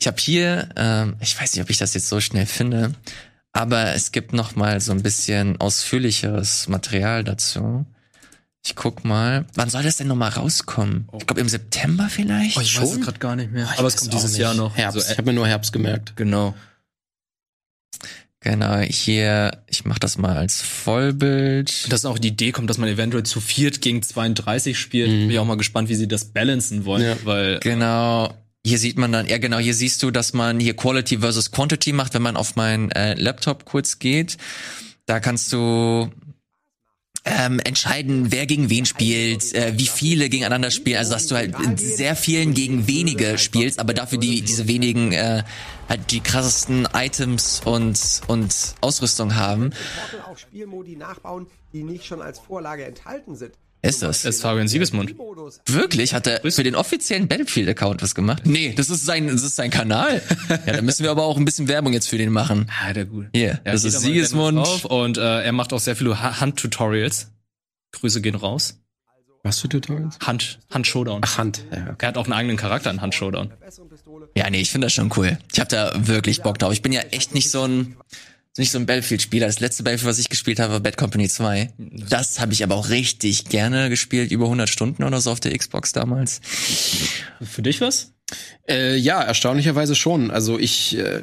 Ich 0.00 0.06
habe 0.06 0.16
hier, 0.18 0.70
ähm, 0.76 1.16
ich 1.20 1.38
weiß 1.38 1.52
nicht, 1.54 1.62
ob 1.62 1.68
ich 1.68 1.76
das 1.76 1.92
jetzt 1.92 2.08
so 2.08 2.18
schnell 2.20 2.46
finde, 2.46 2.94
aber 3.52 3.92
es 3.92 4.12
gibt 4.12 4.32
noch 4.32 4.56
mal 4.56 4.80
so 4.80 4.92
ein 4.92 5.02
bisschen 5.02 5.60
ausführlicheres 5.60 6.68
Material 6.68 7.22
dazu. 7.22 7.84
Ich 8.64 8.76
guck 8.76 9.04
mal, 9.04 9.44
wann 9.54 9.68
soll 9.70 9.82
das 9.82 9.96
denn 9.96 10.06
noch 10.06 10.14
mal 10.16 10.28
rauskommen? 10.28 11.08
Ich 11.18 11.26
glaube 11.26 11.40
im 11.40 11.48
September 11.48 12.08
vielleicht. 12.08 12.56
Oh, 12.56 12.60
ich 12.60 12.80
weiß 12.80 12.92
es 12.92 13.00
gerade 13.00 13.18
gar 13.18 13.34
nicht 13.34 13.50
mehr. 13.50 13.68
Ich 13.72 13.78
Aber 13.78 13.88
es 13.88 13.96
kommt 13.96 14.12
dieses. 14.12 14.36
Jahr 14.36 14.54
noch. 14.54 14.76
Herbst. 14.76 15.00
So, 15.00 15.04
ich 15.04 15.10
äh, 15.10 15.18
habe 15.18 15.30
mir 15.30 15.32
nur 15.32 15.48
Herbst 15.48 15.72
gemerkt. 15.72 16.14
genau. 16.16 16.54
Genau, 18.44 18.78
hier, 18.80 19.52
ich 19.68 19.84
mach 19.84 20.00
das 20.00 20.18
mal 20.18 20.36
als 20.36 20.62
Vollbild. 20.62 21.92
Dass 21.92 22.04
auch 22.04 22.18
die 22.18 22.28
Idee 22.28 22.50
kommt, 22.50 22.68
dass 22.68 22.76
man 22.78 22.88
eventuell 22.88 23.22
zu 23.22 23.40
viert 23.40 23.80
gegen 23.80 24.02
32 24.02 24.76
spielt. 24.76 25.08
Bin 25.10 25.30
ich 25.30 25.38
auch 25.38 25.44
mal 25.44 25.56
gespannt, 25.56 25.88
wie 25.88 25.94
sie 25.94 26.08
das 26.08 26.24
balancen 26.32 26.84
wollen, 26.84 27.02
Ja. 27.04 27.16
weil 27.24 27.60
Genau. 27.60 28.34
Hier 28.66 28.78
sieht 28.78 28.96
man 28.98 29.10
dann, 29.12 29.26
ja 29.26 29.38
genau, 29.38 29.58
hier 29.58 29.74
siehst 29.74 30.02
du, 30.02 30.10
dass 30.12 30.32
man 30.34 30.58
hier 30.60 30.74
Quality 30.76 31.18
versus 31.18 31.50
Quantity 31.52 31.92
macht, 31.92 32.14
wenn 32.14 32.22
man 32.22 32.36
auf 32.36 32.54
meinen 32.56 32.90
äh, 32.92 33.14
Laptop 33.14 33.64
kurz 33.64 33.98
geht. 34.00 34.36
Da 35.06 35.18
kannst 35.20 35.52
du 35.52 36.10
ähm, 37.24 37.60
entscheiden, 37.60 38.32
wer 38.32 38.46
gegen 38.46 38.68
wen 38.68 38.84
spielt, 38.84 39.54
äh, 39.54 39.72
wie 39.76 39.86
viele 39.86 40.28
gegeneinander 40.28 40.70
spielen. 40.70 40.98
Also 40.98 41.12
dass 41.12 41.26
du 41.28 41.36
halt 41.36 41.54
sehr 41.78 42.16
vielen 42.16 42.54
gegen 42.54 42.88
wenige 42.88 43.38
spielst, 43.38 43.78
aber 43.78 43.94
dafür 43.94 44.18
die 44.18 44.42
diese 44.42 44.66
wenigen 44.66 45.12
äh, 45.12 45.44
halt 45.88 46.10
die 46.10 46.20
krassesten 46.20 46.88
Items 46.94 47.62
und 47.64 48.22
und 48.26 48.74
Ausrüstung 48.80 49.36
haben. 49.36 49.70
Auch 50.28 50.36
Spielmodi 50.36 50.96
nachbauen, 50.96 51.46
die 51.72 51.84
nicht 51.84 52.06
schon 52.06 52.22
als 52.22 52.38
Vorlage 52.40 52.84
enthalten 52.84 53.36
sind. 53.36 53.54
Ist 53.84 54.00
das? 54.02 54.18
es 54.24 54.36
ist 54.36 54.42
Fabian 54.42 54.68
Siegesmund. 54.68 55.14
Wirklich? 55.66 56.14
Hat 56.14 56.26
er 56.28 56.40
für 56.52 56.62
den 56.62 56.76
offiziellen 56.76 57.26
Battlefield-Account 57.26 58.00
was 58.00 58.14
gemacht? 58.14 58.44
Nee, 58.46 58.74
das 58.76 58.90
ist 58.90 59.04
sein, 59.04 59.26
das 59.26 59.42
ist 59.42 59.56
sein 59.56 59.70
Kanal. 59.70 60.22
ja, 60.48 60.74
da 60.74 60.82
müssen 60.82 61.02
wir 61.02 61.10
aber 61.10 61.24
auch 61.24 61.36
ein 61.36 61.44
bisschen 61.44 61.66
Werbung 61.66 61.92
jetzt 61.92 62.08
für 62.08 62.16
den 62.18 62.30
machen. 62.30 62.70
Ah, 62.80 62.92
der 62.92 63.06
gut. 63.06 63.26
Hier, 63.34 63.60
Ja, 63.64 63.72
das 63.72 63.82
ist 63.84 64.00
Siegesmund. 64.00 64.58
Auf 64.58 64.84
und 64.84 65.18
äh, 65.18 65.42
er 65.42 65.52
macht 65.52 65.72
auch 65.72 65.80
sehr 65.80 65.96
viele 65.96 66.22
Ha- 66.22 66.38
Hand-Tutorials. 66.40 67.32
Grüße 67.92 68.20
gehen 68.22 68.36
raus. 68.36 68.78
Was 69.42 69.58
für 69.58 69.68
Tutorials? 69.68 70.16
Hand, 70.24 70.60
Hand-Showdown. 70.70 71.20
Ach, 71.24 71.36
Hand. 71.38 71.64
Ja, 71.72 71.78
okay. 71.90 71.94
Er 71.98 72.08
hat 72.08 72.16
auch 72.16 72.24
einen 72.26 72.34
eigenen 72.34 72.56
Charakter 72.56 72.88
in 72.92 73.00
Hand-Showdown. 73.00 73.52
Bessere 73.58 73.86
Pistole. 73.88 74.28
Ja, 74.36 74.48
nee, 74.48 74.60
ich 74.60 74.70
finde 74.70 74.86
das 74.86 74.92
schon 74.92 75.10
cool. 75.16 75.36
Ich 75.52 75.58
habe 75.58 75.68
da 75.68 75.92
wirklich 76.06 76.42
Bock 76.42 76.58
drauf. 76.60 76.72
Ich 76.72 76.82
bin 76.82 76.92
ja 76.92 77.00
echt 77.10 77.34
nicht 77.34 77.50
so 77.50 77.64
ein 77.66 77.96
nicht 78.58 78.70
so 78.70 78.78
ein 78.78 78.86
Battlefield-Spieler. 78.86 79.46
Das 79.46 79.60
letzte 79.60 79.82
Battlefield, 79.82 80.10
was 80.10 80.18
ich 80.18 80.28
gespielt 80.28 80.60
habe, 80.60 80.74
war 80.74 80.80
Bad 80.80 80.96
Company 80.96 81.28
2. 81.28 81.72
Das 81.78 82.40
habe 82.40 82.52
ich 82.52 82.62
aber 82.62 82.74
auch 82.74 82.90
richtig 82.90 83.46
gerne 83.46 83.88
gespielt, 83.88 84.30
über 84.30 84.44
100 84.44 84.68
Stunden 84.68 85.04
oder 85.04 85.20
so 85.20 85.30
auf 85.30 85.40
der 85.40 85.56
Xbox 85.56 85.92
damals. 85.92 86.40
Für 87.40 87.62
dich 87.62 87.80
was? 87.80 88.12
Äh, 88.68 88.96
ja, 88.96 89.22
erstaunlicherweise 89.22 89.94
schon. 89.94 90.30
Also 90.30 90.58
ich 90.58 90.98
äh, 90.98 91.22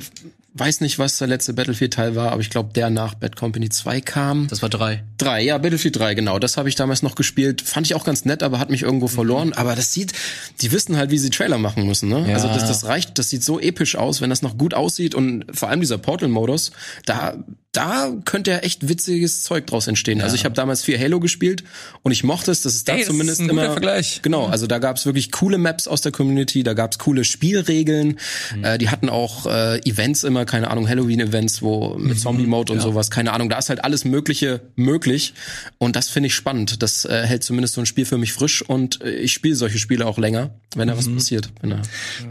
weiß 0.59 0.81
nicht, 0.81 0.99
was 0.99 1.17
der 1.17 1.27
letzte 1.27 1.53
Battlefield-Teil 1.53 2.15
war, 2.15 2.31
aber 2.31 2.41
ich 2.41 2.49
glaube, 2.49 2.73
der 2.73 2.89
nach 2.89 3.13
Bad 3.13 3.35
Company 3.35 3.69
2 3.69 4.01
kam. 4.01 4.47
Das 4.47 4.61
war 4.61 4.69
drei. 4.69 5.03
Drei, 5.17 5.41
ja, 5.41 5.57
Battlefield 5.57 5.97
3, 5.97 6.15
genau. 6.15 6.39
Das 6.39 6.57
habe 6.57 6.69
ich 6.69 6.75
damals 6.75 7.03
noch 7.03 7.15
gespielt. 7.15 7.61
Fand 7.61 7.87
ich 7.87 7.95
auch 7.95 8.03
ganz 8.03 8.25
nett, 8.25 8.43
aber 8.43 8.59
hat 8.59 8.69
mich 8.69 8.83
irgendwo 8.83 9.07
verloren. 9.07 9.53
Aber 9.53 9.75
das 9.75 9.93
sieht, 9.93 10.13
die 10.61 10.71
wissen 10.71 10.97
halt, 10.97 11.11
wie 11.11 11.17
sie 11.17 11.29
Trailer 11.29 11.57
machen 11.57 11.85
müssen, 11.85 12.09
ne? 12.09 12.25
Ja. 12.27 12.35
Also 12.35 12.47
das, 12.47 12.67
das 12.67 12.85
reicht, 12.85 13.17
das 13.17 13.29
sieht 13.29 13.43
so 13.43 13.59
episch 13.59 13.95
aus, 13.95 14.21
wenn 14.21 14.29
das 14.29 14.41
noch 14.41 14.57
gut 14.57 14.73
aussieht 14.73 15.15
und 15.15 15.45
vor 15.53 15.69
allem 15.69 15.79
dieser 15.79 15.97
Portal-Modus, 15.97 16.71
da, 17.05 17.37
da 17.71 18.11
könnte 18.25 18.51
ja 18.51 18.57
echt 18.57 18.89
witziges 18.89 19.43
Zeug 19.43 19.67
draus 19.67 19.87
entstehen. 19.87 20.21
Also 20.21 20.35
ich 20.35 20.43
habe 20.43 20.55
damals 20.55 20.83
viel 20.83 20.99
Halo 20.99 21.19
gespielt 21.19 21.63
und 22.01 22.11
ich 22.11 22.23
mochte 22.23 22.51
es, 22.51 22.61
dass 22.61 22.73
es 22.73 22.83
da 22.83 22.95
Ey, 22.95 23.03
zumindest 23.03 23.41
immer. 23.41 23.71
Vergleich. 23.71 24.21
Genau, 24.23 24.47
also 24.47 24.65
da 24.65 24.79
gab's 24.79 25.05
wirklich 25.05 25.31
coole 25.31 25.59
Maps 25.59 25.87
aus 25.87 26.01
der 26.01 26.11
Community, 26.11 26.63
da 26.63 26.73
gab's 26.73 26.97
coole 26.97 27.23
Spielregeln. 27.23 28.17
Mhm. 28.55 28.63
Äh, 28.63 28.77
die 28.79 28.89
hatten 28.89 29.09
auch 29.09 29.45
äh, 29.45 29.79
Events 29.87 30.23
immer, 30.23 30.45
keine 30.49 30.69
Ahnung, 30.69 30.89
Halloween-Events, 30.89 31.61
wo 31.61 31.95
mit 31.97 32.15
Mhm. 32.15 32.17
Zombie-Mode 32.17 32.73
und 32.73 32.81
sowas, 32.81 33.09
keine 33.09 33.31
Ahnung, 33.31 33.47
da 33.49 33.57
ist 33.57 33.69
halt 33.69 33.83
alles 33.85 34.03
Mögliche 34.03 34.59
möglich. 34.75 35.33
Und 35.77 35.95
das 35.95 36.09
finde 36.09 36.27
ich 36.27 36.35
spannend. 36.35 36.81
Das 36.83 37.05
äh, 37.05 37.25
hält 37.25 37.43
zumindest 37.45 37.75
so 37.75 37.81
ein 37.81 37.85
Spiel 37.85 38.05
für 38.05 38.17
mich 38.17 38.33
frisch 38.33 38.61
und 38.61 39.01
äh, 39.01 39.11
ich 39.11 39.31
spiele 39.31 39.55
solche 39.55 39.79
Spiele 39.79 40.05
auch 40.05 40.17
länger, 40.17 40.49
wenn 40.75 40.87
da 40.89 40.97
was 40.97 41.05
Mhm. 41.07 41.15
passiert. 41.15 41.49
Wenn 41.61 41.69
da 41.69 41.81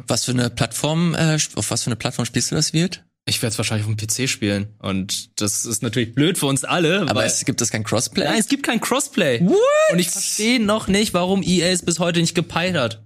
Was 0.07 0.25
für 0.27 0.33
eine 0.33 0.51
Plattform, 0.51 1.15
äh, 1.15 1.39
auf 1.55 1.71
was 1.71 1.83
für 1.85 1.89
eine 1.89 1.97
Plattform 1.97 2.27
spielst 2.27 2.51
du 2.51 2.55
das 2.57 2.73
wird? 2.75 3.05
Ich 3.27 3.43
werde 3.43 3.53
es 3.53 3.59
wahrscheinlich 3.59 3.87
auf 3.87 3.95
dem 3.95 3.99
PC 3.99 4.27
spielen. 4.29 4.69
Und 4.79 5.39
das 5.41 5.67
ist 5.67 5.83
natürlich 5.83 6.15
blöd 6.15 6.39
für 6.39 6.47
uns 6.47 6.65
alle. 6.65 7.03
Aber 7.03 7.17
weil- 7.17 7.27
es 7.27 7.45
gibt 7.45 7.61
es 7.61 7.71
kein 7.71 7.85
Crossplay? 7.85 8.25
Nein, 8.25 8.39
es 8.41 8.49
gibt 8.49 8.63
kein 8.65 8.81
Crossplay. 8.81 9.41
What? 9.45 9.59
Und 9.93 9.99
ich 9.99 10.09
verstehe 10.11 10.59
noch 10.61 10.89
nicht, 10.89 11.13
warum 11.15 11.43
EA 11.43 11.71
es 11.71 11.83
bis 11.83 11.99
heute 11.99 12.21
nicht 12.21 12.35
gepeilt 12.35 12.77
hat. 12.77 13.03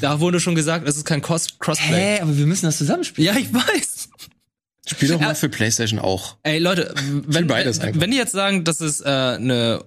Da 0.00 0.20
wurde 0.20 0.38
schon 0.38 0.54
gesagt, 0.54 0.86
es 0.88 0.96
ist 0.96 1.04
kein 1.04 1.20
Cross 1.20 1.58
Crossplay. 1.58 2.16
Hä, 2.16 2.20
aber 2.20 2.38
wir 2.38 2.46
müssen 2.46 2.66
das 2.66 2.78
zusammenspielen. 2.78 3.34
Ja, 3.34 3.40
ich 3.40 3.52
weiß. 3.52 3.91
Spiel 4.86 5.08
doch 5.08 5.20
mal 5.20 5.34
für 5.34 5.48
PlayStation 5.48 5.98
auch. 6.00 6.36
Ey, 6.42 6.58
Leute, 6.58 6.92
wenn, 7.26 7.46
beides 7.46 7.80
wenn, 7.80 8.10
die 8.10 8.16
jetzt 8.16 8.32
sagen, 8.32 8.64
dass 8.64 8.80
es 8.80 9.00
äh, 9.00 9.04
eine 9.08 9.84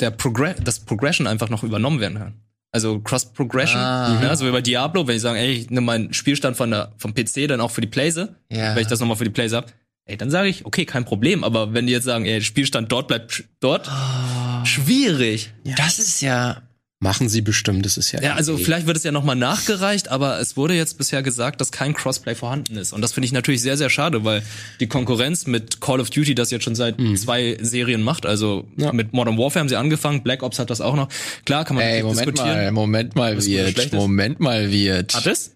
der 0.00 0.10
Progress, 0.10 0.56
das 0.62 0.80
Progression 0.80 1.26
einfach 1.26 1.48
noch 1.50 1.62
übernommen 1.64 2.00
werden 2.00 2.18
kann. 2.18 2.34
Also 2.70 3.00
Cross 3.00 3.32
Progression, 3.32 3.80
Ah. 3.80 4.20
ja, 4.22 4.36
so 4.36 4.46
wie 4.46 4.50
bei 4.52 4.60
Diablo, 4.60 5.06
wenn 5.06 5.16
ich 5.16 5.22
sagen, 5.22 5.36
ey, 5.36 5.52
ich 5.52 5.70
nehme 5.70 5.82
meinen 5.86 6.12
Spielstand 6.14 6.56
von 6.56 6.70
der 6.70 6.92
vom 6.98 7.14
PC 7.14 7.46
dann 7.48 7.60
auch 7.60 7.70
für 7.70 7.80
die 7.80 7.86
Playse, 7.88 8.36
Ja. 8.50 8.74
wenn 8.74 8.82
ich 8.82 8.88
das 8.88 9.00
nochmal 9.00 9.16
für 9.16 9.24
die 9.24 9.30
Playse 9.30 9.56
hab, 9.56 9.72
ey, 10.04 10.16
dann 10.16 10.30
sage 10.30 10.48
ich, 10.48 10.64
okay, 10.66 10.84
kein 10.84 11.04
Problem, 11.04 11.44
aber 11.44 11.72
wenn 11.74 11.86
die 11.86 11.92
jetzt 11.92 12.04
sagen, 12.04 12.24
ey, 12.26 12.40
Spielstand 12.42 12.92
dort 12.92 13.08
bleibt 13.08 13.44
dort, 13.60 13.88
Ah. 13.88 14.64
schwierig. 14.64 15.52
Das 15.76 15.98
ist 15.98 16.20
ja. 16.20 16.62
Machen 17.00 17.28
sie 17.28 17.42
bestimmt, 17.42 17.86
das 17.86 17.96
ist 17.96 18.10
ja. 18.10 18.20
Ja, 18.20 18.34
also 18.34 18.58
eh- 18.58 18.64
vielleicht 18.64 18.88
wird 18.88 18.96
es 18.96 19.04
ja 19.04 19.12
nochmal 19.12 19.36
nachgereicht, 19.36 20.08
aber 20.08 20.40
es 20.40 20.56
wurde 20.56 20.74
jetzt 20.74 20.98
bisher 20.98 21.22
gesagt, 21.22 21.60
dass 21.60 21.70
kein 21.70 21.94
Crossplay 21.94 22.34
vorhanden 22.34 22.76
ist. 22.76 22.92
Und 22.92 23.02
das 23.02 23.12
finde 23.12 23.26
ich 23.26 23.32
natürlich 23.32 23.62
sehr, 23.62 23.76
sehr 23.76 23.88
schade, 23.88 24.24
weil 24.24 24.42
die 24.80 24.88
Konkurrenz 24.88 25.46
mit 25.46 25.80
Call 25.80 26.00
of 26.00 26.10
Duty 26.10 26.34
das 26.34 26.50
jetzt 26.50 26.64
schon 26.64 26.74
seit 26.74 26.96
zwei 27.16 27.56
Serien 27.60 28.02
macht. 28.02 28.26
Also 28.26 28.66
Ja. 28.76 28.92
mit 28.92 29.12
Modern 29.12 29.38
Warfare 29.38 29.60
haben 29.60 29.68
sie 29.68 29.76
angefangen, 29.76 30.24
Black 30.24 30.42
Ops 30.42 30.58
hat 30.58 30.70
das 30.70 30.80
auch 30.80 30.96
noch. 30.96 31.08
Klar 31.46 31.64
kann 31.64 31.76
man 31.76 31.84
Ey, 31.84 32.02
Moment 32.02 32.18
diskutieren. 32.26 32.48
mal, 32.56 32.72
Moment 32.72 33.14
mal, 33.14 33.46
wird. 33.46 33.92
Moment 33.92 34.40
mal, 34.40 34.72
wird. 34.72 35.14
Hat 35.14 35.26
es? 35.28 35.52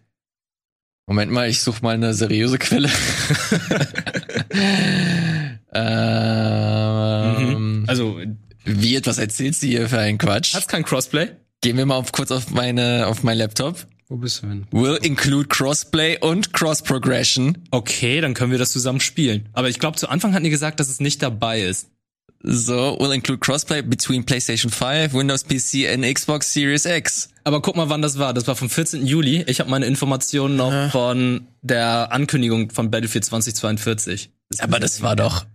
Moment 1.09 1.33
mal, 1.33 1.49
ich 1.49 1.61
suche 1.61 1.83
mal 1.83 1.95
eine 1.95 2.15
seriöse 2.15 2.59
Quelle. 2.59 2.89
ähm, 5.75 7.85
Also 7.89 8.21
Wird, 8.65 9.07
was 9.07 9.19
erzählt 9.19 9.55
sie 9.55 9.71
hier 9.71 9.89
für 9.89 9.99
einen 9.99 10.19
Quatsch? 10.19 10.55
hat 10.55 10.63
es 10.63 10.69
kein 10.69 10.85
Crossplay? 10.85 11.31
Gehen 11.61 11.77
wir 11.77 11.87
mal 11.87 11.97
auf, 11.97 12.13
kurz 12.13 12.31
auf 12.31 12.51
meine, 12.51 13.07
auf 13.07 13.23
mein 13.23 13.39
Laptop. 13.39 13.87
Wo 14.09 14.17
bist 14.17 14.43
du 14.43 14.47
denn? 14.47 14.67
Will 14.73 14.99
include 15.03 15.49
Crossplay 15.49 16.19
und 16.19 16.53
Cross 16.53 16.83
Progression. 16.83 17.59
Okay, 17.71 18.21
dann 18.21 18.35
können 18.35 18.51
wir 18.51 18.59
das 18.59 18.73
zusammen 18.73 19.01
spielen. 19.01 19.49
Aber 19.53 19.69
ich 19.69 19.79
glaube, 19.79 19.97
zu 19.97 20.09
Anfang 20.09 20.35
hatten 20.35 20.45
die 20.45 20.51
gesagt, 20.51 20.81
dass 20.81 20.89
es 20.89 21.01
nicht 21.01 21.23
dabei 21.23 21.63
ist. 21.63 21.89
So, 22.43 22.99
will 22.99 23.13
include 23.13 23.39
Crossplay 23.39 23.83
between 23.83 24.25
PlayStation 24.25 24.71
5, 24.71 25.15
Windows 25.15 25.45
PC 25.45 25.89
and 25.89 26.05
Xbox 26.05 26.53
Series 26.53 26.85
X. 26.85 27.29
Aber 27.45 27.63
guck 27.63 27.77
mal, 27.77 27.89
wann 27.89 28.03
das 28.03 28.19
war. 28.19 28.35
Das 28.35 28.47
war 28.49 28.57
vom 28.57 28.69
14. 28.69 29.07
Juli. 29.07 29.45
Ich 29.47 29.61
habe 29.61 29.71
meine 29.71 29.87
Informationen 29.87 30.57
noch 30.57 30.91
von 30.91 31.47
der 31.63 32.13
Ankündigung 32.13 32.71
von 32.71 32.91
Battlefield 32.91 33.25
2042. 33.25 34.31
Aber 34.59 34.81
das 34.81 35.03
war 35.03 35.17
doch. 35.17 35.47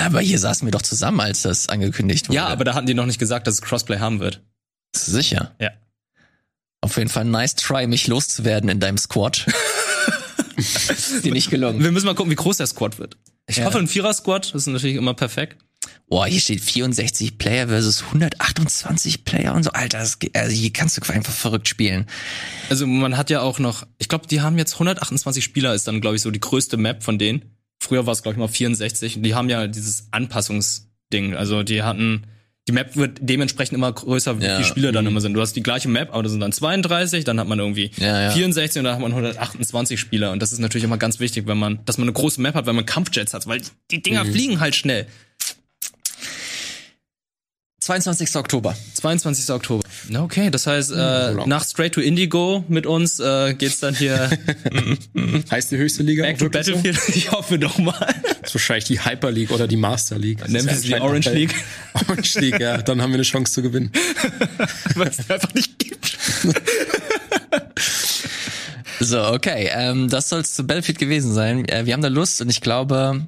Aber 0.00 0.20
hier 0.20 0.38
saßen 0.38 0.66
wir 0.66 0.72
doch 0.72 0.82
zusammen, 0.82 1.20
als 1.20 1.42
das 1.42 1.68
angekündigt 1.68 2.28
wurde. 2.28 2.36
Ja, 2.36 2.46
aber 2.48 2.64
da 2.64 2.74
hatten 2.74 2.86
die 2.86 2.94
noch 2.94 3.06
nicht 3.06 3.18
gesagt, 3.18 3.46
dass 3.46 3.54
es 3.54 3.62
Crossplay 3.62 3.98
haben 3.98 4.20
wird. 4.20 4.42
Sicher. 4.94 5.54
Ja. 5.60 5.70
Auf 6.80 6.96
jeden 6.96 7.10
Fall 7.10 7.24
nice 7.26 7.54
try, 7.54 7.86
mich 7.86 8.06
loszuwerden 8.06 8.70
in 8.70 8.80
deinem 8.80 8.98
Squad. 8.98 9.46
ist 10.56 11.24
dir 11.24 11.32
nicht 11.32 11.50
gelungen. 11.50 11.82
Wir 11.82 11.92
müssen 11.92 12.06
mal 12.06 12.14
gucken, 12.14 12.30
wie 12.30 12.36
groß 12.36 12.56
der 12.58 12.66
Squad 12.66 12.98
wird. 12.98 13.16
Ich 13.46 13.56
Ja. 13.56 13.64
hoffe, 13.64 13.78
ein 13.78 13.88
Vierer-Squad 13.88 14.54
das 14.54 14.62
ist 14.62 14.66
natürlich 14.68 14.96
immer 14.96 15.14
perfekt. 15.14 15.58
Boah, 16.08 16.26
hier 16.26 16.40
steht 16.40 16.60
64 16.60 17.38
Player 17.38 17.68
versus 17.68 18.02
128 18.02 19.24
Player 19.24 19.54
und 19.54 19.62
so. 19.62 19.70
Alter, 19.70 19.98
das, 19.98 20.18
also 20.34 20.52
hier 20.52 20.72
kannst 20.72 20.96
du 20.96 21.12
einfach 21.12 21.32
verrückt 21.32 21.68
spielen. 21.68 22.06
Also 22.68 22.86
man 22.86 23.16
hat 23.16 23.30
ja 23.30 23.40
auch 23.42 23.58
noch, 23.60 23.86
ich 23.98 24.08
glaube, 24.08 24.26
die 24.26 24.40
haben 24.40 24.58
jetzt 24.58 24.74
128 24.74 25.42
Spieler, 25.42 25.74
ist 25.74 25.86
dann, 25.86 26.00
glaube 26.00 26.16
ich, 26.16 26.22
so 26.22 26.30
die 26.30 26.40
größte 26.40 26.76
Map 26.76 27.02
von 27.04 27.18
denen. 27.18 27.49
Früher 27.90 28.06
war 28.06 28.12
es, 28.12 28.22
glaube 28.22 28.34
ich, 28.34 28.38
mal 28.38 28.46
64. 28.46 29.16
Und 29.16 29.24
die 29.24 29.34
haben 29.34 29.48
ja 29.50 29.66
dieses 29.66 30.06
Anpassungsding. 30.12 31.34
Also 31.34 31.64
die 31.64 31.82
hatten, 31.82 32.22
die 32.68 32.72
Map 32.72 32.94
wird 32.94 33.18
dementsprechend 33.20 33.74
immer 33.76 33.90
größer, 33.92 34.40
wie 34.40 34.44
Ja. 34.44 34.54
viele 34.56 34.68
Spieler 34.68 34.92
dann 34.92 35.06
immer 35.06 35.20
sind. 35.20 35.34
Du 35.34 35.40
hast 35.40 35.54
die 35.54 35.62
gleiche 35.62 35.88
Map, 35.88 36.10
aber 36.12 36.22
das 36.22 36.30
sind 36.30 36.40
dann 36.40 36.52
32, 36.52 37.24
dann 37.24 37.40
hat 37.40 37.48
man 37.48 37.58
irgendwie 37.58 37.90
Ja, 37.98 38.22
ja. 38.22 38.30
64 38.30 38.78
und 38.78 38.84
dann 38.84 38.94
hat 38.94 39.00
man 39.00 39.10
128 39.10 39.98
Spieler. 39.98 40.30
Und 40.30 40.40
das 40.40 40.52
ist 40.52 40.60
natürlich 40.60 40.84
immer 40.84 40.98
ganz 40.98 41.18
wichtig, 41.18 41.48
wenn 41.48 41.58
man, 41.58 41.84
dass 41.84 41.98
man 41.98 42.04
eine 42.04 42.12
große 42.12 42.40
Map 42.40 42.54
hat, 42.54 42.66
wenn 42.66 42.76
man 42.76 42.86
Kampfjets 42.86 43.34
hat, 43.34 43.46
weil 43.48 43.60
die 43.90 44.02
Dinger 44.02 44.24
fliegen 44.24 44.60
halt 44.60 44.76
schnell. 44.76 45.06
22. 47.80 48.36
Oktober. 48.36 48.76
22. 48.94 49.50
Oktober. 49.54 49.82
Okay, 50.14 50.50
das 50.50 50.66
heißt, 50.66 50.92
äh, 50.92 51.34
nach 51.46 51.64
Straight 51.64 51.94
to 51.94 52.02
Indigo 52.02 52.62
mit 52.68 52.86
uns 52.86 53.18
äh, 53.20 53.54
geht's 53.54 53.80
dann 53.80 53.94
hier 53.94 54.30
Heißt 55.50 55.70
die 55.70 55.78
höchste 55.78 56.02
Liga 56.02 56.22
back 56.22 56.38
to 56.38 56.44
wirklich 56.44 56.66
so? 56.66 56.72
Battlefield. 56.72 57.00
Ich 57.16 57.32
hoffe 57.32 57.58
doch 57.58 57.78
mal. 57.78 57.94
Das 58.40 58.50
ist 58.50 58.54
wahrscheinlich 58.54 58.84
die 58.84 59.02
Hyper 59.02 59.30
League 59.30 59.50
oder 59.50 59.66
die 59.66 59.76
Master 59.76 60.18
League. 60.18 60.38
Das 60.40 60.50
Nennen 60.50 60.68
wir 60.68 60.74
sie 60.74 60.88
die 60.88 61.00
Orange 61.00 61.30
League. 61.32 61.54
Orange 61.94 62.34
League, 62.40 62.60
ja. 62.60 62.78
Dann 62.82 63.00
haben 63.00 63.10
wir 63.10 63.16
eine 63.16 63.22
Chance 63.22 63.52
zu 63.54 63.62
gewinnen. 63.62 63.90
Weil 64.94 65.08
es 65.08 65.30
einfach 65.30 65.54
nicht 65.54 65.78
gibt. 65.78 66.18
So, 69.00 69.24
okay. 69.28 69.70
Ähm, 69.72 70.08
das 70.10 70.28
soll 70.28 70.40
es 70.40 70.54
zu 70.54 70.64
Battlefield 70.64 70.98
gewesen 70.98 71.32
sein. 71.32 71.66
Äh, 71.66 71.86
wir 71.86 71.94
haben 71.94 72.02
da 72.02 72.08
Lust 72.08 72.42
und 72.42 72.50
ich 72.50 72.60
glaube, 72.60 73.26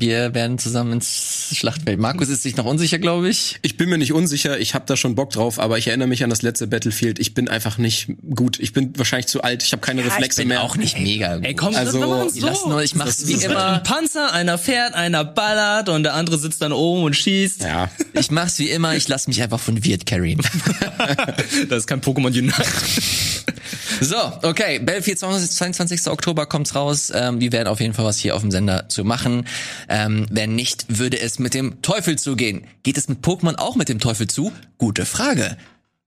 wir 0.00 0.32
werden 0.32 0.58
zusammen 0.58 0.92
ins 0.94 1.48
Schlachtfeld. 1.54 1.98
Markus 1.98 2.28
ist 2.28 2.44
sich 2.44 2.56
noch 2.56 2.64
unsicher, 2.64 2.98
glaube 2.98 3.28
ich. 3.28 3.58
Ich 3.62 3.76
bin 3.76 3.88
mir 3.90 3.98
nicht 3.98 4.12
unsicher, 4.12 4.58
ich 4.58 4.74
habe 4.74 4.84
da 4.86 4.96
schon 4.96 5.16
Bock 5.16 5.30
drauf, 5.30 5.58
aber 5.58 5.76
ich 5.76 5.88
erinnere 5.88 6.06
mich 6.08 6.22
an 6.22 6.30
das 6.30 6.40
letzte 6.42 6.68
Battlefield. 6.68 7.18
Ich 7.18 7.34
bin 7.34 7.48
einfach 7.48 7.78
nicht 7.78 8.08
gut. 8.34 8.60
Ich 8.60 8.72
bin 8.72 8.96
wahrscheinlich 8.96 9.26
zu 9.26 9.42
alt, 9.42 9.62
ich 9.64 9.72
habe 9.72 9.80
keine 9.80 10.04
Reflexe 10.04 10.42
ich 10.42 10.46
bin 10.46 10.54
mehr. 10.54 10.62
auch 10.62 10.76
nicht 10.76 10.98
mega 11.00 11.36
gut. 11.36 11.44
Ey, 11.44 11.54
komm, 11.54 11.74
Also, 11.74 11.98
machen's 11.98 12.36
ich 12.36 12.42
lass 12.42 12.64
nur, 12.64 12.80
ich 12.82 12.94
mach's 12.94 13.16
Das 13.18 13.26
wie 13.28 13.32
immer. 13.44 13.64
einem 13.74 13.82
Panzer, 13.82 14.32
einer 14.32 14.56
fährt, 14.56 14.94
einer 14.94 15.24
ballert 15.24 15.88
und 15.88 16.04
der 16.04 16.14
andere 16.14 16.38
sitzt 16.38 16.62
dann 16.62 16.72
oben 16.72 17.02
und 17.02 17.14
schießt. 17.16 17.62
Ja, 17.62 17.90
Ich 18.12 18.30
mach's 18.30 18.58
wie 18.60 18.70
immer, 18.70 18.94
ich 18.94 19.08
lass 19.08 19.26
mich 19.26 19.42
einfach 19.42 19.58
von 19.60 19.84
Wirt 19.84 20.06
carryen. 20.06 20.40
Das 21.68 21.78
ist 21.80 21.86
kein 21.86 22.00
Pokémon 22.00 22.28
Unite. 22.28 22.54
So, 24.00 24.16
okay, 24.42 24.78
Battlefield 24.78 25.18
22. 25.18 26.06
Oktober 26.08 26.46
kommt's 26.46 26.74
raus. 26.74 27.10
Ähm, 27.14 27.40
wir 27.40 27.50
werden 27.50 27.66
auf 27.66 27.80
jeden 27.80 27.94
Fall 27.94 28.04
was 28.04 28.18
hier 28.18 28.36
auf 28.36 28.42
dem 28.42 28.50
Sender 28.50 28.88
zu 28.88 29.04
machen. 29.04 29.46
Ähm, 29.88 30.26
wenn 30.30 30.54
nicht, 30.54 30.86
würde 30.88 31.18
es 31.18 31.38
mit 31.38 31.54
dem 31.54 31.82
Teufel 31.82 32.16
zugehen. 32.16 32.64
Geht 32.84 32.96
es 32.96 33.08
mit 33.08 33.24
Pokémon 33.24 33.56
auch 33.56 33.74
mit 33.74 33.88
dem 33.88 33.98
Teufel 33.98 34.28
zu? 34.28 34.52
Gute 34.78 35.04
Frage. 35.04 35.56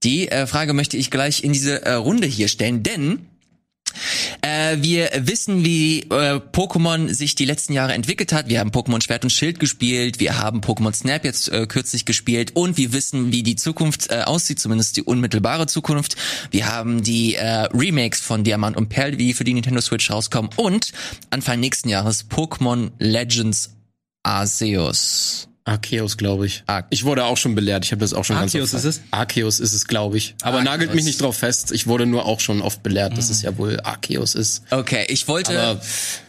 Die 0.03 0.29
äh, 0.29 0.47
Frage 0.47 0.73
möchte 0.73 0.95
ich 0.95 1.11
gleich 1.11 1.43
in 1.43 1.51
diese 1.51 1.85
äh, 1.85 1.93
Runde 1.93 2.27
hier 2.27 2.47
stellen, 2.47 2.81
denn 2.81 3.27
äh, 4.41 4.77
wir 4.79 5.09
wissen, 5.15 5.65
wie 5.65 6.01
äh, 6.01 6.39
Pokémon 6.51 7.13
sich 7.13 7.35
die 7.35 7.45
letzten 7.45 7.73
Jahre 7.73 7.93
entwickelt 7.93 8.33
hat. 8.33 8.49
Wir 8.49 8.59
haben 8.59 8.71
Pokémon 8.71 9.01
Schwert 9.03 9.23
und 9.23 9.29
Schild 9.29 9.59
gespielt, 9.59 10.19
wir 10.19 10.39
haben 10.39 10.61
Pokémon 10.61 10.93
Snap 10.93 11.25
jetzt 11.25 11.49
äh, 11.49 11.67
kürzlich 11.67 12.05
gespielt 12.05 12.55
und 12.55 12.77
wir 12.77 12.93
wissen, 12.93 13.31
wie 13.31 13.43
die 13.43 13.55
Zukunft 13.55 14.11
äh, 14.11 14.21
aussieht, 14.21 14.59
zumindest 14.59 14.97
die 14.97 15.03
unmittelbare 15.03 15.67
Zukunft. 15.67 16.15
Wir 16.51 16.67
haben 16.67 17.03
die 17.03 17.35
äh, 17.35 17.67
Remakes 17.73 18.21
von 18.21 18.43
Diamant 18.43 18.77
und 18.77 18.89
Perl, 18.89 19.15
die 19.15 19.33
für 19.33 19.43
die 19.43 19.53
Nintendo 19.53 19.81
Switch 19.81 20.09
rauskommen 20.09 20.51
und 20.55 20.91
Anfang 21.29 21.59
nächsten 21.59 21.89
Jahres 21.89 22.29
Pokémon 22.29 22.91
Legends 22.99 23.71
Arceus. 24.23 25.50
Arceus, 25.63 26.17
glaube 26.17 26.47
ich. 26.47 26.63
Ar- 26.65 26.87
ich 26.89 27.03
wurde 27.03 27.25
auch 27.25 27.37
schon 27.37 27.53
belehrt, 27.53 27.85
ich 27.85 27.91
habe 27.91 27.99
das 28.01 28.13
auch 28.13 28.25
schon 28.25 28.35
Arceus 28.35 28.71
ganz 28.71 28.83
ist 28.83 28.97
oft 29.03 29.07
Arceus 29.11 29.59
ist 29.59 29.73
es, 29.73 29.85
glaube 29.87 30.17
ich. 30.17 30.33
Aber 30.41 30.57
Arceus. 30.57 30.71
nagelt 30.71 30.95
mich 30.95 31.05
nicht 31.05 31.21
drauf 31.21 31.37
fest. 31.37 31.71
Ich 31.71 31.85
wurde 31.87 32.05
nur 32.07 32.25
auch 32.25 32.39
schon 32.39 32.61
oft 32.61 32.81
belehrt, 32.81 33.15
dass 33.17 33.29
es 33.29 33.41
ja 33.43 33.55
wohl 33.57 33.79
Arceus 33.81 34.33
ist. 34.33 34.63
Okay, 34.71 35.05
ich 35.07 35.27
wollte, 35.27 35.59
Aber- 35.61 35.81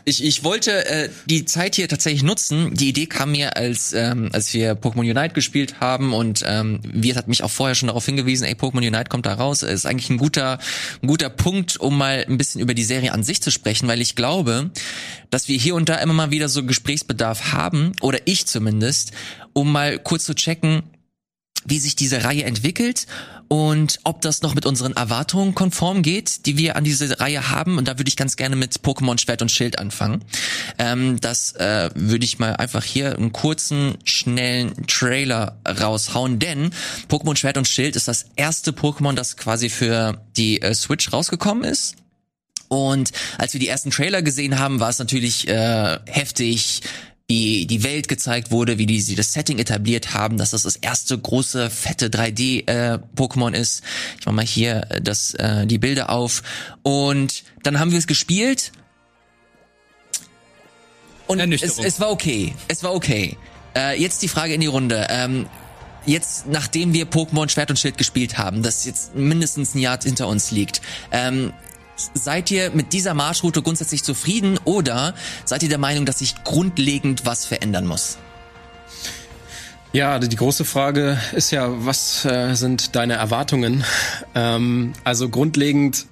ich, 0.04 0.22
ich 0.22 0.44
wollte 0.44 0.84
äh, 0.86 1.08
die 1.26 1.44
Zeit 1.46 1.76
hier 1.76 1.88
tatsächlich 1.88 2.22
nutzen. 2.22 2.74
Die 2.74 2.88
Idee 2.90 3.06
kam 3.06 3.32
mir, 3.32 3.56
als 3.56 3.92
ähm, 3.94 4.28
als 4.32 4.52
wir 4.52 4.74
Pokémon 4.74 5.00
Unite 5.10 5.30
gespielt 5.34 5.80
haben 5.80 6.12
und 6.12 6.42
ähm, 6.46 6.80
Wirt 6.84 7.16
hat 7.16 7.28
mich 7.28 7.42
auch 7.42 7.50
vorher 7.50 7.74
schon 7.74 7.86
darauf 7.86 8.04
hingewiesen, 8.04 8.44
ey, 8.46 8.54
Pokémon 8.54 8.86
Unite 8.86 9.04
kommt 9.08 9.24
da 9.26 9.34
raus. 9.34 9.62
Ist 9.62 9.86
eigentlich 9.86 10.10
ein 10.10 10.18
guter, 10.18 10.58
ein 11.02 11.06
guter 11.06 11.30
Punkt, 11.30 11.78
um 11.78 11.96
mal 11.96 12.24
ein 12.28 12.36
bisschen 12.36 12.60
über 12.60 12.74
die 12.74 12.84
Serie 12.84 13.12
an 13.12 13.22
sich 13.24 13.40
zu 13.40 13.50
sprechen, 13.50 13.88
weil 13.88 14.00
ich 14.02 14.14
glaube, 14.14 14.70
dass 15.30 15.48
wir 15.48 15.56
hier 15.56 15.74
und 15.74 15.88
da 15.88 15.94
immer 15.96 16.12
mal 16.12 16.30
wieder 16.30 16.50
so 16.50 16.62
Gesprächsbedarf 16.64 17.52
haben, 17.52 17.92
oder 18.02 18.18
ich 18.26 18.44
zumindest, 18.46 19.12
um 19.52 19.72
mal 19.72 19.98
kurz 19.98 20.24
zu 20.24 20.34
checken, 20.34 20.82
wie 21.64 21.78
sich 21.78 21.96
diese 21.96 22.24
Reihe 22.24 22.44
entwickelt 22.44 23.06
und 23.52 24.00
ob 24.04 24.22
das 24.22 24.40
noch 24.40 24.54
mit 24.54 24.64
unseren 24.64 24.94
Erwartungen 24.94 25.54
konform 25.54 26.02
geht, 26.02 26.46
die 26.46 26.56
wir 26.56 26.74
an 26.74 26.84
diese 26.84 27.20
Reihe 27.20 27.50
haben. 27.50 27.76
Und 27.76 27.86
da 27.86 27.98
würde 27.98 28.08
ich 28.08 28.16
ganz 28.16 28.36
gerne 28.36 28.56
mit 28.56 28.78
Pokémon 28.80 29.20
Schwert 29.20 29.42
und 29.42 29.50
Schild 29.50 29.78
anfangen. 29.78 30.24
Ähm, 30.78 31.20
das 31.20 31.52
äh, 31.56 31.90
würde 31.94 32.24
ich 32.24 32.38
mal 32.38 32.56
einfach 32.56 32.82
hier 32.82 33.14
einen 33.14 33.32
kurzen, 33.32 33.98
schnellen 34.04 34.86
Trailer 34.86 35.60
raushauen, 35.68 36.38
denn 36.38 36.70
Pokémon 37.10 37.36
Schwert 37.36 37.58
und 37.58 37.68
Schild 37.68 37.94
ist 37.94 38.08
das 38.08 38.24
erste 38.36 38.70
Pokémon, 38.70 39.12
das 39.12 39.36
quasi 39.36 39.68
für 39.68 40.24
die 40.36 40.62
äh, 40.62 40.72
Switch 40.74 41.12
rausgekommen 41.12 41.64
ist. 41.64 41.96
Und 42.68 43.12
als 43.36 43.52
wir 43.52 43.60
die 43.60 43.68
ersten 43.68 43.90
Trailer 43.90 44.22
gesehen 44.22 44.58
haben, 44.58 44.80
war 44.80 44.88
es 44.88 44.98
natürlich 44.98 45.46
äh, 45.46 45.98
heftig, 46.06 46.80
wie 47.28 47.66
die 47.66 47.82
Welt 47.82 48.08
gezeigt 48.08 48.50
wurde, 48.50 48.78
wie 48.78 48.86
die 48.86 49.00
sie 49.00 49.14
das 49.14 49.32
Setting 49.32 49.58
etabliert 49.58 50.12
haben, 50.12 50.36
dass 50.36 50.50
das 50.50 50.64
das 50.64 50.76
erste 50.76 51.16
große 51.18 51.70
fette 51.70 52.08
3D 52.08 52.68
äh, 52.68 52.98
Pokémon 53.16 53.52
ist. 53.54 53.82
Ich 54.18 54.26
mach 54.26 54.32
mal 54.32 54.44
hier 54.44 54.86
äh, 54.90 55.00
das 55.00 55.34
äh, 55.34 55.66
die 55.66 55.78
Bilder 55.78 56.10
auf 56.10 56.42
und 56.82 57.44
dann 57.62 57.78
haben 57.78 57.90
wir 57.90 57.98
es 57.98 58.06
gespielt 58.06 58.72
Und 61.26 61.40
es, 61.52 61.78
es 61.78 62.00
war 62.00 62.10
okay. 62.10 62.54
Es 62.68 62.82
war 62.82 62.94
okay. 62.94 63.36
Äh, 63.74 64.00
jetzt 64.00 64.22
die 64.22 64.28
Frage 64.28 64.54
in 64.54 64.60
die 64.60 64.66
Runde. 64.66 65.06
Ähm, 65.08 65.46
jetzt, 66.04 66.46
nachdem 66.46 66.92
wir 66.92 67.06
Pokémon 67.06 67.48
Schwert 67.48 67.70
und 67.70 67.78
Schild 67.78 67.96
gespielt 67.96 68.36
haben, 68.38 68.62
das 68.62 68.84
jetzt 68.84 69.14
mindestens 69.14 69.74
ein 69.74 69.78
Jahr 69.78 69.98
hinter 70.02 70.28
uns 70.28 70.50
liegt, 70.50 70.82
ähm, 71.10 71.52
seid 72.14 72.50
ihr 72.50 72.70
mit 72.70 72.92
dieser 72.92 73.14
Marschroute 73.14 73.62
grundsätzlich 73.62 74.02
zufrieden 74.02 74.58
oder 74.64 75.14
seid 75.44 75.62
ihr 75.62 75.68
der 75.68 75.78
Meinung, 75.78 76.06
dass 76.06 76.18
sich 76.18 76.42
grundlegend 76.44 77.26
was 77.26 77.44
verändern 77.44 77.86
muss? 77.86 78.18
Ja, 79.92 80.18
die 80.18 80.36
große 80.36 80.64
Frage 80.64 81.18
ist 81.32 81.50
ja, 81.50 81.68
was 81.84 82.24
äh, 82.24 82.54
sind 82.54 82.96
deine 82.96 83.14
Erwartungen? 83.14 83.84
Ähm, 84.34 84.94
also 85.04 85.28
grundlegend, 85.28 86.06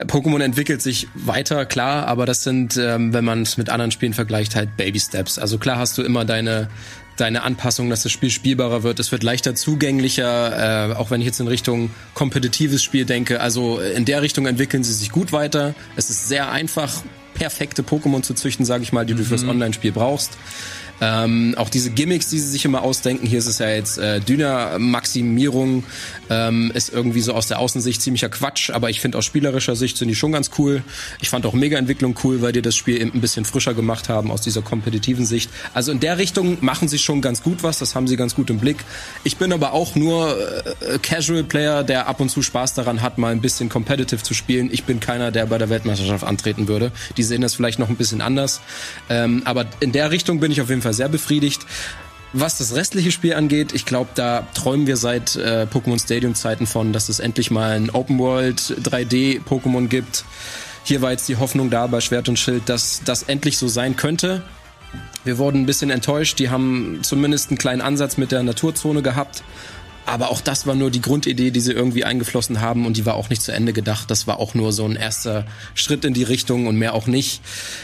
Pokémon 0.00 0.42
entwickelt 0.42 0.82
sich 0.82 1.06
weiter, 1.14 1.66
klar, 1.66 2.08
aber 2.08 2.26
das 2.26 2.42
sind, 2.42 2.76
ähm, 2.76 3.12
wenn 3.14 3.24
man 3.24 3.42
es 3.42 3.56
mit 3.56 3.70
anderen 3.70 3.92
Spielen 3.92 4.12
vergleicht, 4.12 4.56
halt 4.56 4.76
Baby 4.76 4.98
Steps. 4.98 5.38
Also 5.38 5.58
klar 5.58 5.78
hast 5.78 5.96
du 5.98 6.02
immer 6.02 6.24
deine 6.24 6.68
deine 7.16 7.42
Anpassung, 7.42 7.90
dass 7.90 8.02
das 8.02 8.12
Spiel 8.12 8.30
spielbarer 8.30 8.82
wird. 8.82 9.00
Es 9.00 9.12
wird 9.12 9.22
leichter 9.22 9.54
zugänglicher, 9.54 10.90
äh, 10.90 10.94
auch 10.94 11.10
wenn 11.10 11.20
ich 11.20 11.26
jetzt 11.26 11.40
in 11.40 11.48
Richtung 11.48 11.90
kompetitives 12.14 12.82
Spiel 12.82 13.04
denke. 13.04 13.40
Also 13.40 13.78
in 13.80 14.04
der 14.04 14.22
Richtung 14.22 14.46
entwickeln 14.46 14.84
sie 14.84 14.92
sich 14.92 15.10
gut 15.10 15.32
weiter. 15.32 15.74
Es 15.96 16.10
ist 16.10 16.28
sehr 16.28 16.50
einfach, 16.50 17.02
perfekte 17.34 17.82
Pokémon 17.82 18.22
zu 18.22 18.34
züchten, 18.34 18.64
sage 18.64 18.82
ich 18.82 18.92
mal, 18.92 19.06
die 19.06 19.14
du 19.14 19.22
fürs 19.24 19.44
Online-Spiel 19.44 19.92
brauchst. 19.92 20.38
Ähm, 21.00 21.54
auch 21.58 21.68
diese 21.68 21.90
Gimmicks, 21.90 22.28
die 22.28 22.38
sie 22.38 22.48
sich 22.48 22.64
immer 22.64 22.82
ausdenken, 22.82 23.26
hier 23.26 23.38
ist 23.38 23.46
es 23.46 23.58
ja 23.58 23.68
jetzt 23.68 23.98
äh, 23.98 24.20
Dyna-Maximierung, 24.20 25.84
ähm, 26.30 26.70
ist 26.74 26.92
irgendwie 26.92 27.20
so 27.20 27.34
aus 27.34 27.48
der 27.48 27.58
Außensicht 27.58 28.00
ziemlicher 28.00 28.28
Quatsch, 28.28 28.70
aber 28.70 28.90
ich 28.90 29.00
finde 29.00 29.18
aus 29.18 29.24
spielerischer 29.24 29.76
Sicht 29.76 29.98
sind 29.98 30.08
die 30.08 30.14
schon 30.14 30.32
ganz 30.32 30.50
cool. 30.58 30.82
Ich 31.20 31.28
fand 31.28 31.44
auch 31.46 31.52
Mega-Entwicklung 31.52 32.16
cool, 32.24 32.40
weil 32.40 32.52
die 32.52 32.62
das 32.62 32.76
Spiel 32.76 33.00
eben 33.00 33.12
ein 33.12 33.20
bisschen 33.20 33.44
frischer 33.44 33.74
gemacht 33.74 34.08
haben 34.08 34.30
aus 34.30 34.40
dieser 34.40 34.62
kompetitiven 34.62 35.26
Sicht. 35.26 35.50
Also 35.74 35.92
in 35.92 36.00
der 36.00 36.18
Richtung 36.18 36.58
machen 36.60 36.88
sie 36.88 36.98
schon 36.98 37.20
ganz 37.20 37.42
gut 37.42 37.62
was, 37.62 37.78
das 37.78 37.94
haben 37.94 38.08
sie 38.08 38.16
ganz 38.16 38.34
gut 38.34 38.48
im 38.50 38.58
Blick. 38.58 38.78
Ich 39.24 39.36
bin 39.36 39.52
aber 39.52 39.72
auch 39.72 39.96
nur 39.96 40.36
äh, 40.80 40.98
Casual-Player, 40.98 41.84
der 41.84 42.06
ab 42.08 42.20
und 42.20 42.30
zu 42.30 42.42
Spaß 42.42 42.74
daran 42.74 43.02
hat, 43.02 43.18
mal 43.18 43.32
ein 43.32 43.40
bisschen 43.40 43.68
competitive 43.68 44.22
zu 44.22 44.34
spielen. 44.34 44.70
Ich 44.72 44.84
bin 44.84 45.00
keiner, 45.00 45.30
der 45.30 45.46
bei 45.46 45.58
der 45.58 45.68
Weltmeisterschaft 45.68 46.24
antreten 46.24 46.68
würde. 46.68 46.90
Die 47.16 47.22
sehen 47.22 47.42
das 47.42 47.54
vielleicht 47.54 47.78
noch 47.78 47.88
ein 47.88 47.96
bisschen 47.96 48.20
anders. 48.20 48.60
Ähm, 49.10 49.42
aber 49.44 49.66
in 49.80 49.92
der 49.92 50.10
Richtung 50.10 50.40
bin 50.40 50.50
ich 50.50 50.60
auf 50.60 50.68
jeden 50.68 50.82
Fall 50.82 50.85
sehr 50.92 51.08
befriedigt. 51.08 51.66
Was 52.32 52.58
das 52.58 52.74
restliche 52.74 53.12
Spiel 53.12 53.34
angeht, 53.34 53.72
ich 53.72 53.86
glaube, 53.86 54.10
da 54.14 54.46
träumen 54.52 54.86
wir 54.86 54.96
seit 54.96 55.36
äh, 55.36 55.66
Pokémon 55.72 56.02
Stadium 56.02 56.34
Zeiten 56.34 56.66
von, 56.66 56.92
dass 56.92 57.08
es 57.08 57.20
endlich 57.20 57.50
mal 57.50 57.70
ein 57.70 57.90
Open 57.90 58.18
World 58.18 58.60
3D 58.60 59.40
Pokémon 59.42 59.88
gibt. 59.88 60.24
Hier 60.84 61.02
war 61.02 61.12
jetzt 61.12 61.28
die 61.28 61.36
Hoffnung 61.36 61.70
da 61.70 61.86
bei 61.86 62.00
Schwert 62.00 62.28
und 62.28 62.38
Schild, 62.38 62.68
dass 62.68 63.02
das 63.04 63.22
endlich 63.22 63.58
so 63.58 63.68
sein 63.68 63.96
könnte. 63.96 64.42
Wir 65.24 65.38
wurden 65.38 65.62
ein 65.62 65.66
bisschen 65.66 65.90
enttäuscht. 65.90 66.38
Die 66.38 66.50
haben 66.50 66.98
zumindest 67.02 67.50
einen 67.50 67.58
kleinen 67.58 67.80
Ansatz 67.80 68.16
mit 68.16 68.32
der 68.32 68.42
Naturzone 68.42 69.02
gehabt. 69.02 69.42
Aber 70.06 70.30
auch 70.30 70.40
das 70.40 70.68
war 70.68 70.76
nur 70.76 70.92
die 70.92 71.00
Grundidee, 71.00 71.50
die 71.50 71.60
sie 71.60 71.72
irgendwie 71.72 72.04
eingeflossen 72.04 72.60
haben 72.60 72.86
und 72.86 72.96
die 72.96 73.04
war 73.04 73.14
auch 73.14 73.28
nicht 73.28 73.42
zu 73.42 73.50
Ende 73.52 73.72
gedacht. 73.72 74.08
Das 74.08 74.28
war 74.28 74.38
auch 74.38 74.54
nur 74.54 74.72
so 74.72 74.84
ein 74.84 74.94
erster 74.94 75.44
Schritt 75.74 76.04
in 76.04 76.14
die 76.14 76.22
Richtung 76.22 76.68
und 76.68 76.76
mehr 76.76 76.94
auch 76.94 77.08
nicht. 77.08 77.40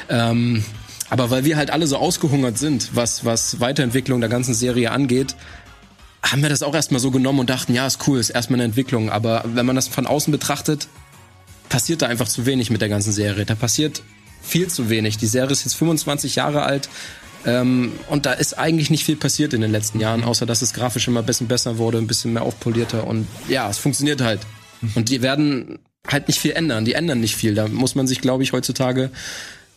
Ähm, 0.08 0.64
aber 1.12 1.28
weil 1.28 1.44
wir 1.44 1.58
halt 1.58 1.70
alle 1.70 1.86
so 1.86 1.98
ausgehungert 1.98 2.56
sind, 2.56 2.96
was, 2.96 3.22
was 3.22 3.60
Weiterentwicklung 3.60 4.22
der 4.22 4.30
ganzen 4.30 4.54
Serie 4.54 4.92
angeht, 4.92 5.36
haben 6.22 6.40
wir 6.40 6.48
das 6.48 6.62
auch 6.62 6.74
erstmal 6.74 7.02
so 7.02 7.10
genommen 7.10 7.40
und 7.40 7.50
dachten, 7.50 7.74
ja, 7.74 7.86
ist 7.86 8.08
cool, 8.08 8.18
ist 8.18 8.30
erstmal 8.30 8.56
eine 8.60 8.64
Entwicklung. 8.64 9.10
Aber 9.10 9.44
wenn 9.44 9.66
man 9.66 9.76
das 9.76 9.88
von 9.88 10.06
außen 10.06 10.32
betrachtet, 10.32 10.88
passiert 11.68 12.00
da 12.00 12.06
einfach 12.06 12.28
zu 12.28 12.46
wenig 12.46 12.70
mit 12.70 12.80
der 12.80 12.88
ganzen 12.88 13.12
Serie. 13.12 13.44
Da 13.44 13.54
passiert 13.54 14.02
viel 14.40 14.68
zu 14.68 14.88
wenig. 14.88 15.18
Die 15.18 15.26
Serie 15.26 15.52
ist 15.52 15.66
jetzt 15.66 15.74
25 15.74 16.36
Jahre 16.36 16.62
alt. 16.62 16.88
Ähm, 17.44 17.92
und 18.08 18.24
da 18.24 18.32
ist 18.32 18.58
eigentlich 18.58 18.88
nicht 18.88 19.04
viel 19.04 19.16
passiert 19.16 19.52
in 19.52 19.60
den 19.60 19.70
letzten 19.70 20.00
Jahren, 20.00 20.24
außer 20.24 20.46
dass 20.46 20.62
es 20.62 20.72
grafisch 20.72 21.08
immer 21.08 21.20
ein 21.20 21.26
bisschen 21.26 21.46
besser 21.46 21.76
wurde, 21.76 21.98
ein 21.98 22.06
bisschen 22.06 22.32
mehr 22.32 22.42
aufpolierter 22.42 23.06
und 23.06 23.26
ja, 23.48 23.68
es 23.68 23.76
funktioniert 23.76 24.22
halt. 24.22 24.40
Und 24.94 25.10
die 25.10 25.20
werden 25.20 25.78
halt 26.08 26.28
nicht 26.28 26.40
viel 26.40 26.52
ändern. 26.52 26.86
Die 26.86 26.94
ändern 26.94 27.20
nicht 27.20 27.36
viel. 27.36 27.54
Da 27.54 27.68
muss 27.68 27.94
man 27.94 28.06
sich, 28.06 28.22
glaube 28.22 28.44
ich, 28.44 28.54
heutzutage 28.54 29.10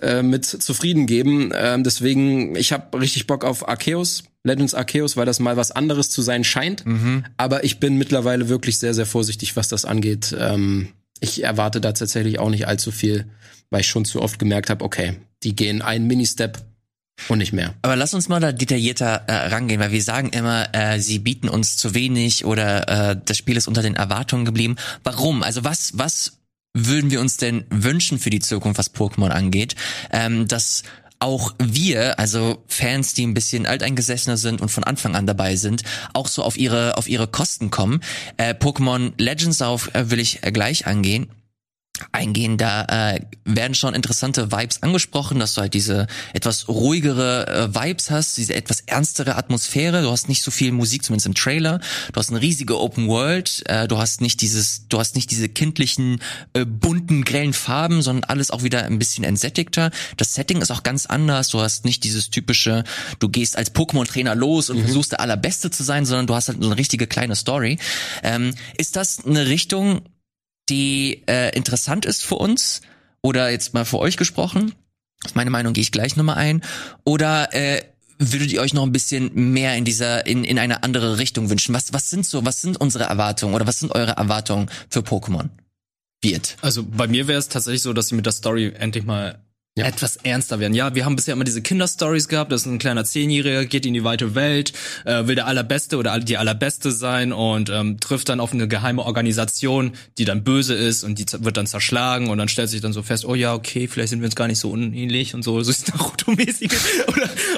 äh, 0.02 0.22
mit 0.22 0.46
zufrieden 0.46 1.06
geben. 1.08 1.52
Ähm, 1.56 1.84
deswegen, 1.84 2.56
ich 2.56 2.72
habe 2.72 3.00
richtig 3.00 3.28
Bock 3.28 3.44
auf 3.44 3.68
Arceus, 3.68 4.24
Legends 4.44 4.74
Arceus, 4.74 5.18
weil 5.18 5.26
das 5.26 5.40
mal 5.40 5.58
was 5.58 5.72
anderes 5.72 6.10
zu 6.10 6.22
sein 6.22 6.44
scheint. 6.44 6.84
Aber 7.38 7.64
ich 7.64 7.80
bin 7.80 7.98
mittlerweile 7.98 8.50
wirklich 8.50 8.78
sehr, 8.78 8.94
sehr 8.94 9.06
vorsichtig, 9.06 9.56
was 9.56 9.68
das 9.68 9.86
angeht. 9.86 10.36
Ähm, 10.38 10.90
ich 11.20 11.44
erwarte 11.44 11.82
da 11.82 11.92
tatsächlich 11.92 12.40
auch 12.40 12.50
nicht 12.50 12.68
allzu 12.68 12.92
viel, 12.92 13.26
weil 13.70 13.82
ich 13.82 13.88
schon 13.88 14.06
zu 14.06 14.22
oft 14.22 14.38
gemerkt 14.40 14.70
habe, 14.70 14.84
okay, 14.84 15.16
die 15.44 15.56
gehen 15.56 15.82
einen 15.82 16.08
Mini-Step 16.08 16.62
und 17.30 17.38
nicht 17.38 17.54
mehr. 17.54 17.74
Aber 17.82 17.96
lass 17.96 18.14
uns 18.14 18.28
mal 18.28 18.40
da 18.40 18.52
detaillierter 18.52 19.24
äh, 19.28 19.48
rangehen, 19.48 19.80
weil 19.80 19.92
wir 19.92 20.04
sagen 20.04 20.30
immer, 20.30 20.68
äh, 20.74 21.00
sie 21.00 21.20
bieten 21.20 21.50
uns 21.50 21.78
zu 21.78 21.94
wenig 21.94 22.46
oder 22.46 23.12
äh, 23.12 23.18
das 23.24 23.38
Spiel 23.38 23.58
ist 23.58 23.68
unter 23.68 23.82
den 23.82 23.96
Erwartungen 23.96 24.46
geblieben. 24.46 24.76
Warum? 25.04 25.42
Also 25.42 25.64
was, 25.64 25.92
was 25.96 26.34
würden 26.76 27.10
wir 27.10 27.22
uns 27.22 27.38
denn 27.38 27.64
wünschen 27.70 28.20
für 28.20 28.30
die 28.30 28.40
Zukunft, 28.40 28.78
was 28.78 28.94
Pokémon 28.94 29.30
angeht? 29.30 29.76
Ähm, 30.12 30.48
dass 30.48 30.84
auch 31.20 31.56
wir, 31.58 32.20
also 32.20 32.64
Fans, 32.68 33.14
die 33.14 33.26
ein 33.26 33.34
bisschen 33.34 33.66
alteingesessener 33.66 34.38
sind 34.38 34.62
und 34.62 34.70
von 34.70 34.84
Anfang 34.84 35.16
an 35.16 35.26
dabei 35.26 35.56
sind, 35.56 35.84
auch 36.14 36.28
so 36.28 36.44
auf 36.44 36.58
ihre 36.58 36.98
auf 36.98 37.08
ihre 37.08 37.28
Kosten 37.28 37.72
kommen. 37.72 38.02
Äh, 38.38 38.54
Pokémon 38.54 39.14
Legends 39.18 39.62
auf 39.62 39.96
äh, 39.96 40.12
will 40.12 40.20
ich 40.20 40.42
gleich 40.42 40.86
angehen 40.86 41.28
eingehen. 42.12 42.58
Da 42.58 43.14
äh, 43.14 43.22
werden 43.46 43.76
schon 43.76 43.94
interessante 43.94 44.52
Vibes 44.52 44.84
angesprochen, 44.84 45.40
dass 45.40 45.54
du 45.54 45.62
halt 45.62 45.74
diese 45.74 46.08
etwas 46.34 46.68
ruhigere 46.68 47.48
äh, 47.48 47.76
Vibes 47.76 48.12
hast, 48.12 48.38
diese 48.38 48.56
etwas 48.56 48.82
ernstere 48.82 49.36
Atmosphäre. 49.36 50.02
Du 50.02 50.12
hast 50.12 50.30
nicht 50.30 50.42
so 50.42 50.52
viel 50.52 50.72
Musik, 50.72 51.04
zumindest 51.04 51.28
im 51.28 51.36
Trailer. 51.36 51.80
Du 52.14 52.20
hast 52.20 52.30
eine 52.30 52.42
riesige 52.42 52.80
Open 52.80 53.08
World. 53.08 53.64
Äh, 53.68 53.88
du 53.88 53.98
hast 53.98 54.22
nicht 54.22 54.42
dieses, 54.42 54.88
du 54.88 55.00
hast 55.00 55.16
nicht 55.16 55.32
diese 55.32 55.50
kindlichen, 55.50 56.22
äh, 56.54 56.66
bunten, 56.66 57.24
grellen 57.24 57.54
Farben, 57.54 58.02
sondern 58.02 58.30
alles 58.30 58.52
auch 58.52 58.64
wieder 58.64 58.84
ein 58.86 59.00
bisschen 59.00 59.24
entsättigter. 59.24 59.92
Das 60.18 60.34
Setting 60.34 60.62
ist 60.62 60.72
auch 60.72 60.84
ganz 60.84 61.06
anders. 61.06 61.50
Du 61.50 61.62
hast 61.62 61.86
nicht 61.86 62.04
dieses 62.04 62.30
typische, 62.30 62.84
du 63.20 63.30
gehst 63.30 63.58
als 63.58 63.74
Pokémon-Trainer 63.74 64.36
los 64.36 64.70
und 64.70 64.82
versuchst 64.82 65.14
der 65.14 65.20
Allerbeste 65.20 65.72
zu 65.72 65.84
sein, 65.84 66.06
sondern 66.06 66.28
du 66.28 66.36
hast 66.36 66.48
halt 66.48 66.64
eine 66.64 66.78
richtige 66.78 67.08
kleine 67.08 67.36
Story. 67.36 67.80
Ähm, 68.24 68.54
ist 68.78 68.96
das 68.96 69.26
eine 69.26 69.48
Richtung, 69.48 70.02
die 70.70 71.24
äh, 71.28 71.56
interessant 71.56 72.06
ist 72.06 72.24
für 72.24 72.36
uns 72.36 72.82
oder 73.22 73.50
jetzt 73.50 73.74
mal 73.74 73.86
für 73.86 74.00
euch 74.00 74.18
gesprochen. 74.18 74.74
Auf 75.24 75.36
meine 75.36 75.50
Meinung 75.50 75.74
gehe 75.74 75.82
ich 75.82 75.92
gleich 75.92 76.16
nochmal 76.16 76.38
ein. 76.38 76.62
Oder 77.04 77.54
äh, 77.54 77.84
würdet 78.20 78.52
ihr 78.52 78.62
euch 78.62 78.74
noch 78.74 78.84
ein 78.84 78.92
bisschen 78.92 79.34
mehr 79.34 79.76
in 79.76 79.86
dieser 79.86 80.26
in, 80.26 80.44
in 80.44 80.60
eine 80.60 80.84
andere 80.84 81.18
Richtung 81.18 81.50
wünschen? 81.50 81.74
Was 81.74 81.94
was 81.94 82.10
sind 82.10 82.26
so 82.26 82.46
was 82.46 82.62
sind 82.62 82.80
unsere 82.80 83.06
Erwartungen 83.06 83.54
oder 83.54 83.68
was 83.68 83.80
sind 83.80 83.94
eure 83.94 84.12
Erwartungen 84.12 84.70
für 84.90 85.00
Pokémon? 85.00 85.50
Wird. 86.22 86.58
Also 86.62 86.84
bei 86.84 87.08
mir 87.08 87.28
wäre 87.28 87.38
es 87.38 87.50
tatsächlich 87.50 87.84
so, 87.84 87.94
dass 87.94 88.08
sie 88.08 88.16
mit 88.16 88.26
der 88.26 88.34
Story 88.34 88.74
endlich 88.78 89.06
mal 89.06 89.45
etwas 89.84 90.16
ernster 90.16 90.60
werden. 90.62 90.74
Ja, 90.74 90.96
wir 90.96 91.04
haben 91.04 91.18
bisher 91.18 91.34
immer 91.34 91.44
diese 91.44 91.62
Kinderstories 91.62 92.30
gehabt, 92.30 92.52
dass 92.54 92.66
ein 92.66 92.80
kleiner 92.80 93.04
Zehnjähriger 93.04 93.66
geht 93.66 93.86
in 93.86 93.94
die 93.94 94.06
weite 94.06 94.34
Welt, 94.34 94.72
äh, 95.04 95.28
will 95.28 95.36
der 95.36 95.48
Allerbeste 95.48 95.98
oder 95.98 96.18
die 96.20 96.38
Allerbeste 96.38 96.92
sein 96.92 97.34
und 97.34 97.70
ähm, 97.70 98.00
trifft 98.00 98.30
dann 98.30 98.40
auf 98.40 98.54
eine 98.54 98.70
geheime 98.70 99.04
Organisation, 99.04 99.92
die 100.18 100.24
dann 100.24 100.46
böse 100.46 100.76
ist 100.76 101.04
und 101.04 101.20
die 101.20 101.26
wird 101.44 101.58
dann 101.58 101.68
zerschlagen 101.68 102.30
und 102.30 102.38
dann 102.38 102.48
stellt 102.48 102.70
sich 102.70 102.80
dann 102.80 102.94
so 102.94 103.04
fest, 103.04 103.26
oh 103.26 103.36
ja, 103.36 103.54
okay, 103.54 103.90
vielleicht 103.90 104.12
sind 104.12 104.22
wir 104.22 104.28
uns 104.28 104.38
gar 104.38 104.48
nicht 104.48 104.60
so 104.60 104.72
unähnlich 104.72 105.36
und 105.36 105.44
so, 105.44 105.62
so 105.62 105.72
ist 105.72 105.88
Naruto-mäßig. 105.94 106.72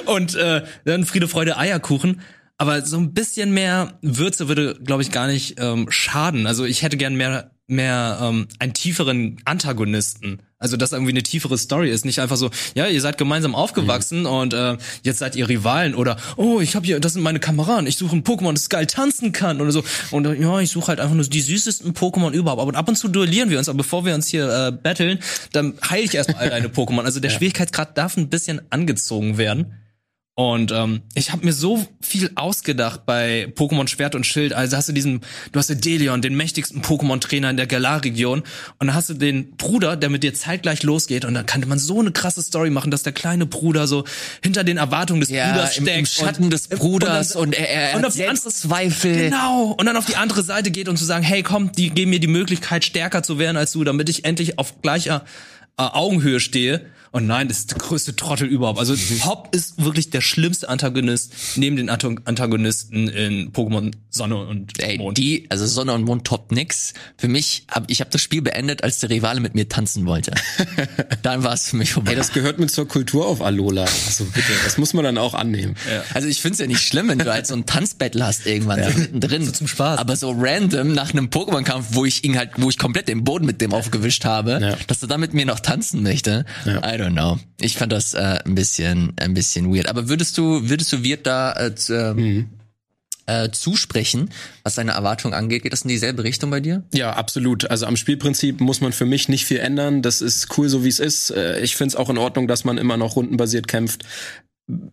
Und 0.06 0.34
äh, 0.34 0.64
dann 0.84 1.06
Friede, 1.06 1.28
Freude, 1.28 1.56
Eierkuchen. 1.56 2.20
Aber 2.60 2.84
so 2.84 2.96
ein 2.96 3.14
bisschen 3.14 3.52
mehr 3.54 3.96
Würze 4.02 4.48
würde, 4.48 4.74
glaube 4.82 5.02
ich, 5.02 5.12
gar 5.12 5.28
nicht 5.28 5.60
ähm, 5.60 5.86
schaden. 5.90 6.48
Also 6.48 6.64
ich 6.64 6.82
hätte 6.82 6.96
gern 6.96 7.14
mehr, 7.14 7.52
mehr 7.68 8.18
ähm, 8.20 8.48
einen 8.58 8.74
tieferen 8.74 9.36
Antagonisten. 9.44 10.40
Also 10.60 10.76
dass 10.76 10.90
irgendwie 10.92 11.12
eine 11.12 11.22
tiefere 11.22 11.56
Story 11.56 11.90
ist, 11.90 12.04
nicht 12.04 12.18
einfach 12.20 12.36
so, 12.36 12.50
ja, 12.74 12.86
ihr 12.86 13.00
seid 13.00 13.16
gemeinsam 13.16 13.54
aufgewachsen 13.54 14.26
und 14.26 14.54
äh, 14.54 14.76
jetzt 15.04 15.18
seid 15.18 15.36
ihr 15.36 15.48
Rivalen 15.48 15.94
oder 15.94 16.16
oh, 16.36 16.60
ich 16.60 16.74
habe 16.74 16.84
hier, 16.84 16.98
das 16.98 17.12
sind 17.12 17.22
meine 17.22 17.38
Kameraden, 17.38 17.86
ich 17.86 17.96
suche 17.96 18.16
ein 18.16 18.24
Pokémon, 18.24 18.52
das 18.52 18.68
geil 18.68 18.86
tanzen 18.86 19.30
kann 19.30 19.60
oder 19.60 19.70
so 19.70 19.84
und 20.10 20.26
äh, 20.26 20.34
ja, 20.34 20.58
ich 20.58 20.70
suche 20.70 20.88
halt 20.88 20.98
einfach 20.98 21.14
nur 21.14 21.24
die 21.24 21.40
süßesten 21.40 21.94
Pokémon 21.94 22.32
überhaupt. 22.32 22.60
Aber 22.60 22.76
ab 22.76 22.88
und 22.88 22.96
zu 22.96 23.06
duellieren 23.06 23.50
wir 23.50 23.58
uns, 23.58 23.68
aber 23.68 23.78
bevor 23.78 24.04
wir 24.04 24.14
uns 24.14 24.26
hier 24.26 24.48
äh, 24.48 24.72
battlen, 24.72 25.20
dann 25.52 25.74
heile 25.88 26.04
ich 26.04 26.14
erstmal 26.14 26.42
all 26.42 26.50
deine 26.50 26.68
Pokémon. 26.74 27.04
Also 27.04 27.20
der 27.20 27.30
Schwierigkeitsgrad 27.30 27.96
darf 27.96 28.16
ein 28.16 28.28
bisschen 28.28 28.60
angezogen 28.70 29.38
werden. 29.38 29.74
Und 30.38 30.70
ähm, 30.70 31.00
ich 31.14 31.32
habe 31.32 31.44
mir 31.44 31.52
so 31.52 31.84
viel 32.00 32.30
ausgedacht 32.36 33.04
bei 33.04 33.52
Pokémon 33.56 33.88
Schwert 33.88 34.14
und 34.14 34.24
Schild. 34.24 34.52
Also 34.52 34.76
hast 34.76 34.88
du 34.88 34.92
diesen, 34.92 35.22
du 35.50 35.58
hast 35.58 35.68
den 35.68 35.80
Delion, 35.80 36.22
den 36.22 36.36
mächtigsten 36.36 36.80
Pokémon-Trainer 36.80 37.50
in 37.50 37.56
der 37.56 37.66
Galar-Region. 37.66 38.44
Und 38.78 38.86
dann 38.86 38.94
hast 38.94 39.10
du 39.10 39.14
den 39.14 39.56
Bruder, 39.56 39.96
der 39.96 40.10
mit 40.10 40.22
dir 40.22 40.34
zeitgleich 40.34 40.84
losgeht. 40.84 41.24
Und 41.24 41.34
dann 41.34 41.44
könnte 41.44 41.66
man 41.66 41.80
so 41.80 41.98
eine 41.98 42.12
krasse 42.12 42.40
Story 42.40 42.70
machen, 42.70 42.92
dass 42.92 43.02
der 43.02 43.12
kleine 43.12 43.46
Bruder 43.46 43.88
so 43.88 44.04
hinter 44.40 44.62
den 44.62 44.76
Erwartungen 44.76 45.18
des 45.18 45.30
Bruders 45.30 45.76
im, 45.76 45.86
steckt. 45.86 45.98
im 45.98 46.06
Schatten 46.06 46.44
und, 46.44 46.52
des 46.52 46.68
Bruders 46.68 47.34
und, 47.34 47.58
er, 47.58 47.68
er 47.68 47.96
und 47.96 48.06
auf 48.06 48.12
Selbstzweifel. 48.12 49.30
Genau. 49.30 49.74
Und 49.76 49.86
dann 49.86 49.96
auf 49.96 50.06
die 50.06 50.14
andere 50.14 50.44
Seite 50.44 50.70
geht 50.70 50.88
und 50.88 50.98
zu 50.98 51.04
sagen, 51.04 51.24
hey, 51.24 51.42
komm, 51.42 51.72
die 51.72 51.90
geben 51.90 52.12
mir 52.12 52.20
die 52.20 52.28
Möglichkeit, 52.28 52.84
stärker 52.84 53.24
zu 53.24 53.40
werden 53.40 53.56
als 53.56 53.72
du, 53.72 53.82
damit 53.82 54.08
ich 54.08 54.24
endlich 54.24 54.56
auf 54.56 54.82
gleicher 54.82 55.24
äh, 55.78 55.82
Augenhöhe 55.82 56.38
stehe. 56.38 56.86
Oh 57.18 57.20
nein, 57.20 57.48
das 57.48 57.58
ist 57.58 57.72
der 57.72 57.78
größte 57.78 58.14
Trottel 58.14 58.46
überhaupt. 58.46 58.78
Also 58.78 58.94
Hop 59.24 59.48
ist 59.52 59.82
wirklich 59.82 60.10
der 60.10 60.20
schlimmste 60.20 60.68
Antagonist 60.68 61.34
neben 61.56 61.74
den 61.74 61.90
Antagonisten 61.90 63.08
in 63.08 63.52
Pokémon 63.52 63.92
Sonne 64.18 64.36
und 64.36 64.82
Ey, 64.82 64.98
Mond. 64.98 65.16
die, 65.16 65.46
also 65.48 65.64
Sonne 65.66 65.94
und 65.94 66.02
Mond 66.04 66.26
top 66.26 66.52
nix. 66.52 66.92
Für 67.16 67.28
mich, 67.28 67.64
hab, 67.70 67.90
ich 67.90 68.00
habe 68.00 68.10
das 68.10 68.20
Spiel 68.20 68.42
beendet, 68.42 68.82
als 68.84 68.98
der 69.00 69.08
Rivale 69.10 69.40
mit 69.40 69.54
mir 69.54 69.68
tanzen 69.68 70.04
wollte. 70.06 70.32
dann 71.22 71.42
war 71.44 71.54
es 71.54 71.70
für 71.70 71.76
mich 71.76 71.92
vorbei. 71.92 72.10
Ey, 72.12 72.16
das 72.16 72.32
gehört 72.32 72.58
mit 72.58 72.70
zur 72.70 72.86
Kultur 72.86 73.26
auf 73.26 73.40
Alola. 73.40 73.82
Also 74.06 74.24
bitte, 74.26 74.52
das 74.64 74.76
muss 74.78 74.92
man 74.92 75.04
dann 75.04 75.16
auch 75.18 75.34
annehmen. 75.34 75.76
Also 76.14 76.28
ich 76.28 76.40
find's 76.42 76.58
ja 76.58 76.66
nicht 76.66 76.80
schlimm, 76.82 77.08
wenn 77.08 77.18
du 77.18 77.32
halt 77.32 77.46
so 77.46 77.54
ein 77.54 77.64
Tanzbattle 77.66 78.26
hast 78.26 78.46
irgendwann 78.46 78.82
so 78.92 78.98
mittendrin. 78.98 79.44
So 79.44 79.52
zum 79.52 79.68
Spaß. 79.68 79.98
Aber 79.98 80.16
so 80.16 80.34
random 80.36 80.92
nach 80.92 81.12
einem 81.12 81.26
Pokémon-Kampf, 81.28 81.86
wo 81.92 82.04
ich 82.04 82.24
ihn 82.24 82.36
halt, 82.36 82.50
wo 82.56 82.68
ich 82.68 82.76
komplett 82.78 83.08
den 83.08 83.24
Boden 83.24 83.46
mit 83.46 83.60
dem 83.60 83.72
aufgewischt 83.72 84.24
habe, 84.24 84.58
Ja. 84.60 84.76
dass 84.86 85.00
er 85.02 85.08
dann 85.08 85.20
mit 85.20 85.32
mir 85.34 85.46
noch 85.46 85.60
tanzen 85.60 86.02
möchte. 86.02 86.44
I 86.66 86.70
don't 86.70 87.12
know. 87.12 87.38
Ich 87.60 87.76
fand 87.76 87.92
das 87.92 88.14
äh, 88.14 88.38
ein 88.44 88.54
bisschen, 88.54 89.12
ein 89.16 89.34
bisschen 89.34 89.72
weird. 89.74 89.88
Aber 89.88 90.08
würdest 90.08 90.36
du, 90.38 90.68
würdest 90.68 90.92
du 90.92 91.02
Wirt 91.02 91.26
da 91.26 91.52
äh, 91.52 91.74
ähm, 91.90 92.48
äh, 93.28 93.50
zusprechen, 93.50 94.30
was 94.64 94.74
seine 94.74 94.92
Erwartungen 94.92 95.34
angeht? 95.34 95.62
Geht 95.62 95.72
das 95.72 95.82
in 95.82 95.88
dieselbe 95.88 96.24
Richtung 96.24 96.50
bei 96.50 96.60
dir? 96.60 96.82
Ja, 96.92 97.12
absolut. 97.12 97.70
Also 97.70 97.86
am 97.86 97.96
Spielprinzip 97.96 98.60
muss 98.60 98.80
man 98.80 98.92
für 98.92 99.04
mich 99.04 99.28
nicht 99.28 99.44
viel 99.44 99.58
ändern. 99.58 100.02
Das 100.02 100.20
ist 100.20 100.56
cool, 100.56 100.68
so 100.68 100.82
wie 100.84 100.88
es 100.88 100.98
ist. 100.98 101.30
Äh, 101.30 101.60
Ich 101.60 101.76
finde 101.76 101.92
es 101.92 101.96
auch 101.96 102.10
in 102.10 102.18
Ordnung, 102.18 102.48
dass 102.48 102.64
man 102.64 102.78
immer 102.78 102.96
noch 102.96 103.16
rundenbasiert 103.16 103.68
kämpft. 103.68 104.04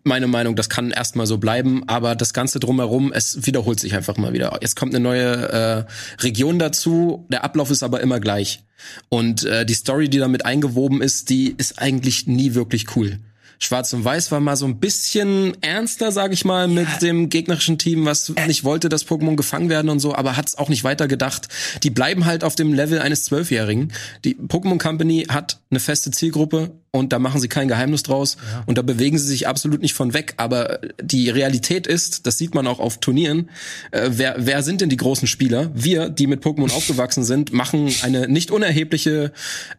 Meine 0.04 0.28
Meinung, 0.28 0.56
das 0.56 0.70
kann 0.70 0.92
erstmal 0.92 1.28
so 1.28 1.38
bleiben, 1.38 1.84
aber 1.88 2.16
das 2.16 2.34
Ganze 2.34 2.60
drumherum, 2.62 3.12
es 3.12 3.46
wiederholt 3.46 3.80
sich 3.80 3.94
einfach 3.94 4.16
mal 4.16 4.32
wieder. 4.32 4.58
Jetzt 4.62 4.76
kommt 4.78 4.96
eine 4.96 5.04
neue 5.04 5.50
äh, 5.50 6.24
Region 6.24 6.60
dazu, 6.60 7.26
der 7.30 7.44
Ablauf 7.44 7.72
ist 7.72 7.84
aber 7.84 8.00
immer 8.00 8.22
gleich. 8.22 8.64
Und 9.10 9.44
äh, 9.44 9.66
die 9.66 9.74
Story, 9.74 10.08
die 10.08 10.20
damit 10.20 10.46
eingewoben 10.46 11.02
ist, 11.02 11.30
die 11.30 11.54
ist 11.58 11.80
eigentlich 11.80 12.26
nie 12.26 12.54
wirklich 12.54 12.96
cool. 12.96 13.20
Schwarz 13.60 13.94
und 13.94 14.04
Weiß 14.04 14.32
war 14.32 14.40
mal 14.40 14.56
so 14.56 14.66
ein 14.66 14.80
bisschen 14.80 15.56
ernster, 15.62 16.12
sag 16.12 16.34
ich 16.34 16.46
mal, 16.46 16.68
mit 16.68 16.88
dem 17.02 17.30
gegnerischen 17.30 17.78
Team, 17.78 18.06
was 18.06 18.34
nicht 18.48 18.64
wollte, 18.64 18.90
dass 18.90 19.08
Pokémon 19.08 19.36
gefangen 19.36 19.70
werden 19.70 19.90
und 19.90 20.00
so, 20.00 20.16
aber 20.16 20.38
hat 20.38 20.48
es 20.48 20.58
auch 20.58 20.70
nicht 20.70 20.84
weiter 20.84 21.08
gedacht. 21.08 21.48
Die 21.84 21.90
bleiben 21.90 22.26
halt 22.26 22.44
auf 22.44 22.56
dem 22.56 22.74
Level 22.74 23.00
eines 23.00 23.24
Zwölfjährigen. 23.26 23.94
Die 24.24 24.36
Pokémon 24.36 24.80
Company 24.80 25.26
hat 25.30 25.60
eine 25.70 25.80
feste 25.80 26.12
Zielgruppe 26.12 26.72
und 26.96 27.14
da 27.14 27.20
machen 27.20 27.42
sie 27.42 27.48
kein 27.48 27.68
Geheimnis 27.68 28.04
draus 28.04 28.38
und 28.66 28.78
da 28.78 28.82
bewegen 28.82 29.18
sie 29.18 29.28
sich 29.28 29.48
absolut 29.48 29.82
nicht 29.82 29.94
von 29.94 30.14
weg. 30.14 30.34
Aber 30.38 30.80
die 31.02 31.30
Realität 31.30 31.88
ist, 31.88 32.26
das 32.26 32.38
sieht 32.38 32.56
man 32.56 32.68
auch 32.68 32.80
auf 32.80 33.00
Turnieren, 33.00 33.50
äh, 33.92 34.10
wer, 34.14 34.36
wer 34.38 34.64
sind 34.64 34.82
denn 34.82 34.90
die 34.90 34.98
großen 34.98 35.28
Spieler? 35.28 35.72
Wir, 35.74 36.10
die 36.10 36.28
mit 36.28 36.44
Pokémon 36.44 36.72
aufgewachsen 36.72 37.24
sind, 37.24 37.54
machen 37.54 37.94
eine 38.02 38.28
nicht 38.28 38.52
unerhebliche 38.52 39.32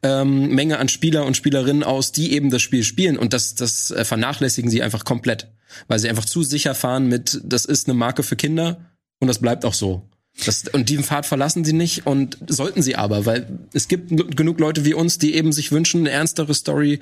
ähm, 0.03 0.49
Menge 0.49 0.79
an 0.79 0.89
Spieler 0.89 1.25
und 1.25 1.37
Spielerinnen 1.37 1.83
aus, 1.83 2.12
die 2.12 2.33
eben 2.33 2.51
das 2.51 2.62
Spiel 2.62 2.85
spielen 2.85 3.17
und 3.17 3.33
das, 3.33 3.55
das 3.55 3.91
äh, 3.91 4.05
vernachlässigen 4.05 4.71
sie 4.71 4.83
einfach 4.83 5.05
komplett, 5.05 5.49
weil 5.89 5.99
sie 5.99 6.09
einfach 6.09 6.25
zu 6.25 6.43
sicher 6.43 6.75
fahren 6.75 7.09
mit, 7.09 7.41
das 7.45 7.64
ist 7.64 7.89
eine 7.89 7.97
Marke 7.97 8.23
für 8.23 8.37
Kinder 8.37 8.91
und 9.21 9.29
das 9.29 9.39
bleibt 9.39 9.64
auch 9.64 9.75
so. 9.75 10.09
Das, 10.45 10.64
und 10.72 10.91
diesen 10.91 11.03
Pfad 11.03 11.24
verlassen 11.24 11.64
sie 11.64 11.72
nicht 11.72 12.07
und 12.07 12.37
sollten 12.47 12.82
sie 12.82 12.95
aber, 12.95 13.24
weil 13.24 13.59
es 13.72 13.89
gibt 13.89 14.37
genug 14.37 14.61
Leute 14.61 14.84
wie 14.84 14.93
uns, 14.93 15.18
die 15.18 15.34
eben 15.34 15.51
sich 15.51 15.72
wünschen, 15.72 16.01
eine 16.01 16.11
ernstere 16.11 16.53
Story, 16.53 17.01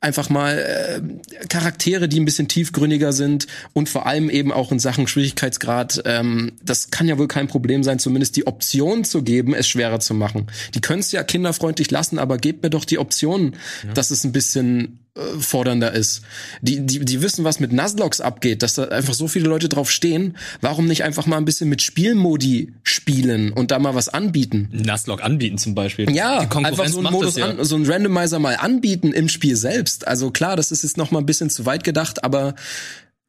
einfach 0.00 0.30
mal 0.30 0.58
äh, 0.58 1.46
Charaktere, 1.48 2.08
die 2.08 2.20
ein 2.20 2.24
bisschen 2.24 2.46
tiefgründiger 2.46 3.12
sind 3.12 3.48
und 3.72 3.88
vor 3.88 4.06
allem 4.06 4.30
eben 4.30 4.52
auch 4.52 4.70
in 4.70 4.78
Sachen 4.78 5.08
Schwierigkeitsgrad. 5.08 6.02
Ähm, 6.04 6.52
das 6.62 6.90
kann 6.90 7.08
ja 7.08 7.18
wohl 7.18 7.28
kein 7.28 7.48
Problem 7.48 7.82
sein, 7.82 7.98
zumindest 7.98 8.36
die 8.36 8.46
Option 8.46 9.02
zu 9.04 9.22
geben, 9.22 9.54
es 9.54 9.66
schwerer 9.66 9.98
zu 9.98 10.14
machen. 10.14 10.46
Die 10.74 10.80
können 10.80 11.00
es 11.00 11.10
ja 11.10 11.24
kinderfreundlich 11.24 11.90
lassen, 11.90 12.18
aber 12.18 12.38
gebt 12.38 12.62
mir 12.62 12.70
doch 12.70 12.84
die 12.84 12.98
Option, 12.98 13.56
dass 13.92 14.12
es 14.12 14.22
ein 14.22 14.32
bisschen 14.32 15.00
fordernder 15.40 15.92
ist. 15.92 16.22
Die, 16.62 16.80
die, 16.80 17.04
die 17.04 17.22
wissen, 17.22 17.44
was 17.44 17.60
mit 17.60 17.72
Nuzlocks 17.72 18.20
abgeht, 18.20 18.62
dass 18.62 18.74
da 18.74 18.84
einfach 18.84 19.14
so 19.14 19.28
viele 19.28 19.48
Leute 19.48 19.68
drauf 19.68 19.90
stehen. 19.90 20.36
Warum 20.60 20.86
nicht 20.86 21.04
einfach 21.04 21.26
mal 21.26 21.36
ein 21.36 21.44
bisschen 21.44 21.68
mit 21.68 21.82
Spielmodi 21.82 22.72
spielen 22.82 23.52
und 23.52 23.70
da 23.70 23.78
mal 23.78 23.94
was 23.94 24.08
anbieten? 24.08 24.68
Nuzlocke 24.72 25.22
anbieten 25.22 25.58
zum 25.58 25.74
Beispiel. 25.74 26.10
Ja, 26.10 26.40
einfach 26.40 26.88
so 26.88 27.00
einen 27.00 27.12
Modus 27.12 27.36
ja. 27.36 27.50
an, 27.50 27.64
so 27.64 27.76
einen 27.76 27.90
Randomizer 27.90 28.38
mal 28.38 28.56
anbieten 28.56 29.12
im 29.12 29.28
Spiel 29.28 29.56
selbst. 29.56 30.06
Also 30.06 30.30
klar, 30.30 30.56
das 30.56 30.72
ist 30.72 30.82
jetzt 30.82 30.96
noch 30.96 31.10
mal 31.10 31.20
ein 31.20 31.26
bisschen 31.26 31.50
zu 31.50 31.66
weit 31.66 31.84
gedacht, 31.84 32.24
aber 32.24 32.54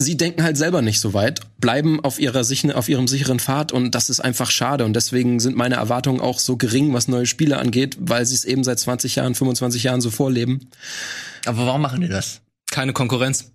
sie 0.01 0.17
denken 0.17 0.43
halt 0.43 0.57
selber 0.57 0.81
nicht 0.81 0.99
so 1.01 1.13
weit, 1.13 1.41
bleiben 1.59 2.03
auf 2.03 2.19
ihrer 2.19 2.43
sich 2.43 2.73
auf 2.73 2.87
ihrem 2.89 3.07
sicheren 3.07 3.39
Pfad 3.39 3.71
und 3.71 3.93
das 3.93 4.09
ist 4.09 4.21
einfach 4.21 4.49
schade 4.49 4.85
und 4.85 4.93
deswegen 4.93 5.39
sind 5.39 5.55
meine 5.55 5.75
Erwartungen 5.75 6.21
auch 6.21 6.39
so 6.39 6.55
gering, 6.57 6.93
was 6.93 7.07
neue 7.07 7.25
Spiele 7.25 7.57
angeht, 7.57 7.97
weil 7.99 8.25
sie 8.25 8.35
es 8.35 8.45
eben 8.45 8.63
seit 8.63 8.79
20 8.79 9.15
Jahren, 9.15 9.35
25 9.35 9.83
Jahren 9.83 10.01
so 10.01 10.09
vorleben, 10.09 10.69
Aber 11.45 11.65
warum 11.65 11.81
machen 11.81 12.01
die 12.01 12.07
das? 12.07 12.41
Keine 12.71 12.93
Konkurrenz. 12.93 13.51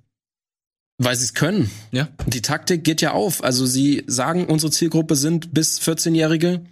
weil 0.98 1.16
sie 1.16 1.24
es 1.24 1.34
können. 1.34 1.70
Ja. 1.92 2.08
Die 2.26 2.42
Taktik 2.42 2.84
geht 2.84 3.00
ja 3.00 3.12
auf. 3.12 3.42
Also 3.42 3.66
sie 3.66 4.04
sagen, 4.06 4.46
unsere 4.46 4.70
Zielgruppe 4.70 5.16
sind 5.16 5.52
bis 5.52 5.80
14-Jährige 5.80 6.64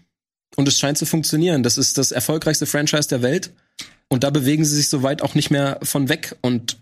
und 0.55 0.69
es 0.69 0.79
scheint 0.79 0.99
zu 0.99 1.07
funktionieren. 1.07 1.63
Das 1.63 1.79
ist 1.79 1.99
das 1.99 2.13
erfolgreichste 2.13 2.67
Franchise 2.67 3.09
der 3.09 3.23
Welt 3.23 3.53
und 4.09 4.23
da 4.23 4.31
bewegen 4.31 4.65
sie 4.65 4.77
sich 4.77 4.89
soweit 4.89 5.23
auch 5.23 5.35
nicht 5.35 5.51
mehr 5.51 5.81
von 5.83 6.09
weg 6.09 6.37
und 6.43 6.77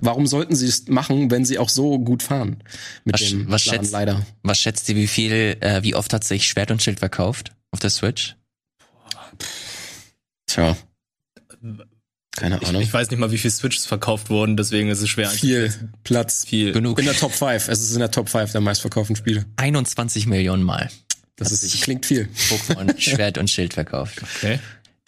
Warum 0.00 0.26
sollten 0.26 0.54
sie 0.54 0.66
es 0.66 0.86
machen, 0.88 1.30
wenn 1.30 1.44
sie 1.44 1.58
auch 1.58 1.68
so 1.68 1.98
gut 1.98 2.22
fahren? 2.22 2.62
Mit 3.04 3.14
Was- 3.14 3.28
dem 3.28 3.50
was 3.50 3.62
schätzt- 3.62 3.92
leider. 3.92 4.24
Was 4.42 4.60
schätzt 4.60 4.88
ihr, 4.88 4.96
wie 4.96 5.06
viel, 5.08 5.56
äh, 5.60 5.82
wie 5.82 5.94
oft 5.94 6.12
hat 6.12 6.24
sich 6.24 6.46
Schwert 6.46 6.70
und 6.70 6.82
Schild 6.82 6.98
verkauft 7.00 7.52
auf 7.72 7.80
der 7.80 7.90
Switch? 7.90 8.36
Tja. 10.46 10.76
Keine 12.36 12.58
Ich, 12.60 12.68
Ahnung. 12.68 12.82
ich 12.82 12.92
weiß 12.92 13.10
nicht 13.10 13.18
mal, 13.18 13.32
wie 13.32 13.38
viel 13.38 13.50
Switches 13.50 13.86
verkauft 13.86 14.30
wurden, 14.30 14.56
deswegen 14.56 14.88
ist 14.88 15.00
es 15.02 15.08
schwer. 15.08 15.28
Viel 15.28 15.72
Platz. 16.04 16.44
Viel. 16.46 16.72
Genug. 16.72 16.98
In 17.00 17.04
der 17.06 17.14
Top 17.16 17.32
5. 17.32 17.68
Es 17.68 17.80
ist 17.80 17.92
in 17.92 17.98
der 17.98 18.10
Top 18.12 18.28
5 18.28 18.52
der 18.52 18.60
meistverkauften 18.60 19.16
Spiele. 19.16 19.44
21 19.56 20.26
Millionen 20.26 20.62
Mal. 20.62 20.88
Das 21.36 21.50
ist, 21.52 21.60
sich 21.62 21.80
klingt 21.82 22.06
viel. 22.06 22.28
Pokémon 22.48 22.98
Schwert 22.98 23.38
und 23.38 23.48
Schild 23.50 23.74
verkauft. 23.74 24.22
Okay. 24.22 24.58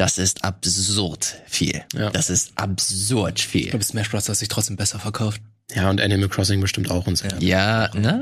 Das 0.01 0.17
ist 0.17 0.45
absurd 0.45 1.37
viel. 1.47 1.83
Ja. 1.95 2.09
Das 2.09 2.31
ist 2.31 2.53
absurd 2.57 3.39
Ich 3.39 3.47
viel. 3.47 3.69
glaube, 3.69 3.85
Smash 3.85 4.09
Bros. 4.11 4.31
hat 4.31 4.37
sich 4.37 4.49
trotzdem 4.49 4.77
besser 4.77 4.99
verkauft. 4.99 5.43
Ja, 5.75 5.91
und 5.91 6.01
Animal 6.01 6.31
Crossing 6.31 6.59
bestimmt 6.63 6.91
auch 6.91 7.07
und 7.07 7.17
so. 7.17 7.29
Ja, 7.39 7.91
na. 7.93 8.19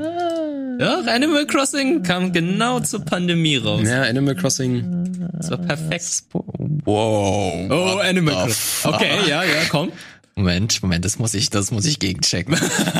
Ja, 0.77 0.99
Animal 1.07 1.47
Crossing 1.47 2.03
kam 2.03 2.33
genau 2.33 2.81
zur 2.81 3.05
Pandemie 3.05 3.55
raus. 3.55 3.87
Ja, 3.87 4.01
Animal 4.01 4.35
Crossing. 4.35 5.29
Das 5.37 5.51
war 5.51 5.57
perfekt. 5.57 6.23
Wow. 6.33 7.71
Oh, 7.71 7.99
Animal 7.99 8.33
Crossing. 8.33 8.93
Okay, 8.93 9.29
ja, 9.29 9.43
ja, 9.45 9.63
komm. 9.69 9.93
Moment, 10.35 10.83
Moment, 10.83 11.05
das 11.05 11.17
muss 11.17 11.33
ich, 11.33 11.49
das 11.49 11.71
muss 11.71 11.85
ich 11.85 11.99
gegenchecken. 11.99 12.57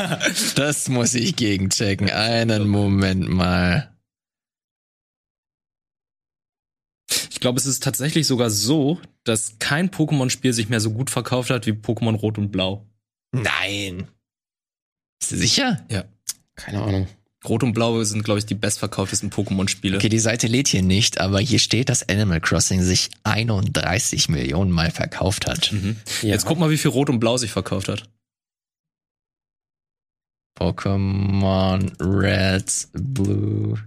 das 0.54 0.88
muss 0.88 1.12
ich 1.12 1.36
gegenchecken. 1.36 2.08
Einen 2.08 2.66
Moment 2.66 3.28
mal. 3.28 3.90
Ich 7.40 7.42
glaube, 7.42 7.58
es 7.58 7.64
ist 7.64 7.82
tatsächlich 7.82 8.26
sogar 8.26 8.50
so, 8.50 9.00
dass 9.24 9.58
kein 9.58 9.88
Pokémon-Spiel 9.90 10.52
sich 10.52 10.68
mehr 10.68 10.78
so 10.78 10.90
gut 10.90 11.08
verkauft 11.08 11.48
hat 11.48 11.66
wie 11.66 11.70
Pokémon 11.70 12.14
Rot 12.14 12.36
und 12.36 12.52
Blau. 12.52 12.86
Nein. 13.32 14.08
Bist 15.18 15.32
du 15.32 15.36
sicher? 15.36 15.82
Ja. 15.90 16.04
Keine 16.54 16.82
Ahnung. 16.82 17.08
Rot 17.48 17.62
und 17.62 17.72
Blau 17.72 18.04
sind, 18.04 18.24
glaube 18.24 18.40
ich, 18.40 18.44
die 18.44 18.54
bestverkauftesten 18.54 19.30
Pokémon-Spiele. 19.30 19.96
Okay, 19.96 20.10
die 20.10 20.18
Seite 20.18 20.48
lädt 20.48 20.68
hier 20.68 20.82
nicht, 20.82 21.18
aber 21.18 21.40
hier 21.40 21.60
steht, 21.60 21.88
dass 21.88 22.06
Animal 22.10 22.42
Crossing 22.42 22.82
sich 22.82 23.08
31 23.22 24.28
Millionen 24.28 24.70
Mal 24.70 24.90
verkauft 24.90 25.46
hat. 25.46 25.72
Mhm. 25.72 25.96
Ja. 26.20 26.28
Jetzt 26.28 26.44
guck 26.44 26.58
mal, 26.58 26.68
wie 26.68 26.76
viel 26.76 26.90
Rot 26.90 27.08
und 27.08 27.20
Blau 27.20 27.38
sich 27.38 27.52
verkauft 27.52 27.88
hat. 27.88 28.10
Pokémon 30.58 31.90
Red, 32.02 32.88
Blue. 32.92 33.82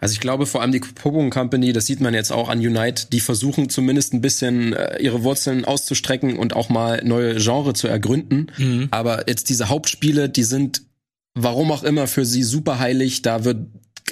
Also 0.00 0.12
ich 0.12 0.20
glaube 0.20 0.46
vor 0.46 0.62
allem 0.62 0.72
die 0.72 0.80
Pokémon 0.80 1.30
Company, 1.30 1.72
das 1.72 1.86
sieht 1.86 2.00
man 2.00 2.14
jetzt 2.14 2.32
auch 2.32 2.48
an 2.48 2.58
Unite, 2.58 3.06
die 3.10 3.20
versuchen 3.20 3.68
zumindest 3.68 4.14
ein 4.14 4.20
bisschen 4.20 4.72
äh, 4.72 4.98
ihre 5.00 5.22
Wurzeln 5.22 5.64
auszustrecken 5.64 6.38
und 6.38 6.54
auch 6.54 6.68
mal 6.68 7.02
neue 7.04 7.36
Genre 7.36 7.74
zu 7.74 7.88
ergründen. 7.88 8.52
Mhm. 8.56 8.88
Aber 8.90 9.28
jetzt 9.28 9.48
diese 9.48 9.68
Hauptspiele, 9.68 10.28
die 10.28 10.44
sind, 10.44 10.82
warum 11.34 11.70
auch 11.72 11.82
immer, 11.82 12.06
für 12.06 12.24
sie 12.24 12.42
super 12.42 12.78
heilig. 12.78 13.22
Da 13.22 13.44
wird, 13.44 13.66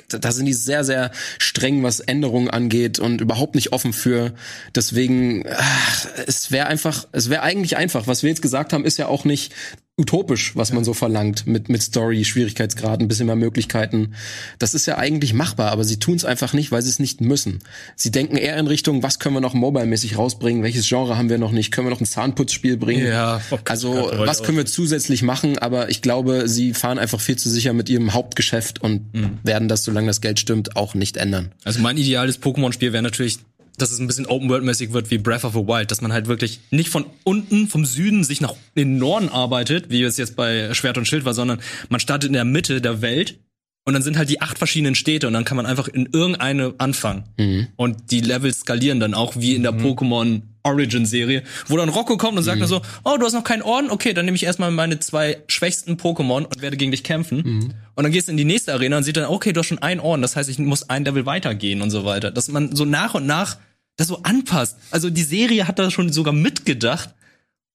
da 0.09 0.33
sind 0.33 0.47
die 0.47 0.53
sehr, 0.53 0.85
sehr 0.85 1.11
streng, 1.39 1.83
was 1.83 2.01
Änderungen 2.01 2.51
angeht 2.51 2.99
und 2.99 3.21
überhaupt 3.21 3.55
nicht 3.55 3.73
offen 3.73 3.93
für. 3.93 4.35
Deswegen, 4.75 5.45
ach, 5.49 6.07
es 6.27 6.51
wäre 6.51 6.67
einfach, 6.67 7.07
es 7.13 7.31
wäre 7.31 7.43
eigentlich 7.43 7.77
einfach. 7.77 8.07
Was 8.07 8.23
wir 8.23 8.31
jetzt 8.31 8.43
gesagt 8.43 8.73
haben, 8.73 8.85
ist 8.85 8.99
ja 8.99 9.07
auch 9.07 9.25
nicht 9.25 9.53
utopisch, 9.97 10.57
was 10.57 10.73
man 10.73 10.83
so 10.83 10.93
verlangt 10.93 11.47
mit 11.47 11.69
mit 11.69 11.81
Story, 11.81 12.25
Schwierigkeitsgrad, 12.25 13.01
ein 13.01 13.07
bisschen 13.07 13.27
mehr 13.27 13.37
Möglichkeiten. 13.37 14.15
Das 14.59 14.75
ist 14.75 14.87
ja 14.87 14.99
eigentlich 14.99 15.35
machbar, 15.35 15.71
aber 15.71 15.85
sie 15.85 15.99
tun 16.01 16.17
es 16.17 16.25
einfach 16.25 16.53
nicht, 16.53 16.73
weil 16.73 16.83
sie 16.83 16.91
es 16.91 16.99
nicht 16.99 17.21
müssen. 17.21 17.61
Sie 17.95 18.11
denken 18.11 18.37
eher 18.37 18.57
in 18.57 18.67
Richtung, 18.67 19.05
was 19.05 19.21
können 19.21 19.37
wir 19.37 19.41
noch 19.41 19.55
mobile-mäßig 19.55 20.19
rausbringen? 20.19 20.65
Welches 20.65 20.89
Genre 20.89 21.17
haben 21.17 21.29
wir 21.29 21.39
noch 21.39 21.53
nicht? 21.53 21.71
Können 21.71 21.87
wir 21.87 21.91
noch 21.91 22.01
ein 22.01 22.07
Zahnputzspiel 22.07 22.77
bringen? 22.77 23.07
Ja, 23.07 23.41
Also, 23.67 24.11
was 24.13 24.43
können 24.43 24.59
wir 24.59 24.67
zusätzlich 24.67 25.23
machen? 25.23 25.59
Aber 25.59 25.89
ich 25.91 26.03
glaube, 26.03 26.49
sie 26.49 26.75
fahren 26.75 26.99
einfach 26.99 27.21
viel 27.21 27.37
zu 27.37 27.49
sicher 27.49 27.73
mit 27.73 27.89
ihrem 27.89 28.15
Hauptgeschäft 28.15 28.83
und 28.83 29.03
werden 29.45 29.69
das, 29.69 29.85
solange 29.85 30.09
das 30.09 30.21
Geld 30.21 30.41
stimmt, 30.41 30.77
auch 30.77 30.95
nicht 30.95 31.17
ändern. 31.17 31.53
Also 31.63 31.81
mein 31.81 31.97
ideales 31.97 32.43
Pokémon-Spiel 32.43 32.93
wäre 32.93 33.03
natürlich 33.03 33.39
dass 33.77 33.91
es 33.91 33.99
ein 33.99 34.07
bisschen 34.07 34.27
Open-World-mäßig 34.27 34.93
wird 34.93 35.11
wie 35.11 35.19
Breath 35.19 35.45
of 35.45 35.55
the 35.55 35.61
Wild, 35.61 35.91
dass 35.91 36.01
man 36.01 36.13
halt 36.13 36.27
wirklich 36.27 36.61
nicht 36.71 36.89
von 36.89 37.07
unten, 37.25 37.67
vom 37.69 37.85
Süden 37.85 38.25
sich 38.25 38.41
nach 38.41 38.55
den 38.77 38.99
Norden 38.99 39.29
arbeitet, 39.29 39.91
wie 39.91 40.03
es 40.03 40.17
jetzt 40.17 40.37
bei 40.37 40.73
Schwert 40.75 40.99
und 40.99 41.07
Schild 41.07 41.25
war, 41.25 41.35
sondern 41.35 41.61
man 41.89 42.01
startet 42.01 42.29
in 42.29 42.35
der 42.35 42.45
Mitte 42.45 42.81
der 42.81 43.03
Welt 43.03 43.39
und 43.85 43.93
dann 43.93 44.03
sind 44.03 44.17
halt 44.17 44.31
die 44.31 44.41
acht 44.41 44.59
verschiedenen 44.59 44.95
Städte 44.95 45.27
und 45.27 45.33
dann 45.33 45.45
kann 45.45 45.57
man 45.57 45.67
einfach 45.67 45.89
in 45.89 46.09
irgendeine 46.13 46.75
anfangen. 46.79 47.25
Mhm. 47.39 47.69
Und 47.77 48.11
die 48.11 48.21
Level 48.21 48.53
skalieren 48.53 49.01
dann 49.01 49.15
auch 49.15 49.37
wie 49.37 49.55
in 49.55 49.63
der 49.63 49.73
Pokémon 49.75 50.43
Origin 50.65 51.07
Serie, 51.07 51.45
wo 51.69 51.77
dann 51.77 51.89
Rocco 51.89 52.17
kommt 52.17 52.37
und 52.39 52.43
sagt 52.45 52.57
Mhm. 52.57 52.63
mir 52.63 52.69
so, 52.69 52.83
oh, 53.05 53.17
du 53.19 53.25
hast 53.27 53.35
noch 53.35 53.45
keinen 53.45 53.63
Orden? 53.63 53.91
Okay, 53.91 54.15
dann 54.15 54.25
nehme 54.25 54.35
ich 54.35 54.45
erstmal 54.45 54.71
meine 54.71 54.99
zwei 54.99 55.43
schwächsten 55.47 55.97
Pokémon 55.97 56.45
und 56.45 56.63
werde 56.63 56.77
gegen 56.77 56.91
dich 56.91 57.05
kämpfen. 57.05 57.43
Mhm. 57.45 57.75
Und 57.95 58.03
dann 58.03 58.11
gehst 58.13 58.29
du 58.29 58.33
in 58.33 58.37
die 58.39 58.45
nächste 58.45 58.73
Arena 58.73 58.97
und 58.97 59.03
sieht 59.05 59.17
dann, 59.17 59.27
okay, 59.27 59.53
du 59.53 59.61
hast 59.61 59.67
schon 59.69 59.79
einen 59.79 60.01
Orden, 60.01 60.23
das 60.23 60.35
heißt, 60.37 60.49
ich 60.49 60.59
muss 60.59 60.89
ein 60.91 61.05
Level 61.05 61.27
weitergehen 61.27 61.83
und 61.83 61.91
so 61.91 62.05
weiter. 62.05 62.31
Dass 62.31 62.49
man 62.49 62.75
so 62.75 62.85
nach 62.85 63.15
und 63.15 63.27
nach 63.27 63.59
das 63.97 64.09
so 64.09 64.23
anpasst. 64.23 64.77
Also 64.91 65.11
die 65.11 65.23
Serie 65.23 65.69
hat 65.69 65.79
da 65.79 65.91
schon 65.91 66.13
sogar 66.13 66.33
mitgedacht 66.35 67.15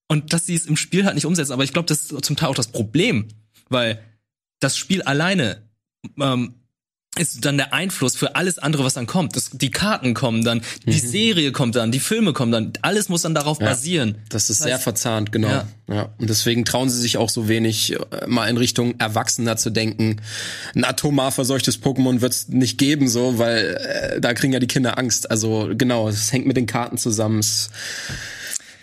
und 0.08 0.32
dass 0.32 0.44
sie 0.46 0.54
es 0.54 0.66
im 0.66 0.76
Spiel 0.76 1.06
halt 1.06 1.14
nicht 1.14 1.24
umsetzen. 1.24 1.52
Aber 1.52 1.64
ich 1.64 1.72
glaube, 1.72 1.86
das 1.86 2.10
ist 2.10 2.24
zum 2.24 2.36
Teil 2.36 2.48
auch 2.50 2.54
das 2.54 2.68
Problem, 2.68 3.28
weil 3.68 4.00
das 4.58 4.76
Spiel 4.76 5.00
alleine 5.02 5.62
ähm, 6.20 6.54
ist 7.20 7.44
dann 7.44 7.56
der 7.56 7.72
Einfluss 7.72 8.16
für 8.16 8.34
alles 8.34 8.58
andere, 8.58 8.84
was 8.84 8.94
dann 8.94 9.06
kommt. 9.06 9.36
Das, 9.36 9.50
die 9.52 9.70
Karten 9.70 10.14
kommen 10.14 10.42
dann, 10.44 10.62
die 10.86 10.98
Serie 10.98 11.52
kommt 11.52 11.76
dann, 11.76 11.92
die 11.92 12.00
Filme 12.00 12.32
kommen 12.32 12.50
dann. 12.50 12.72
Alles 12.82 13.08
muss 13.08 13.22
dann 13.22 13.34
darauf 13.34 13.58
basieren. 13.58 14.16
Das 14.28 14.50
ist 14.50 14.60
Das 14.60 14.66
sehr 14.66 14.78
heißt- 14.78 14.82
verzahnt, 14.82 15.32
genau. 15.32 15.48
Ja. 15.48 15.68
Ja. 15.88 16.08
Und 16.18 16.30
deswegen 16.30 16.64
trauen 16.64 16.88
sie 16.88 17.00
sich 17.00 17.16
auch 17.16 17.28
so 17.30 17.48
wenig, 17.48 17.92
äh, 17.94 17.98
mal 18.26 18.48
in 18.48 18.56
Richtung 18.56 18.94
Erwachsener 19.00 19.56
zu 19.56 19.70
denken. 19.70 20.20
Ein 20.74 20.84
atomar 20.84 21.32
verseuchtes 21.32 21.82
Pokémon 21.82 22.20
wird's 22.20 22.48
nicht 22.48 22.78
geben, 22.78 23.08
so, 23.08 23.38
weil 23.38 23.76
äh, 24.14 24.20
da 24.20 24.32
kriegen 24.34 24.52
ja 24.52 24.60
die 24.60 24.68
Kinder 24.68 24.98
Angst. 24.98 25.30
Also 25.30 25.70
genau, 25.76 26.08
es 26.08 26.32
hängt 26.32 26.46
mit 26.46 26.56
den 26.56 26.66
Karten 26.66 26.96
zusammen. 26.96 27.40
Es, 27.40 27.70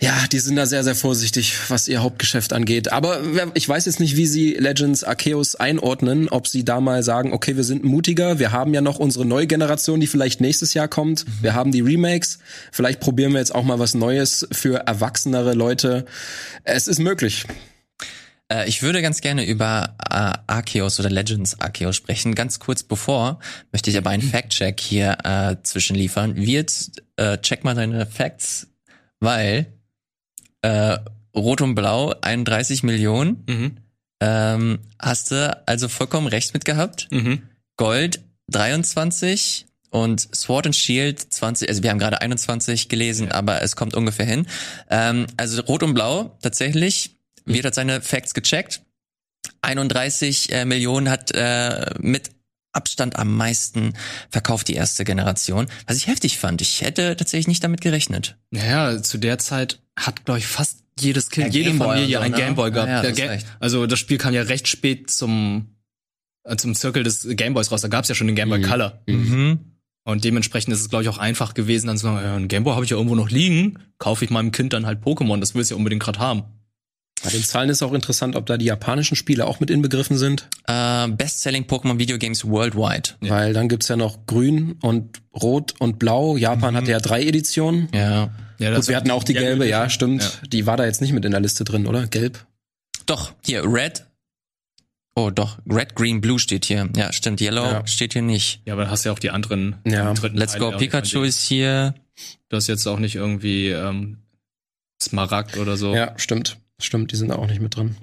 ja, 0.00 0.14
die 0.30 0.38
sind 0.38 0.54
da 0.54 0.64
sehr, 0.66 0.84
sehr 0.84 0.94
vorsichtig, 0.94 1.56
was 1.68 1.88
ihr 1.88 2.02
Hauptgeschäft 2.02 2.52
angeht. 2.52 2.92
Aber 2.92 3.20
ich 3.54 3.68
weiß 3.68 3.86
jetzt 3.86 3.98
nicht, 3.98 4.16
wie 4.16 4.26
sie 4.26 4.54
Legends 4.54 5.02
Arceus 5.02 5.56
einordnen, 5.56 6.28
ob 6.28 6.46
sie 6.46 6.64
da 6.64 6.80
mal 6.80 7.02
sagen, 7.02 7.32
okay, 7.32 7.56
wir 7.56 7.64
sind 7.64 7.82
mutiger, 7.82 8.38
wir 8.38 8.52
haben 8.52 8.72
ja 8.74 8.80
noch 8.80 8.98
unsere 8.98 9.24
neue 9.24 9.48
Generation, 9.48 9.98
die 9.98 10.06
vielleicht 10.06 10.40
nächstes 10.40 10.72
Jahr 10.74 10.86
kommt. 10.86 11.24
Wir 11.42 11.54
haben 11.54 11.72
die 11.72 11.80
Remakes. 11.80 12.38
Vielleicht 12.70 13.00
probieren 13.00 13.32
wir 13.32 13.40
jetzt 13.40 13.54
auch 13.54 13.64
mal 13.64 13.80
was 13.80 13.94
Neues 13.94 14.46
für 14.52 14.76
erwachsenere 14.86 15.54
Leute. 15.54 16.06
Es 16.62 16.86
ist 16.86 17.00
möglich. 17.00 17.44
Äh, 18.52 18.68
ich 18.68 18.82
würde 18.82 19.02
ganz 19.02 19.20
gerne 19.20 19.44
über 19.44 19.96
äh, 20.08 20.38
Arceus 20.46 21.00
oder 21.00 21.10
Legends 21.10 21.60
Arceus 21.60 21.96
sprechen. 21.96 22.36
Ganz 22.36 22.60
kurz 22.60 22.84
bevor 22.84 23.40
möchte 23.72 23.90
ich 23.90 23.98
aber 23.98 24.10
einen 24.10 24.22
Fact-Check 24.22 24.78
hier 24.80 25.18
äh, 25.24 25.56
zwischenliefern. 25.60 26.36
Wird, 26.36 26.72
äh, 27.16 27.38
check 27.38 27.64
mal 27.64 27.74
deine 27.74 28.06
Facts, 28.06 28.68
weil 29.18 29.77
äh, 30.62 30.98
Rot 31.34 31.60
und 31.60 31.74
Blau 31.74 32.14
31 32.20 32.82
Millionen. 32.82 33.44
Mhm. 33.48 33.76
Ähm, 34.20 34.78
hast 34.98 35.30
du 35.30 35.56
also 35.66 35.88
vollkommen 35.88 36.26
recht 36.26 36.54
mit 36.54 36.64
gehabt. 36.64 37.08
Mhm. 37.10 37.42
Gold 37.76 38.20
23 38.50 39.66
und 39.90 40.20
Sword 40.34 40.66
and 40.66 40.76
Shield 40.76 41.20
20, 41.20 41.68
also 41.68 41.82
wir 41.82 41.90
haben 41.90 41.98
gerade 41.98 42.20
21 42.20 42.88
gelesen, 42.88 43.30
aber 43.30 43.62
es 43.62 43.76
kommt 43.76 43.94
ungefähr 43.94 44.26
hin. 44.26 44.46
Ähm, 44.90 45.26
also 45.36 45.62
Rot 45.62 45.82
und 45.82 45.94
Blau 45.94 46.36
tatsächlich, 46.42 47.16
wird 47.44 47.64
hat 47.64 47.74
seine 47.74 48.02
Facts 48.02 48.34
gecheckt. 48.34 48.82
31 49.62 50.52
äh, 50.52 50.64
Millionen 50.64 51.08
hat 51.08 51.30
äh, 51.34 51.86
mit 52.00 52.30
Abstand 52.78 53.16
am 53.16 53.36
meisten 53.36 53.92
verkauft 54.30 54.68
die 54.68 54.74
erste 54.74 55.04
Generation, 55.04 55.66
was 55.86 55.96
ich 55.96 56.06
heftig 56.06 56.38
fand. 56.38 56.62
Ich 56.62 56.80
hätte 56.82 57.16
tatsächlich 57.16 57.48
nicht 57.48 57.62
damit 57.64 57.80
gerechnet. 57.80 58.36
Naja, 58.50 59.02
zu 59.02 59.18
der 59.18 59.38
Zeit 59.38 59.80
hat, 59.98 60.24
glaube 60.24 60.38
ich, 60.38 60.46
fast 60.46 60.84
jedes 61.00 61.28
Kind, 61.30 61.46
Ein 61.46 61.52
jede 61.52 61.70
Gameboy 61.70 61.88
Familie 61.88 62.16
so, 62.18 62.22
ein 62.24 62.30
ne? 62.32 62.36
Gameboy 62.38 62.70
gehabt. 62.70 62.88
Ja, 62.88 63.02
ja, 63.26 63.36
Ga- 63.36 63.42
also 63.60 63.86
das 63.86 63.98
Spiel 63.98 64.18
kam 64.18 64.32
ja 64.34 64.42
recht 64.42 64.66
spät 64.68 65.10
zum, 65.10 65.74
äh, 66.44 66.56
zum 66.56 66.74
Circle 66.74 67.02
des 67.02 67.26
Gameboys 67.30 67.70
raus. 67.70 67.80
Da 67.82 67.88
gab's 67.88 68.08
ja 68.08 68.14
schon 68.14 68.26
den 68.28 68.36
Gameboy 68.36 68.62
Color. 68.62 69.00
Mhm. 69.06 69.58
Und 70.04 70.24
dementsprechend 70.24 70.72
ist 70.72 70.80
es, 70.80 70.88
glaube 70.88 71.02
ich, 71.02 71.08
auch 71.10 71.18
einfach 71.18 71.52
gewesen, 71.54 71.86
dann 71.88 71.98
zu 71.98 72.04
sagen, 72.04 72.24
ja, 72.24 72.34
ein 72.34 72.48
Gameboy 72.48 72.72
habe 72.74 72.84
ich 72.84 72.90
ja 72.90 72.96
irgendwo 72.96 73.14
noch 73.14 73.28
liegen, 73.30 73.78
kaufe 73.98 74.24
ich 74.24 74.30
meinem 74.30 74.52
Kind 74.52 74.72
dann 74.72 74.86
halt 74.86 75.02
Pokémon, 75.04 75.38
das 75.38 75.54
will 75.54 75.60
es 75.60 75.68
ja 75.70 75.76
unbedingt 75.76 76.02
gerade 76.02 76.18
haben. 76.18 76.44
Bei 77.24 77.30
den 77.30 77.42
Zahlen 77.42 77.68
ist 77.68 77.82
auch 77.82 77.92
interessant, 77.92 78.36
ob 78.36 78.46
da 78.46 78.56
die 78.56 78.66
japanischen 78.66 79.16
Spiele 79.16 79.46
auch 79.46 79.58
mit 79.60 79.70
inbegriffen 79.70 80.16
sind. 80.16 80.48
Äh, 80.66 81.08
Best-selling 81.08 81.64
Pokémon 81.64 81.98
Video 81.98 82.16
Games 82.16 82.44
worldwide. 82.44 83.10
Weil 83.20 83.52
dann 83.52 83.68
gibt's 83.68 83.88
ja 83.88 83.96
noch 83.96 84.24
Grün 84.26 84.76
und 84.82 85.20
Rot 85.34 85.74
und 85.80 85.98
Blau. 85.98 86.36
Japan 86.36 86.76
hatte 86.76 86.90
ja 86.92 87.00
drei 87.00 87.24
Editionen. 87.24 87.88
Ja. 87.92 88.30
Ja, 88.60 88.74
Gut, 88.74 88.88
wir 88.88 88.96
hatten 88.96 89.10
auch 89.10 89.24
die 89.24 89.34
gelbe, 89.34 89.64
ja, 89.68 89.84
Ja. 89.84 89.90
stimmt. 89.90 90.42
Die 90.52 90.66
war 90.66 90.76
da 90.76 90.84
jetzt 90.84 91.00
nicht 91.00 91.12
mit 91.12 91.24
in 91.24 91.30
der 91.30 91.40
Liste 91.40 91.64
drin, 91.64 91.86
oder? 91.86 92.06
Gelb. 92.08 92.44
Doch, 93.06 93.32
hier, 93.44 93.62
Red. 93.64 94.04
Oh, 95.14 95.30
doch, 95.30 95.58
Red, 95.68 95.94
Green, 95.96 96.20
Blue 96.20 96.38
steht 96.38 96.64
hier. 96.64 96.88
Ja, 96.96 97.12
stimmt. 97.12 97.40
Yellow 97.40 97.64
Ja. 97.64 97.86
steht 97.86 98.12
hier 98.12 98.22
nicht. 98.22 98.60
Ja, 98.64 98.74
aber 98.74 98.84
da 98.84 98.90
hast 98.90 99.04
du 99.04 99.08
ja 99.08 99.12
auch 99.14 99.18
die 99.18 99.30
anderen 99.30 99.76
Ja. 99.84 100.12
die 100.12 100.20
dritten 100.20 100.36
Let's 100.36 100.52
Teile 100.52 100.70
Go 100.72 100.76
Pikachu 100.76 101.22
ist 101.22 101.42
hier. 101.42 101.94
Du 102.48 102.56
hast 102.56 102.66
jetzt 102.68 102.86
auch 102.86 102.98
nicht 103.00 103.14
irgendwie 103.16 103.68
ähm, 103.70 104.18
Smaragd 105.02 105.56
oder 105.56 105.76
so. 105.76 105.94
Ja, 105.94 106.14
stimmt. 106.18 106.58
Stimmt, 106.80 107.12
die 107.12 107.16
sind 107.16 107.28
da 107.28 107.36
auch 107.36 107.46
nicht 107.46 107.60
mit 107.60 107.76
drin. 107.76 107.96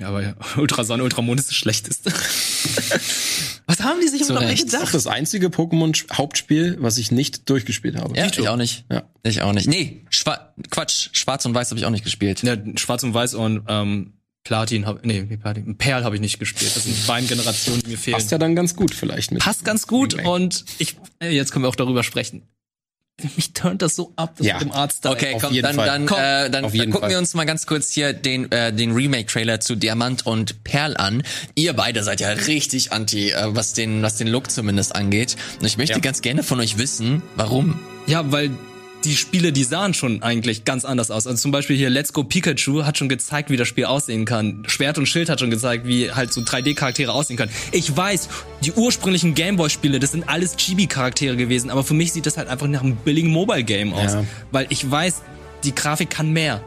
Ja, 0.00 0.08
aber 0.08 0.22
ja, 0.22 0.34
Ultrason, 0.56 1.00
Ultramond 1.00 1.38
ist 1.38 1.50
das 1.50 1.56
Schlechteste. 1.56 2.10
Was 3.66 3.80
haben 3.80 4.00
die 4.00 4.08
sich 4.08 4.22
Zu 4.24 4.32
dabei 4.32 4.46
Recht. 4.46 4.64
Das 4.64 4.68
ist 4.68 4.74
auch 4.74 4.78
gedacht? 4.80 4.94
das 4.94 5.06
einzige 5.06 5.46
Pokémon-Hauptspiel, 5.48 6.78
was 6.80 6.98
ich 6.98 7.12
nicht 7.12 7.48
durchgespielt 7.48 7.96
habe. 7.96 8.16
Ja, 8.16 8.26
ich 8.26 8.48
auch 8.48 8.56
nicht. 8.56 8.84
Ja. 8.90 9.04
Ich 9.22 9.42
auch 9.42 9.52
nicht. 9.52 9.68
Nee, 9.68 10.04
Schwa 10.10 10.52
Quatsch, 10.70 11.10
Schwarz 11.12 11.44
und 11.44 11.54
Weiß 11.54 11.70
habe 11.70 11.78
ich 11.78 11.86
auch 11.86 11.90
nicht 11.90 12.02
gespielt. 12.02 12.42
Ja, 12.42 12.56
Schwarz 12.76 13.04
und 13.04 13.14
Weiß 13.14 13.34
und 13.34 13.62
ähm, 13.68 14.14
Platin 14.42 14.86
hab, 14.86 15.04
nee, 15.04 15.24
wie 15.28 15.36
Platin, 15.36 15.76
Perl 15.76 16.02
habe 16.02 16.16
ich 16.16 16.20
nicht 16.20 16.40
gespielt. 16.40 16.74
Das 16.74 16.84
sind 16.84 16.96
die 16.96 17.06
beiden 17.06 17.28
Generationen, 17.28 17.82
die 17.82 17.90
mir 17.90 17.98
fehlen. 17.98 18.16
Passt 18.16 18.32
ja 18.32 18.38
dann 18.38 18.56
ganz 18.56 18.74
gut 18.74 18.92
vielleicht 18.92 19.30
mit. 19.30 19.40
Passt 19.40 19.64
ganz 19.64 19.86
gut 19.86 20.14
und 20.14 20.64
ich, 20.78 20.96
äh, 21.22 21.30
jetzt 21.30 21.52
können 21.52 21.64
wir 21.64 21.68
auch 21.68 21.76
darüber 21.76 22.02
sprechen. 22.02 22.42
Mich 23.36 23.52
turnt 23.52 23.82
das 23.82 23.96
so 23.96 24.12
ab, 24.16 24.34
das 24.38 24.46
Ja. 24.46 24.54
mit 24.54 24.62
dem 24.62 24.72
Arzt. 24.72 25.06
Okay, 25.06 25.34
Auf 25.34 25.42
komm, 25.42 25.52
jeden 25.52 25.64
dann, 25.66 25.76
Fall. 25.76 25.86
dann, 25.86 26.06
Komm, 26.06 26.18
äh, 26.18 26.50
dann, 26.50 26.64
auf 26.64 26.70
dann 26.72 26.80
jeden 26.80 26.92
gucken 26.92 27.00
Fall. 27.04 27.10
wir 27.10 27.18
uns 27.18 27.34
mal 27.34 27.44
ganz 27.46 27.66
kurz 27.66 27.90
hier 27.90 28.12
den, 28.12 28.50
äh, 28.52 28.72
den 28.72 28.92
Remake-Trailer 28.92 29.60
zu 29.60 29.76
Diamant 29.76 30.26
und 30.26 30.64
Perl 30.64 30.96
an. 30.96 31.22
Ihr 31.54 31.72
beide 31.72 32.02
seid 32.02 32.20
ja 32.20 32.28
richtig 32.30 32.92
anti, 32.92 33.30
äh, 33.30 33.46
was 33.48 33.72
den, 33.72 34.02
was 34.02 34.16
den 34.16 34.28
Look 34.28 34.50
zumindest 34.50 34.94
angeht. 34.94 35.36
Und 35.60 35.66
ich 35.66 35.76
möchte 35.76 35.94
Ja. 35.94 36.00
ganz 36.00 36.22
gerne 36.22 36.42
von 36.42 36.60
euch 36.60 36.78
wissen, 36.78 37.22
warum. 37.36 37.78
Ja, 38.06 38.30
weil 38.32 38.50
die 39.04 39.16
Spiele, 39.16 39.52
die 39.52 39.64
sahen 39.64 39.94
schon 39.94 40.22
eigentlich 40.22 40.64
ganz 40.64 40.84
anders 40.84 41.10
aus. 41.10 41.26
Also 41.26 41.40
zum 41.40 41.52
Beispiel 41.52 41.76
hier 41.76 41.90
Let's 41.90 42.12
Go 42.12 42.24
Pikachu 42.24 42.84
hat 42.84 42.98
schon 42.98 43.08
gezeigt, 43.08 43.50
wie 43.50 43.56
das 43.56 43.68
Spiel 43.68 43.86
aussehen 43.86 44.24
kann. 44.24 44.62
Schwert 44.66 44.98
und 44.98 45.06
Schild 45.06 45.28
hat 45.28 45.40
schon 45.40 45.50
gezeigt, 45.50 45.86
wie 45.86 46.10
halt 46.10 46.32
so 46.32 46.40
3D-Charaktere 46.42 47.12
aussehen 47.12 47.36
können. 47.36 47.52
Ich 47.72 47.96
weiß, 47.96 48.28
die 48.64 48.72
ursprünglichen 48.72 49.34
Gameboy-Spiele, 49.34 49.98
das 49.98 50.12
sind 50.12 50.28
alles 50.28 50.56
Chibi-Charaktere 50.56 51.36
gewesen, 51.36 51.70
aber 51.70 51.84
für 51.84 51.94
mich 51.94 52.12
sieht 52.12 52.26
das 52.26 52.36
halt 52.36 52.48
einfach 52.48 52.66
nach 52.66 52.82
einem 52.82 52.96
billigen 52.96 53.30
Mobile-Game 53.30 53.92
aus. 53.94 54.14
Ja. 54.14 54.24
Weil 54.50 54.66
ich 54.68 54.88
weiß, 54.88 55.22
die 55.64 55.74
Grafik 55.74 56.10
kann 56.10 56.32
mehr. 56.32 56.62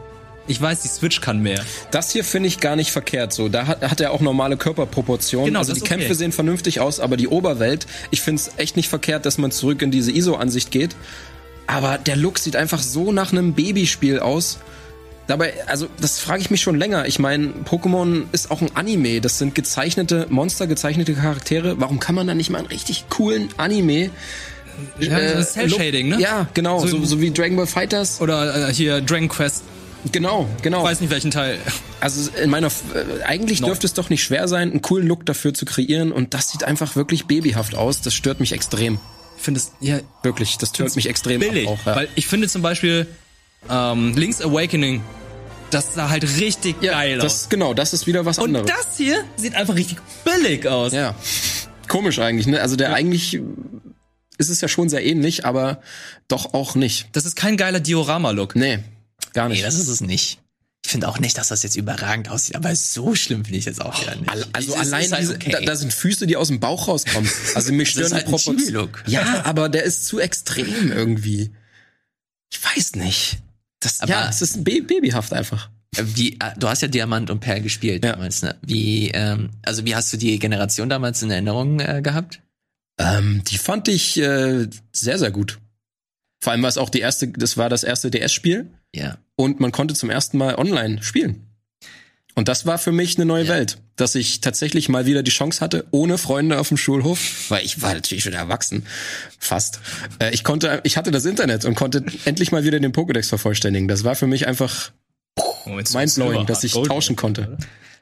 Ich 0.46 0.60
weiß, 0.60 0.82
die 0.82 0.88
Switch 0.88 1.22
kann 1.22 1.40
mehr. 1.40 1.64
Das 1.90 2.10
hier 2.10 2.22
finde 2.22 2.48
ich 2.48 2.60
gar 2.60 2.76
nicht 2.76 2.90
verkehrt 2.90 3.32
so. 3.32 3.48
Da 3.48 3.66
hat, 3.66 3.80
hat 3.82 4.00
er 4.00 4.10
auch 4.10 4.20
normale 4.20 4.58
Körperproportionen. 4.58 5.46
Genau, 5.46 5.60
also 5.60 5.72
die 5.72 5.80
okay. 5.80 5.96
Kämpfe 5.96 6.14
sehen 6.14 6.32
vernünftig 6.32 6.80
aus, 6.80 7.00
aber 7.00 7.16
die 7.16 7.28
Oberwelt, 7.28 7.86
ich 8.10 8.20
finde 8.20 8.42
es 8.42 8.50
echt 8.58 8.76
nicht 8.76 8.88
verkehrt, 8.90 9.24
dass 9.24 9.38
man 9.38 9.52
zurück 9.52 9.80
in 9.80 9.90
diese 9.90 10.12
ISO-Ansicht 10.12 10.70
geht. 10.70 10.96
Aber 11.66 11.98
der 11.98 12.16
Look 12.16 12.38
sieht 12.38 12.56
einfach 12.56 12.80
so 12.82 13.12
nach 13.12 13.32
einem 13.32 13.54
Babyspiel 13.54 14.18
aus. 14.20 14.58
Dabei, 15.26 15.54
also 15.66 15.86
das 16.00 16.18
frage 16.18 16.42
ich 16.42 16.50
mich 16.50 16.60
schon 16.60 16.78
länger. 16.78 17.06
Ich 17.06 17.18
meine, 17.18 17.48
Pokémon 17.68 18.24
ist 18.32 18.50
auch 18.50 18.60
ein 18.60 18.68
Anime. 18.76 19.22
Das 19.22 19.38
sind 19.38 19.54
gezeichnete 19.54 20.26
Monster, 20.28 20.66
gezeichnete 20.66 21.14
Charaktere. 21.14 21.80
Warum 21.80 21.98
kann 21.98 22.14
man 22.14 22.26
da 22.26 22.34
nicht 22.34 22.50
mal 22.50 22.58
einen 22.58 22.66
richtig 22.66 23.06
coolen 23.08 23.48
Anime? 23.56 24.10
Ja, 24.98 25.18
äh, 25.18 25.34
das 25.34 25.46
ist 25.46 25.52
Cell-Shading, 25.54 26.08
ne? 26.08 26.20
Ja, 26.20 26.46
genau. 26.52 26.80
So- 26.80 26.88
So, 26.88 27.04
so 27.04 27.20
wie 27.22 27.30
Dragon 27.30 27.56
Ball 27.56 27.66
Fighters. 27.66 28.20
Oder 28.20 28.68
äh, 28.68 28.74
hier 28.74 29.00
Dragon 29.00 29.28
Quest, 29.28 29.62
Genau, 30.12 30.46
genau. 30.60 30.82
weiß 30.84 31.00
nicht 31.00 31.08
welchen 31.10 31.30
Teil. 31.30 31.58
Also 32.00 32.30
in 32.42 32.50
meiner 32.50 32.66
äh, 32.66 33.22
eigentlich 33.24 33.60
Neun. 33.60 33.70
dürfte 33.70 33.86
es 33.86 33.94
doch 33.94 34.10
nicht 34.10 34.22
schwer 34.22 34.48
sein, 34.48 34.70
einen 34.70 34.82
coolen 34.82 35.06
Look 35.06 35.24
dafür 35.24 35.54
zu 35.54 35.64
kreieren 35.64 36.12
und 36.12 36.34
das 36.34 36.50
sieht 36.50 36.64
einfach 36.64 36.94
wirklich 36.96 37.24
babyhaft 37.24 37.74
aus. 37.74 38.02
Das 38.02 38.12
stört 38.12 38.40
mich 38.40 38.52
extrem. 38.52 38.98
Ich 39.44 39.46
finde 39.46 39.60
es, 39.60 39.72
ja, 39.80 40.00
Wirklich, 40.22 40.56
das 40.56 40.70
stört 40.70 40.96
mich 40.96 41.06
extrem 41.06 41.38
billig. 41.38 41.68
auch. 41.68 41.84
Ja. 41.84 41.96
Weil 41.96 42.08
ich 42.14 42.26
finde 42.26 42.48
zum 42.48 42.62
Beispiel 42.62 43.06
ähm, 43.68 44.14
Link's 44.16 44.40
Awakening, 44.40 45.02
das 45.68 45.92
sah 45.92 46.08
halt 46.08 46.24
richtig 46.40 46.80
geil 46.80 47.18
aus. 47.20 47.24
das 47.42 47.48
genau, 47.50 47.74
das 47.74 47.92
ist 47.92 48.06
wieder 48.06 48.24
was 48.24 48.38
Und 48.38 48.56
anderes. 48.56 48.70
das 48.86 48.96
hier 48.96 49.22
sieht 49.36 49.54
einfach 49.54 49.74
richtig 49.74 49.98
billig 50.24 50.66
aus. 50.66 50.94
ja. 50.94 51.14
Komisch 51.88 52.18
eigentlich, 52.20 52.46
ne? 52.46 52.62
Also 52.62 52.74
der 52.76 52.94
eigentlich 52.94 53.38
ist 54.38 54.48
es 54.48 54.62
ja 54.62 54.68
schon 54.68 54.88
sehr 54.88 55.04
ähnlich, 55.04 55.44
aber 55.44 55.82
doch 56.26 56.54
auch 56.54 56.74
nicht. 56.74 57.08
Das 57.12 57.26
ist 57.26 57.36
kein 57.36 57.58
geiler 57.58 57.80
Diorama-Look. 57.80 58.56
Nee, 58.56 58.78
gar 59.34 59.48
Nee, 59.48 59.56
nicht. 59.56 59.66
das 59.66 59.74
ist 59.74 59.88
es 59.88 60.00
nicht. 60.00 60.38
Ich 60.84 60.90
finde 60.90 61.08
auch 61.08 61.18
nicht, 61.18 61.38
dass 61.38 61.48
das 61.48 61.62
jetzt 61.62 61.76
überragend 61.76 62.28
aussieht, 62.28 62.56
aber 62.56 62.76
so 62.76 63.14
schlimm 63.14 63.44
finde 63.44 63.58
ich 63.58 63.64
jetzt 63.64 63.80
auch 63.80 63.98
wieder 64.02 64.16
nicht. 64.16 64.28
Al- 64.30 64.44
Also 64.52 64.74
ist 64.74 64.78
allein 64.80 65.10
halt 65.10 65.22
diese, 65.22 65.34
okay. 65.36 65.50
da, 65.52 65.60
da 65.62 65.76
sind 65.76 65.94
Füße, 65.94 66.26
die 66.26 66.36
aus 66.36 66.48
dem 66.48 66.60
Bauch 66.60 66.88
rauskommen. 66.88 67.28
Also 67.54 67.72
ist 67.72 67.88
stören 67.88 68.12
halt 68.12 68.22
die 68.22 68.26
ein 68.26 68.30
Proportionen. 68.30 68.90
Ja, 69.06 69.42
aber 69.46 69.70
der 69.70 69.84
ist 69.84 70.04
zu 70.04 70.20
extrem 70.20 70.92
irgendwie. 70.92 71.52
Ich 72.52 72.62
weiß 72.62 72.96
nicht. 72.96 73.38
Das, 73.80 74.00
Aber- 74.00 74.10
ja, 74.12 74.28
es 74.28 74.42
ist 74.42 74.56
ein 74.56 74.64
babyhaft 74.64 75.32
einfach. 75.32 75.70
Wie, 75.96 76.34
äh, 76.34 76.52
du 76.58 76.68
hast 76.68 76.82
ja 76.82 76.88
Diamant 76.88 77.30
und 77.30 77.40
Perl 77.40 77.60
gespielt 77.62 78.04
Ja. 78.04 78.12
damals, 78.12 78.42
ne? 78.42 78.56
Wie, 78.62 79.08
ähm, 79.10 79.50
also 79.62 79.84
wie 79.86 79.94
hast 79.94 80.12
du 80.12 80.16
die 80.18 80.38
Generation 80.38 80.88
damals 80.90 81.22
in 81.22 81.30
Erinnerung 81.30 81.80
äh, 81.80 82.02
gehabt? 82.02 82.40
Ähm, 82.98 83.42
die 83.46 83.58
fand 83.58 83.88
ich 83.88 84.18
äh, 84.18 84.68
sehr, 84.92 85.18
sehr 85.18 85.30
gut. 85.30 85.60
Vor 86.42 86.52
allem 86.52 86.62
war 86.62 86.68
es 86.68 86.78
auch 86.78 86.90
die 86.90 87.00
erste, 87.00 87.28
das 87.28 87.56
war 87.56 87.68
das 87.70 87.84
erste 87.84 88.10
DS-Spiel 88.10 88.68
Ja. 88.94 89.18
und 89.36 89.60
man 89.60 89.72
konnte 89.72 89.94
zum 89.94 90.10
ersten 90.10 90.38
Mal 90.38 90.54
online 90.56 91.02
spielen. 91.02 91.46
Und 92.36 92.48
das 92.48 92.66
war 92.66 92.78
für 92.78 92.90
mich 92.92 93.16
eine 93.16 93.26
neue 93.26 93.44
Ja. 93.44 93.54
Welt, 93.54 93.78
dass 93.96 94.14
ich 94.16 94.40
tatsächlich 94.40 94.88
mal 94.88 95.06
wieder 95.06 95.22
die 95.22 95.30
Chance 95.30 95.60
hatte, 95.60 95.86
ohne 95.92 96.18
Freunde 96.18 96.58
auf 96.58 96.66
dem 96.68 96.76
Schulhof, 96.76 97.48
weil 97.48 97.64
ich 97.64 97.80
war 97.80 97.94
natürlich 97.94 98.24
schon 98.24 98.32
erwachsen, 98.32 98.86
fast. 99.38 99.78
Äh, 100.18 100.34
ich 100.34 100.42
konnte, 100.42 100.80
ich 100.82 100.96
hatte 100.96 101.12
das 101.12 101.24
Internet 101.26 101.64
und 101.64 101.76
konnte 101.76 102.04
endlich 102.24 102.50
mal 102.50 102.64
wieder 102.64 102.80
den 102.80 102.92
Pokédex 102.92 103.28
vervollständigen. 103.28 103.86
Das 103.86 104.02
war 104.02 104.16
für 104.16 104.26
mich 104.26 104.48
einfach 104.48 104.90
mindblowing, 105.66 106.46
dass 106.46 106.64
ich 106.64 106.72
Gold 106.72 106.88
tauschen 106.88 107.16
konnte. 107.16 107.56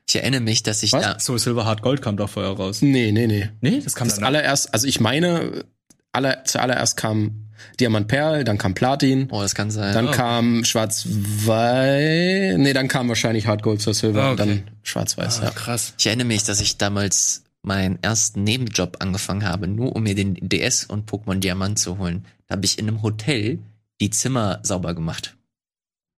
Ich 0.09 0.16
erinnere 0.16 0.40
mich, 0.40 0.62
dass 0.62 0.82
ich 0.82 0.93
Was? 0.93 1.02
da. 1.02 1.19
Soul 1.20 1.39
Silver 1.39 1.64
Hard 1.64 1.82
Gold 1.82 2.02
kam 2.02 2.16
doch 2.16 2.28
vorher 2.31 2.52
raus. 2.52 2.82
Nee, 2.82 3.12
nee, 3.12 3.27
nee. 3.27 3.51
Nee, 3.60 3.81
das 3.85 3.94
kam 3.94 4.09
Das 4.09 4.19
allererst, 4.20 4.73
also 4.74 4.86
ich 4.86 4.98
meine, 5.01 5.64
aller, 6.12 6.44
zuallererst 6.44 6.97
kam 6.97 7.48
Diamant 7.81 8.09
Perl, 8.09 8.45
dann 8.45 8.59
kam 8.59 8.75
Platin, 8.75 9.29
Oh, 9.31 9.41
das 9.43 9.55
kann 9.55 9.71
sein. 9.71 9.95
dann 9.95 10.09
Oh. 10.09 10.11
kam 10.13 10.65
Schwarz-Weiß, 10.65 12.59
nee, 12.59 12.73
dann 12.73 12.89
kam 12.89 13.09
wahrscheinlich 13.09 13.47
Hard 13.47 13.63
Gold 13.63 13.81
zur 13.81 13.95
Silver 13.95 14.31
und 14.31 14.41
okay. 14.41 14.49
dann 14.65 14.71
Schwarz-Weiß, 14.83 15.41
Ah, 15.41 15.45
ja. 15.45 15.51
krass. 15.51 15.95
Ich 15.99 16.07
erinnere 16.07 16.27
mich, 16.27 16.45
dass 16.45 16.61
ich 16.61 16.77
damals 16.79 17.43
meinen 17.63 17.99
ersten 18.03 18.43
Nebenjob 18.45 18.97
angefangen 19.01 19.45
habe, 19.45 19.69
nur 19.69 19.95
um 19.95 20.03
mir 20.03 20.15
den 20.15 20.35
DS 20.41 20.85
und 20.85 21.09
Pokémon 21.11 21.37
Diamant 21.39 21.79
zu 21.79 21.99
holen. 21.99 22.25
Da 22.49 22.57
habe 22.57 22.65
ich 22.65 22.79
in 22.79 22.89
einem 22.89 23.03
Hotel 23.03 23.59
die 24.01 24.11
Zimmer 24.11 24.59
sauber 24.63 24.95
gemacht. 24.95 25.37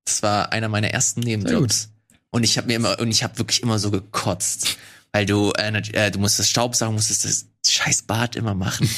Das 0.07 0.23
war 0.23 0.53
einer 0.53 0.69
meiner 0.69 0.89
ersten 0.91 1.21
Nebenjobs. 1.21 1.91
Und 2.31 2.45
ich 2.45 2.57
habe 2.57 2.66
mir 2.69 2.75
immer 2.77 2.99
und 2.99 3.11
ich 3.11 3.23
habe 3.23 3.39
wirklich 3.39 3.62
immer 3.62 3.79
so 3.79 3.91
gekotzt, 3.91 4.77
weil 5.12 5.25
du 5.27 5.53
äh, 5.53 5.71
äh, 5.93 6.11
du 6.11 6.19
musstest 6.19 6.51
Staubsaugen, 6.51 6.95
musstest 6.95 7.25
das 7.25 7.47
scheiß 7.71 8.03
Bad 8.03 8.37
immer 8.37 8.55
machen. 8.55 8.89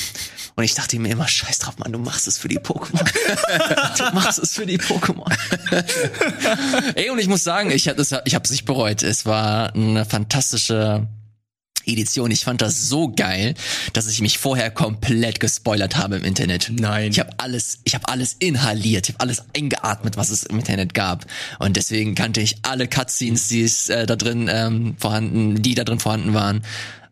Und 0.56 0.64
ich 0.64 0.74
dachte 0.74 0.98
mir 0.98 1.10
immer, 1.10 1.28
scheiß 1.28 1.58
drauf, 1.58 1.78
Mann, 1.78 1.92
du 1.92 1.98
machst 1.98 2.26
es 2.26 2.38
für 2.38 2.48
die 2.48 2.58
Pokémon. 2.58 3.04
du 3.98 4.14
machst 4.14 4.38
es 4.38 4.52
für 4.52 4.64
die 4.64 4.78
Pokémon. 4.78 5.30
Ey, 6.94 7.10
und 7.10 7.18
ich 7.18 7.28
muss 7.28 7.44
sagen, 7.44 7.70
ich 7.70 7.88
habe 7.88 8.00
ich 8.24 8.34
habe 8.34 8.44
es 8.44 8.50
nicht 8.50 8.64
bereut. 8.64 9.02
Es 9.02 9.26
war 9.26 9.74
eine 9.74 10.06
fantastische 10.06 11.06
Edition. 11.86 12.30
Ich 12.30 12.44
fand 12.44 12.62
das 12.62 12.88
so 12.88 13.12
geil, 13.14 13.54
dass 13.92 14.08
ich 14.08 14.20
mich 14.20 14.38
vorher 14.38 14.70
komplett 14.70 15.40
gespoilert 15.40 15.96
habe 15.96 16.16
im 16.16 16.24
Internet. 16.24 16.72
Nein. 16.72 17.10
Ich 17.10 17.20
habe 17.20 17.30
alles, 17.38 17.80
ich 17.84 17.94
habe 17.94 18.08
alles 18.08 18.34
inhaliert, 18.38 19.08
ich 19.08 19.14
habe 19.14 19.22
alles 19.22 19.44
eingeatmet, 19.54 20.16
was 20.16 20.30
es 20.30 20.42
im 20.44 20.58
Internet 20.58 20.94
gab. 20.94 21.26
Und 21.58 21.76
deswegen 21.76 22.14
kannte 22.14 22.40
ich 22.40 22.56
alle 22.62 22.88
Cutscenes, 22.88 23.48
die 23.48 23.62
es 23.62 23.88
äh, 23.88 24.06
da 24.06 24.16
drin 24.16 24.48
ähm, 24.50 24.96
vorhanden, 24.98 25.62
die 25.62 25.74
da 25.74 25.84
drin 25.84 26.00
vorhanden 26.00 26.34
waren. 26.34 26.62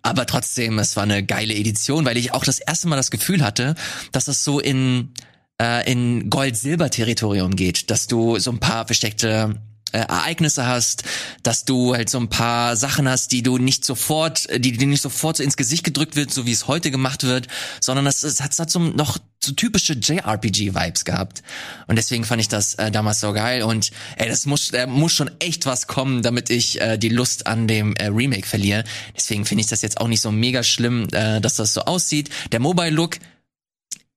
Aber 0.04 0.26
trotzdem, 0.26 0.78
es 0.78 0.96
war 0.96 1.04
eine 1.04 1.24
geile 1.24 1.54
Edition, 1.54 2.04
weil 2.04 2.18
ich 2.18 2.32
auch 2.32 2.44
das 2.44 2.58
erste 2.58 2.88
Mal 2.88 2.96
das 2.96 3.10
Gefühl 3.10 3.42
hatte, 3.42 3.74
dass 4.12 4.28
es 4.28 4.44
so 4.44 4.60
in 4.60 5.14
äh, 5.60 5.90
in 5.90 6.28
Gold-Silber-Territorium 6.28 7.56
geht, 7.56 7.90
dass 7.90 8.06
du 8.06 8.38
so 8.38 8.50
ein 8.50 8.60
paar 8.60 8.86
versteckte 8.86 9.60
äh, 9.94 9.98
Ereignisse 9.98 10.66
hast, 10.66 11.04
dass 11.42 11.64
du 11.64 11.94
halt 11.94 12.10
so 12.10 12.18
ein 12.18 12.28
paar 12.28 12.76
Sachen 12.76 13.08
hast, 13.08 13.32
die 13.32 13.42
du 13.42 13.58
nicht 13.58 13.84
sofort, 13.84 14.48
äh, 14.50 14.58
die 14.58 14.72
dir 14.72 14.86
nicht 14.86 15.02
sofort 15.02 15.36
so 15.36 15.42
ins 15.42 15.56
Gesicht 15.56 15.84
gedrückt 15.84 16.16
wird, 16.16 16.32
so 16.32 16.46
wie 16.46 16.52
es 16.52 16.66
heute 16.66 16.90
gemacht 16.90 17.22
wird, 17.22 17.46
sondern 17.80 18.04
das, 18.04 18.22
es 18.24 18.40
hat, 18.40 18.54
so 18.70 18.78
noch 18.80 19.18
so 19.42 19.52
typische 19.52 19.94
JRPG-Vibes 19.94 21.04
gehabt. 21.04 21.42
Und 21.86 21.96
deswegen 21.96 22.24
fand 22.24 22.40
ich 22.40 22.48
das 22.48 22.74
äh, 22.74 22.90
damals 22.90 23.20
so 23.20 23.32
geil. 23.32 23.62
Und 23.62 23.90
ey, 24.16 24.28
das 24.28 24.46
muss, 24.46 24.68
da 24.68 24.86
muss 24.86 25.12
schon 25.12 25.30
echt 25.38 25.66
was 25.66 25.86
kommen, 25.86 26.22
damit 26.22 26.50
ich 26.50 26.80
äh, 26.80 26.98
die 26.98 27.10
Lust 27.10 27.46
an 27.46 27.68
dem 27.68 27.94
äh, 27.96 28.06
Remake 28.06 28.46
verliere. 28.46 28.84
Deswegen 29.16 29.44
finde 29.44 29.62
ich 29.62 29.68
das 29.68 29.82
jetzt 29.82 30.00
auch 30.00 30.08
nicht 30.08 30.20
so 30.20 30.32
mega 30.32 30.62
schlimm, 30.62 31.06
äh, 31.12 31.40
dass 31.40 31.56
das 31.56 31.74
so 31.74 31.82
aussieht. 31.82 32.30
Der 32.52 32.60
Mobile-Look 32.60 33.18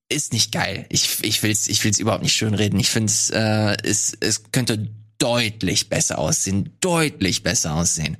ist 0.08 0.32
nicht 0.32 0.52
geil. 0.52 0.86
Ich, 0.88 1.22
ich 1.22 1.42
will's, 1.42 1.68
ich 1.68 1.84
will's 1.84 1.98
überhaupt 1.98 2.22
nicht 2.22 2.34
schönreden. 2.34 2.80
Ich 2.80 2.88
finde 2.88 3.12
äh, 3.32 3.76
es, 3.86 4.16
es 4.20 4.50
könnte 4.52 4.88
deutlich 5.18 5.88
besser 5.88 6.18
aussehen, 6.18 6.76
deutlich 6.80 7.42
besser 7.42 7.74
aussehen. 7.74 8.16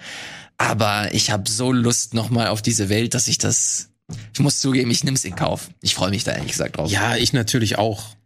Aber 0.59 1.15
ich 1.15 1.31
habe 1.31 1.49
so 1.49 1.73
Lust 1.73 2.15
nochmal 2.15 2.49
auf 2.49 2.63
diese 2.63 2.89
Welt, 2.89 3.15
dass 3.15 3.29
ich 3.29 3.39
das. 3.39 3.91
Ich 4.33 4.41
muss 4.41 4.61
zugeben, 4.61 4.91
ich 4.91 5.05
nimm's 5.05 5.25
in 5.25 5.37
Kauf. 5.37 5.69
Ich 5.83 5.95
freue 5.95 6.11
mich 6.11 6.25
da 6.25 6.33
ehrlich 6.33 6.53
gesagt 6.53 6.77
drauf. 6.77 6.91
Ja, 6.91 7.17
ich 7.17 7.33
natürlich 7.33 7.79
auch. 7.79 8.17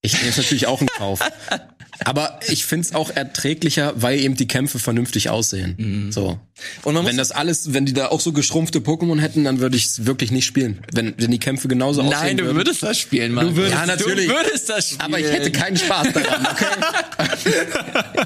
Ich 0.00 0.14
nehme 0.14 0.28
es 0.28 0.36
natürlich 0.36 0.66
auch 0.66 0.80
in 0.80 0.86
Kauf. 0.86 1.20
Aber 2.04 2.38
ich 2.48 2.64
find's 2.66 2.94
auch 2.94 3.10
erträglicher, 3.10 3.92
weil 3.96 4.18
eben 4.20 4.34
die 4.36 4.46
Kämpfe 4.46 4.78
vernünftig 4.78 5.30
aussehen. 5.30 6.08
So. 6.10 6.38
Und 6.84 7.04
Wenn 7.04 7.16
das 7.16 7.32
alles, 7.32 7.74
wenn 7.74 7.84
die 7.86 7.92
da 7.92 8.08
auch 8.08 8.20
so 8.20 8.32
geschrumpfte 8.32 8.78
Pokémon 8.80 9.18
hätten, 9.20 9.44
dann 9.44 9.60
würde 9.60 9.76
ich 9.76 9.84
es 9.86 10.06
wirklich 10.06 10.30
nicht 10.30 10.46
spielen. 10.46 10.78
Wenn, 10.92 11.14
wenn 11.18 11.30
die 11.30 11.38
Kämpfe 11.38 11.68
genauso 11.68 12.00
aussehen 12.02 12.18
Nein, 12.18 12.36
du 12.38 12.44
würden. 12.44 12.56
würdest 12.56 12.82
das 12.82 12.98
spielen, 12.98 13.32
Mann. 13.32 13.48
Du 13.48 13.56
würdest- 13.56 13.74
ja, 13.74 13.86
natürlich. 13.86 14.26
Du 14.28 14.34
würdest 14.34 14.68
das 14.68 14.86
spielen. 14.86 15.00
Aber 15.02 15.20
ich 15.20 15.26
hätte 15.26 15.50
keinen 15.52 15.76
Spaß 15.76 16.12
daran, 16.12 16.46
okay? 16.46 16.66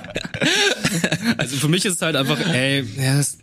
Also 1.36 1.56
für 1.56 1.68
mich 1.68 1.84
ist 1.84 1.94
es 1.96 2.02
halt 2.02 2.16
einfach, 2.16 2.38
ey, 2.52 2.84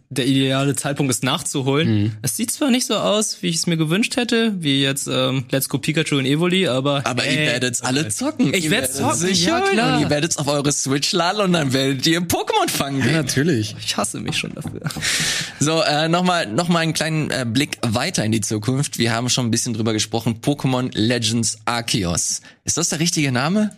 der 0.09 0.25
ideale 0.25 0.75
Zeitpunkt 0.75 1.11
ist 1.11 1.23
nachzuholen. 1.23 2.15
Es 2.21 2.35
sieht 2.37 2.51
zwar 2.51 2.71
nicht 2.71 2.85
so 2.87 2.95
aus, 2.95 3.37
wie 3.41 3.47
ich 3.49 3.57
es 3.57 3.67
mir 3.67 3.77
gewünscht 3.77 4.15
hätte, 4.17 4.53
wie 4.59 4.81
jetzt 4.81 5.07
ähm, 5.11 5.45
Let's 5.51 5.69
Go 5.69 5.77
Pikachu 5.77 6.17
und 6.17 6.25
Evoli, 6.25 6.67
aber 6.67 7.01
Aber 7.05 7.23
ey, 7.25 7.35
ihr 7.45 7.51
werdet's 7.51 7.81
alle 7.81 8.07
zocken. 8.09 8.53
Ich 8.53 8.69
werd's 8.69 8.93
zocken, 8.97 9.15
sicher, 9.15 9.59
ja, 9.59 9.69
klar. 9.71 10.09
Ihr 10.17 10.21
werdet's 10.23 10.37
auf 10.37 10.47
eure 10.47 10.71
Switch 10.71 11.11
laden 11.11 11.41
und 11.41 11.53
dann 11.53 11.73
werdet 11.73 12.07
ihr 12.07 12.21
Pokémon 12.21 12.67
fangen 12.67 13.03
gehen. 13.03 13.13
natürlich. 13.13 13.75
ich 13.79 13.97
hasse 13.97 14.19
mich 14.19 14.35
schon 14.35 14.51
dafür. 14.55 14.81
So, 15.59 15.81
äh, 15.83 16.07
nochmal 16.07 16.47
noch 16.47 16.69
mal 16.69 16.79
einen 16.79 16.93
kleinen 16.93 17.29
äh, 17.29 17.45
Blick 17.47 17.77
weiter 17.83 18.23
in 18.25 18.31
die 18.31 18.41
Zukunft. 18.41 18.97
Wir 18.97 19.11
haben 19.11 19.29
schon 19.29 19.45
ein 19.45 19.51
bisschen 19.51 19.75
drüber 19.75 19.93
gesprochen. 19.93 20.39
Pokémon 20.41 20.89
Legends 20.93 21.59
Arceus. 21.65 22.41
Ist 22.63 22.77
das 22.77 22.89
der 22.89 22.99
richtige 22.99 23.31
Name? 23.31 23.71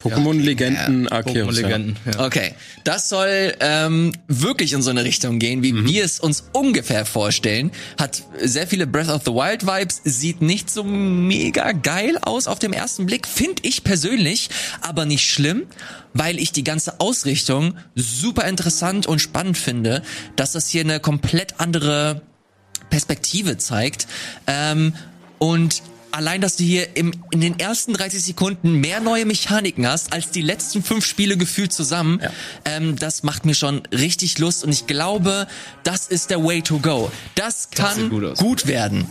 Pokémon 0.00 0.38
Legenden 0.38 1.08
Arceus. 1.08 1.34
Pokémon-Legenden, 1.34 1.96
ja. 2.06 2.24
Okay, 2.24 2.54
das 2.84 3.08
soll 3.08 3.52
ähm, 3.58 4.12
wirklich 4.28 4.72
in 4.72 4.80
so 4.80 4.90
eine 4.90 5.02
Richtung 5.02 5.40
gehen, 5.40 5.64
wie 5.64 5.74
wir 5.84 6.04
es 6.04 6.20
uns 6.20 6.44
ungefähr 6.52 7.04
vorstellen. 7.04 7.72
Hat 7.98 8.22
sehr 8.40 8.68
viele 8.68 8.86
Breath 8.86 9.08
of 9.08 9.22
the 9.24 9.32
Wild 9.32 9.66
Vibes, 9.66 10.00
sieht 10.04 10.40
nicht 10.40 10.70
so 10.70 10.84
mega 10.84 11.72
geil 11.72 12.16
aus 12.22 12.46
auf 12.46 12.60
dem 12.60 12.72
ersten 12.72 13.06
Blick, 13.06 13.26
finde 13.26 13.62
ich 13.64 13.82
persönlich, 13.82 14.50
aber 14.82 15.04
nicht 15.04 15.28
schlimm, 15.28 15.64
weil 16.14 16.38
ich 16.38 16.52
die 16.52 16.62
ganze 16.62 17.00
Ausrichtung 17.00 17.74
super 17.96 18.46
interessant 18.46 19.08
und 19.08 19.18
spannend 19.18 19.58
finde, 19.58 20.02
dass 20.36 20.52
das 20.52 20.68
hier 20.68 20.82
eine 20.82 21.00
komplett 21.00 21.58
andere 21.58 22.22
Perspektive 22.88 23.58
zeigt. 23.58 24.06
Ähm, 24.46 24.94
und 25.38 25.82
allein, 26.12 26.40
dass 26.40 26.56
du 26.56 26.64
hier 26.64 26.96
im, 26.96 27.12
in 27.30 27.40
den 27.40 27.58
ersten 27.58 27.92
30 27.92 28.22
Sekunden 28.22 28.74
mehr 28.74 29.00
neue 29.00 29.24
Mechaniken 29.24 29.86
hast, 29.86 30.12
als 30.12 30.30
die 30.30 30.42
letzten 30.42 30.82
fünf 30.82 31.04
Spiele 31.04 31.36
gefühlt 31.36 31.72
zusammen, 31.72 32.20
ähm, 32.64 32.96
das 32.96 33.22
macht 33.22 33.44
mir 33.44 33.54
schon 33.54 33.82
richtig 33.92 34.38
Lust. 34.38 34.64
Und 34.64 34.72
ich 34.72 34.86
glaube, 34.86 35.46
das 35.84 36.06
ist 36.06 36.30
der 36.30 36.44
Way 36.44 36.62
to 36.62 36.78
go. 36.78 37.10
Das 37.34 37.70
kann 37.70 37.94
sieht 37.94 38.10
gut 38.10 38.48
gut 38.48 38.66
werden. 38.66 39.06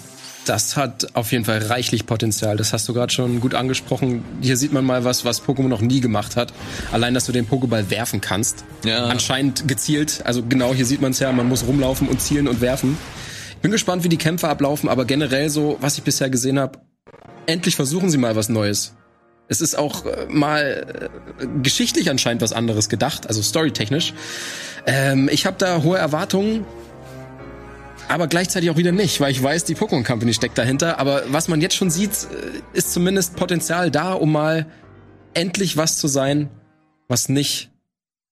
Das 0.45 0.78
hat 0.78 1.14
auf 1.14 1.34
jeden 1.34 1.44
Fall 1.44 1.60
reichlich 1.60 2.06
Potenzial. 2.06 2.56
Das 2.56 2.72
hast 2.72 2.88
du 2.88 2.94
gerade 2.94 3.11
schon 3.11 3.41
gut 3.41 3.53
angesprochen. 3.53 4.24
Hier 4.41 4.56
sieht 4.56 4.72
man 4.72 4.86
mal 4.86 5.03
was, 5.03 5.26
was 5.26 5.44
Pokémon 5.44 5.68
noch 5.68 5.82
nie 5.82 5.99
gemacht 5.99 6.38
hat. 6.38 6.53
Allein, 6.91 7.14
dass 7.14 7.26
du 7.26 7.34
den 7.34 7.45
Pokéball 7.45 7.90
werfen 7.90 8.22
kannst. 8.22 8.64
Ja. 8.86 9.06
Anscheinend 9.06 9.68
gezielt. 9.68 10.22
Also 10.24 10.44
genau, 10.44 10.74
hier 10.74 10.86
sieht 10.86 11.02
man 11.02 11.11
es 11.11 11.19
ja. 11.19 11.32
Man 11.34 11.49
muss 11.49 11.68
rumlaufen 11.68 12.07
und 12.07 12.22
zielen 12.22 12.48
und 12.48 12.61
werfen. 12.61 12.98
Ich 13.52 13.61
bin 13.61 13.72
gespannt, 13.72 14.03
wie 14.06 14.10
die 14.10 14.18
Kämpfe 14.18 14.48
ablaufen, 14.48 14.88
aber 14.88 15.03
generell 15.06 15.49
so, 15.49 15.78
was 15.82 15.98
ich 15.98 16.03
bisher 16.03 16.30
gesehen 16.30 16.60
habe, 16.60 16.80
endlich 17.48 17.76
versuchen 17.76 18.10
sie 18.10 18.18
mal 18.18 18.36
was 18.36 18.49
Neues. 18.49 18.94
Es 19.48 19.61
ist 19.61 19.78
auch 19.78 20.06
äh, 20.06 20.28
mal 20.30 21.10
äh, 21.40 21.48
geschichtlich 21.64 22.10
anscheinend 22.10 22.41
was 22.41 22.53
anderes 22.53 22.90
gedacht, 22.90 23.28
also 23.28 23.41
storytechnisch. 23.41 24.14
Ähm, 24.86 25.30
ich 25.32 25.45
habe 25.45 25.57
da 25.57 25.82
hohe 25.82 25.98
Erwartungen, 25.98 26.65
aber 28.10 28.28
gleichzeitig 28.28 28.69
auch 28.69 28.78
wieder 28.78 28.91
nicht, 28.91 29.19
weil 29.19 29.32
ich 29.32 29.41
weiß, 29.41 29.64
die 29.64 29.76
Pokémon 29.76 30.06
Company 30.06 30.34
steckt 30.34 30.57
dahinter. 30.57 30.99
Aber 30.99 31.24
was 31.30 31.48
man 31.48 31.61
jetzt 31.61 31.76
schon 31.76 31.90
sieht, 31.90 32.11
äh, 32.11 32.78
ist 32.78 32.94
zumindest 32.94 33.36
Potenzial 33.36 33.90
da, 33.90 34.14
um 34.14 34.32
mal 34.32 34.68
endlich 35.34 35.78
was 35.78 35.98
zu 35.98 36.07
sein, 36.07 36.49
was 37.07 37.30
nicht 37.30 37.72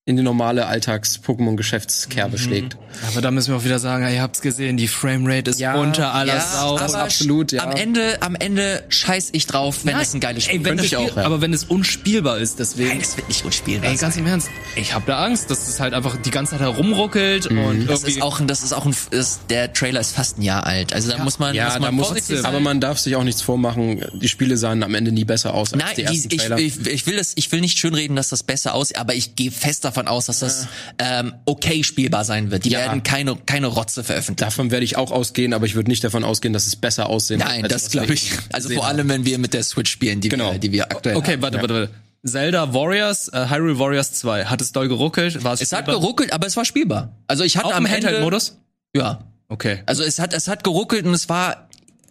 in 0.08 0.18
die 0.18 0.22
normale 0.24 0.68
Alltags-Pokémon-Geschäftskerbe 0.68 2.38
schlägt. 2.38 2.78
Aber 3.12 3.22
da 3.22 3.32
müssen 3.32 3.50
wir 3.52 3.58
auch 3.58 3.64
wieder 3.64 3.80
sagen, 3.80 4.08
ihr 4.08 4.22
habt's 4.22 4.40
gesehen, 4.42 4.78
die 4.78 4.88
Framerate 4.88 5.50
ist 5.50 5.60
Ja, 5.60 5.76
unter 5.76 6.14
aller 6.14 6.36
Ja, 6.36 6.42
Sau. 6.42 6.78
aber 6.78 7.00
absolut, 7.00 7.52
ja. 7.52 7.64
Am 7.64 7.72
Ende, 7.72 8.22
am 8.22 8.36
Ende 8.36 8.84
scheiß 8.90 9.30
ich 9.32 9.48
drauf, 9.48 9.80
wenn 9.84 9.98
es 9.98 10.14
ein 10.14 10.20
geiles 10.20 10.44
Spiel 10.44 10.60
Ey, 10.60 10.64
wenn 10.66 10.78
Könnte 10.78 10.84
das 10.84 10.92
ich 10.92 10.98
auch, 10.98 11.18
ja. 11.18 11.24
Aber 11.24 11.42
wenn 11.42 11.54
es 11.54 11.64
unspielbar 11.64 12.38
ist, 12.38 12.60
deswegen. 12.60 12.90
Nein, 12.90 13.00
es 13.02 13.18
wird 13.18 13.28
nicht 13.30 13.44
unspielbar. 13.46 13.90
Ey, 13.90 13.98
ganz 13.98 14.16
im 14.16 14.28
Ernst, 14.28 14.50
ich 14.76 14.94
hab 14.94 15.08
da 15.08 15.26
Angst, 15.26 15.50
dass 15.50 15.68
es 15.68 15.80
halt 15.80 15.96
einfach 15.96 16.16
die 16.22 16.30
ganze 16.32 16.52
Zeit 16.52 16.60
herumruckelt 16.62 17.50
Mhm. 17.50 17.58
und 17.66 17.88
das 17.88 18.04
ist 18.04 18.22
auch 18.22 18.40
ein, 18.40 18.46
das 18.46 18.62
ist 18.62 18.74
auch 18.74 18.86
ein, 18.86 18.96
ist, 19.10 19.42
der 19.50 19.74
Trailer 19.74 20.02
ist 20.02 20.16
fast 20.16 20.38
ein 20.38 20.44
Jahr 20.44 20.68
alt. 20.68 20.94
Also 20.94 21.12
da 21.12 21.24
muss 21.24 21.40
man, 21.40 21.56
Ja, 21.56 21.66
muss 21.66 21.74
da 21.74 21.80
man 21.80 21.96
muss, 21.96 22.08
vorsichtig 22.08 22.38
sein. 22.38 22.46
aber 22.46 22.60
man 22.60 22.80
darf 22.80 23.00
sich 23.00 23.16
auch 23.16 23.24
nichts 23.24 23.42
vormachen. 23.42 24.06
Die 24.14 24.30
Spiele 24.30 24.56
sahen 24.56 24.84
am 24.84 24.94
Ende 24.94 25.12
nie 25.12 25.26
besser 25.26 25.56
aus 25.56 25.74
als 25.74 25.82
Nein, 25.84 25.94
die 25.98 26.02
die, 26.04 26.08
ersten 26.14 26.28
ich, 26.32 26.38
Trailer. 26.42 26.58
ich, 26.60 26.86
ich 26.86 27.08
will 27.08 27.18
das, 27.18 27.34
ich 27.36 27.52
will 27.52 27.62
nicht 27.62 27.80
schönreden, 27.80 28.16
dass 28.16 28.30
das 28.30 28.44
besser 28.44 28.76
aussieht, 28.76 29.00
aber 29.00 29.16
ich 29.16 29.36
gehe 29.36 29.50
fest 29.50 29.84
davon 29.84 29.95
aus, 30.08 30.26
dass 30.28 30.40
das 30.40 30.68
ähm, 31.00 31.34
okay 31.46 31.84
spielbar 31.84 32.26
sein 32.26 32.52
wird. 32.52 32.66
Die 32.66 32.70
Ja. 32.70 32.80
werden 32.80 33.04
keine 33.04 33.36
keine 33.46 33.68
Rotze 33.68 34.04
veröffentlichen. 34.04 34.46
Davon 34.48 34.72
werde 34.72 34.84
ich 34.84 34.98
auch 34.98 35.12
ausgehen, 35.12 35.54
aber 35.54 35.66
ich 35.66 35.76
würde 35.76 35.90
nicht 35.90 36.04
davon 36.04 36.24
ausgehen, 36.24 36.54
dass 36.54 36.68
es 36.68 36.76
besser 36.76 37.08
aussehen 37.10 37.40
wird, 37.40 37.50
Nein, 37.50 37.64
als 37.64 37.74
das 37.74 37.92
glaube 37.92 38.14
ich. 38.14 38.32
Also 38.52 38.70
vor 38.70 38.86
allem, 38.88 39.08
wenn 39.10 39.26
wir 39.26 39.38
mit 39.38 39.54
der 39.54 39.64
Switch 39.64 39.90
spielen, 39.92 40.22
die 40.22 40.30
Genau. 40.30 40.52
wir, 40.52 40.60
die 40.60 40.72
wir 40.72 40.84
aktuell 40.92 41.16
Okay, 41.16 41.34
haben. 41.34 41.42
warte, 41.42 41.58
warte, 41.62 41.74
warte. 41.74 41.90
Zelda 42.26 42.74
Warriors, 42.74 43.28
äh, 43.30 43.48
Hyrule 43.50 43.78
Warriors 43.80 44.14
2. 44.14 44.46
Hat 44.46 44.60
es 44.62 44.72
doll 44.72 44.88
geruckelt? 44.88 45.44
War 45.44 45.54
es 45.54 45.62
Es 45.62 45.72
hat 45.74 45.86
geruckelt, 45.86 46.34
aber 46.34 46.48
es 46.48 46.58
war 46.58 46.66
spielbar. 46.66 47.16
Also 47.28 47.44
ich 47.44 47.56
hatte 47.58 47.68
Auch 47.68 47.74
am 47.76 47.86
im 47.86 47.92
Handheld-Modus? 47.92 48.58
Ja. 48.96 49.20
Okay. 49.48 49.84
Also 49.86 50.02
es 50.04 50.18
hat 50.18 50.34
es 50.34 50.48
hat 50.48 50.64
geruckelt 50.64 51.06
und 51.06 51.14
es 51.14 51.30
war 51.30 51.65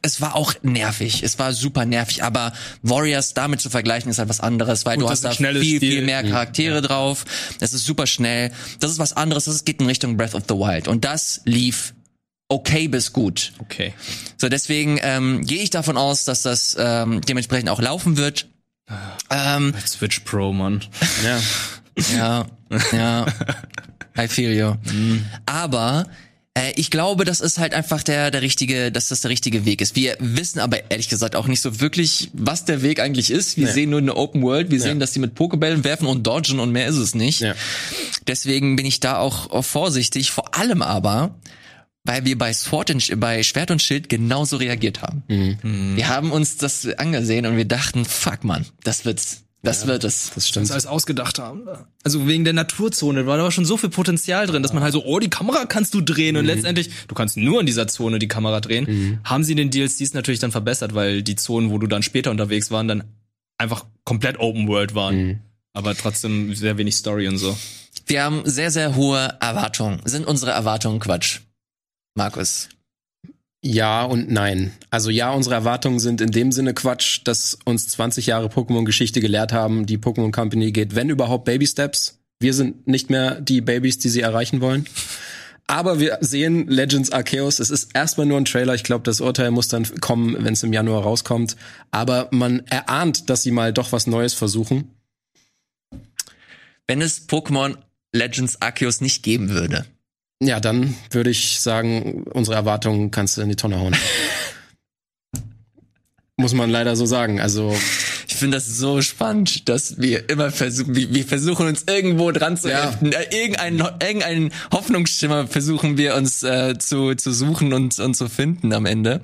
es 0.04 0.20
war 0.20 0.36
auch 0.36 0.52
nervig. 0.62 1.22
Es 1.22 1.38
war 1.38 1.52
super 1.52 1.84
nervig, 1.86 2.22
aber 2.22 2.52
Warriors 2.82 3.34
damit 3.34 3.60
zu 3.60 3.70
vergleichen 3.70 4.10
ist 4.10 4.18
halt 4.18 4.28
was 4.28 4.40
anderes, 4.40 4.84
weil 4.84 4.96
Gut, 4.98 5.06
du 5.06 5.10
hast 5.10 5.22
da 5.24 5.30
viel, 5.32 5.56
Spiel. 5.56 5.80
viel 5.80 6.02
mehr 6.02 6.22
Mhm. 6.22 6.30
Charaktere 6.30 6.82
drauf. 6.82 7.24
Das 7.58 7.72
ist 7.72 7.84
super 7.84 8.06
schnell. 8.06 8.52
Das 8.80 8.90
ist 8.90 8.98
was 8.98 9.14
anderes. 9.14 9.46
Das 9.46 9.64
geht 9.64 9.80
in 9.80 9.86
Richtung 9.86 10.16
Breath 10.16 10.34
of 10.34 10.44
the 10.48 10.54
Wild. 10.54 10.88
Und 10.88 11.04
das 11.04 11.40
lief 11.44 11.94
okay 12.48 12.86
bis 12.88 13.12
gut. 13.12 13.52
Okay. 13.58 13.94
So, 14.36 14.48
deswegen 14.48 14.98
ähm, 15.02 15.44
gehe 15.46 15.62
ich 15.62 15.70
davon 15.70 15.96
aus, 15.96 16.24
dass 16.24 16.42
das 16.42 16.76
ähm, 16.78 17.20
dementsprechend 17.22 17.70
auch 17.70 17.80
laufen 17.80 18.16
wird. 18.18 18.46
Ähm, 19.30 19.72
Switch 19.86 20.20
Pro, 20.20 20.52
Mann. 20.52 20.82
Ja. 21.24 21.40
ja, 22.16 22.46
ja. 22.92 23.26
I 24.18 24.28
feel 24.28 24.52
you. 24.52 24.74
Aber 25.46 26.04
äh, 26.06 26.23
ich 26.76 26.90
glaube, 26.90 27.24
das 27.24 27.40
ist 27.40 27.58
halt 27.58 27.74
einfach 27.74 28.04
der, 28.04 28.30
der 28.30 28.40
richtige, 28.40 28.92
dass 28.92 29.08
das 29.08 29.22
der 29.22 29.30
richtige 29.30 29.64
Weg 29.64 29.80
ist. 29.80 29.96
Wir 29.96 30.16
wissen 30.20 30.60
aber 30.60 30.88
ehrlich 30.88 31.08
gesagt 31.08 31.34
auch 31.34 31.48
nicht 31.48 31.60
so 31.60 31.80
wirklich, 31.80 32.30
was 32.32 32.64
der 32.64 32.82
Weg 32.82 33.00
eigentlich 33.00 33.32
ist. 33.32 33.56
Wir 33.56 33.66
sehen 33.68 33.90
nur 33.90 33.98
eine 33.98 34.16
Open 34.16 34.40
World, 34.42 34.70
wir 34.70 34.80
sehen, 34.80 35.00
dass 35.00 35.10
die 35.10 35.18
mit 35.18 35.34
Pokebällen 35.34 35.82
werfen 35.82 36.06
und 36.06 36.24
dodgen 36.24 36.60
und 36.60 36.70
mehr 36.70 36.86
ist 36.86 36.96
es 36.96 37.16
nicht. 37.16 37.40
Ja. 37.40 37.54
Deswegen 38.28 38.76
bin 38.76 38.86
ich 38.86 39.00
da 39.00 39.18
auch, 39.18 39.64
vorsichtig. 39.64 40.30
Vor 40.30 40.54
allem 40.54 40.80
aber, 40.80 41.34
weil 42.04 42.24
wir 42.24 42.38
bei 42.38 42.52
Sword 42.52 42.90
und, 42.90 43.20
bei 43.20 43.42
Schwert 43.42 43.72
und 43.72 43.82
Schild 43.82 44.08
genauso 44.08 44.56
reagiert 44.56 45.02
haben. 45.02 45.24
Wir 45.96 46.08
haben 46.08 46.30
uns 46.30 46.56
das 46.56 46.86
angesehen 46.86 47.46
und 47.46 47.56
wir 47.56 47.64
dachten, 47.64 48.04
fuck 48.04 48.44
man, 48.44 48.64
das 48.84 49.04
wird's. 49.04 49.43
Das 49.64 49.86
wird 49.86 50.04
es. 50.04 50.26
Das 50.26 50.34
Das 50.34 50.48
stimmt. 50.48 50.70
alles 50.70 50.86
ausgedacht 50.86 51.38
haben. 51.38 51.66
Also 52.02 52.26
wegen 52.26 52.44
der 52.44 52.52
Naturzone 52.52 53.26
war 53.26 53.36
da 53.36 53.42
war 53.44 53.50
schon 53.50 53.64
so 53.64 53.76
viel 53.76 53.90
Potenzial 53.90 54.46
drin, 54.46 54.62
dass 54.62 54.72
man 54.72 54.82
halt 54.82 54.92
so, 54.92 55.04
oh, 55.04 55.18
die 55.18 55.30
Kamera 55.30 55.64
kannst 55.66 55.94
du 55.94 56.00
drehen 56.00 56.36
und 56.36 56.44
letztendlich, 56.44 56.90
du 57.08 57.14
kannst 57.14 57.36
nur 57.36 57.60
in 57.60 57.66
dieser 57.66 57.88
Zone 57.88 58.18
die 58.18 58.28
Kamera 58.28 58.60
drehen. 58.60 59.20
Haben 59.24 59.44
sie 59.44 59.54
den 59.54 59.70
DLCs 59.70 60.14
natürlich 60.14 60.40
dann 60.40 60.52
verbessert, 60.52 60.94
weil 60.94 61.22
die 61.22 61.36
Zonen, 61.36 61.70
wo 61.70 61.78
du 61.78 61.86
dann 61.86 62.02
später 62.02 62.30
unterwegs 62.30 62.70
waren, 62.70 62.88
dann 62.88 63.04
einfach 63.58 63.86
komplett 64.04 64.38
Open 64.38 64.68
World 64.68 64.94
waren. 64.94 65.40
Aber 65.72 65.94
trotzdem 65.96 66.54
sehr 66.54 66.78
wenig 66.78 66.94
Story 66.96 67.26
und 67.26 67.38
so. 67.38 67.56
Wir 68.06 68.22
haben 68.22 68.42
sehr, 68.44 68.70
sehr 68.70 68.94
hohe 68.94 69.36
Erwartungen. 69.40 70.00
Sind 70.04 70.26
unsere 70.26 70.52
Erwartungen 70.52 71.00
Quatsch? 71.00 71.40
Markus. 72.14 72.68
Ja 73.66 74.04
und 74.04 74.30
nein. 74.30 74.72
Also 74.90 75.08
ja, 75.08 75.32
unsere 75.32 75.54
Erwartungen 75.54 75.98
sind 75.98 76.20
in 76.20 76.30
dem 76.30 76.52
Sinne 76.52 76.74
Quatsch, 76.74 77.22
dass 77.24 77.56
uns 77.64 77.88
20 77.88 78.26
Jahre 78.26 78.48
Pokémon-Geschichte 78.48 79.20
gelehrt 79.20 79.54
haben, 79.54 79.86
die 79.86 79.96
Pokémon 79.96 80.32
Company 80.32 80.70
geht, 80.70 80.94
wenn 80.94 81.08
überhaupt, 81.08 81.46
Baby 81.46 81.66
Steps. 81.66 82.18
Wir 82.38 82.52
sind 82.52 82.86
nicht 82.86 83.08
mehr 83.08 83.40
die 83.40 83.62
Babys, 83.62 83.98
die 83.98 84.10
sie 84.10 84.20
erreichen 84.20 84.60
wollen. 84.60 84.84
Aber 85.66 85.98
wir 85.98 86.18
sehen 86.20 86.68
Legends 86.68 87.10
Arceus. 87.10 87.58
Es 87.58 87.70
ist 87.70 87.94
erstmal 87.94 88.26
nur 88.26 88.36
ein 88.36 88.44
Trailer. 88.44 88.74
Ich 88.74 88.84
glaube, 88.84 89.04
das 89.04 89.22
Urteil 89.22 89.50
muss 89.50 89.68
dann 89.68 89.88
kommen, 89.98 90.36
wenn 90.44 90.52
es 90.52 90.62
im 90.62 90.74
Januar 90.74 91.02
rauskommt. 91.02 91.56
Aber 91.90 92.28
man 92.32 92.66
erahnt, 92.66 93.30
dass 93.30 93.44
sie 93.44 93.50
mal 93.50 93.72
doch 93.72 93.92
was 93.92 94.06
Neues 94.06 94.34
versuchen. 94.34 94.90
Wenn 96.86 97.00
es 97.00 97.26
Pokémon 97.30 97.78
Legends 98.12 98.60
Arceus 98.60 99.00
nicht 99.00 99.22
geben 99.22 99.48
würde, 99.48 99.86
Ja, 100.42 100.60
dann 100.60 100.94
würde 101.10 101.30
ich 101.30 101.60
sagen, 101.60 102.24
unsere 102.32 102.56
Erwartungen 102.56 103.10
kannst 103.10 103.36
du 103.36 103.40
in 103.42 103.48
die 103.48 103.56
Tonne 103.56 103.78
hauen. 103.78 103.96
Muss 106.36 106.52
man 106.52 106.68
leider 106.68 106.96
so 106.96 107.06
sagen. 107.06 107.40
Also 107.40 107.74
ich 108.26 108.34
finde 108.34 108.56
das 108.56 108.66
so 108.66 109.00
spannend, 109.00 109.68
dass 109.68 110.00
wir 110.00 110.28
immer 110.28 110.50
versuchen, 110.50 110.96
wir, 110.96 111.14
wir 111.14 111.24
versuchen 111.24 111.68
uns 111.68 111.84
irgendwo 111.86 112.32
dran 112.32 112.56
zu 112.56 112.68
Ja. 112.68 112.86
heften. 112.90 113.12
Äh, 113.12 113.24
Irgendeinen, 113.30 113.78
irgendeinen 114.02 114.50
Hoffnungsschimmer 114.72 115.46
versuchen 115.46 115.96
wir 115.96 116.16
uns 116.16 116.42
äh, 116.42 116.76
zu, 116.76 117.14
zu 117.14 117.32
suchen 117.32 117.72
und, 117.72 117.96
und 118.00 118.14
zu 118.16 118.28
finden 118.28 118.72
am 118.72 118.84
Ende. 118.84 119.20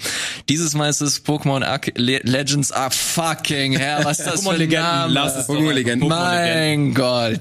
Dieses 0.49 0.75
Mal 0.75 0.89
ist 0.89 1.01
es 1.01 1.25
Pokémon 1.27 1.65
Arce 1.65 1.91
Le 1.97 2.21
Legends 2.23 2.71
are 2.71 2.93
fucking 2.93 3.77
hell. 3.77 4.05
Was 4.05 4.21
ist 4.21 4.27
das 4.27 4.43
für 4.45 4.51
ein 4.51 4.55
Pokémon-Legenden, 4.57 4.81
Name? 4.85 5.13
lass 5.13 5.37
es 5.37 5.47
doch 5.49 5.55
Pokémon-Legenden. 5.57 6.13
einfach. 6.13 6.45
Mein 6.45 6.95
Gott. 6.95 7.41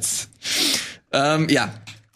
Ähm, 1.13 1.47
ja. 1.49 1.71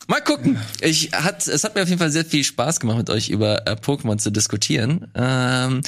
Mal 0.07 0.21
gucken. 0.21 0.59
Ich 0.81 1.11
hat, 1.13 1.47
es 1.47 1.63
hat 1.63 1.75
mir 1.75 1.83
auf 1.83 1.87
jeden 1.87 1.99
Fall 1.99 2.11
sehr 2.11 2.25
viel 2.25 2.43
Spaß 2.43 2.79
gemacht, 2.79 2.97
mit 2.97 3.09
euch 3.09 3.29
über 3.29 3.67
äh, 3.67 3.71
Pokémon 3.71 4.17
zu 4.17 4.31
diskutieren. 4.31 5.07
Ähm, 5.15 5.81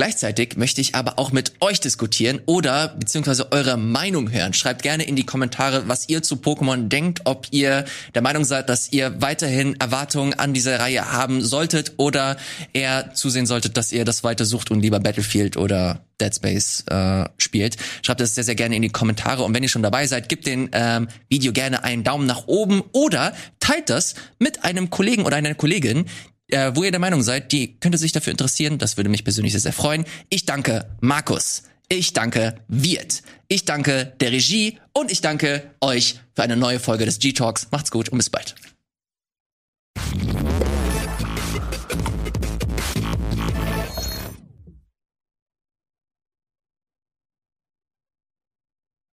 Gleichzeitig 0.00 0.56
möchte 0.56 0.80
ich 0.80 0.94
aber 0.94 1.18
auch 1.18 1.30
mit 1.30 1.52
euch 1.60 1.78
diskutieren 1.78 2.40
oder 2.46 2.88
beziehungsweise 2.88 3.52
eure 3.52 3.76
Meinung 3.76 4.32
hören. 4.32 4.54
Schreibt 4.54 4.82
gerne 4.82 5.02
in 5.02 5.14
die 5.14 5.26
Kommentare, 5.26 5.88
was 5.88 6.08
ihr 6.08 6.22
zu 6.22 6.36
Pokémon 6.36 6.88
denkt, 6.88 7.20
ob 7.26 7.48
ihr 7.50 7.84
der 8.14 8.22
Meinung 8.22 8.44
seid, 8.44 8.70
dass 8.70 8.90
ihr 8.92 9.20
weiterhin 9.20 9.78
Erwartungen 9.78 10.32
an 10.32 10.54
diese 10.54 10.78
Reihe 10.78 11.12
haben 11.12 11.42
solltet 11.42 11.92
oder 11.98 12.38
eher 12.72 13.12
zusehen 13.12 13.44
solltet, 13.44 13.76
dass 13.76 13.92
ihr 13.92 14.06
das 14.06 14.24
weiter 14.24 14.46
sucht 14.46 14.70
und 14.70 14.80
lieber 14.80 15.00
Battlefield 15.00 15.58
oder 15.58 16.00
Dead 16.18 16.34
Space 16.34 16.82
äh, 16.86 17.26
spielt. 17.36 17.76
Schreibt 18.00 18.22
das 18.22 18.34
sehr, 18.34 18.44
sehr 18.44 18.54
gerne 18.54 18.76
in 18.76 18.82
die 18.82 18.88
Kommentare 18.88 19.42
und 19.42 19.54
wenn 19.54 19.62
ihr 19.62 19.68
schon 19.68 19.82
dabei 19.82 20.06
seid, 20.06 20.30
gebt 20.30 20.46
dem 20.46 20.70
ähm, 20.72 21.08
Video 21.28 21.52
gerne 21.52 21.84
einen 21.84 22.04
Daumen 22.04 22.24
nach 22.24 22.46
oben 22.46 22.82
oder 22.92 23.34
teilt 23.58 23.90
das 23.90 24.14
mit 24.38 24.64
einem 24.64 24.88
Kollegen 24.88 25.26
oder 25.26 25.36
einer 25.36 25.54
Kollegin, 25.54 26.06
äh, 26.52 26.74
wo 26.74 26.84
ihr 26.84 26.90
der 26.90 27.00
Meinung 27.00 27.22
seid, 27.22 27.52
die 27.52 27.78
könnte 27.78 27.98
sich 27.98 28.12
dafür 28.12 28.30
interessieren. 28.30 28.78
Das 28.78 28.96
würde 28.96 29.10
mich 29.10 29.24
persönlich 29.24 29.52
sehr, 29.52 29.60
sehr 29.60 29.72
freuen. 29.72 30.04
Ich 30.28 30.46
danke 30.46 30.86
Markus. 31.00 31.64
Ich 31.88 32.12
danke 32.12 32.54
Wirt. 32.68 33.22
Ich 33.48 33.64
danke 33.64 34.12
der 34.20 34.30
Regie 34.30 34.78
und 34.92 35.10
ich 35.10 35.20
danke 35.20 35.70
euch 35.80 36.20
für 36.34 36.42
eine 36.42 36.56
neue 36.56 36.78
Folge 36.78 37.04
des 37.04 37.18
G-Talks. 37.18 37.68
Macht's 37.72 37.90
gut 37.90 38.10
und 38.10 38.18
bis 38.18 38.30
bald. 38.30 38.54